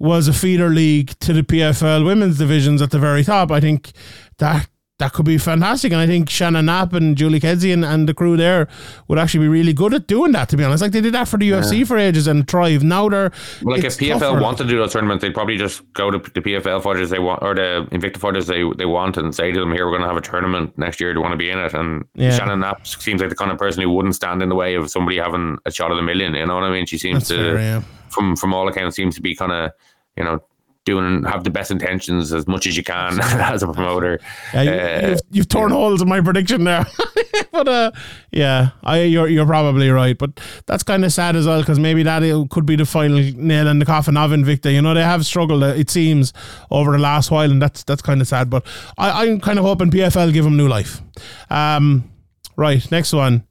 was 0.00 0.26
a 0.26 0.32
feeder 0.32 0.70
league 0.70 1.16
to 1.20 1.32
the 1.32 1.44
PFL 1.44 2.04
women's 2.04 2.38
divisions 2.38 2.82
at 2.82 2.90
the 2.90 2.98
very 2.98 3.22
top, 3.22 3.52
I 3.52 3.60
think 3.60 3.92
that 4.38 4.68
that 4.98 5.12
could 5.12 5.24
be 5.26 5.38
fantastic. 5.38 5.92
And 5.92 6.00
I 6.00 6.06
think 6.06 6.28
Shannon 6.28 6.66
Knapp 6.66 6.92
and 6.92 7.16
Julie 7.16 7.38
Kedzie 7.38 7.72
and, 7.72 7.84
and 7.84 8.08
the 8.08 8.14
crew 8.14 8.36
there 8.36 8.66
would 9.06 9.18
actually 9.18 9.40
be 9.40 9.48
really 9.48 9.72
good 9.72 9.94
at 9.94 10.08
doing 10.08 10.32
that. 10.32 10.48
To 10.48 10.56
be 10.56 10.64
honest, 10.64 10.82
like 10.82 10.90
they 10.92 11.00
did 11.00 11.14
that 11.14 11.28
for 11.28 11.38
the 11.38 11.48
UFC 11.50 11.86
for 11.86 11.96
ages 11.96 12.26
and 12.26 12.48
Thrive. 12.48 12.82
Now 12.82 13.08
they're 13.08 13.30
Well, 13.62 13.76
like 13.76 13.84
if 13.84 13.96
PFL 13.96 14.18
tougher. 14.18 14.40
wanted 14.40 14.64
to 14.64 14.68
do 14.70 14.78
those 14.78 14.92
tournaments, 14.92 15.22
they'd 15.22 15.32
probably 15.34 15.56
just 15.56 15.82
go 15.92 16.10
to 16.10 16.18
the 16.18 16.40
PFL 16.40 16.82
fighters 16.82 17.10
they 17.10 17.20
want 17.20 17.42
or 17.42 17.54
the 17.54 17.86
Invicta 17.92 18.16
fighters 18.18 18.48
they, 18.48 18.64
they 18.76 18.86
want 18.86 19.16
and 19.16 19.32
say 19.34 19.52
to 19.52 19.60
them, 19.60 19.72
"Here, 19.72 19.86
we're 19.86 19.92
going 19.92 20.02
to 20.02 20.08
have 20.08 20.16
a 20.16 20.20
tournament 20.20 20.76
next 20.76 21.00
year. 21.00 21.12
Do 21.14 21.18
you 21.18 21.22
want 21.22 21.32
to 21.32 21.38
be 21.38 21.50
in 21.50 21.58
it?" 21.58 21.74
And 21.74 22.04
Yeah. 22.14 22.36
Shannon 22.36 22.58
Knapp 22.60 22.84
seems 22.86 23.20
like 23.20 23.30
the 23.30 23.36
kind 23.36 23.52
of 23.52 23.58
person 23.58 23.82
who 23.82 23.90
wouldn't 23.90 24.16
stand 24.16 24.42
in 24.42 24.48
the 24.48 24.56
way 24.56 24.74
of 24.74 24.90
somebody 24.90 25.18
having 25.18 25.58
a 25.64 25.70
shot 25.70 25.92
at 25.92 25.98
a 25.98 26.02
million. 26.02 26.34
You 26.34 26.46
know 26.46 26.56
what 26.56 26.64
I 26.64 26.70
mean? 26.70 26.86
She 26.86 26.98
seems 26.98 27.28
That's 27.28 27.28
to, 27.28 27.36
fair, 27.36 27.58
yeah. 27.58 27.82
from 28.08 28.34
from 28.34 28.52
all 28.52 28.66
accounts, 28.66 28.96
seems 28.96 29.14
to 29.14 29.22
be 29.22 29.36
kind 29.36 29.52
of 29.52 29.70
you 30.16 30.24
know 30.24 30.42
doing 30.88 31.22
have 31.24 31.44
the 31.44 31.50
best 31.50 31.70
intentions 31.70 32.32
as 32.32 32.46
much 32.48 32.66
as 32.66 32.74
you 32.74 32.82
can 32.82 33.20
as 33.22 33.62
a 33.62 33.66
promoter. 33.66 34.18
Yeah, 34.54 34.62
you, 34.62 34.70
Uh, 34.70 35.08
you've, 35.10 35.20
you've 35.30 35.48
torn 35.48 35.70
holes 35.70 36.00
in 36.00 36.08
my 36.08 36.20
prediction 36.22 36.64
there. 36.64 36.86
but 37.52 37.68
uh, 37.68 37.90
yeah, 38.32 38.70
I 38.82 39.02
you're 39.02 39.28
you're 39.28 39.46
probably 39.46 39.90
right. 39.90 40.16
But 40.16 40.40
that's 40.66 40.82
kind 40.82 41.04
of 41.04 41.12
sad 41.12 41.36
as 41.36 41.46
well 41.46 41.60
because 41.60 41.78
maybe 41.78 42.02
that 42.04 42.22
could 42.50 42.64
be 42.64 42.76
the 42.76 42.86
final 42.86 43.18
nail 43.18 43.68
in 43.68 43.78
the 43.78 43.84
coffin 43.84 44.16
of 44.16 44.30
Invicta. 44.30 44.72
You 44.72 44.80
know, 44.80 44.94
they 44.94 45.02
have 45.02 45.26
struggled 45.26 45.62
uh, 45.62 45.74
it 45.76 45.90
seems 45.90 46.32
over 46.70 46.92
the 46.92 46.98
last 46.98 47.30
while, 47.30 47.50
and 47.50 47.60
that's 47.60 47.84
that's 47.84 48.02
kind 48.02 48.22
of 48.22 48.28
sad. 48.28 48.48
But 48.48 48.66
I, 48.96 49.26
I'm 49.26 49.40
kind 49.40 49.58
of 49.58 49.66
hoping 49.66 49.90
PFL 49.90 50.32
give 50.32 50.44
them 50.44 50.56
new 50.56 50.68
life. 50.68 51.02
Um, 51.50 52.10
right, 52.56 52.90
next 52.90 53.12
one. 53.12 53.44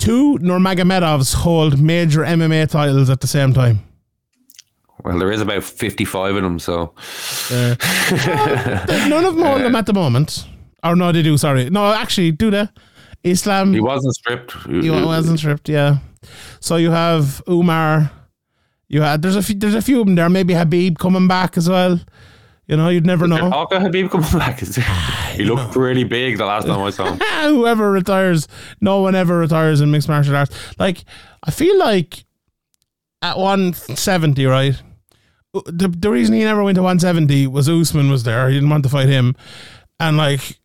Two 0.00 0.38
Nurmagomedovs 0.38 1.34
hold 1.34 1.78
major 1.78 2.22
MMA 2.22 2.70
titles 2.70 3.10
at 3.10 3.20
the 3.20 3.26
same 3.26 3.52
time. 3.52 3.89
Well, 5.04 5.18
there 5.18 5.30
is 5.32 5.40
about 5.40 5.62
fifty-five 5.64 6.36
of 6.36 6.42
them, 6.42 6.58
so 6.58 6.94
None 7.50 9.24
of 9.24 9.34
them 9.34 9.44
hold 9.44 9.62
them 9.62 9.76
at 9.76 9.86
the 9.86 9.92
moment. 9.92 10.46
Or 10.82 10.96
no, 10.96 11.12
they 11.12 11.22
do. 11.22 11.36
Sorry, 11.36 11.68
no, 11.70 11.92
actually, 11.92 12.32
do 12.32 12.50
they? 12.50 12.68
Islam. 13.22 13.72
he 13.74 13.80
wasn't 13.80 14.14
stripped. 14.14 14.52
He 14.66 14.90
wasn't 14.90 15.38
stripped, 15.38 15.68
yeah. 15.68 15.98
So 16.60 16.76
you 16.76 16.90
have 16.90 17.42
Umar. 17.48 18.10
You 18.88 19.02
had 19.02 19.22
there's 19.22 19.36
a 19.36 19.42
few, 19.42 19.54
there's 19.54 19.74
a 19.74 19.82
few 19.82 20.00
of 20.00 20.06
them 20.06 20.14
there. 20.16 20.28
Maybe 20.28 20.54
Khabib 20.54 20.98
coming 20.98 21.28
back 21.28 21.56
as 21.56 21.68
well. 21.68 22.00
You 22.66 22.76
know, 22.76 22.88
you'd 22.88 23.06
never 23.06 23.26
know. 23.26 23.50
Talk 23.50 23.72
about 23.72 23.90
Khabib 23.90 24.10
coming 24.10 24.30
back. 24.38 24.62
Is? 24.62 24.78
Ah, 24.82 25.32
he 25.36 25.44
looked 25.44 25.72
pretty 25.72 26.04
big 26.04 26.38
the 26.38 26.44
last 26.44 26.66
time 26.66 26.80
I 26.80 26.90
saw 26.90 27.12
him. 27.12 27.18
Whoever 27.54 27.90
retires, 27.90 28.48
no 28.80 29.00
one 29.00 29.14
ever 29.14 29.38
retires 29.38 29.80
in 29.80 29.90
mixed 29.90 30.08
martial 30.08 30.36
arts. 30.36 30.54
Like 30.78 31.04
I 31.42 31.50
feel 31.50 31.78
like 31.78 32.24
at 33.22 33.36
170, 33.38 34.46
right? 34.46 34.80
The 35.52 35.88
the 35.88 36.10
reason 36.10 36.34
he 36.34 36.44
never 36.44 36.62
went 36.62 36.76
to 36.76 36.82
170 36.82 37.46
was 37.48 37.68
Usman 37.68 38.10
was 38.10 38.22
there. 38.22 38.48
He 38.48 38.54
didn't 38.54 38.70
want 38.70 38.84
to 38.84 38.90
fight 38.90 39.08
him, 39.08 39.36
and 39.98 40.16
like. 40.16 40.58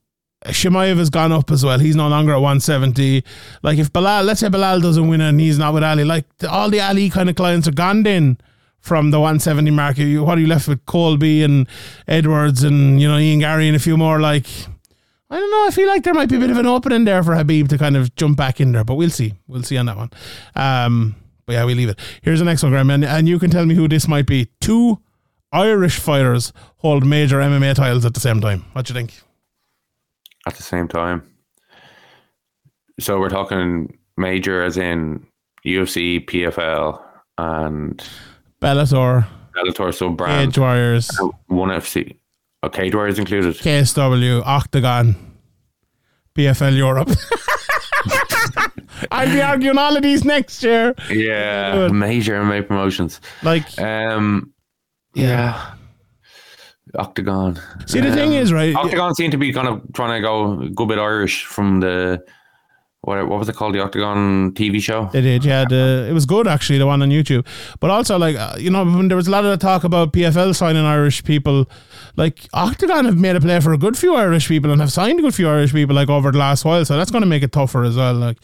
Chimaev 0.46 0.98
has 0.98 1.10
gone 1.10 1.32
up 1.32 1.50
as 1.50 1.66
well. 1.66 1.80
He's 1.80 1.96
no 1.96 2.08
longer 2.08 2.32
at 2.32 2.36
170. 2.36 3.24
Like 3.64 3.80
if 3.80 3.92
Belal, 3.92 4.24
let's 4.24 4.42
say 4.42 4.48
Belal 4.48 4.80
doesn't 4.80 5.08
win 5.08 5.20
and 5.20 5.40
he's 5.40 5.58
not 5.58 5.74
with 5.74 5.84
Ali, 5.84 6.04
like 6.04 6.26
all 6.48 6.70
the 6.70 6.82
Ali 6.82 7.10
kind 7.10 7.32
of 7.32 7.36
clients 7.36 7.68
are 7.68 7.72
gone 7.72 8.04
then 8.04 8.38
from 8.80 9.10
the 9.10 9.20
170 9.20 9.72
mark. 9.72 9.98
You, 9.98 10.24
what 10.24 10.38
are 10.38 10.42
you 10.42 10.46
left 10.46 10.68
with? 10.68 10.86
Colby 10.86 11.42
and 11.42 11.68
Edwards 12.08 12.64
and 12.64 13.02
you 13.02 13.08
know 13.08 13.18
Ian 13.18 13.40
Garry 13.40 13.68
and 13.68 13.76
a 13.76 13.80
few 13.80 13.98
more. 13.98 14.20
Like 14.22 14.46
I 15.30 15.40
don't 15.40 15.52
know. 15.52 15.66
I 15.68 15.72
feel 15.72 15.88
like 15.88 16.04
there 16.04 16.14
might 16.14 16.30
be 16.30 16.38
a 16.38 16.40
bit 16.40 16.52
of 16.52 16.58
an 16.58 16.68
opening 16.68 17.04
there 17.04 17.24
for 17.24 17.32
Khabib 17.32 17.68
to 17.70 17.78
kind 17.80 17.98
of 17.98 18.16
jump 18.16 18.38
back 18.38 18.62
in 18.62 18.72
there, 18.72 18.84
but 18.84 18.96
we'll 18.96 19.10
see. 19.10 19.34
We'll 19.48 19.64
see 19.64 19.78
on 19.78 19.88
that 19.88 19.98
one. 19.98 20.12
Um, 20.56 21.16
but 21.46 21.54
yeah, 21.54 21.66
we 21.66 21.76
leave 21.76 21.90
it. 21.90 22.00
Here's 22.22 22.40
the 22.40 22.46
next 22.46 22.64
one, 22.64 22.72
Graeme, 22.72 22.90
and, 22.90 23.06
and 23.06 23.28
you 23.28 23.40
can 23.40 23.50
tell 23.52 23.66
me 23.66 23.76
who 23.76 23.88
this 23.88 24.08
might 24.08 24.26
be. 24.28 24.50
Two 24.62 25.00
Irish 25.52 26.00
fighters 26.00 26.52
hold 26.78 27.06
major 27.06 27.40
MMA 27.40 27.76
titles 27.76 28.06
at 28.06 28.14
the 28.14 28.20
same 28.20 28.42
time. 28.42 28.66
What 28.74 28.86
do 28.86 28.94
you 28.94 29.00
think? 29.00 29.14
at 30.46 30.56
the 30.56 30.64
same 30.64 30.88
time. 30.88 31.24
So 33.00 33.20
we're 33.20 33.30
talking 33.30 33.98
major 34.18 34.64
as 34.64 34.78
in 34.78 35.26
UFC, 35.66 36.24
PFL, 36.26 37.02
and 37.38 38.04
Bellator, 38.62 39.28
Bellator 39.56 39.94
sub 39.94 40.16
brand. 40.18 40.54
Cage 40.54 40.60
Warriors, 40.60 41.10
One 41.48 41.70
FC. 41.70 42.16
Oh, 42.64 42.70
Cage 42.70 42.96
Warriors 42.96 43.20
included. 43.20 43.56
KSW, 43.58 44.44
Octagon, 44.46 45.16
PFL 46.36 46.78
Europe. 46.78 47.10
I'll 49.12 49.28
be 49.32 49.42
arguing 49.42 49.78
all 49.78 49.96
of 49.96 50.04
these 50.04 50.24
next 50.26 50.64
year. 50.64 50.94
Yeah, 51.10 51.74
Good. 51.74 51.92
major 51.94 52.34
MMA 52.42 52.68
promotions. 52.68 53.20
Like, 53.44 53.80
Um, 53.80 54.54
yeah. 55.14 55.74
Octagon. 56.98 57.60
see, 57.88 58.00
the 58.00 58.12
thing 58.12 58.34
is, 58.34 58.54
right? 58.54 58.74
Octagon 58.76 59.16
seemed 59.16 59.32
to 59.34 59.38
be 59.38 59.52
kind 59.52 59.68
of 59.68 59.82
trying 59.94 60.22
to 60.22 60.26
go 60.26 60.62
a 60.62 60.70
good 60.70 60.88
bit 60.88 60.98
Irish 61.00 61.44
from 61.44 61.82
the 61.82 62.24
what 63.02 63.28
what 63.28 63.38
was 63.40 63.50
it 63.50 63.56
called 63.56 63.76
the 63.76 63.82
Octagon 63.84 64.52
TV 64.54 64.82
show? 64.82 65.10
They 65.12 65.22
did, 65.22 65.46
yeah. 65.46 65.66
The, 65.68 66.08
it 66.10 66.14
was 66.14 66.26
good 66.26 66.48
actually, 66.48 66.80
the 66.80 66.88
one 66.88 67.02
on 67.02 67.10
YouTube. 67.10 67.46
But 67.80 67.92
also, 67.92 68.18
like 68.18 68.36
uh, 68.36 68.56
you 68.58 68.70
know, 68.70 68.84
when 68.86 69.10
there 69.10 69.18
was 69.18 69.28
a 69.28 69.32
lot 69.32 69.46
of 69.46 69.60
talk 69.60 69.84
about 69.84 70.14
PFL 70.14 70.56
signing 70.56 70.86
Irish 70.86 71.24
people, 71.24 71.70
like 72.18 72.48
Octagon 72.54 73.06
have 73.06 73.18
made 73.18 73.36
a 73.36 73.42
play 73.42 73.60
for 73.60 73.74
a 73.74 73.78
good 73.78 73.98
few 73.98 74.16
Irish 74.16 74.48
people 74.48 74.72
and 74.72 74.82
have 74.82 74.92
signed 74.92 75.20
a 75.20 75.22
good 75.22 75.36
few 75.36 75.50
Irish 75.50 75.74
people 75.74 75.96
like 75.96 76.10
over 76.10 76.32
the 76.32 76.38
last 76.38 76.66
while. 76.66 76.86
So 76.86 76.98
that's 76.98 77.12
going 77.12 77.24
to 77.24 77.28
make 77.28 77.44
it 77.44 77.52
tougher 77.52 77.84
as 77.84 77.96
well. 77.96 78.14
Like, 78.14 78.38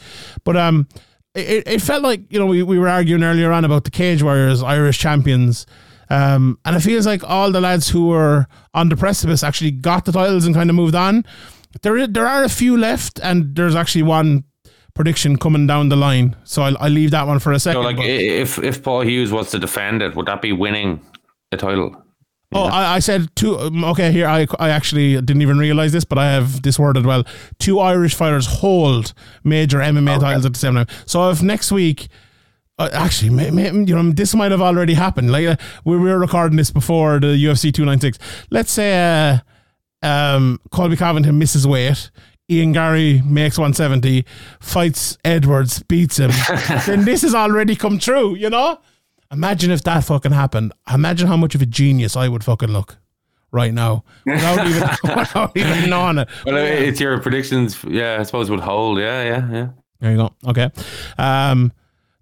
but 0.43 0.57
um, 0.57 0.87
it, 1.35 1.67
it 1.67 1.81
felt 1.81 2.03
like 2.03 2.21
you 2.31 2.39
know 2.39 2.45
we, 2.45 2.63
we 2.63 2.77
were 2.77 2.89
arguing 2.89 3.23
earlier 3.23 3.51
on 3.51 3.65
about 3.65 3.83
the 3.83 3.91
Cage 3.91 4.23
Warriors 4.23 4.61
Irish 4.61 4.99
champions. 4.99 5.65
Um, 6.09 6.59
and 6.65 6.75
it 6.75 6.81
feels 6.81 7.05
like 7.05 7.23
all 7.23 7.51
the 7.51 7.61
lads 7.61 7.89
who 7.89 8.07
were 8.07 8.47
on 8.73 8.89
the 8.89 8.97
precipice 8.97 9.43
actually 9.43 9.71
got 9.71 10.03
the 10.03 10.11
titles 10.11 10.45
and 10.45 10.53
kind 10.53 10.69
of 10.69 10.75
moved 10.75 10.93
on. 10.93 11.23
There, 11.83 12.05
there 12.05 12.27
are 12.27 12.43
a 12.43 12.49
few 12.49 12.75
left, 12.77 13.17
and 13.23 13.55
there's 13.55 13.75
actually 13.75 14.03
one 14.03 14.43
prediction 14.93 15.37
coming 15.37 15.67
down 15.67 15.87
the 15.87 15.95
line. 15.95 16.35
So 16.43 16.63
I'll, 16.63 16.77
I'll 16.79 16.91
leave 16.91 17.11
that 17.11 17.27
one 17.27 17.39
for 17.39 17.53
a 17.53 17.59
second. 17.59 17.81
So 17.81 17.87
like 17.87 17.99
if 17.99 18.59
if 18.59 18.83
Paul 18.83 19.01
Hughes 19.01 19.31
was 19.31 19.51
to 19.51 19.59
defend 19.59 20.01
it, 20.01 20.15
would 20.15 20.25
that 20.25 20.41
be 20.41 20.51
winning 20.51 20.99
a 21.53 21.57
title? 21.57 22.03
Oh, 22.53 22.63
I, 22.63 22.95
I 22.95 22.99
said 22.99 23.33
two. 23.35 23.57
um, 23.57 23.83
Okay, 23.83 24.11
here 24.11 24.27
I, 24.27 24.45
I 24.59 24.69
actually 24.69 25.13
didn't 25.15 25.41
even 25.41 25.57
realize 25.57 25.91
this, 25.93 26.03
but 26.03 26.17
I 26.17 26.31
have 26.31 26.61
this 26.61 26.77
worded 26.77 27.05
well. 27.05 27.23
Two 27.59 27.79
Irish 27.79 28.13
fighters 28.13 28.45
hold 28.45 29.13
major 29.43 29.79
MMA 29.79 30.19
titles 30.19 30.45
at 30.45 30.53
the 30.53 30.59
same 30.59 30.73
time. 30.75 30.87
So 31.05 31.29
if 31.29 31.41
next 31.41 31.71
week. 31.71 32.07
Uh, 32.79 32.89
actually, 32.93 33.29
may, 33.29 33.51
may, 33.51 33.65
you 33.71 33.95
know, 33.95 34.11
this 34.11 34.33
might 34.33 34.49
have 34.49 34.61
already 34.61 34.95
happened. 34.95 35.31
Like 35.31 35.45
uh, 35.45 35.55
we 35.85 35.97
were 35.97 36.17
recording 36.17 36.57
this 36.57 36.71
before 36.71 37.19
the 37.19 37.27
UFC 37.27 37.71
296. 37.71 38.17
Let's 38.49 38.71
say 38.71 39.37
uh, 40.01 40.05
um, 40.05 40.59
Colby 40.71 40.95
Covington 40.95 41.37
misses 41.37 41.67
weight. 41.67 42.09
Ian 42.49 42.71
Garry 42.73 43.21
makes 43.23 43.57
170, 43.57 44.25
fights 44.59 45.17
Edwards, 45.23 45.83
beats 45.83 46.17
him. 46.17 46.31
then 46.87 47.05
this 47.05 47.21
has 47.21 47.35
already 47.35 47.75
come 47.75 47.99
true, 47.99 48.35
you 48.35 48.49
know? 48.49 48.79
Imagine 49.31 49.71
if 49.71 49.83
that 49.83 50.03
fucking 50.03 50.31
happened. 50.31 50.73
Imagine 50.93 51.27
how 51.27 51.37
much 51.37 51.55
of 51.55 51.61
a 51.61 51.65
genius 51.65 52.15
I 52.15 52.27
would 52.27 52.43
fucking 52.43 52.69
look 52.69 52.97
right 53.51 53.73
now 53.73 54.03
without 54.25 54.67
even, 54.67 54.89
without 55.03 55.51
even 55.57 55.89
knowing 55.89 56.17
it. 56.19 56.29
Well, 56.45 56.57
it's 56.57 56.99
your 56.99 57.19
predictions. 57.19 57.83
Yeah, 57.87 58.17
I 58.19 58.23
suppose 58.23 58.49
would 58.49 58.59
hold. 58.59 58.97
Yeah, 58.99 59.23
yeah, 59.23 59.51
yeah. 59.51 59.67
There 59.99 60.11
you 60.11 60.17
go. 60.17 60.33
Okay. 60.47 60.69
Um, 61.17 61.71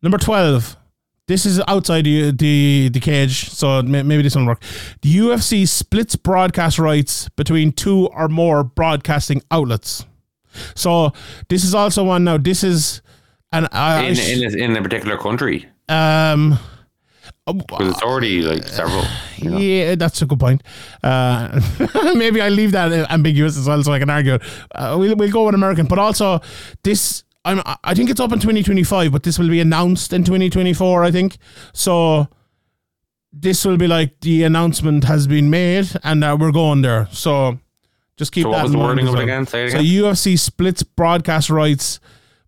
number 0.01 0.17
12. 0.17 0.75
This 1.27 1.45
is 1.45 1.61
outside 1.67 2.05
the, 2.05 2.31
the 2.31 2.89
the 2.91 2.99
cage, 2.99 3.49
so 3.51 3.83
may- 3.83 4.01
maybe 4.01 4.23
this 4.23 4.33
one 4.33 4.45
will 4.45 4.53
work. 4.53 4.63
The 5.03 5.15
UFC 5.15 5.67
splits 5.67 6.15
broadcast 6.15 6.79
rights 6.79 7.29
between 7.29 7.71
two 7.71 8.07
or 8.07 8.27
more 8.29 8.63
broadcasting 8.63 9.43
outlets. 9.51 10.07
So 10.73 11.13
this 11.47 11.63
is 11.63 11.75
also 11.75 12.03
one 12.03 12.23
now. 12.23 12.39
This 12.39 12.63
is 12.63 13.03
an 13.51 13.67
I, 13.71 13.97
I 13.97 14.01
In 14.05 14.17
in 14.17 14.43
a, 14.43 14.63
in 14.63 14.77
a 14.77 14.81
particular 14.81 15.17
country 15.17 15.67
um 15.87 16.57
because 17.45 17.89
it's 17.89 18.01
already 18.01 18.41
like 18.41 18.67
several. 18.67 19.03
You 19.37 19.49
know? 19.51 19.57
Yeah, 19.57 19.95
that's 19.95 20.21
a 20.21 20.25
good 20.25 20.39
point. 20.39 20.63
Uh, 21.03 21.59
maybe 22.15 22.41
I 22.41 22.49
leave 22.49 22.71
that 22.73 22.91
ambiguous 23.11 23.57
as 23.57 23.67
well, 23.67 23.81
so 23.83 23.91
I 23.91 23.99
can 23.99 24.09
argue. 24.09 24.37
Uh, 24.73 24.95
we'll 24.99 25.15
we'll 25.15 25.31
go 25.31 25.45
with 25.45 25.55
American, 25.55 25.85
but 25.85 25.99
also 25.99 26.41
this. 26.83 27.23
I'm, 27.45 27.61
I 27.85 27.93
think 27.93 28.09
it's 28.09 28.19
up 28.19 28.33
in 28.33 28.39
2025, 28.39 29.13
but 29.13 29.23
this 29.23 29.39
will 29.39 29.47
be 29.47 29.61
announced 29.61 30.11
in 30.11 30.23
2024. 30.23 31.03
I 31.03 31.11
think 31.11 31.37
so. 31.73 32.27
This 33.31 33.63
will 33.63 33.77
be 33.77 33.87
like 33.87 34.19
the 34.21 34.43
announcement 34.43 35.05
has 35.05 35.25
been 35.25 35.49
made, 35.49 35.87
and 36.03 36.23
uh, 36.23 36.35
we're 36.39 36.51
going 36.51 36.81
there. 36.81 37.07
So 37.11 37.59
just 38.17 38.33
keep 38.33 38.43
So 38.43 38.51
that 38.51 38.57
what 38.57 38.63
was 38.63 38.73
in 38.73 38.77
the 38.77 38.83
mind 38.83 38.97
wording 38.97 39.07
as 39.07 39.13
of 39.13 39.19
it 39.19 39.23
again? 39.23 39.45
Say 39.45 39.65
it 39.65 39.71
So. 39.71 39.77
UFC 39.79 40.37
splits 40.37 40.83
broadcast 40.83 41.49
rights 41.49 41.99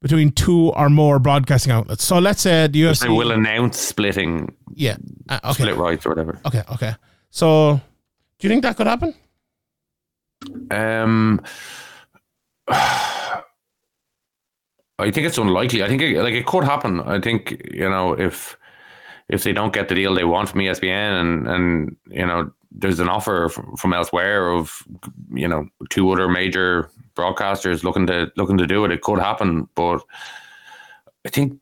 between 0.02 0.32
two 0.32 0.70
or 0.70 0.89
more 0.89 1.20
broadcasting 1.20 1.72
outlets. 1.72 2.04
So 2.04 2.20
let's 2.20 2.41
say 2.41 2.68
the 2.68 2.82
UFC 2.82 3.02
They 3.02 3.10
will 3.10 3.32
announce 3.32 3.78
splitting 3.78 4.54
yeah. 4.74 4.97
Uh, 5.30 5.39
okay. 5.45 5.64
split 5.64 5.76
rights 5.76 6.06
or 6.06 6.10
whatever. 6.10 6.39
Okay, 6.45 6.64
okay. 6.74 6.95
So, 7.30 7.80
do 8.39 8.47
you 8.47 8.49
think 8.49 8.64
that 8.64 8.78
could 8.78 8.88
happen? 8.88 9.14
Um, 10.72 11.41
I 12.68 13.43
think 15.12 15.28
it's 15.28 15.38
unlikely. 15.38 15.84
I 15.84 15.88
think 15.88 16.02
it, 16.02 16.22
like 16.22 16.34
it 16.34 16.45
could 16.45 16.64
happen. 16.64 17.02
I 17.02 17.20
think 17.20 17.62
you 17.72 17.89
know 17.89 18.14
if 18.14 18.58
if 19.30 19.43
they 19.43 19.54
don't 19.54 19.74
get 19.74 19.88
the 19.88 19.95
deal 19.95 20.14
they 20.14 20.26
want 20.26 20.49
from 20.49 20.62
ESPN 20.62 21.22
and 21.22 21.47
and 21.47 21.95
you 22.10 22.26
know 22.26 22.52
there's 22.72 22.99
an 22.99 23.10
offer 23.10 23.49
from, 23.49 23.76
from 23.78 23.93
elsewhere 23.93 24.49
of 24.49 24.84
you 25.32 25.47
know 25.47 25.68
two 25.89 26.12
other 26.12 26.28
major 26.28 26.89
broadcasters 27.16 27.84
looking 27.84 28.07
to 28.07 28.32
looking 28.38 28.57
to 28.57 28.68
do 28.68 28.86
it, 28.86 28.91
it 28.91 29.01
could 29.01 29.20
happen. 29.20 29.68
But 29.76 30.01
I 31.26 31.30
think 31.30 31.59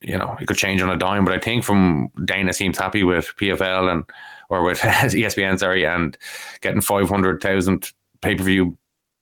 you 0.00 0.18
know 0.18 0.36
it 0.40 0.46
could 0.46 0.56
change 0.56 0.82
on 0.82 0.90
a 0.90 0.96
dime. 0.96 1.24
But 1.24 1.34
I 1.34 1.38
think 1.38 1.64
from 1.64 2.10
Dana 2.24 2.52
seems 2.52 2.78
happy 2.78 3.04
with 3.04 3.32
PFL 3.38 3.90
and 3.90 4.04
or 4.48 4.62
with 4.62 4.78
ESPN, 4.80 5.58
sorry, 5.58 5.84
and 5.86 6.16
getting 6.60 6.80
five 6.80 7.08
hundred 7.08 7.42
thousand 7.42 7.92
pay 8.20 8.34
per 8.34 8.44
view 8.44 8.76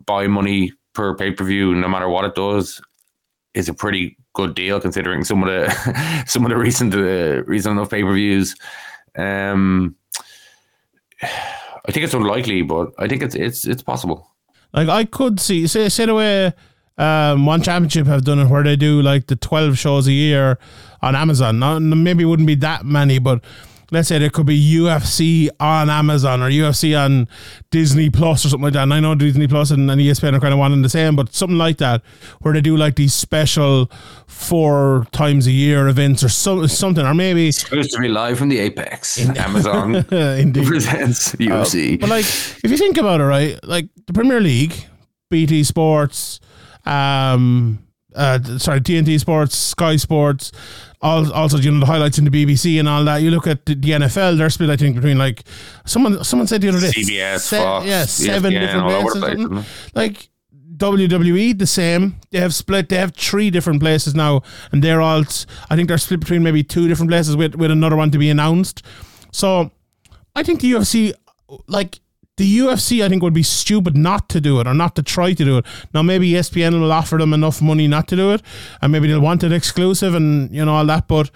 buy 0.06 0.26
money 0.26 0.72
per 0.94 1.14
pay 1.16 1.32
per 1.32 1.44
view, 1.44 1.74
no 1.74 1.88
matter 1.88 2.08
what 2.08 2.24
it 2.24 2.34
does, 2.34 2.80
is 3.54 3.68
a 3.68 3.74
pretty 3.74 4.16
good 4.34 4.54
deal 4.54 4.80
considering 4.80 5.24
some 5.24 5.42
of 5.42 5.48
the 5.48 6.24
some 6.26 6.44
of 6.44 6.50
the 6.50 6.56
recent 6.56 6.94
uh, 6.94 7.42
recent 7.44 7.72
enough 7.72 7.90
pay 7.90 8.02
per 8.02 8.14
views. 8.14 8.54
Um, 9.16 9.96
I 11.22 11.92
think 11.92 12.04
it's 12.04 12.14
unlikely, 12.14 12.62
but 12.62 12.92
I 12.98 13.08
think 13.08 13.22
it's 13.22 13.34
it's 13.34 13.66
it's 13.66 13.82
possible. 13.82 14.31
Like, 14.72 14.88
I 14.88 15.04
could 15.04 15.38
see, 15.40 15.66
say, 15.66 15.88
say 15.88 16.06
the 16.06 16.14
way 16.14 16.52
um, 16.98 17.46
One 17.46 17.62
Championship 17.62 18.06
have 18.06 18.24
done 18.24 18.38
it, 18.38 18.46
where 18.48 18.62
they 18.62 18.76
do 18.76 19.02
like 19.02 19.26
the 19.26 19.36
12 19.36 19.78
shows 19.78 20.06
a 20.06 20.12
year 20.12 20.58
on 21.00 21.14
Amazon. 21.16 21.58
Now, 21.58 21.78
maybe 21.78 22.24
it 22.24 22.26
wouldn't 22.26 22.46
be 22.46 22.54
that 22.56 22.84
many, 22.84 23.18
but 23.18 23.42
let's 23.92 24.08
say 24.08 24.18
there 24.18 24.30
could 24.30 24.46
be 24.46 24.58
UFC 24.58 25.48
on 25.60 25.90
Amazon 25.90 26.42
or 26.42 26.48
UFC 26.50 26.98
on 26.98 27.28
Disney 27.70 28.08
Plus 28.10 28.44
or 28.44 28.48
something 28.48 28.64
like 28.64 28.72
that. 28.72 28.84
And 28.84 28.94
I 28.94 29.00
know 29.00 29.14
Disney 29.14 29.46
Plus 29.46 29.70
and, 29.70 29.88
and 29.90 30.00
ESPN 30.00 30.34
are 30.34 30.40
kind 30.40 30.52
of 30.54 30.58
one 30.58 30.72
and 30.72 30.82
the 30.84 30.88
same, 30.88 31.14
but 31.14 31.34
something 31.34 31.58
like 31.58 31.76
that 31.78 32.02
where 32.40 32.54
they 32.54 32.62
do 32.62 32.76
like 32.76 32.96
these 32.96 33.12
special 33.14 33.90
four 34.26 35.06
times 35.12 35.46
a 35.46 35.52
year 35.52 35.88
events 35.88 36.24
or 36.24 36.30
so, 36.30 36.66
something, 36.66 37.04
or 37.04 37.14
maybe 37.14 37.52
Supposed 37.52 37.92
to 37.92 38.00
be 38.00 38.08
live 38.08 38.38
from 38.38 38.48
the 38.48 38.58
Apex. 38.58 39.18
In, 39.18 39.36
Amazon 39.36 39.94
indeed. 40.10 40.66
presents 40.66 41.32
UFC. 41.36 42.00
But 42.00 42.08
like, 42.08 42.24
if 42.24 42.70
you 42.70 42.78
think 42.78 42.96
about 42.96 43.20
it, 43.20 43.24
right, 43.24 43.62
like 43.62 43.88
the 44.06 44.14
Premier 44.14 44.40
League, 44.40 44.74
BT 45.30 45.64
Sports, 45.64 46.40
um, 46.86 47.78
uh, 48.14 48.58
sorry, 48.58 48.80
TNT 48.80 49.18
Sports, 49.20 49.56
Sky 49.56 49.96
Sports, 49.96 50.52
al- 51.02 51.32
also 51.32 51.58
you 51.58 51.70
know 51.70 51.80
the 51.80 51.86
highlights 51.86 52.18
in 52.18 52.24
the 52.24 52.30
BBC 52.30 52.78
and 52.78 52.88
all 52.88 53.04
that. 53.04 53.18
You 53.22 53.30
look 53.30 53.46
at 53.46 53.66
the, 53.66 53.74
the 53.74 53.90
NFL; 53.90 54.38
they're 54.38 54.50
split, 54.50 54.70
I 54.70 54.76
think, 54.76 54.96
between 54.96 55.18
like 55.18 55.42
someone 55.84 56.22
someone 56.24 56.46
said 56.46 56.60
the 56.60 56.68
other 56.68 56.80
day, 56.80 56.88
CBS, 56.90 57.48
Fox, 57.50 57.86
yeah, 57.86 58.04
seven 58.04 58.52
different 58.52 58.86
places. 58.86 59.46
place, 59.48 59.92
Like 59.94 60.28
WWE, 60.76 61.58
the 61.58 61.66
same. 61.66 62.16
They 62.30 62.40
have 62.40 62.54
split. 62.54 62.88
They 62.88 62.96
have 62.96 63.14
three 63.14 63.50
different 63.50 63.80
places 63.80 64.14
now, 64.14 64.42
and 64.72 64.82
they're 64.82 65.00
all. 65.00 65.22
I 65.70 65.76
think 65.76 65.88
they're 65.88 65.98
split 65.98 66.20
between 66.20 66.42
maybe 66.42 66.62
two 66.64 66.88
different 66.88 67.10
places 67.10 67.36
with 67.36 67.54
with 67.54 67.70
another 67.70 67.96
one 67.96 68.10
to 68.10 68.18
be 68.18 68.30
announced. 68.30 68.82
So, 69.32 69.70
I 70.34 70.42
think 70.42 70.60
the 70.60 70.72
UFC, 70.72 71.14
like 71.68 72.00
the 72.38 72.58
UFC, 72.58 73.04
I 73.04 73.08
think 73.10 73.22
would 73.22 73.34
be 73.34 73.42
stupid 73.42 73.94
not 73.94 74.30
to 74.30 74.40
do 74.40 74.58
it 74.58 74.66
or 74.66 74.72
not 74.72 74.96
to 74.96 75.02
try 75.02 75.34
to 75.34 75.44
do 75.44 75.58
it. 75.58 75.66
Now, 75.92 76.00
maybe 76.00 76.30
ESPN 76.30 76.80
will 76.80 76.90
offer 76.90 77.18
them 77.18 77.34
enough 77.34 77.60
money 77.60 77.86
not 77.86 78.08
to 78.08 78.16
do 78.16 78.32
it, 78.32 78.40
and 78.80 78.90
maybe 78.90 79.06
they'll 79.06 79.20
want 79.20 79.44
it 79.44 79.52
exclusive 79.52 80.14
and 80.14 80.50
you 80.54 80.64
know 80.64 80.74
all 80.74 80.86
that. 80.86 81.08
But 81.08 81.28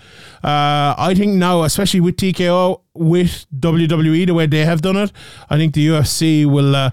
uh, 0.42 0.94
I 0.96 1.14
think 1.14 1.34
now, 1.34 1.64
especially 1.64 2.00
with 2.00 2.16
TKO, 2.16 2.80
with 2.94 3.46
WWE, 3.58 4.26
the 4.26 4.32
way 4.32 4.46
they 4.46 4.64
have 4.64 4.80
done 4.80 4.96
it, 4.96 5.12
I 5.50 5.58
think 5.58 5.74
the 5.74 5.86
UFC 5.86 6.46
will, 6.46 6.74
uh, 6.74 6.90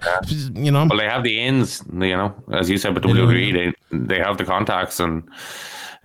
you 0.54 0.70
know, 0.70 0.86
Well, 0.86 0.98
they 0.98 1.08
have 1.08 1.22
the 1.22 1.40
ins, 1.40 1.82
you 1.90 2.16
know, 2.16 2.34
as 2.52 2.68
you 2.68 2.76
said 2.76 2.94
with 2.94 3.04
WWE, 3.04 3.52
they 3.54 3.96
they 3.96 4.18
have 4.18 4.36
the 4.36 4.44
contacts, 4.44 5.00
and 5.00 5.22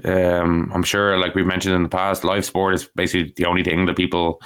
um, 0.06 0.72
I'm 0.74 0.84
sure, 0.84 1.18
like 1.18 1.36
we've 1.36 1.46
mentioned 1.46 1.76
in 1.76 1.84
the 1.84 1.90
past, 1.90 2.24
live 2.24 2.46
sport 2.46 2.76
is 2.76 2.90
basically 2.96 3.34
the 3.36 3.46
only 3.46 3.64
thing 3.64 3.88
that 3.88 3.98
people 3.98 4.42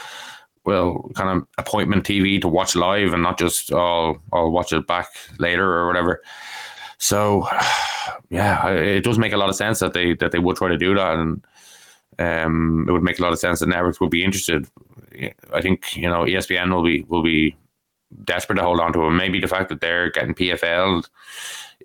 will 0.65 1.11
kind 1.15 1.30
of 1.30 1.48
appointment 1.57 2.06
TV 2.06 2.40
to 2.41 2.48
watch 2.48 2.76
live 2.76 3.14
and 3.14 3.23
not 3.23 3.38
just 3.38 3.72
oh 3.73 4.22
I'll 4.31 4.52
watch 4.52 4.72
it 4.72 4.88
back 4.88 5.07
later 5.40 5.72
or 5.72 5.88
whatever. 5.88 6.22
So, 7.03 7.45
yeah, 8.30 8.69
it 8.69 9.03
does 9.03 9.19
make 9.19 9.34
a 9.34 9.38
lot 9.38 9.49
of 9.49 9.56
sense 9.56 9.80
that 9.80 9.94
they 9.94 10.15
that 10.15 10.31
they 10.31 10.40
would 10.40 10.56
try 10.56 10.69
to 10.69 10.77
do 10.77 10.95
that, 10.95 11.15
and 11.15 11.45
um, 12.18 12.85
it 12.88 12.91
would 12.94 13.03
make 13.03 13.19
a 13.19 13.22
lot 13.22 13.34
of 13.34 13.40
sense 13.40 13.60
that 13.60 13.68
networks 13.68 13.99
would 13.99 14.10
be 14.10 14.23
interested. 14.23 14.68
I 15.52 15.61
think 15.61 15.98
you 15.98 16.10
know 16.10 16.23
ESPN 16.23 16.73
will 16.73 16.84
be 16.84 17.03
will 17.10 17.23
be 17.23 17.57
desperate 18.23 18.56
to 18.56 18.64
hold 18.64 18.80
on 18.80 18.94
to 18.94 19.03
him. 19.03 19.18
Maybe 19.18 19.41
the 19.41 19.49
fact 19.49 19.68
that 19.68 19.81
they're 19.81 20.11
getting 20.11 20.34
PFL 20.34 21.06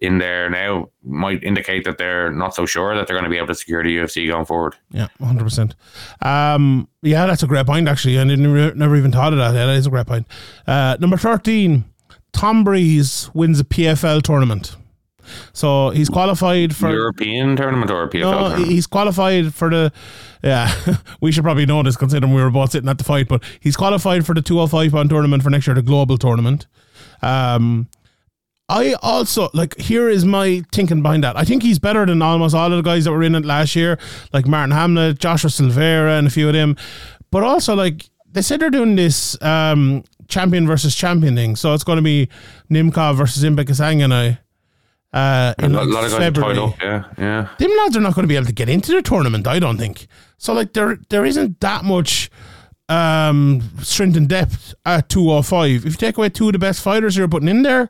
in 0.01 0.19
there 0.19 0.49
now 0.49 0.89
might 1.03 1.43
indicate 1.43 1.85
that 1.85 1.99
they're 1.99 2.31
not 2.33 2.55
so 2.55 2.65
sure 2.67 2.95
that 2.95 3.07
they're 3.07 3.15
going 3.17 3.25
to 3.25 3.31
be 3.31 3.37
able 3.37 3.49
to 3.49 3.55
secure 3.55 3.83
the 3.83 3.97
UFC 3.97 4.29
going 4.29 4.45
forward. 4.45 4.75
Yeah, 4.91 5.09
hundred 5.21 5.45
percent. 5.45 5.75
Um, 6.23 6.89
yeah, 7.03 7.27
that's 7.27 7.43
a 7.43 7.47
great 7.47 7.67
point. 7.67 7.89
Actually, 7.89 8.19
I 8.19 8.25
didn't 8.25 8.53
re- 8.53 8.73
never 8.75 8.97
even 8.97 9.13
thought 9.13 9.33
of 9.33 9.39
that. 9.39 9.55
Yeah, 9.55 9.67
that 9.67 9.77
is 9.77 9.87
a 9.87 9.91
great 9.91 10.07
point. 10.07 10.27
Uh, 10.67 10.97
number 11.01 11.17
thirteen, 11.17 11.85
Tom 12.33 12.65
Breeze 12.65 13.31
wins 13.35 13.59
a 13.61 13.65
PFL 13.65 14.23
tournament, 14.23 14.77
so 15.53 15.91
he's 15.91 16.09
qualified 16.09 16.75
for. 16.77 16.91
European 16.91 17.57
tournament 17.57 17.91
or 17.91 18.09
PFL 18.09 18.21
No, 18.21 18.39
tournament? 18.49 18.71
he's 18.71 18.87
qualified 18.87 19.55
for 19.55 19.71
the. 19.71 19.93
Yeah, 20.43 20.73
we 21.21 21.33
should 21.33 21.43
probably 21.43 21.67
know 21.67 21.83
this 21.83 21.97
considering 21.97 22.33
we 22.33 22.43
were 22.43 22.51
both 22.51 22.71
sitting 22.71 22.89
at 22.89 22.99
the 22.99 23.05
fight, 23.05 23.27
but 23.29 23.43
he's 23.61 23.77
qualified 23.77 24.25
for 24.25 24.35
the 24.35 24.43
205 24.43 24.93
pound 24.93 25.11
tournament 25.11 25.43
for 25.43 25.51
next 25.51 25.67
year, 25.67 25.75
the 25.75 25.83
global 25.83 26.17
tournament. 26.17 26.67
Um, 27.23 27.89
I 28.69 28.95
also 29.03 29.49
like 29.55 29.79
here 29.79 30.09
is 30.09 30.25
my 30.25 30.63
thinking 30.73 31.03
behind 31.03 31.25
that. 31.25 31.37
I 31.37 31.45
think 31.45 31.63
he's 31.63 31.79
better 31.79 32.05
than 32.05 32.21
almost 32.21 32.55
all 32.55 32.71
of 32.71 32.77
the 32.77 32.83
guys 32.83 33.05
that 33.05 33.13
were 33.13 33.23
in 33.23 33.35
it 33.35 33.45
last 33.45 33.75
year, 33.75 33.99
like 34.33 34.47
Martin 34.47 34.73
Hamlet, 34.73 35.19
Joshua 35.19 35.49
Silveira, 35.49 36.19
and 36.19 36.27
a 36.27 36.31
few 36.31 36.49
of 36.49 36.55
them. 36.55 36.77
But 37.31 37.45
also, 37.45 37.75
like 37.75 38.11
they 38.31 38.43
said, 38.43 38.61
they're 38.61 38.71
doing 38.71 38.95
this 38.97 39.41
um, 39.43 40.05
champion 40.29 40.67
versus 40.67 40.95
champion 40.95 41.35
thing. 41.35 41.57
So 41.57 41.73
it's 41.73 41.85
going 41.85 41.97
to 41.97 42.03
be 42.03 42.29
Nemkov 42.71 43.17
versus 43.17 43.43
Impa 43.43 43.65
Kasanganay. 43.65 44.39
Uh, 45.15 45.55
a 45.59 45.65
in 45.65 45.73
lot, 45.73 45.87
like 45.87 45.95
lot 45.95 46.05
of 46.05 46.11
guys 46.11 46.15
are 46.15 46.21
February 46.21 46.59
up. 46.59 46.83
Yeah, 46.83 47.05
yeah. 47.17 47.49
them 47.59 47.71
lads 47.79 47.97
are 47.97 48.01
not 48.01 48.15
going 48.15 48.25
to 48.25 48.29
be 48.29 48.37
able 48.37 48.47
to 48.47 48.53
get 48.53 48.69
into 48.69 48.93
the 48.93 49.01
tournament. 49.01 49.47
I 49.47 49.59
don't 49.59 49.79
think 49.79 50.07
so. 50.37 50.53
Like 50.53 50.75
there, 50.75 50.99
there 51.09 51.25
isn't 51.25 51.61
that 51.61 51.85
much 51.85 52.31
um, 52.91 53.63
strength 53.81 54.19
and 54.19 54.29
depth 54.29 54.75
at 54.85 55.09
two 55.09 55.31
hundred 55.31 55.45
five. 55.45 55.87
If 55.87 55.93
you 55.93 55.93
take 55.93 56.19
away 56.19 56.29
two 56.29 56.49
of 56.49 56.53
the 56.53 56.59
best 56.59 56.83
fighters 56.83 57.17
you're 57.17 57.27
putting 57.27 57.49
in 57.49 57.63
there, 57.63 57.89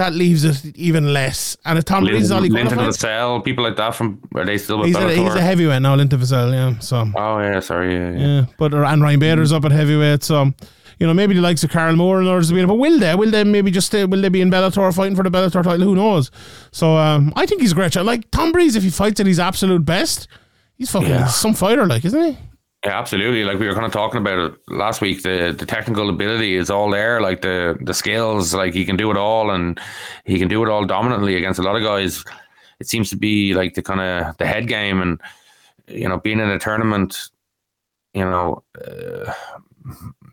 that 0.00 0.14
leaves 0.14 0.44
us 0.44 0.66
even 0.74 1.12
less. 1.12 1.56
And 1.64 1.78
if 1.78 1.84
Tom 1.84 2.04
Breeze 2.04 2.24
is 2.24 2.30
all 2.30 2.42
he 2.42 2.50
Linton 2.50 2.78
Vassell, 2.78 3.44
people 3.44 3.62
like 3.64 3.76
that 3.76 3.94
from 3.94 4.20
are 4.34 4.44
they 4.44 4.58
still 4.58 4.78
with 4.78 4.88
he's 4.88 4.96
a, 4.96 5.00
Bellator? 5.00 5.24
he's 5.24 5.34
a 5.34 5.40
heavyweight 5.42 5.82
now, 5.82 5.94
Linton 5.94 6.18
Vassell, 6.18 6.52
yeah. 6.52 6.78
So 6.80 7.04
oh 7.16 7.38
yeah, 7.38 7.60
sorry, 7.60 7.94
yeah, 7.94 8.10
yeah. 8.10 8.18
yeah, 8.18 8.46
but 8.58 8.72
and 8.74 9.02
Ryan 9.02 9.20
Bader's 9.20 9.52
up 9.52 9.64
at 9.64 9.72
heavyweight, 9.72 10.22
so. 10.22 10.52
You 10.98 11.06
know, 11.06 11.14
maybe 11.14 11.32
the 11.34 11.40
likes 11.40 11.64
of 11.64 11.70
Carl 11.70 11.96
Moore 11.96 12.18
and 12.18 12.28
others 12.28 12.52
will 12.52 12.56
be 12.56 12.60
in 12.60 12.68
but 12.68 12.74
will 12.74 12.98
they? 12.98 13.14
Will 13.14 13.30
they 13.30 13.42
maybe 13.42 13.70
just 13.70 13.86
stay? 13.86 14.04
Will 14.04 14.20
they 14.20 14.28
be 14.28 14.42
in 14.42 14.50
Bellator 14.50 14.94
fighting 14.94 15.16
for 15.16 15.22
the 15.22 15.30
Bellator 15.30 15.62
title? 15.62 15.86
Who 15.86 15.94
knows? 15.94 16.30
So 16.72 16.94
um, 16.98 17.32
I 17.36 17.46
think 17.46 17.62
he's 17.62 17.72
a 17.72 17.74
great. 17.74 17.96
Like 17.96 18.30
Tom 18.30 18.52
Breeze, 18.52 18.76
if 18.76 18.82
he 18.82 18.90
fights 18.90 19.18
at 19.18 19.24
his 19.24 19.40
absolute 19.40 19.82
best, 19.82 20.28
he's 20.76 20.90
fucking 20.90 21.08
Yeah. 21.08 21.26
some 21.26 21.54
fighter, 21.54 21.86
like 21.86 22.04
isn't 22.04 22.22
he? 22.22 22.38
Yeah, 22.84 22.98
absolutely. 22.98 23.44
Like 23.44 23.58
we 23.58 23.66
were 23.66 23.74
kind 23.74 23.84
of 23.84 23.92
talking 23.92 24.20
about 24.20 24.38
it 24.38 24.54
last 24.68 25.02
week. 25.02 25.22
The 25.22 25.54
the 25.56 25.66
technical 25.66 26.08
ability 26.08 26.56
is 26.56 26.70
all 26.70 26.90
there. 26.90 27.20
Like 27.20 27.42
the 27.42 27.76
the 27.82 27.92
skills, 27.92 28.54
like 28.54 28.72
he 28.72 28.86
can 28.86 28.96
do 28.96 29.10
it 29.10 29.18
all, 29.18 29.50
and 29.50 29.78
he 30.24 30.38
can 30.38 30.48
do 30.48 30.62
it 30.64 30.70
all 30.70 30.86
dominantly 30.86 31.36
against 31.36 31.58
a 31.60 31.62
lot 31.62 31.76
of 31.76 31.82
guys. 31.82 32.24
It 32.80 32.88
seems 32.88 33.10
to 33.10 33.16
be 33.16 33.52
like 33.52 33.74
the 33.74 33.82
kind 33.82 34.00
of 34.00 34.36
the 34.38 34.46
head 34.46 34.66
game, 34.66 35.02
and 35.02 35.20
you 35.88 36.08
know, 36.08 36.18
being 36.18 36.40
in 36.40 36.48
a 36.48 36.58
tournament, 36.58 37.28
you 38.14 38.24
know, 38.24 38.62
uh, 38.82 39.32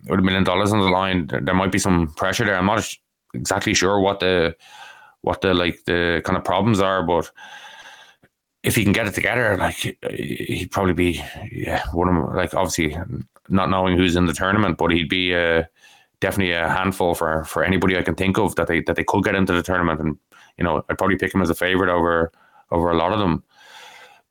with 0.07 0.19
a 0.19 0.23
million 0.23 0.45
dollars 0.45 0.71
on 0.71 0.79
the 0.79 0.85
line, 0.87 1.27
there, 1.27 1.41
there 1.41 1.55
might 1.55 1.71
be 1.71 1.79
some 1.79 2.07
pressure 2.15 2.45
there. 2.45 2.55
I'm 2.55 2.65
not 2.65 2.87
exactly 3.33 3.73
sure 3.73 3.99
what 3.99 4.21
the 4.21 4.55
what 5.21 5.41
the 5.41 5.53
like 5.53 5.83
the 5.85 6.21
kind 6.23 6.37
of 6.37 6.45
problems 6.45 6.79
are, 6.79 7.03
but 7.03 7.29
if 8.63 8.75
he 8.75 8.83
can 8.83 8.93
get 8.93 9.07
it 9.07 9.13
together, 9.13 9.57
like 9.57 9.75
he'd 9.75 10.71
probably 10.71 10.93
be 10.93 11.23
yeah 11.51 11.83
one 11.93 12.09
of 12.09 12.33
like 12.35 12.53
obviously 12.53 12.97
not 13.49 13.69
knowing 13.69 13.97
who's 13.97 14.15
in 14.15 14.25
the 14.25 14.33
tournament, 14.33 14.77
but 14.77 14.91
he'd 14.91 15.09
be 15.09 15.33
uh, 15.35 15.63
definitely 16.19 16.53
a 16.53 16.67
handful 16.67 17.13
for 17.15 17.45
for 17.45 17.63
anybody 17.63 17.97
I 17.97 18.01
can 18.01 18.15
think 18.15 18.37
of 18.37 18.55
that 18.55 18.67
they 18.67 18.81
that 18.81 18.95
they 18.95 19.03
could 19.03 19.23
get 19.23 19.35
into 19.35 19.53
the 19.53 19.63
tournament, 19.63 19.99
and 19.99 20.17
you 20.57 20.63
know 20.63 20.83
I'd 20.89 20.97
probably 20.97 21.17
pick 21.17 21.33
him 21.33 21.41
as 21.41 21.49
a 21.49 21.55
favorite 21.55 21.89
over 21.89 22.31
over 22.71 22.91
a 22.91 22.97
lot 22.97 23.13
of 23.13 23.19
them. 23.19 23.43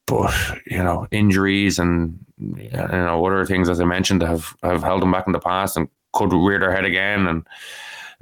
But 0.06 0.34
you 0.66 0.82
know 0.82 1.06
injuries 1.10 1.78
and 1.78 2.18
you 2.38 2.70
know 2.70 3.24
other 3.24 3.46
things 3.46 3.68
as 3.68 3.80
I 3.80 3.84
mentioned 3.84 4.22
have 4.22 4.54
have 4.62 4.82
held 4.82 5.02
him 5.02 5.12
back 5.12 5.26
in 5.26 5.32
the 5.32 5.40
past 5.40 5.76
and 5.76 5.88
could 6.12 6.32
rear 6.32 6.58
their 6.58 6.72
head 6.72 6.84
again 6.84 7.26
and 7.26 7.46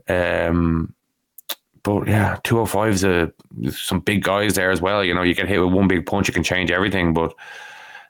um 0.08 0.94
but 1.84 2.08
yeah, 2.08 2.38
205 2.44 2.92
is 2.92 3.04
a 3.04 3.32
some 3.70 4.00
big 4.00 4.24
guys 4.24 4.54
there 4.54 4.70
as 4.70 4.80
well. 4.80 5.04
You 5.04 5.14
know, 5.14 5.22
you 5.22 5.34
get 5.34 5.46
hit 5.46 5.62
with 5.62 5.72
one 5.72 5.86
big 5.86 6.06
punch, 6.06 6.26
you 6.26 6.34
can 6.34 6.42
change 6.42 6.70
everything. 6.70 7.12
But 7.12 7.34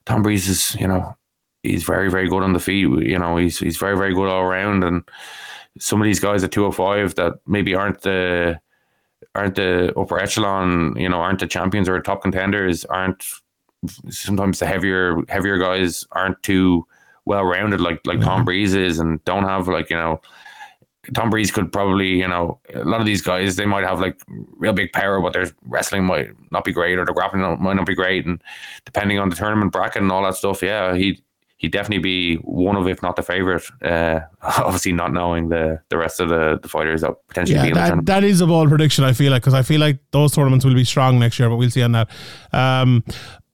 Tom 0.06 0.22
Breeze 0.22 0.48
is, 0.48 0.76
you 0.76 0.86
know, 0.86 1.16
he's 1.62 1.82
very, 1.82 2.08
very 2.08 2.28
good 2.28 2.44
on 2.44 2.52
the 2.52 2.60
feet. 2.60 2.88
You 2.88 3.18
know, 3.18 3.36
he's 3.36 3.58
he's 3.58 3.76
very, 3.76 3.96
very 3.96 4.14
good 4.14 4.28
all 4.28 4.42
around. 4.42 4.84
And 4.84 5.02
some 5.78 6.00
of 6.00 6.04
these 6.04 6.20
guys 6.20 6.44
at 6.44 6.52
205 6.52 7.16
that 7.16 7.34
maybe 7.46 7.74
aren't 7.74 8.02
the 8.02 8.60
aren't 9.34 9.56
the 9.56 9.92
upper 9.98 10.20
echelon, 10.20 10.94
you 10.96 11.08
know, 11.08 11.18
aren't 11.18 11.40
the 11.40 11.46
champions 11.48 11.88
or 11.88 12.00
top 12.00 12.22
contenders, 12.22 12.84
aren't 12.84 13.26
sometimes 14.08 14.60
the 14.60 14.66
heavier 14.66 15.20
heavier 15.28 15.58
guys 15.58 16.06
aren't 16.12 16.40
too 16.42 16.86
well 17.24 17.44
rounded 17.44 17.80
like 17.80 18.00
like 18.06 18.20
Tom 18.20 18.38
mm-hmm. 18.38 18.44
Breeze 18.44 18.74
is 18.74 19.00
and 19.00 19.22
don't 19.24 19.44
have 19.44 19.66
like, 19.66 19.90
you 19.90 19.96
know, 19.96 20.20
Tom 21.12 21.30
Breeze 21.30 21.50
could 21.50 21.72
probably, 21.72 22.08
you 22.08 22.28
know, 22.28 22.60
a 22.72 22.84
lot 22.84 23.00
of 23.00 23.06
these 23.06 23.22
guys, 23.22 23.56
they 23.56 23.66
might 23.66 23.84
have 23.84 24.00
like 24.00 24.20
real 24.28 24.72
big 24.72 24.92
power, 24.92 25.20
but 25.20 25.32
their 25.32 25.50
wrestling 25.66 26.04
might 26.04 26.28
not 26.50 26.64
be 26.64 26.72
great 26.72 26.98
or 26.98 27.04
their 27.04 27.14
grappling 27.14 27.42
might 27.62 27.74
not 27.74 27.86
be 27.86 27.94
great. 27.94 28.24
And 28.26 28.42
depending 28.84 29.18
on 29.18 29.28
the 29.28 29.36
tournament 29.36 29.72
bracket 29.72 30.02
and 30.02 30.10
all 30.10 30.22
that 30.22 30.36
stuff, 30.36 30.62
yeah, 30.62 30.94
he'd, 30.94 31.20
he'd 31.58 31.72
definitely 31.72 32.02
be 32.02 32.36
one 32.36 32.76
of, 32.76 32.86
if 32.88 33.02
not 33.02 33.16
the 33.16 33.22
favorite. 33.22 33.64
Uh, 33.82 34.20
obviously, 34.42 34.92
not 34.92 35.12
knowing 35.12 35.48
the, 35.48 35.80
the 35.88 35.98
rest 35.98 36.20
of 36.20 36.28
the, 36.28 36.58
the 36.62 36.68
fighters 36.68 37.02
that 37.02 37.14
potentially 37.28 37.60
be 37.60 37.68
Yeah, 37.68 37.74
that, 37.74 38.06
that 38.06 38.24
is 38.24 38.40
a 38.40 38.46
bold 38.46 38.68
prediction. 38.68 39.04
I 39.04 39.12
feel 39.12 39.30
like 39.30 39.42
because 39.42 39.54
I 39.54 39.62
feel 39.62 39.80
like 39.80 39.98
those 40.10 40.34
tournaments 40.34 40.64
will 40.64 40.74
be 40.74 40.84
strong 40.84 41.18
next 41.18 41.38
year, 41.38 41.48
but 41.48 41.56
we'll 41.56 41.70
see 41.70 41.82
on 41.82 41.92
that. 41.92 42.08
Um, 42.52 43.04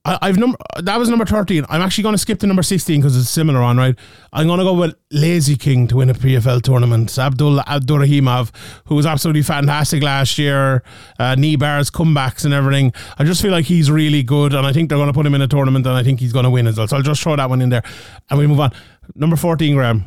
I, 0.04 0.18
I've 0.22 0.38
number 0.38 0.56
that 0.78 0.98
was 0.98 1.10
number 1.10 1.26
thirteen. 1.26 1.66
I'm 1.68 1.82
actually 1.82 2.02
going 2.02 2.14
to 2.14 2.18
skip 2.18 2.38
to 2.40 2.46
number 2.46 2.62
sixteen 2.62 3.00
because 3.00 3.16
it's 3.18 3.28
similar 3.28 3.60
on 3.60 3.76
right. 3.76 3.94
I'm 4.32 4.46
going 4.46 4.58
to 4.58 4.64
go 4.64 4.72
with 4.72 4.94
Lazy 5.10 5.56
King 5.56 5.86
to 5.88 5.96
win 5.96 6.08
a 6.08 6.14
PFL 6.14 6.62
tournament. 6.62 7.18
Abdul 7.18 7.58
Abdurrahimov, 7.58 8.50
who 8.86 8.94
was 8.94 9.04
absolutely 9.04 9.42
fantastic 9.42 10.02
last 10.02 10.38
year, 10.38 10.82
uh, 11.18 11.34
knee 11.34 11.56
bars, 11.56 11.90
comebacks, 11.90 12.46
and 12.46 12.54
everything. 12.54 12.94
I 13.18 13.24
just 13.24 13.42
feel 13.42 13.52
like 13.52 13.66
he's 13.66 13.90
really 13.90 14.22
good, 14.22 14.54
and 14.54 14.66
I 14.66 14.72
think 14.72 14.88
they're 14.88 14.98
going 14.98 15.08
to 15.08 15.14
put 15.14 15.26
him 15.26 15.34
in 15.34 15.42
a 15.42 15.48
tournament, 15.48 15.86
and 15.86 15.94
I 15.94 16.02
think 16.02 16.20
he's 16.20 16.32
going 16.32 16.44
to 16.44 16.50
win 16.50 16.66
as 16.66 16.78
well. 16.78 16.88
So 16.88 16.96
I'll 16.96 17.02
just 17.02 17.22
throw 17.22 17.36
that 17.36 17.50
one 17.50 17.60
in 17.60 17.68
there, 17.68 17.82
and 18.30 18.38
we 18.38 18.46
move 18.46 18.60
on. 18.60 18.72
Number 19.14 19.36
14, 19.36 19.74
Graeme. 19.74 20.04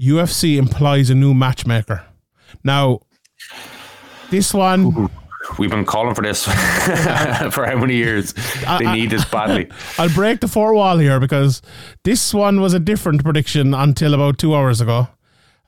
UFC 0.00 0.56
implies 0.56 1.10
a 1.10 1.14
new 1.14 1.32
matchmaker. 1.32 2.04
Now, 2.64 3.00
this 4.30 4.52
one, 4.52 5.08
We've 5.58 5.70
been 5.70 5.84
calling 5.84 6.14
for 6.14 6.22
this 6.22 6.44
for 6.44 7.66
how 7.66 7.76
many 7.78 7.96
years? 7.96 8.32
They 8.78 8.92
need 8.92 9.10
this 9.10 9.24
badly. 9.24 9.70
I'll 9.98 10.12
break 10.14 10.40
the 10.40 10.48
four 10.48 10.74
wall 10.74 10.98
here 10.98 11.18
because 11.20 11.62
this 12.04 12.32
one 12.32 12.60
was 12.60 12.74
a 12.74 12.80
different 12.80 13.24
prediction 13.24 13.74
until 13.74 14.14
about 14.14 14.38
two 14.38 14.54
hours 14.54 14.80
ago. 14.80 15.08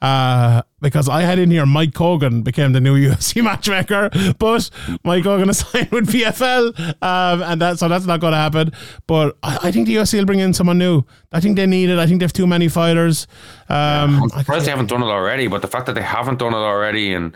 Uh, 0.02 0.60
because 0.82 1.09
I 1.09 1.22
had 1.22 1.38
in 1.38 1.51
here 1.51 1.64
Mike 1.64 1.92
Kogan 1.92 2.44
became 2.44 2.72
the 2.72 2.80
new 2.80 2.94
UFC 3.09 3.42
matchmaker, 3.42 4.10
but 4.38 4.68
Mike 5.02 5.24
Kogan 5.24 5.48
is 5.48 5.59
signed 5.59 5.90
with 5.90 6.10
PFL, 6.10 6.78
um, 7.02 7.42
and 7.42 7.60
that 7.62 7.78
so 7.78 7.88
that's 7.88 8.05
not 8.05 8.20
going 8.20 8.32
to 8.32 8.36
happen. 8.38 8.72
But 9.06 9.38
I, 9.42 9.59
I 9.62 9.72
think 9.72 9.86
the 9.86 9.96
UFC 9.96 10.18
will 10.18 10.26
bring 10.26 10.40
in 10.40 10.52
someone 10.52 10.76
new. 10.76 11.05
I 11.32 11.40
think 11.40 11.56
they 11.56 11.64
need 11.66 11.88
it. 11.88 11.98
I 11.98 12.06
think 12.06 12.20
they 12.20 12.24
have 12.24 12.34
too 12.34 12.46
many 12.46 12.68
fighters. 12.68 13.26
Um, 13.70 14.24
I'm 14.24 14.28
surprised 14.28 14.66
they 14.66 14.70
haven't 14.70 14.90
done 14.90 15.02
it 15.02 15.06
already, 15.06 15.46
but 15.46 15.62
the 15.62 15.68
fact 15.68 15.86
that 15.86 15.94
they 15.94 16.02
haven't 16.02 16.38
done 16.38 16.52
it 16.52 16.59
already 16.59 17.14
and 17.14 17.34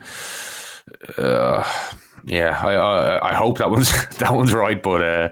uh, 1.17 1.65
yeah, 2.29 2.61
I, 2.63 2.75
I 2.75 3.31
I 3.31 3.35
hope 3.35 3.59
that 3.59 3.71
one's 3.71 3.91
that 4.19 4.35
one's 4.35 4.53
right, 4.53 4.83
but 4.83 5.03
uh, 5.03 5.29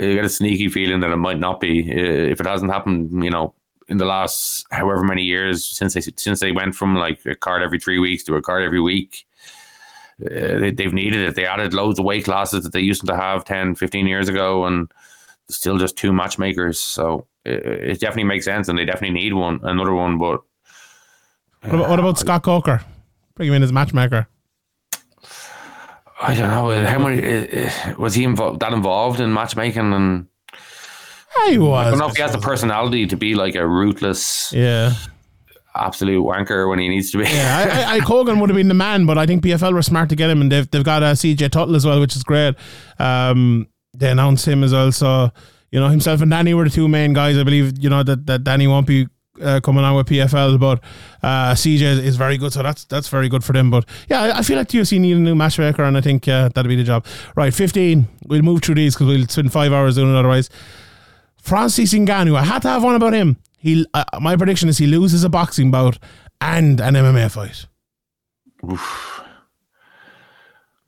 you 0.00 0.14
get 0.14 0.24
a 0.24 0.28
sneaky 0.28 0.68
feeling 0.68 1.00
that 1.00 1.10
it 1.10 1.16
might 1.16 1.38
not 1.38 1.60
be 1.60 1.82
Uh, 1.90 2.32
if 2.32 2.40
it 2.40 2.46
hasn't 2.46 2.72
happened. 2.72 3.22
You 3.22 3.30
know, 3.30 3.54
in 3.88 3.98
the 3.98 4.04
last 4.04 4.66
however 4.70 5.02
many 5.02 5.22
years 5.22 5.64
since 5.64 5.94
they 5.94 6.00
since 6.00 6.40
they 6.40 6.52
went 6.52 6.74
from 6.74 6.94
like 6.94 7.24
a 7.26 7.34
card 7.34 7.62
every 7.62 7.78
three 7.78 7.98
weeks 7.98 8.24
to 8.24 8.36
a 8.36 8.42
card 8.42 8.62
every 8.62 8.80
week. 8.80 9.26
Uh, 10.20 10.58
they, 10.58 10.72
they've 10.72 10.92
needed 10.92 11.20
it. 11.20 11.36
They 11.36 11.46
added 11.46 11.72
loads 11.72 12.00
of 12.00 12.04
weight 12.04 12.24
classes 12.24 12.64
that 12.64 12.72
they 12.72 12.80
used 12.80 13.06
to 13.06 13.14
have 13.14 13.44
10, 13.44 13.76
15 13.76 14.08
years 14.08 14.28
ago, 14.28 14.64
and 14.64 14.90
still 15.48 15.78
just 15.78 15.96
two 15.96 16.12
matchmakers. 16.12 16.80
So 16.80 17.28
it, 17.44 17.64
it 17.64 18.00
definitely 18.00 18.24
makes 18.24 18.44
sense, 18.44 18.68
and 18.68 18.76
they 18.76 18.84
definitely 18.84 19.14
need 19.14 19.34
one, 19.34 19.60
another 19.62 19.94
one. 19.94 20.18
But 20.18 20.40
what, 21.62 21.74
about, 21.74 21.90
what 21.90 21.98
about 22.00 22.18
Scott 22.18 22.42
Coker? 22.42 22.82
Bring 23.36 23.48
him 23.48 23.54
in 23.54 23.62
as 23.62 23.72
matchmaker. 23.72 24.26
I 26.20 26.34
don't 26.34 26.48
know 26.50 26.84
how 26.86 26.98
many 26.98 27.66
uh, 27.66 27.94
was 27.96 28.14
he 28.14 28.24
involved 28.24 28.60
that 28.60 28.72
involved 28.72 29.20
in 29.20 29.32
matchmaking, 29.32 29.92
and 29.92 30.26
He 31.46 31.58
was. 31.58 31.86
I 31.86 31.90
don't 31.90 31.98
know 31.98 32.08
if 32.08 32.16
he 32.16 32.22
has 32.22 32.32
the 32.32 32.38
personality 32.38 33.06
to 33.06 33.16
be 33.16 33.34
like 33.34 33.54
a 33.54 33.66
ruthless, 33.66 34.52
Yeah. 34.52 34.94
absolute 35.74 36.24
wanker 36.24 36.68
when 36.68 36.80
he 36.80 36.88
needs 36.88 37.10
to 37.12 37.18
be. 37.18 37.24
Yeah, 37.24 37.84
I, 37.86 37.92
I, 37.92 37.94
I 37.96 38.00
Kogan 38.00 38.40
would 38.40 38.50
have 38.50 38.56
been 38.56 38.68
the 38.68 38.74
man, 38.74 39.06
but 39.06 39.16
I 39.16 39.26
think 39.26 39.44
PFL 39.44 39.72
were 39.72 39.82
smart 39.82 40.08
to 40.08 40.16
get 40.16 40.28
him, 40.30 40.40
and 40.40 40.50
they've 40.50 40.68
they've 40.70 40.82
got 40.84 41.02
uh, 41.04 41.12
CJ 41.12 41.50
Tuttle 41.50 41.76
as 41.76 41.86
well, 41.86 42.00
which 42.00 42.16
is 42.16 42.24
great. 42.24 42.56
Um, 42.98 43.68
they 43.96 44.10
announced 44.10 44.46
him 44.46 44.64
as 44.64 44.72
well, 44.72 44.90
so 44.90 45.30
you 45.70 45.78
know 45.78 45.88
himself 45.88 46.20
and 46.20 46.30
Danny 46.30 46.52
were 46.54 46.64
the 46.64 46.70
two 46.70 46.88
main 46.88 47.12
guys. 47.12 47.38
I 47.38 47.44
believe 47.44 47.78
you 47.82 47.90
know 47.90 48.02
that 48.02 48.26
that 48.26 48.42
Danny 48.44 48.66
won't 48.66 48.86
be. 48.88 49.06
Uh, 49.40 49.60
coming 49.60 49.84
on 49.84 49.94
with 49.94 50.08
PFL, 50.08 50.58
but 50.58 50.80
uh, 51.22 51.52
CJ 51.52 52.02
is 52.02 52.16
very 52.16 52.38
good, 52.38 52.52
so 52.52 52.62
that's 52.62 52.84
that's 52.84 53.08
very 53.08 53.28
good 53.28 53.44
for 53.44 53.52
them. 53.52 53.70
But 53.70 53.84
yeah, 54.08 54.22
I, 54.22 54.38
I 54.38 54.42
feel 54.42 54.56
like 54.58 54.68
UFC 54.68 54.98
need 54.98 55.16
a 55.16 55.20
new 55.20 55.34
matchmaker, 55.34 55.84
and 55.84 55.96
I 55.96 56.00
think 56.00 56.26
uh, 56.26 56.48
that'll 56.48 56.68
be 56.68 56.76
the 56.76 56.84
job. 56.84 57.04
Right, 57.36 57.54
fifteen. 57.54 58.08
We'll 58.26 58.42
move 58.42 58.62
through 58.62 58.76
these 58.76 58.94
because 58.94 59.06
we'll 59.06 59.26
spend 59.28 59.52
five 59.52 59.72
hours 59.72 59.96
doing 59.96 60.12
it 60.12 60.18
otherwise. 60.18 60.50
Francis 61.36 61.94
Ngannou. 61.94 62.36
I 62.36 62.44
had 62.44 62.62
to 62.62 62.68
have 62.68 62.84
one 62.84 62.94
about 62.94 63.14
him. 63.14 63.36
He, 63.58 63.86
uh, 63.94 64.04
my 64.20 64.36
prediction 64.36 64.68
is 64.68 64.78
he 64.78 64.86
loses 64.86 65.24
a 65.24 65.28
boxing 65.28 65.70
bout 65.70 65.98
and 66.40 66.80
an 66.80 66.94
MMA 66.94 67.30
fight. 67.30 67.66
Oof. 68.70 69.22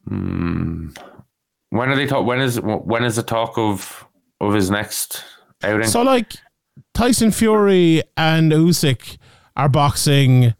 When 0.06 1.88
are 1.88 1.96
they 1.96 2.06
talk? 2.06 2.26
When 2.26 2.40
is 2.40 2.60
when 2.60 3.04
is 3.04 3.16
the 3.16 3.22
talk 3.22 3.56
of 3.58 4.04
of 4.40 4.54
his 4.54 4.70
next 4.70 5.24
outing? 5.62 5.88
So 5.88 6.02
like 6.02 6.34
Tyson 7.00 7.30
Fury 7.30 8.02
and 8.14 8.52
Usyk 8.52 9.16
are 9.56 9.70
boxing 9.70 10.52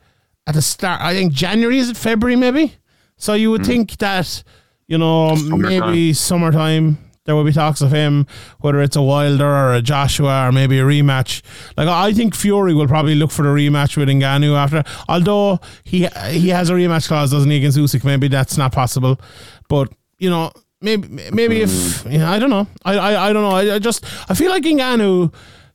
at 0.46 0.54
the 0.54 0.62
start. 0.62 1.02
I 1.02 1.12
think 1.12 1.34
January 1.34 1.76
is 1.76 1.90
it 1.90 1.98
February 1.98 2.34
maybe. 2.34 2.76
So 3.18 3.34
you 3.34 3.50
would 3.50 3.60
hmm. 3.60 3.66
think 3.66 3.98
that 3.98 4.42
you 4.86 4.96
know 4.96 5.36
maybe 5.36 6.14
summertime 6.14 6.96
there 7.26 7.36
will 7.36 7.44
be 7.44 7.52
talks 7.52 7.82
of 7.82 7.92
him, 7.92 8.26
whether 8.60 8.80
it's 8.80 8.96
a 8.96 9.02
Wilder 9.02 9.44
or 9.44 9.74
a 9.74 9.82
Joshua 9.82 10.48
or 10.48 10.50
maybe 10.50 10.78
a 10.78 10.82
rematch. 10.82 11.42
Like 11.76 11.88
I 11.88 12.14
think 12.14 12.34
Fury 12.34 12.72
will 12.72 12.88
probably 12.88 13.16
look 13.16 13.32
for 13.32 13.42
the 13.42 13.50
rematch 13.50 13.98
with 13.98 14.08
Ngannou 14.08 14.56
after. 14.56 14.82
Although 15.10 15.60
he 15.84 16.08
he 16.30 16.48
has 16.48 16.70
a 16.70 16.72
rematch 16.72 17.06
clause, 17.06 17.32
doesn't 17.32 17.50
he, 17.50 17.58
against 17.58 17.76
Usyk? 17.76 18.02
Maybe 18.02 18.28
that's 18.28 18.56
not 18.56 18.72
possible. 18.72 19.20
But 19.68 19.92
you 20.16 20.30
know. 20.30 20.52
Maybe, 20.82 21.08
maybe 21.30 21.60
if 21.60 22.00
hmm. 22.00 22.10
yeah, 22.10 22.30
I 22.30 22.38
don't 22.38 22.48
know, 22.48 22.66
I, 22.86 22.96
I, 22.96 23.28
I 23.28 23.32
don't 23.34 23.42
know. 23.42 23.54
I, 23.54 23.74
I 23.74 23.78
just 23.78 24.02
I 24.30 24.34
feel 24.34 24.48
like 24.48 24.62
Ngannou 24.62 25.30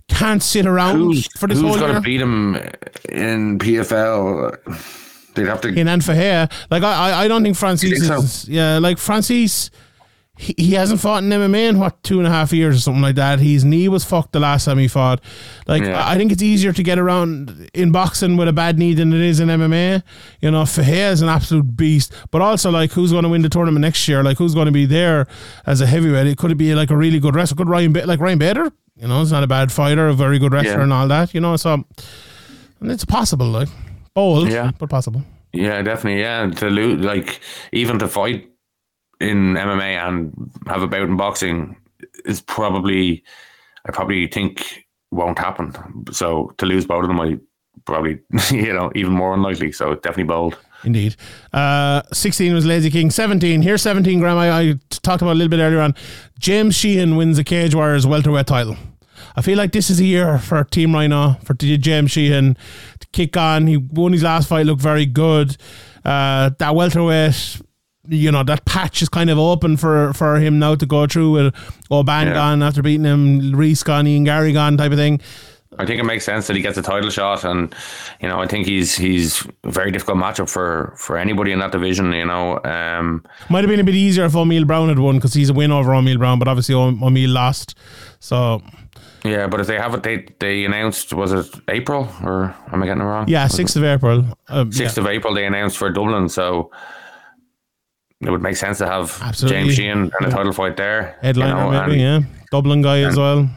can't 0.07 0.41
sit 0.43 0.65
around 0.65 0.97
who's 0.99 1.27
for 1.37 1.47
this 1.47 1.59
who's 1.59 1.67
whole 1.69 1.79
going 1.79 1.91
year. 1.91 1.99
to 1.99 2.01
beat 2.01 2.21
him 2.21 2.55
in 3.09 3.59
PFL? 3.59 5.33
They'd 5.35 5.47
have 5.47 5.61
to. 5.61 5.67
in 5.69 5.87
and 5.87 6.03
Ferreira. 6.03 6.47
Like 6.71 6.83
I, 6.83 7.09
I, 7.11 7.23
I 7.23 7.27
don't 7.27 7.43
think 7.43 7.57
Francis 7.57 7.89
think 7.91 8.03
so? 8.03 8.15
is. 8.19 8.47
Yeah, 8.47 8.77
like 8.79 8.97
Francis, 8.97 9.69
he, 10.37 10.53
he 10.57 10.71
hasn't 10.73 10.99
fought 10.99 11.23
in 11.23 11.29
MMA 11.29 11.69
in 11.69 11.79
what 11.79 12.01
two 12.03 12.17
and 12.19 12.27
a 12.27 12.29
half 12.29 12.51
years 12.51 12.75
or 12.75 12.79
something 12.79 13.01
like 13.01 13.15
that. 13.15 13.39
His 13.39 13.63
knee 13.63 13.87
was 13.87 14.03
fucked 14.03 14.33
the 14.33 14.39
last 14.39 14.65
time 14.65 14.77
he 14.77 14.87
fought. 14.87 15.21
Like 15.67 15.83
Yeah. 15.83 16.01
I 16.05 16.15
think 16.17 16.31
it's 16.31 16.41
easier 16.41 16.73
to 16.73 16.83
get 16.83 16.99
around 16.99 17.69
in 17.73 17.91
boxing 17.91 18.35
with 18.35 18.47
a 18.47 18.53
bad 18.53 18.77
knee 18.77 18.93
than 18.93 19.13
it 19.13 19.21
is 19.21 19.39
in 19.39 19.47
MMA. 19.49 20.03
You 20.41 20.51
know, 20.51 20.65
Ferreira 20.65 21.11
is 21.11 21.21
an 21.21 21.29
absolute 21.29 21.77
beast, 21.77 22.11
but 22.31 22.41
also 22.41 22.69
like 22.71 22.91
who's 22.91 23.11
going 23.11 23.23
to 23.23 23.29
win 23.29 23.43
the 23.43 23.49
tournament 23.49 23.81
next 23.81 24.07
year? 24.07 24.23
Like 24.23 24.37
who's 24.37 24.53
going 24.53 24.65
to 24.65 24.71
be 24.73 24.85
there 24.85 25.27
as 25.65 25.79
a 25.79 25.85
heavyweight? 25.85 26.27
It 26.27 26.37
could 26.37 26.51
it 26.51 26.55
be 26.55 26.75
like 26.75 26.89
a 26.91 26.97
really 26.97 27.19
good 27.19 27.35
wrestler? 27.35 27.55
Could 27.57 27.69
Ryan 27.69 27.93
ba- 27.93 28.05
like 28.05 28.19
Ryan 28.19 28.37
Bader? 28.39 28.71
You 28.97 29.07
know, 29.07 29.19
he's 29.19 29.31
not 29.31 29.43
a 29.43 29.47
bad 29.47 29.71
fighter, 29.71 30.07
a 30.07 30.13
very 30.13 30.39
good 30.39 30.51
wrestler 30.53 30.73
Yeah. 30.77 30.83
and 30.83 30.93
all 30.93 31.07
that. 31.07 31.33
You 31.33 31.39
know, 31.41 31.55
so 31.57 31.83
and 32.81 32.91
it's 32.91 33.05
possible, 33.05 33.47
like 33.47 33.69
bold, 34.13 34.49
Yeah. 34.49 34.71
but 34.79 34.89
possible. 34.89 35.23
Yeah, 35.53 35.81
definitely. 35.81 36.19
Yeah, 36.21 36.43
And 36.43 36.57
to 36.57 36.69
lose, 36.69 37.03
like 37.03 37.39
even 37.71 37.99
to 37.99 38.07
fight 38.09 38.49
in 39.19 39.53
MMA 39.55 40.07
and 40.07 40.51
have 40.67 40.81
a 40.81 40.87
bout 40.87 41.03
in 41.03 41.17
boxing 41.17 41.75
is 42.25 42.41
probably, 42.41 43.23
I 43.87 43.91
probably 43.91 44.27
think 44.27 44.85
won't 45.11 45.39
happen. 45.39 45.73
So 46.11 46.53
to 46.57 46.65
lose 46.65 46.85
both 46.85 47.03
of 47.03 47.07
them, 47.07 47.21
I 47.21 47.37
probably 47.85 48.19
you 48.51 48.73
know 48.73 48.91
even 48.95 49.13
more 49.13 49.33
unlikely. 49.33 49.71
So 49.71 49.95
definitely 49.95 50.23
bold. 50.23 50.57
Indeed. 50.83 51.15
Uh, 51.51 52.03
16 52.13 52.53
was 52.53 52.65
Lazy 52.65 52.91
King. 52.91 53.09
17. 53.09 53.63
Here's 53.63 53.81
17, 53.81 54.19
Graeme. 54.19 54.37
I, 54.37 54.59
I 54.59 54.73
talked 54.89 55.23
about 55.23 55.31
a 55.31 55.35
little 55.35 55.49
bit 55.49 55.59
earlier 55.59 55.81
on. 55.81 55.95
James 56.37 56.75
Sheehan 56.75 57.15
wins 57.15 57.37
the 57.37 57.43
Cage 57.43 57.73
Warriors 57.73 58.05
welterweight 58.05 58.45
title. 58.45 58.77
I 59.35 59.41
feel 59.41 59.57
like 59.57 59.71
this 59.71 59.89
is 59.89 59.99
a 59.99 60.05
year 60.05 60.37
for 60.37 60.63
Team 60.63 60.91
Ryano, 60.91 61.43
for 61.43 61.55
James 61.55 62.11
Sheehan 62.11 62.55
to 62.99 63.07
kick 63.11 63.35
on. 63.35 63.67
He 63.67 63.77
won 63.77 64.13
his 64.13 64.23
last 64.23 64.47
fight, 64.47 64.65
looked 64.65 64.81
very 64.81 65.05
good. 65.05 65.57
Uh, 66.05 66.51
that 66.59 66.75
welterweight, 66.75 67.61
you 68.07 68.31
know, 68.31 68.43
that 68.43 68.65
patch 68.65 69.01
is 69.01 69.09
kind 69.09 69.29
of 69.29 69.37
open 69.37 69.77
for, 69.77 70.13
for 70.13 70.35
him 70.37 70.59
now 70.59 70.75
to 70.75 70.85
go 70.85 71.07
through 71.07 71.31
with 71.31 71.55
Oban 71.91 72.27
Yeah. 72.27 72.33
gone 72.33 72.63
after 72.63 72.81
beating 72.81 73.05
him, 73.05 73.55
Rhys 73.55 73.83
gone, 73.83 74.07
Ian 74.07 74.23
Garry 74.23 74.53
gone 74.53 74.77
type 74.77 74.91
of 74.91 74.97
thing. 74.97 75.19
I 75.77 75.85
think 75.85 75.99
it 75.99 76.03
makes 76.05 76.23
sense 76.23 76.47
that 76.47 76.55
he 76.55 76.61
gets 76.61 76.77
a 76.77 76.81
title 76.81 77.09
shot, 77.09 77.43
and 77.43 77.75
you 78.21 78.29
know 78.29 78.41
I 78.41 78.47
think 78.47 78.65
he's 78.65 78.95
he's 78.95 79.45
a 79.65 79.71
very 79.71 79.91
difficult 79.91 80.17
matchup 80.17 80.49
for 80.49 80.93
for 80.97 81.17
anybody 81.17 81.51
in 81.51 81.59
that 81.59 81.73
division. 81.73 82.13
You 82.13 82.25
know, 82.25 82.61
um, 82.63 83.25
Might 83.49 83.65
have 83.65 83.69
been 83.69 83.81
a 83.81 83.83
bit 83.83 83.95
easier 83.95 84.23
if 84.23 84.31
Omiel 84.33 84.65
Brown 84.65 84.87
had 84.87 84.99
won 84.99 85.15
because 85.15 85.33
he's 85.33 85.49
a 85.49 85.53
win 85.53 85.71
over 85.73 85.91
Omiel 85.91 86.17
Brown, 86.17 86.39
but 86.39 86.47
obviously 86.47 86.75
Omiel 86.75 87.27
lost. 87.33 87.75
So 88.21 88.61
yeah. 89.25 89.47
But 89.47 89.59
if 89.59 89.67
they 89.67 89.77
have 89.77 89.93
it, 89.95 90.03
they 90.03 90.25
they 90.39 90.63
announced 90.63 91.11
was 91.13 91.33
it 91.33 91.47
April 91.67 92.07
or 92.23 92.55
am 92.71 92.81
I 92.81 92.85
getting 92.85 93.01
it 93.01 93.05
wrong? 93.05 93.27
Yeah, 93.27 93.47
sixth 93.47 93.75
of 93.75 93.83
April. 93.83 94.23
Um, 94.47 94.67
yeah. 94.71 94.77
sixth 94.77 94.97
of 94.97 95.07
April 95.07 95.33
they 95.33 95.45
announced 95.45 95.75
for 95.77 95.89
Dublin, 95.89 96.29
so 96.29 96.71
it 98.21 98.29
would 98.29 98.41
make 98.41 98.55
sense 98.57 98.77
to 98.79 98.87
have 98.87 99.17
Absolutely. 99.21 99.57
James 99.59 99.75
Sheehan 99.75 100.11
and 100.19 100.27
a 100.27 100.29
title 100.29 100.53
fight 100.53 100.77
there. 100.77 101.17
you 101.21 101.27
headliner 101.27 101.55
know, 101.55 101.71
maybe. 101.87 102.01
and, 102.01 102.25
yeah, 102.25 102.37
Dublin 102.51 102.81
guy 102.81 103.01
as 103.01 103.17
well. 103.17 103.49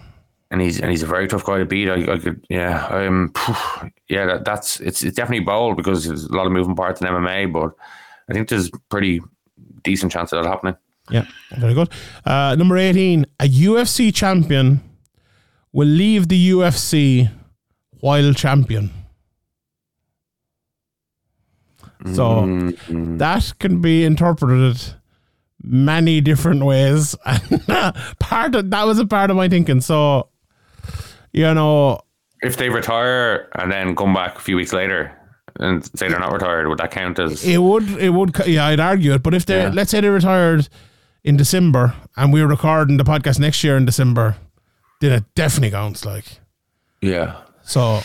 and 0.51 0.61
he's 0.61 0.81
and 0.81 0.91
he's 0.91 1.03
a 1.03 1.07
very 1.07 1.29
tough 1.29 1.45
guy 1.45 1.59
to 1.59 1.65
beat. 1.65 1.89
I, 1.89 2.15
I 2.15 2.19
could, 2.19 2.45
yeah, 2.49 2.87
um, 2.87 3.33
yeah, 4.09 4.27
that, 4.27 4.45
that's 4.45 4.81
it's 4.81 5.03
it's 5.03 5.17
definitely 5.17 5.45
bold 5.45 5.77
because 5.77 6.07
there's 6.07 6.25
a 6.25 6.33
lot 6.35 6.47
of 6.47 6.53
moving 6.53 6.75
parts 6.75 7.01
in 7.01 7.07
MMA, 7.07 7.53
but 7.53 7.73
I 8.29 8.33
think 8.35 8.49
there's 8.49 8.71
pretty 8.89 9.21
decent 9.85 10.11
chance 10.13 10.33
of 10.33 10.43
that 10.43 10.49
happening. 10.49 10.77
Yeah, 11.11 11.27
very 11.57 11.75
good. 11.75 11.89
Uh, 12.25 12.55
number 12.59 12.77
eighteen, 12.77 13.27
a 13.41 13.49
UFC 13.49 14.15
champion 14.15 14.81
will 15.73 15.89
leave 15.89 16.29
the 16.29 16.51
UFC 16.51 17.31
while 18.01 18.33
champion. 18.35 18.91
So 22.07 22.43
Mm-hmm. 22.43 23.17
that 23.19 23.53
can 23.59 23.81
be 23.81 24.05
interpreted 24.05 24.81
many 25.63 26.21
different 26.21 26.65
ways. 26.65 27.17
Part 28.21 28.55
of 28.55 28.71
that 28.71 28.87
was 28.87 28.99
a 28.99 29.07
part 29.07 29.31
of 29.31 29.37
my 29.37 29.49
thinking. 29.49 29.81
So 29.81 30.29
you 31.33 31.53
know, 31.55 32.01
If 32.43 32.57
they 32.57 32.69
retire 32.71 33.49
and 33.57 33.71
then 33.71 33.95
come 33.97 34.15
back 34.15 34.37
a 34.37 34.41
few 34.41 34.57
weeks 34.57 34.73
later 34.73 35.13
and 35.61 35.85
say 35.99 36.09
they're 36.09 36.21
not 36.21 36.33
retired, 36.33 36.69
would 36.69 36.79
that 36.79 36.91
count 36.93 37.19
as? 37.19 37.45
It 37.45 37.59
would, 37.59 37.89
it 37.99 38.11
would, 38.11 38.35
yeah, 38.47 38.67
I'd 38.67 38.81
argue 38.81 39.13
it. 39.15 39.23
But 39.23 39.35
if 39.35 39.45
they, 39.47 39.63
Yeah. 39.63 39.71
let's 39.75 39.91
say 39.91 40.01
they 40.01 40.09
retired 40.09 40.69
in 41.25 41.37
December 41.37 41.95
and 42.17 42.33
we're 42.33 42.47
recording 42.47 42.97
the 42.97 43.05
podcast 43.05 43.39
next 43.41 43.63
year 43.65 43.77
in 43.77 43.85
December, 43.85 44.37
then 45.01 45.13
it 45.13 45.25
definitely 45.35 45.71
counts. 45.73 46.05
Like, 46.05 46.25
Yeah, 47.03 47.37
So 47.63 48.01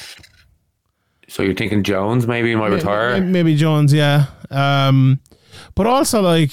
So 1.33 1.41
you're 1.41 1.55
thinking 1.55 1.81
Jones 1.81 2.27
maybe 2.27 2.55
might 2.55 2.67
retire? 2.67 3.13
Maybe, 3.13 3.25
maybe 3.25 3.55
Jones, 3.55 3.91
yeah. 3.91 4.27
Um, 4.51 5.19
but 5.73 5.87
also, 5.87 6.21
like, 6.21 6.51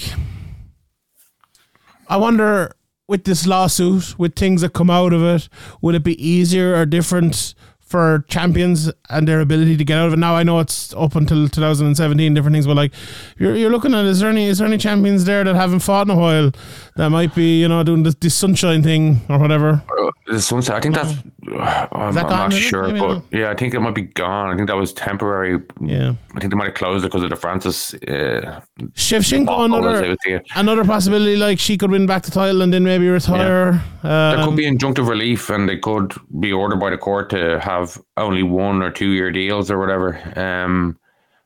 I 2.08 2.16
wonder 2.16 2.74
with 3.06 3.24
this 3.24 3.46
lawsuit, 3.46 4.18
with 4.18 4.34
things 4.36 4.62
that 4.62 4.72
come 4.72 4.88
out 4.88 5.12
of 5.12 5.22
it, 5.22 5.50
would 5.82 5.96
it 5.96 6.02
be 6.02 6.16
easier 6.26 6.74
or 6.74 6.86
different 6.86 7.54
for 7.90 8.24
champions 8.28 8.90
and 9.10 9.26
their 9.28 9.40
ability 9.40 9.76
to 9.76 9.84
get 9.84 9.98
out 9.98 10.06
of 10.06 10.12
it? 10.14 10.18
Now 10.18 10.34
I 10.36 10.42
know 10.44 10.60
it's 10.60 10.94
up 10.94 11.16
until 11.16 11.48
2017, 11.48 12.32
different 12.34 12.54
things, 12.54 12.66
but 12.66 12.76
like, 12.76 12.92
you're, 13.38 13.56
you're 13.56 13.70
looking 13.70 13.94
at 13.94 14.04
is 14.04 14.20
there 14.20 14.30
any 14.30 14.46
is 14.46 14.58
there 14.58 14.66
any 14.68 14.78
champions 14.78 15.24
there 15.24 15.44
that 15.44 15.54
haven't 15.56 15.80
fought 15.80 16.06
in 16.06 16.10
a 16.10 16.16
while 16.16 16.52
that 16.96 17.08
might 17.10 17.34
be 17.34 17.60
you 17.60 17.68
know 17.68 17.82
doing 17.82 18.04
this, 18.04 18.14
this 18.16 18.34
sunshine 18.34 18.82
thing 18.82 19.20
or 19.28 19.38
whatever? 19.38 19.82
Uh, 19.98 20.10
This 20.32 20.50
one, 20.52 20.62
I 20.70 20.80
think 20.80 20.94
that's. 20.94 21.14
I'm, 21.52 22.14
that 22.14 22.26
I'm 22.26 22.30
not 22.50 22.52
it? 22.52 22.60
sure, 22.60 22.92
but 22.96 23.22
yeah, 23.32 23.50
I 23.50 23.54
think 23.54 23.74
it 23.74 23.80
might 23.80 23.94
be 23.94 24.02
gone. 24.02 24.50
I 24.52 24.56
think 24.56 24.68
that 24.68 24.76
was 24.76 24.92
temporary. 24.92 25.58
Yeah. 25.80 26.14
I 26.36 26.38
think 26.40 26.52
they 26.52 26.56
might 26.56 26.66
have 26.66 26.74
closed 26.82 27.04
it 27.04 27.08
because 27.08 27.24
of 27.24 27.30
the 27.30 27.36
Francis. 27.44 27.92
Uh, 27.94 28.60
Shevchenko, 28.94 29.46
debacle, 29.68 29.88
as 29.88 30.00
they 30.00 30.06
another 30.06 30.08
would 30.10 30.18
say 30.24 30.32
it. 30.34 30.46
another 30.54 30.84
possibility. 30.84 31.36
Like 31.36 31.58
she 31.58 31.76
could 31.80 31.90
win 31.90 32.06
back 32.06 32.22
the 32.22 32.30
title 32.30 32.62
and 32.62 32.72
then 32.72 32.84
maybe 32.84 33.08
retire. 33.08 33.82
There 34.02 34.38
Um, 34.38 34.44
could 34.46 34.56
be 34.56 34.64
injunctive 34.72 35.08
relief, 35.08 35.50
and 35.50 35.68
they 35.68 35.78
could 35.78 36.12
be 36.44 36.52
ordered 36.52 36.78
by 36.84 36.90
the 36.90 36.98
court 36.98 37.30
to 37.30 37.58
have 37.60 37.79
only 38.16 38.42
one 38.42 38.82
or 38.82 38.90
two 38.90 39.10
year 39.10 39.30
deals 39.30 39.70
or 39.70 39.78
whatever. 39.78 40.16
Um, 40.38 40.98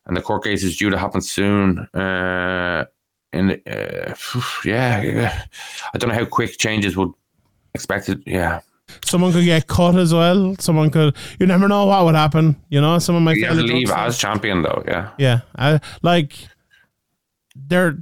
and 0.06 0.16
the 0.16 0.22
court 0.22 0.44
case 0.44 0.62
is 0.62 0.76
due 0.76 0.90
to 0.90 0.98
happen 0.98 1.20
soon. 1.20 1.78
Uh, 1.94 2.84
and 3.32 3.60
uh, 3.66 4.14
yeah, 4.64 5.44
I 5.92 5.98
don't 5.98 6.10
know 6.10 6.16
how 6.16 6.24
quick 6.24 6.56
changes 6.58 6.96
would 6.96 7.12
expect 7.74 8.08
it. 8.08 8.20
Yeah, 8.26 8.60
Someone 9.04 9.32
could 9.32 9.44
get 9.44 9.66
cut 9.66 9.96
as 9.96 10.12
well. 10.12 10.54
Someone 10.58 10.90
could. 10.90 11.16
You 11.38 11.46
never 11.46 11.68
know 11.68 11.86
what 11.86 12.04
would 12.04 12.14
happen. 12.14 12.56
You 12.68 12.80
know, 12.80 12.98
someone 12.98 13.24
might 13.24 13.36
you 13.36 13.46
have 13.46 13.56
to 13.56 13.62
leave 13.62 13.90
as 13.90 14.18
champion 14.18 14.62
though. 14.62 14.82
Yeah, 14.86 15.10
Yeah, 15.18 15.40
I, 15.56 15.80
like 16.02 16.34
they're 17.54 17.96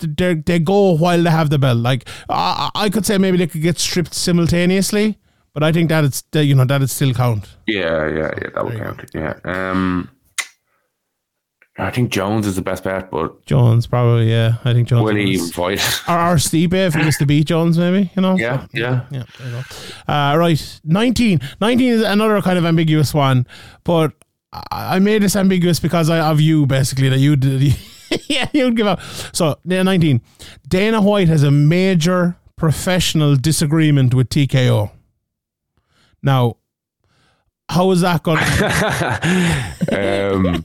they 0.00 0.34
they 0.34 0.58
go 0.58 0.94
while 0.96 1.22
they 1.22 1.30
have 1.30 1.50
the 1.50 1.58
belt. 1.58 1.78
Like 1.78 2.08
I, 2.28 2.70
I 2.74 2.90
could 2.90 3.04
say 3.04 3.18
maybe 3.18 3.36
they 3.36 3.46
could 3.46 3.62
get 3.62 3.78
stripped 3.78 4.14
simultaneously, 4.14 5.18
but 5.58 5.66
I 5.66 5.72
think 5.72 5.88
that 5.88 6.04
it's 6.04 6.22
that, 6.30 6.44
you 6.44 6.54
know 6.54 6.64
that 6.64 6.82
it 6.82 6.88
still 6.90 7.12
count. 7.14 7.48
yeah, 7.66 8.06
yeah, 8.08 8.30
yeah. 8.40 8.50
That 8.54 8.64
would 8.64 8.78
count. 8.78 9.10
Yeah. 9.12 9.34
Um, 9.44 10.08
I 11.80 11.90
think 11.90 12.10
Jones 12.10 12.46
is 12.46 12.54
the 12.56 12.62
best 12.62 12.84
bet, 12.84 13.10
but 13.10 13.44
Jones 13.46 13.86
probably. 13.86 14.30
Yeah, 14.30 14.54
I 14.64 14.72
think 14.72 14.86
Jones. 14.88 15.04
will 15.04 15.16
he 15.16 15.34
is- 15.34 15.40
even 15.40 15.52
fight? 15.52 15.80
Or, 16.08 16.14
or 16.18 16.36
Stipe 16.36 16.72
if 16.74 16.94
he 16.94 17.02
gets 17.02 17.18
to 17.18 17.26
beat 17.26 17.46
Jones, 17.46 17.76
maybe 17.78 18.10
you 18.14 18.22
know. 18.22 18.36
yeah, 18.36 18.66
yeah. 18.72 19.04
Yeah, 19.10 19.24
you 19.44 19.50
go. 19.50 19.62
Uh, 20.12 20.36
right, 20.36 20.80
19. 20.84 21.40
19 21.60 21.88
is 21.92 22.02
another 22.02 22.40
kind 22.42 22.58
of 22.58 22.64
ambiguous 22.64 23.12
one, 23.14 23.46
but 23.84 24.12
I 24.52 24.96
I 24.96 24.98
made 25.00 25.22
this 25.22 25.36
ambiguous 25.36 25.80
because 25.80 26.08
I 26.10 26.18
of 26.30 26.40
you, 26.40 26.66
basically, 26.66 27.08
that 27.10 27.18
you 27.18 27.34
did. 27.36 27.76
yeah, 28.28 28.48
you'd 28.52 28.76
give 28.76 28.86
up. 28.86 29.00
So, 29.32 29.58
yeah, 29.64 29.82
19. 29.82 30.20
Dana 30.68 31.00
White 31.02 31.28
has 31.28 31.42
a 31.42 31.50
major 31.50 32.36
professional 32.56 33.36
disagreement 33.36 34.14
with 34.14 34.28
TKO. 34.30 34.90
Now, 36.22 36.56
how 37.68 37.90
is 37.90 38.00
that 38.00 38.22
going 38.22 38.38
to 39.88 40.34
um, 40.34 40.64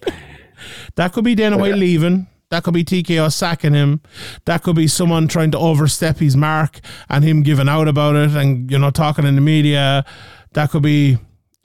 That 0.95 1.13
could 1.13 1.23
be 1.23 1.35
Dana 1.35 1.57
White 1.57 1.75
leaving. 1.75 2.27
That 2.49 2.63
could 2.63 2.73
be 2.73 2.84
TKO 2.84 3.31
sacking 3.34 3.73
him. 3.73 4.01
That 4.45 4.61
could 4.63 4.75
be 4.75 4.88
someone 4.88 5.27
trying 5.27 5.51
to 5.51 5.57
overstep 5.57 6.17
his 6.17 6.38
mark 6.38 6.80
and 7.09 7.23
him 7.23 7.41
giving 7.41 7.67
out 7.67 7.88
about 7.88 8.15
it 8.15 8.31
and, 8.31 8.69
you 8.71 8.77
know, 8.77 8.91
talking 8.91 9.25
in 9.25 9.35
the 9.35 9.41
media. 9.41 10.05
That 10.53 10.69
could 10.69 10.84
be 10.84 11.17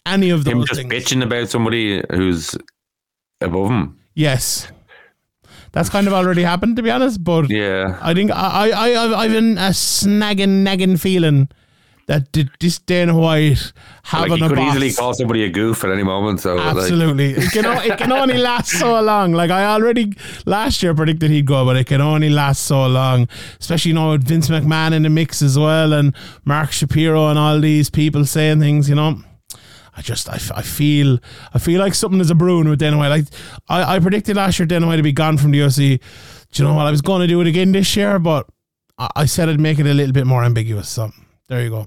any 0.07 0.31
of 0.31 0.45
those 0.45 0.55
him 0.55 0.65
just 0.65 0.81
things. 0.81 0.93
bitching 0.93 1.23
about 1.23 1.51
somebody 1.51 2.03
who's 2.11 2.57
above 3.43 3.71
him. 3.71 3.99
Yes. 4.15 4.73
That's 5.73 5.91
kind 5.91 6.07
of 6.07 6.15
already 6.15 6.43
happened, 6.43 6.77
to 6.77 6.83
be 6.83 6.91
honest. 6.91 7.23
But 7.23 7.51
Yeah. 7.51 7.99
I 8.01 8.15
think 8.15 8.31
I, 8.31 8.71
I, 8.71 8.91
I, 8.93 9.21
I've 9.25 9.31
been 9.33 9.59
a 9.59 9.71
snagging, 9.71 10.63
nagging 10.63 10.97
feeling 10.97 11.51
that 12.09 12.33
did 12.33 12.49
this 12.59 12.79
Dana 12.79 13.15
White 13.15 13.73
having 14.03 14.31
Like 14.31 14.39
he 14.41 14.47
a 14.47 14.49
could 14.49 14.59
easily 14.59 14.93
call 14.93 15.13
somebody 15.13 15.45
a 15.45 15.51
goof 15.51 15.85
at 15.85 15.91
any 15.91 16.03
moment. 16.03 16.41
So 16.41 16.55
like, 16.55 16.75
Absolutely. 16.77 17.33
it, 17.33 17.53
can, 17.53 17.67
o- 17.67 17.83
it 17.83 17.99
can 17.99 18.11
only 18.11 18.39
last 18.39 18.71
so 18.71 18.99
long. 19.03 19.33
Like 19.33 19.51
I 19.51 19.67
already 19.67 20.15
last 20.47 20.83
year 20.83 20.95
predicted 20.95 21.31
he'd 21.31 21.45
go, 21.45 21.67
but 21.67 21.77
it 21.77 21.87
can 21.87 22.01
only 22.01 22.31
last 22.31 22.65
so 22.65 22.87
long. 22.87 23.29
Especially, 23.61 23.91
you 23.91 23.95
know, 23.95 24.13
with 24.13 24.25
Vince 24.27 24.49
McMahon 24.49 24.95
in 24.95 25.03
the 25.03 25.11
mix 25.11 25.43
as 25.43 25.59
well 25.59 25.93
and 25.93 26.17
Mark 26.47 26.73
Shapiro 26.73 27.29
and 27.29 27.39
all 27.39 27.61
these 27.61 27.91
people 27.91 28.25
saying 28.25 28.59
things, 28.61 28.89
you 28.89 28.95
know. 28.95 29.21
I 29.95 30.01
just 30.01 30.31
I, 30.31 30.39
I 30.55 30.63
feel 30.63 31.19
I 31.53 31.59
feel 31.59 31.79
like 31.79 31.93
something 31.93 32.21
is 32.21 32.31
a 32.31 32.35
brewing 32.35 32.71
with 32.71 32.79
Dana 32.79 32.97
White. 32.97 33.09
Like 33.09 33.25
I, 33.69 33.97
I 33.97 33.99
predicted 33.99 34.37
last 34.37 34.59
year 34.59 34.65
Dana 34.65 34.87
White 34.87 34.97
to 34.97 35.03
be 35.03 35.13
gone 35.13 35.37
from 35.37 35.51
the 35.51 35.59
UFC. 35.59 36.01
Do 36.53 36.63
you 36.63 36.67
know 36.69 36.75
what? 36.75 36.87
I 36.87 36.91
was 36.91 37.03
going 37.03 37.21
to 37.21 37.27
do 37.27 37.39
it 37.43 37.47
again 37.47 37.73
this 37.73 37.95
year, 37.97 38.19
but 38.19 38.47
I, 38.97 39.09
I 39.15 39.25
said 39.27 39.51
I'd 39.51 39.61
make 39.61 39.79
it 39.79 39.87
a 39.87 39.93
little 39.93 40.15
bit 40.15 40.27
more 40.27 40.43
ambiguous. 40.43 40.89
So 40.89 41.11
there 41.49 41.63
you 41.63 41.69
go. 41.71 41.87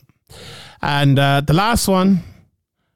And 0.81 1.19
uh, 1.19 1.41
the 1.41 1.53
last 1.53 1.87
one 1.87 2.23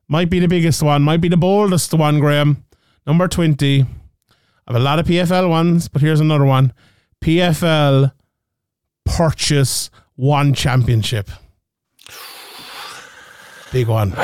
might 0.07 0.29
be 0.29 0.39
the 0.39 0.47
biggest 0.47 0.81
one, 0.81 1.01
might 1.03 1.21
be 1.21 1.29
the 1.29 1.37
boldest 1.37 1.93
one, 1.93 2.19
Graeme. 2.19 2.63
Number 3.05 3.27
20. 3.27 3.81
I 3.81 3.85
have 4.67 4.75
a 4.75 4.83
lot 4.83 4.99
of 4.99 5.05
PFL 5.05 5.49
ones, 5.49 5.87
but 5.87 6.01
here's 6.01 6.19
another 6.19 6.45
one. 6.45 6.73
PFL 7.23 8.11
purchase 9.05 9.91
one 10.15 10.53
championship. 10.53 11.29
Big 13.71 13.87
one. 13.87 14.11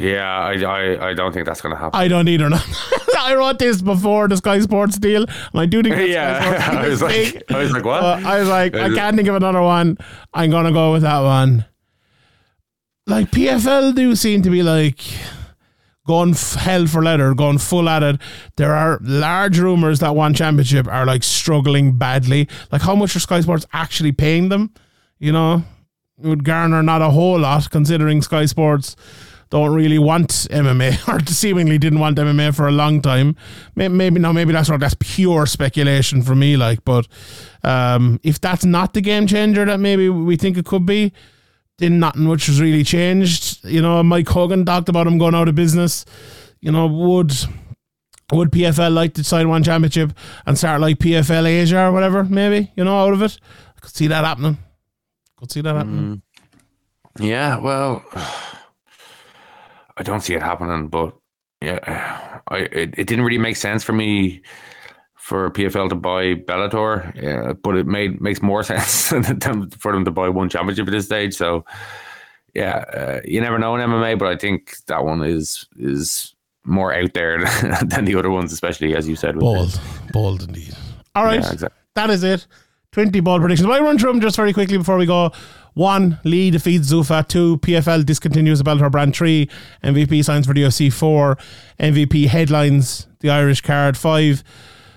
yeah, 0.00 0.24
I, 0.24 0.62
I, 0.62 1.10
I 1.10 1.14
don't 1.14 1.32
think 1.32 1.46
that's 1.46 1.60
going 1.60 1.74
to 1.74 1.78
happen. 1.78 1.98
I 1.98 2.08
don't 2.08 2.28
either. 2.28 2.50
I 3.24 3.34
wrote 3.34 3.58
this 3.58 3.80
before 3.80 4.28
the 4.28 4.36
Sky 4.36 4.60
Sports 4.60 4.98
deal, 4.98 5.22
and 5.22 5.60
I 5.60 5.66
do 5.66 5.82
think 5.82 6.10
yeah, 6.10 6.68
I 6.78 6.88
was 6.88 7.00
like, 7.00 7.12
big. 7.12 7.42
I 7.50 7.58
was 7.58 7.72
like, 7.72 7.84
what? 7.84 8.02
Uh, 8.02 8.20
I 8.24 8.38
was 8.40 8.48
like, 8.48 8.74
I 8.74 8.92
can't 8.94 9.16
think 9.16 9.28
of 9.28 9.34
another 9.34 9.62
one. 9.62 9.96
I'm 10.34 10.50
gonna 10.50 10.72
go 10.72 10.92
with 10.92 11.02
that 11.02 11.20
one. 11.20 11.64
Like 13.06 13.30
PFL 13.30 13.94
do 13.94 14.16
seem 14.16 14.40
to 14.42 14.50
be 14.50 14.62
like 14.62 14.98
going 16.06 16.30
f- 16.30 16.54
hell 16.54 16.86
for 16.86 17.02
leather, 17.02 17.34
going 17.34 17.58
full 17.58 17.88
at 17.88 18.02
it. 18.02 18.20
There 18.56 18.74
are 18.74 18.98
large 19.02 19.58
rumors 19.58 20.00
that 20.00 20.16
one 20.16 20.32
championship 20.32 20.88
are 20.88 21.04
like 21.04 21.22
struggling 21.22 21.98
badly. 21.98 22.48
Like 22.72 22.80
how 22.80 22.94
much 22.94 23.14
are 23.14 23.20
Sky 23.20 23.40
Sports 23.42 23.66
actually 23.74 24.12
paying 24.12 24.48
them? 24.48 24.72
You 25.18 25.32
know, 25.32 25.64
it 26.22 26.28
would 26.28 26.44
garner 26.44 26.82
not 26.82 27.02
a 27.02 27.10
whole 27.10 27.40
lot 27.40 27.70
considering 27.70 28.22
Sky 28.22 28.46
Sports 28.46 28.96
don't 29.50 29.74
really 29.74 29.98
want 29.98 30.30
MMA 30.30 31.06
or 31.12 31.24
seemingly 31.26 31.76
didn't 31.76 31.98
want 31.98 32.16
MMA 32.16 32.54
for 32.54 32.66
a 32.66 32.72
long 32.72 33.02
time. 33.02 33.36
Maybe, 33.74 33.94
maybe 33.94 34.18
no, 34.18 34.32
maybe 34.32 34.52
that's 34.52 34.70
not 34.70 34.80
that's 34.80 34.96
pure 34.98 35.44
speculation 35.44 36.22
for 36.22 36.34
me. 36.34 36.56
Like, 36.56 36.84
but 36.84 37.06
um, 37.62 38.18
if 38.22 38.40
that's 38.40 38.64
not 38.64 38.94
the 38.94 39.02
game 39.02 39.26
changer 39.26 39.66
that 39.66 39.78
maybe 39.78 40.08
we 40.08 40.36
think 40.36 40.56
it 40.56 40.64
could 40.64 40.86
be, 40.86 41.12
then 41.78 41.98
nothing 41.98 42.22
much 42.24 42.46
has 42.46 42.60
really 42.60 42.84
changed. 42.84 43.64
You 43.64 43.82
know, 43.82 44.02
Mike 44.02 44.28
Hogan 44.28 44.64
talked 44.64 44.88
about 44.88 45.06
him 45.06 45.18
going 45.18 45.34
out 45.34 45.48
of 45.48 45.54
business. 45.54 46.04
You 46.60 46.72
know, 46.72 46.86
would 46.86 47.32
would 48.32 48.50
PFL 48.50 48.92
like 48.92 49.14
to 49.14 49.24
sign 49.24 49.48
one 49.48 49.62
championship 49.62 50.12
and 50.46 50.56
start 50.56 50.80
like 50.80 50.98
PFL 50.98 51.46
Asia 51.46 51.86
or 51.86 51.92
whatever? 51.92 52.24
Maybe 52.24 52.72
you 52.76 52.84
know 52.84 52.98
out 52.98 53.12
of 53.12 53.22
it. 53.22 53.38
I 53.76 53.80
could 53.80 53.94
see 53.94 54.06
that 54.06 54.24
happening. 54.24 54.58
Could 55.36 55.52
see 55.52 55.60
that 55.60 55.74
happening. 55.74 56.22
Mm. 57.18 57.26
Yeah, 57.26 57.58
well, 57.58 58.04
I 59.96 60.02
don't 60.02 60.20
see 60.20 60.34
it 60.34 60.42
happening, 60.42 60.88
but 60.88 61.16
yeah, 61.60 62.40
I 62.48 62.58
it, 62.58 62.94
it 62.98 63.06
didn't 63.06 63.24
really 63.24 63.38
make 63.38 63.56
sense 63.56 63.84
for 63.84 63.92
me 63.92 64.42
for 65.24 65.50
PFL 65.50 65.88
to 65.88 65.94
buy 65.94 66.34
Bellator, 66.34 67.14
yeah, 67.16 67.54
but 67.54 67.76
it 67.78 67.86
made 67.86 68.20
makes 68.20 68.42
more 68.42 68.62
sense 68.70 69.08
than 69.08 69.70
for 69.70 69.92
them 69.92 70.04
to 70.04 70.10
buy 70.10 70.28
one 70.28 70.50
championship 70.50 70.86
at 70.86 70.90
this 70.90 71.06
stage. 71.06 71.32
So 71.34 71.64
yeah, 72.54 72.84
uh, 72.94 73.20
you 73.24 73.40
never 73.40 73.58
know 73.58 73.74
in 73.74 73.80
MMA, 73.80 74.18
but 74.18 74.28
I 74.28 74.36
think 74.36 74.76
that 74.86 75.02
one 75.02 75.22
is 75.24 75.66
is 75.78 76.34
more 76.64 76.92
out 76.94 77.14
there 77.14 77.38
than 77.86 78.04
the 78.04 78.14
other 78.18 78.30
ones, 78.30 78.52
especially 78.52 78.94
as 78.94 79.08
you 79.08 79.16
said. 79.16 79.36
with 79.36 79.40
the- 79.40 79.46
Bold, 79.46 79.80
bold 80.12 80.42
indeed. 80.42 80.74
All 81.14 81.24
right, 81.24 81.40
Yeah, 81.42 81.52
exactly. 81.52 81.78
that 81.94 82.10
is 82.10 82.22
it. 82.22 82.46
Twenty 82.92 83.20
ball 83.20 83.40
predictions. 83.40 83.66
But 83.66 83.80
I 83.80 83.84
run 83.84 83.98
through 83.98 84.12
them 84.12 84.20
just 84.20 84.36
very 84.36 84.52
quickly 84.52 84.76
before 84.76 84.98
we 84.98 85.06
go. 85.06 85.32
One, 85.72 86.20
Le 86.24 86.50
defeats 86.50 86.92
Zuffa. 86.92 87.26
Two, 87.26 87.56
PFL 87.58 88.02
discontinues 88.04 88.58
the 88.62 88.64
Bellator 88.70 88.90
brand. 88.92 89.16
Three, 89.16 89.48
MVP 89.82 90.22
signs 90.22 90.46
for 90.46 90.52
the 90.54 90.62
UFC. 90.64 90.92
Four, 90.92 91.38
MVP 91.80 92.26
headlines 92.28 93.08
the 93.20 93.30
Irish 93.30 93.62
card. 93.62 93.96
Five, 93.96 94.44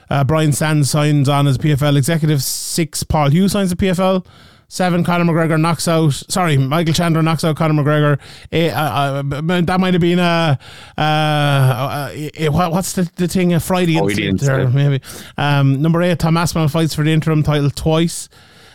uh, 0.09 0.23
Brian 0.23 0.51
Stann 0.51 0.83
signs 0.85 1.29
on 1.29 1.47
as 1.47 1.57
PFL 1.57 1.97
executive. 1.97 2.43
Six, 2.43 3.03
Paul 3.03 3.29
Hughes 3.29 3.51
signs 3.51 3.69
the 3.69 3.75
PFL. 3.75 4.25
Seven, 4.69 5.05
Conor 5.05 5.23
McGregor 5.23 5.59
knocks 5.59 5.87
out. 5.87 6.11
Sorry, 6.11 6.57
Michael 6.57 6.93
Chandler 6.93 7.21
knocks 7.21 7.45
out 7.45 7.55
Conor 7.55 7.81
McGregor. 7.81 8.19
Eh, 8.51 8.69
uh, 8.69 9.23
uh, 9.23 9.61
that 9.61 9.79
might 9.79 9.93
have 9.93 10.01
been 10.01 10.19
a. 10.19 10.59
Uh, 10.97 11.01
uh, 11.01 12.11
eh, 12.13 12.49
what's 12.49 12.91
the, 12.91 13.09
the 13.15 13.29
thing? 13.29 13.53
A 13.53 13.61
Friday 13.61 13.97
Friday 13.97 14.27
incident 14.27 14.41
there, 14.41 14.69
maybe. 14.69 15.01
Um, 15.37 15.81
number 15.81 16.01
eight, 16.01 16.19
Tom 16.19 16.35
Aspinall 16.35 16.67
fights 16.67 16.93
for 16.93 17.03
the 17.03 17.13
interim 17.13 17.43
title 17.43 17.69
twice. 17.69 18.27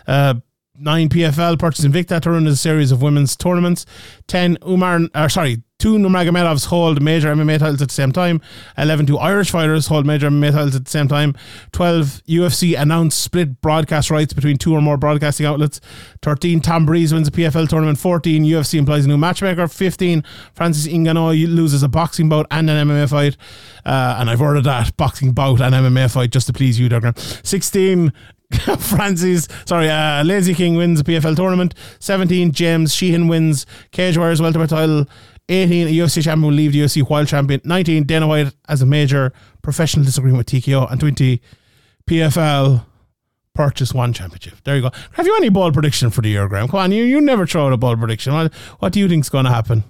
Uh, 0.06 0.34
nine 0.78 1.10
PFL 1.10 1.58
purchasing 1.58 1.92
Invicta 1.92 2.20
to 2.22 2.30
run 2.30 2.46
a 2.46 2.56
series 2.56 2.90
of 2.90 3.02
women's 3.02 3.36
tournaments. 3.36 3.84
Ten 4.26 4.56
Umar, 4.66 5.00
or 5.14 5.28
sorry, 5.28 5.62
Two 5.82 5.98
Nurmagomedovs 5.98 6.66
hold 6.66 7.02
major 7.02 7.34
MMA 7.34 7.58
titles 7.58 7.82
at 7.82 7.88
the 7.88 7.94
same 7.94 8.12
time. 8.12 8.40
11 8.78 9.06
two 9.06 9.18
Irish 9.18 9.50
fighters 9.50 9.88
hold 9.88 10.06
major 10.06 10.30
MMA 10.30 10.52
titles 10.52 10.76
at 10.76 10.84
the 10.84 10.90
same 10.92 11.08
time. 11.08 11.34
12 11.72 12.22
UFC 12.28 12.80
announced 12.80 13.20
split 13.20 13.60
broadcast 13.60 14.08
rights 14.08 14.32
between 14.32 14.58
two 14.58 14.72
or 14.72 14.80
more 14.80 14.96
broadcasting 14.96 15.44
outlets. 15.44 15.80
13 16.22 16.60
Tom 16.60 16.86
Breeze 16.86 17.12
wins 17.12 17.26
a 17.26 17.32
PFL 17.32 17.68
tournament. 17.68 17.98
14 17.98 18.44
UFC 18.44 18.78
employs 18.78 19.06
a 19.06 19.08
new 19.08 19.18
matchmaker. 19.18 19.66
15 19.66 20.22
Francis 20.54 20.86
Ngannou 20.86 21.52
loses 21.52 21.82
a 21.82 21.88
boxing 21.88 22.28
bout 22.28 22.46
and 22.52 22.70
an 22.70 22.86
MMA 22.86 23.10
fight. 23.10 23.36
Uh, 23.84 24.18
and 24.20 24.30
I've 24.30 24.40
ordered 24.40 24.62
that 24.62 24.96
boxing 24.96 25.32
bout 25.32 25.60
and 25.60 25.74
MMA 25.74 26.12
fight 26.12 26.30
just 26.30 26.46
to 26.46 26.52
please 26.52 26.78
you, 26.78 26.88
Duggan. 26.90 27.16
16 27.16 28.12
Francis, 28.78 29.48
sorry, 29.64 29.88
uh, 29.88 30.22
Lazy 30.24 30.54
King 30.54 30.76
wins 30.76 31.00
a 31.00 31.04
PFL 31.04 31.34
tournament. 31.34 31.74
17, 32.00 32.52
James 32.52 32.94
Sheehan 32.94 33.26
wins 33.26 33.66
Cage 33.90 34.18
Warriors 34.18 34.42
welterweight 34.42 34.68
title. 34.68 35.06
18, 35.52 35.88
a 35.88 35.90
UFC 35.90 36.22
champion 36.22 36.42
will 36.42 36.56
leave 36.56 36.72
the 36.72 36.80
UFC 36.80 37.02
while 37.08 37.24
champion. 37.24 37.60
19, 37.64 38.04
Dana 38.04 38.26
White 38.26 38.54
has 38.68 38.82
a 38.82 38.86
major 38.86 39.32
professional 39.62 40.04
disagreement 40.04 40.38
with 40.38 40.62
TKO. 40.62 40.90
And 40.90 40.98
20, 40.98 41.40
PFL 42.06 42.84
purchase 43.54 43.92
one 43.92 44.12
championship. 44.12 44.54
There 44.64 44.76
you 44.76 44.82
go. 44.82 44.90
Have 45.12 45.26
you 45.26 45.36
any 45.36 45.48
ball 45.48 45.72
prediction 45.72 46.10
for 46.10 46.22
the 46.22 46.30
year, 46.30 46.48
Graeme? 46.48 46.68
Come 46.68 46.80
on, 46.80 46.92
you, 46.92 47.04
you 47.04 47.20
never 47.20 47.46
throw 47.46 47.66
out 47.66 47.72
a 47.72 47.76
ball 47.76 47.96
prediction. 47.96 48.32
What, 48.32 48.54
what 48.78 48.92
do 48.92 49.00
you 49.00 49.08
think's 49.08 49.28
going 49.28 49.44
to 49.44 49.50
happen? 49.50 49.84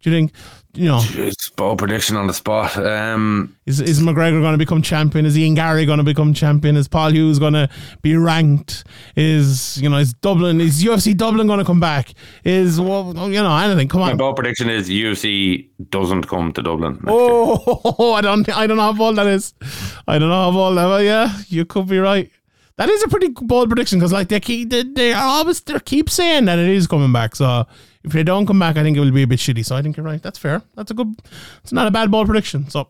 Do 0.00 0.10
you 0.10 0.16
think, 0.16 0.32
you 0.74 0.86
know, 0.86 1.00
It's 1.02 1.50
ball 1.50 1.76
prediction 1.76 2.16
on 2.16 2.26
the 2.26 2.32
spot. 2.32 2.76
Um, 2.78 3.54
is, 3.66 3.80
is 3.80 4.00
McGregor 4.00 4.40
going 4.40 4.52
to 4.52 4.58
become 4.58 4.80
champion? 4.80 5.26
Is 5.26 5.36
Ian 5.36 5.54
Garry 5.54 5.84
going 5.84 5.98
to 5.98 6.04
become 6.04 6.32
champion? 6.32 6.76
Is 6.76 6.88
Paul 6.88 7.12
Hughes 7.12 7.38
going 7.38 7.52
to 7.52 7.68
be 8.00 8.16
ranked? 8.16 8.84
Is, 9.14 9.76
you 9.82 9.88
know, 9.90 9.98
is 9.98 10.14
Dublin, 10.14 10.60
is 10.60 10.82
UFC 10.82 11.14
Dublin 11.14 11.46
going 11.46 11.58
to 11.58 11.64
come 11.64 11.80
back? 11.80 12.14
Is, 12.44 12.80
well, 12.80 13.12
you 13.30 13.42
know, 13.42 13.56
anything. 13.56 13.88
Come 13.88 14.02
on. 14.02 14.10
my 14.10 14.16
ball 14.16 14.32
prediction 14.32 14.70
is 14.70 14.88
UFC 14.88 15.68
doesn't 15.90 16.24
come 16.24 16.52
to 16.54 16.62
Dublin. 16.62 17.02
Oh, 17.06 18.12
I 18.16 18.22
don't, 18.22 18.48
I 18.48 18.66
don't 18.66 18.78
know 18.78 18.84
how 18.84 18.92
bold 18.94 19.16
that 19.16 19.26
is. 19.26 19.52
I 20.08 20.18
don't 20.18 20.30
know 20.30 20.50
how 20.50 20.52
bold 20.52 20.78
that. 20.78 21.04
Yeah, 21.04 21.36
you 21.48 21.66
could 21.66 21.86
be 21.86 21.98
right. 21.98 22.30
That 22.76 22.88
is 22.88 23.02
a 23.02 23.08
pretty 23.08 23.28
bold 23.28 23.68
prediction 23.68 23.98
because, 23.98 24.12
like, 24.12 24.28
they 24.28 24.40
keep, 24.40 24.70
they, 24.70 24.82
they 24.82 25.12
always, 25.12 25.60
they 25.60 25.78
keep 25.80 26.08
saying 26.08 26.46
that 26.46 26.58
it 26.58 26.68
is 26.68 26.86
coming 26.86 27.12
back. 27.12 27.36
So 27.36 27.66
if 28.02 28.12
they 28.12 28.22
don't 28.22 28.46
come 28.46 28.58
back, 28.58 28.76
I 28.76 28.82
think 28.82 28.96
it 28.96 29.00
will 29.00 29.10
be 29.10 29.22
a 29.22 29.26
bit 29.26 29.38
shitty. 29.38 29.64
So 29.64 29.76
I 29.76 29.82
think 29.82 29.96
you're 29.96 30.06
right. 30.06 30.22
That's 30.22 30.38
fair. 30.38 30.62
That's 30.74 30.90
a 30.90 30.94
good. 30.94 31.14
It's 31.62 31.72
not 31.72 31.86
a 31.86 31.90
bad 31.90 32.10
bold 32.10 32.26
prediction. 32.26 32.70
So, 32.70 32.88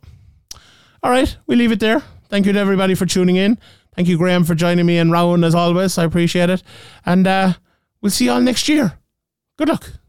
all 1.02 1.10
right, 1.10 1.36
we 1.46 1.56
leave 1.56 1.72
it 1.72 1.80
there. 1.80 2.02
Thank 2.28 2.46
you 2.46 2.52
to 2.52 2.58
everybody 2.58 2.94
for 2.94 3.06
tuning 3.06 3.36
in. 3.36 3.58
Thank 3.94 4.08
you, 4.08 4.16
Graeme, 4.16 4.44
for 4.44 4.54
joining 4.54 4.86
me 4.86 4.98
and 4.98 5.12
Rowan 5.12 5.44
as 5.44 5.54
always. 5.54 5.98
I 5.98 6.04
appreciate 6.04 6.48
it, 6.48 6.62
and 7.04 7.26
uh, 7.26 7.52
we'll 8.00 8.10
see 8.10 8.26
you 8.26 8.32
all 8.32 8.40
next 8.40 8.68
year. 8.68 8.94
Good 9.58 9.68
luck. 9.68 10.01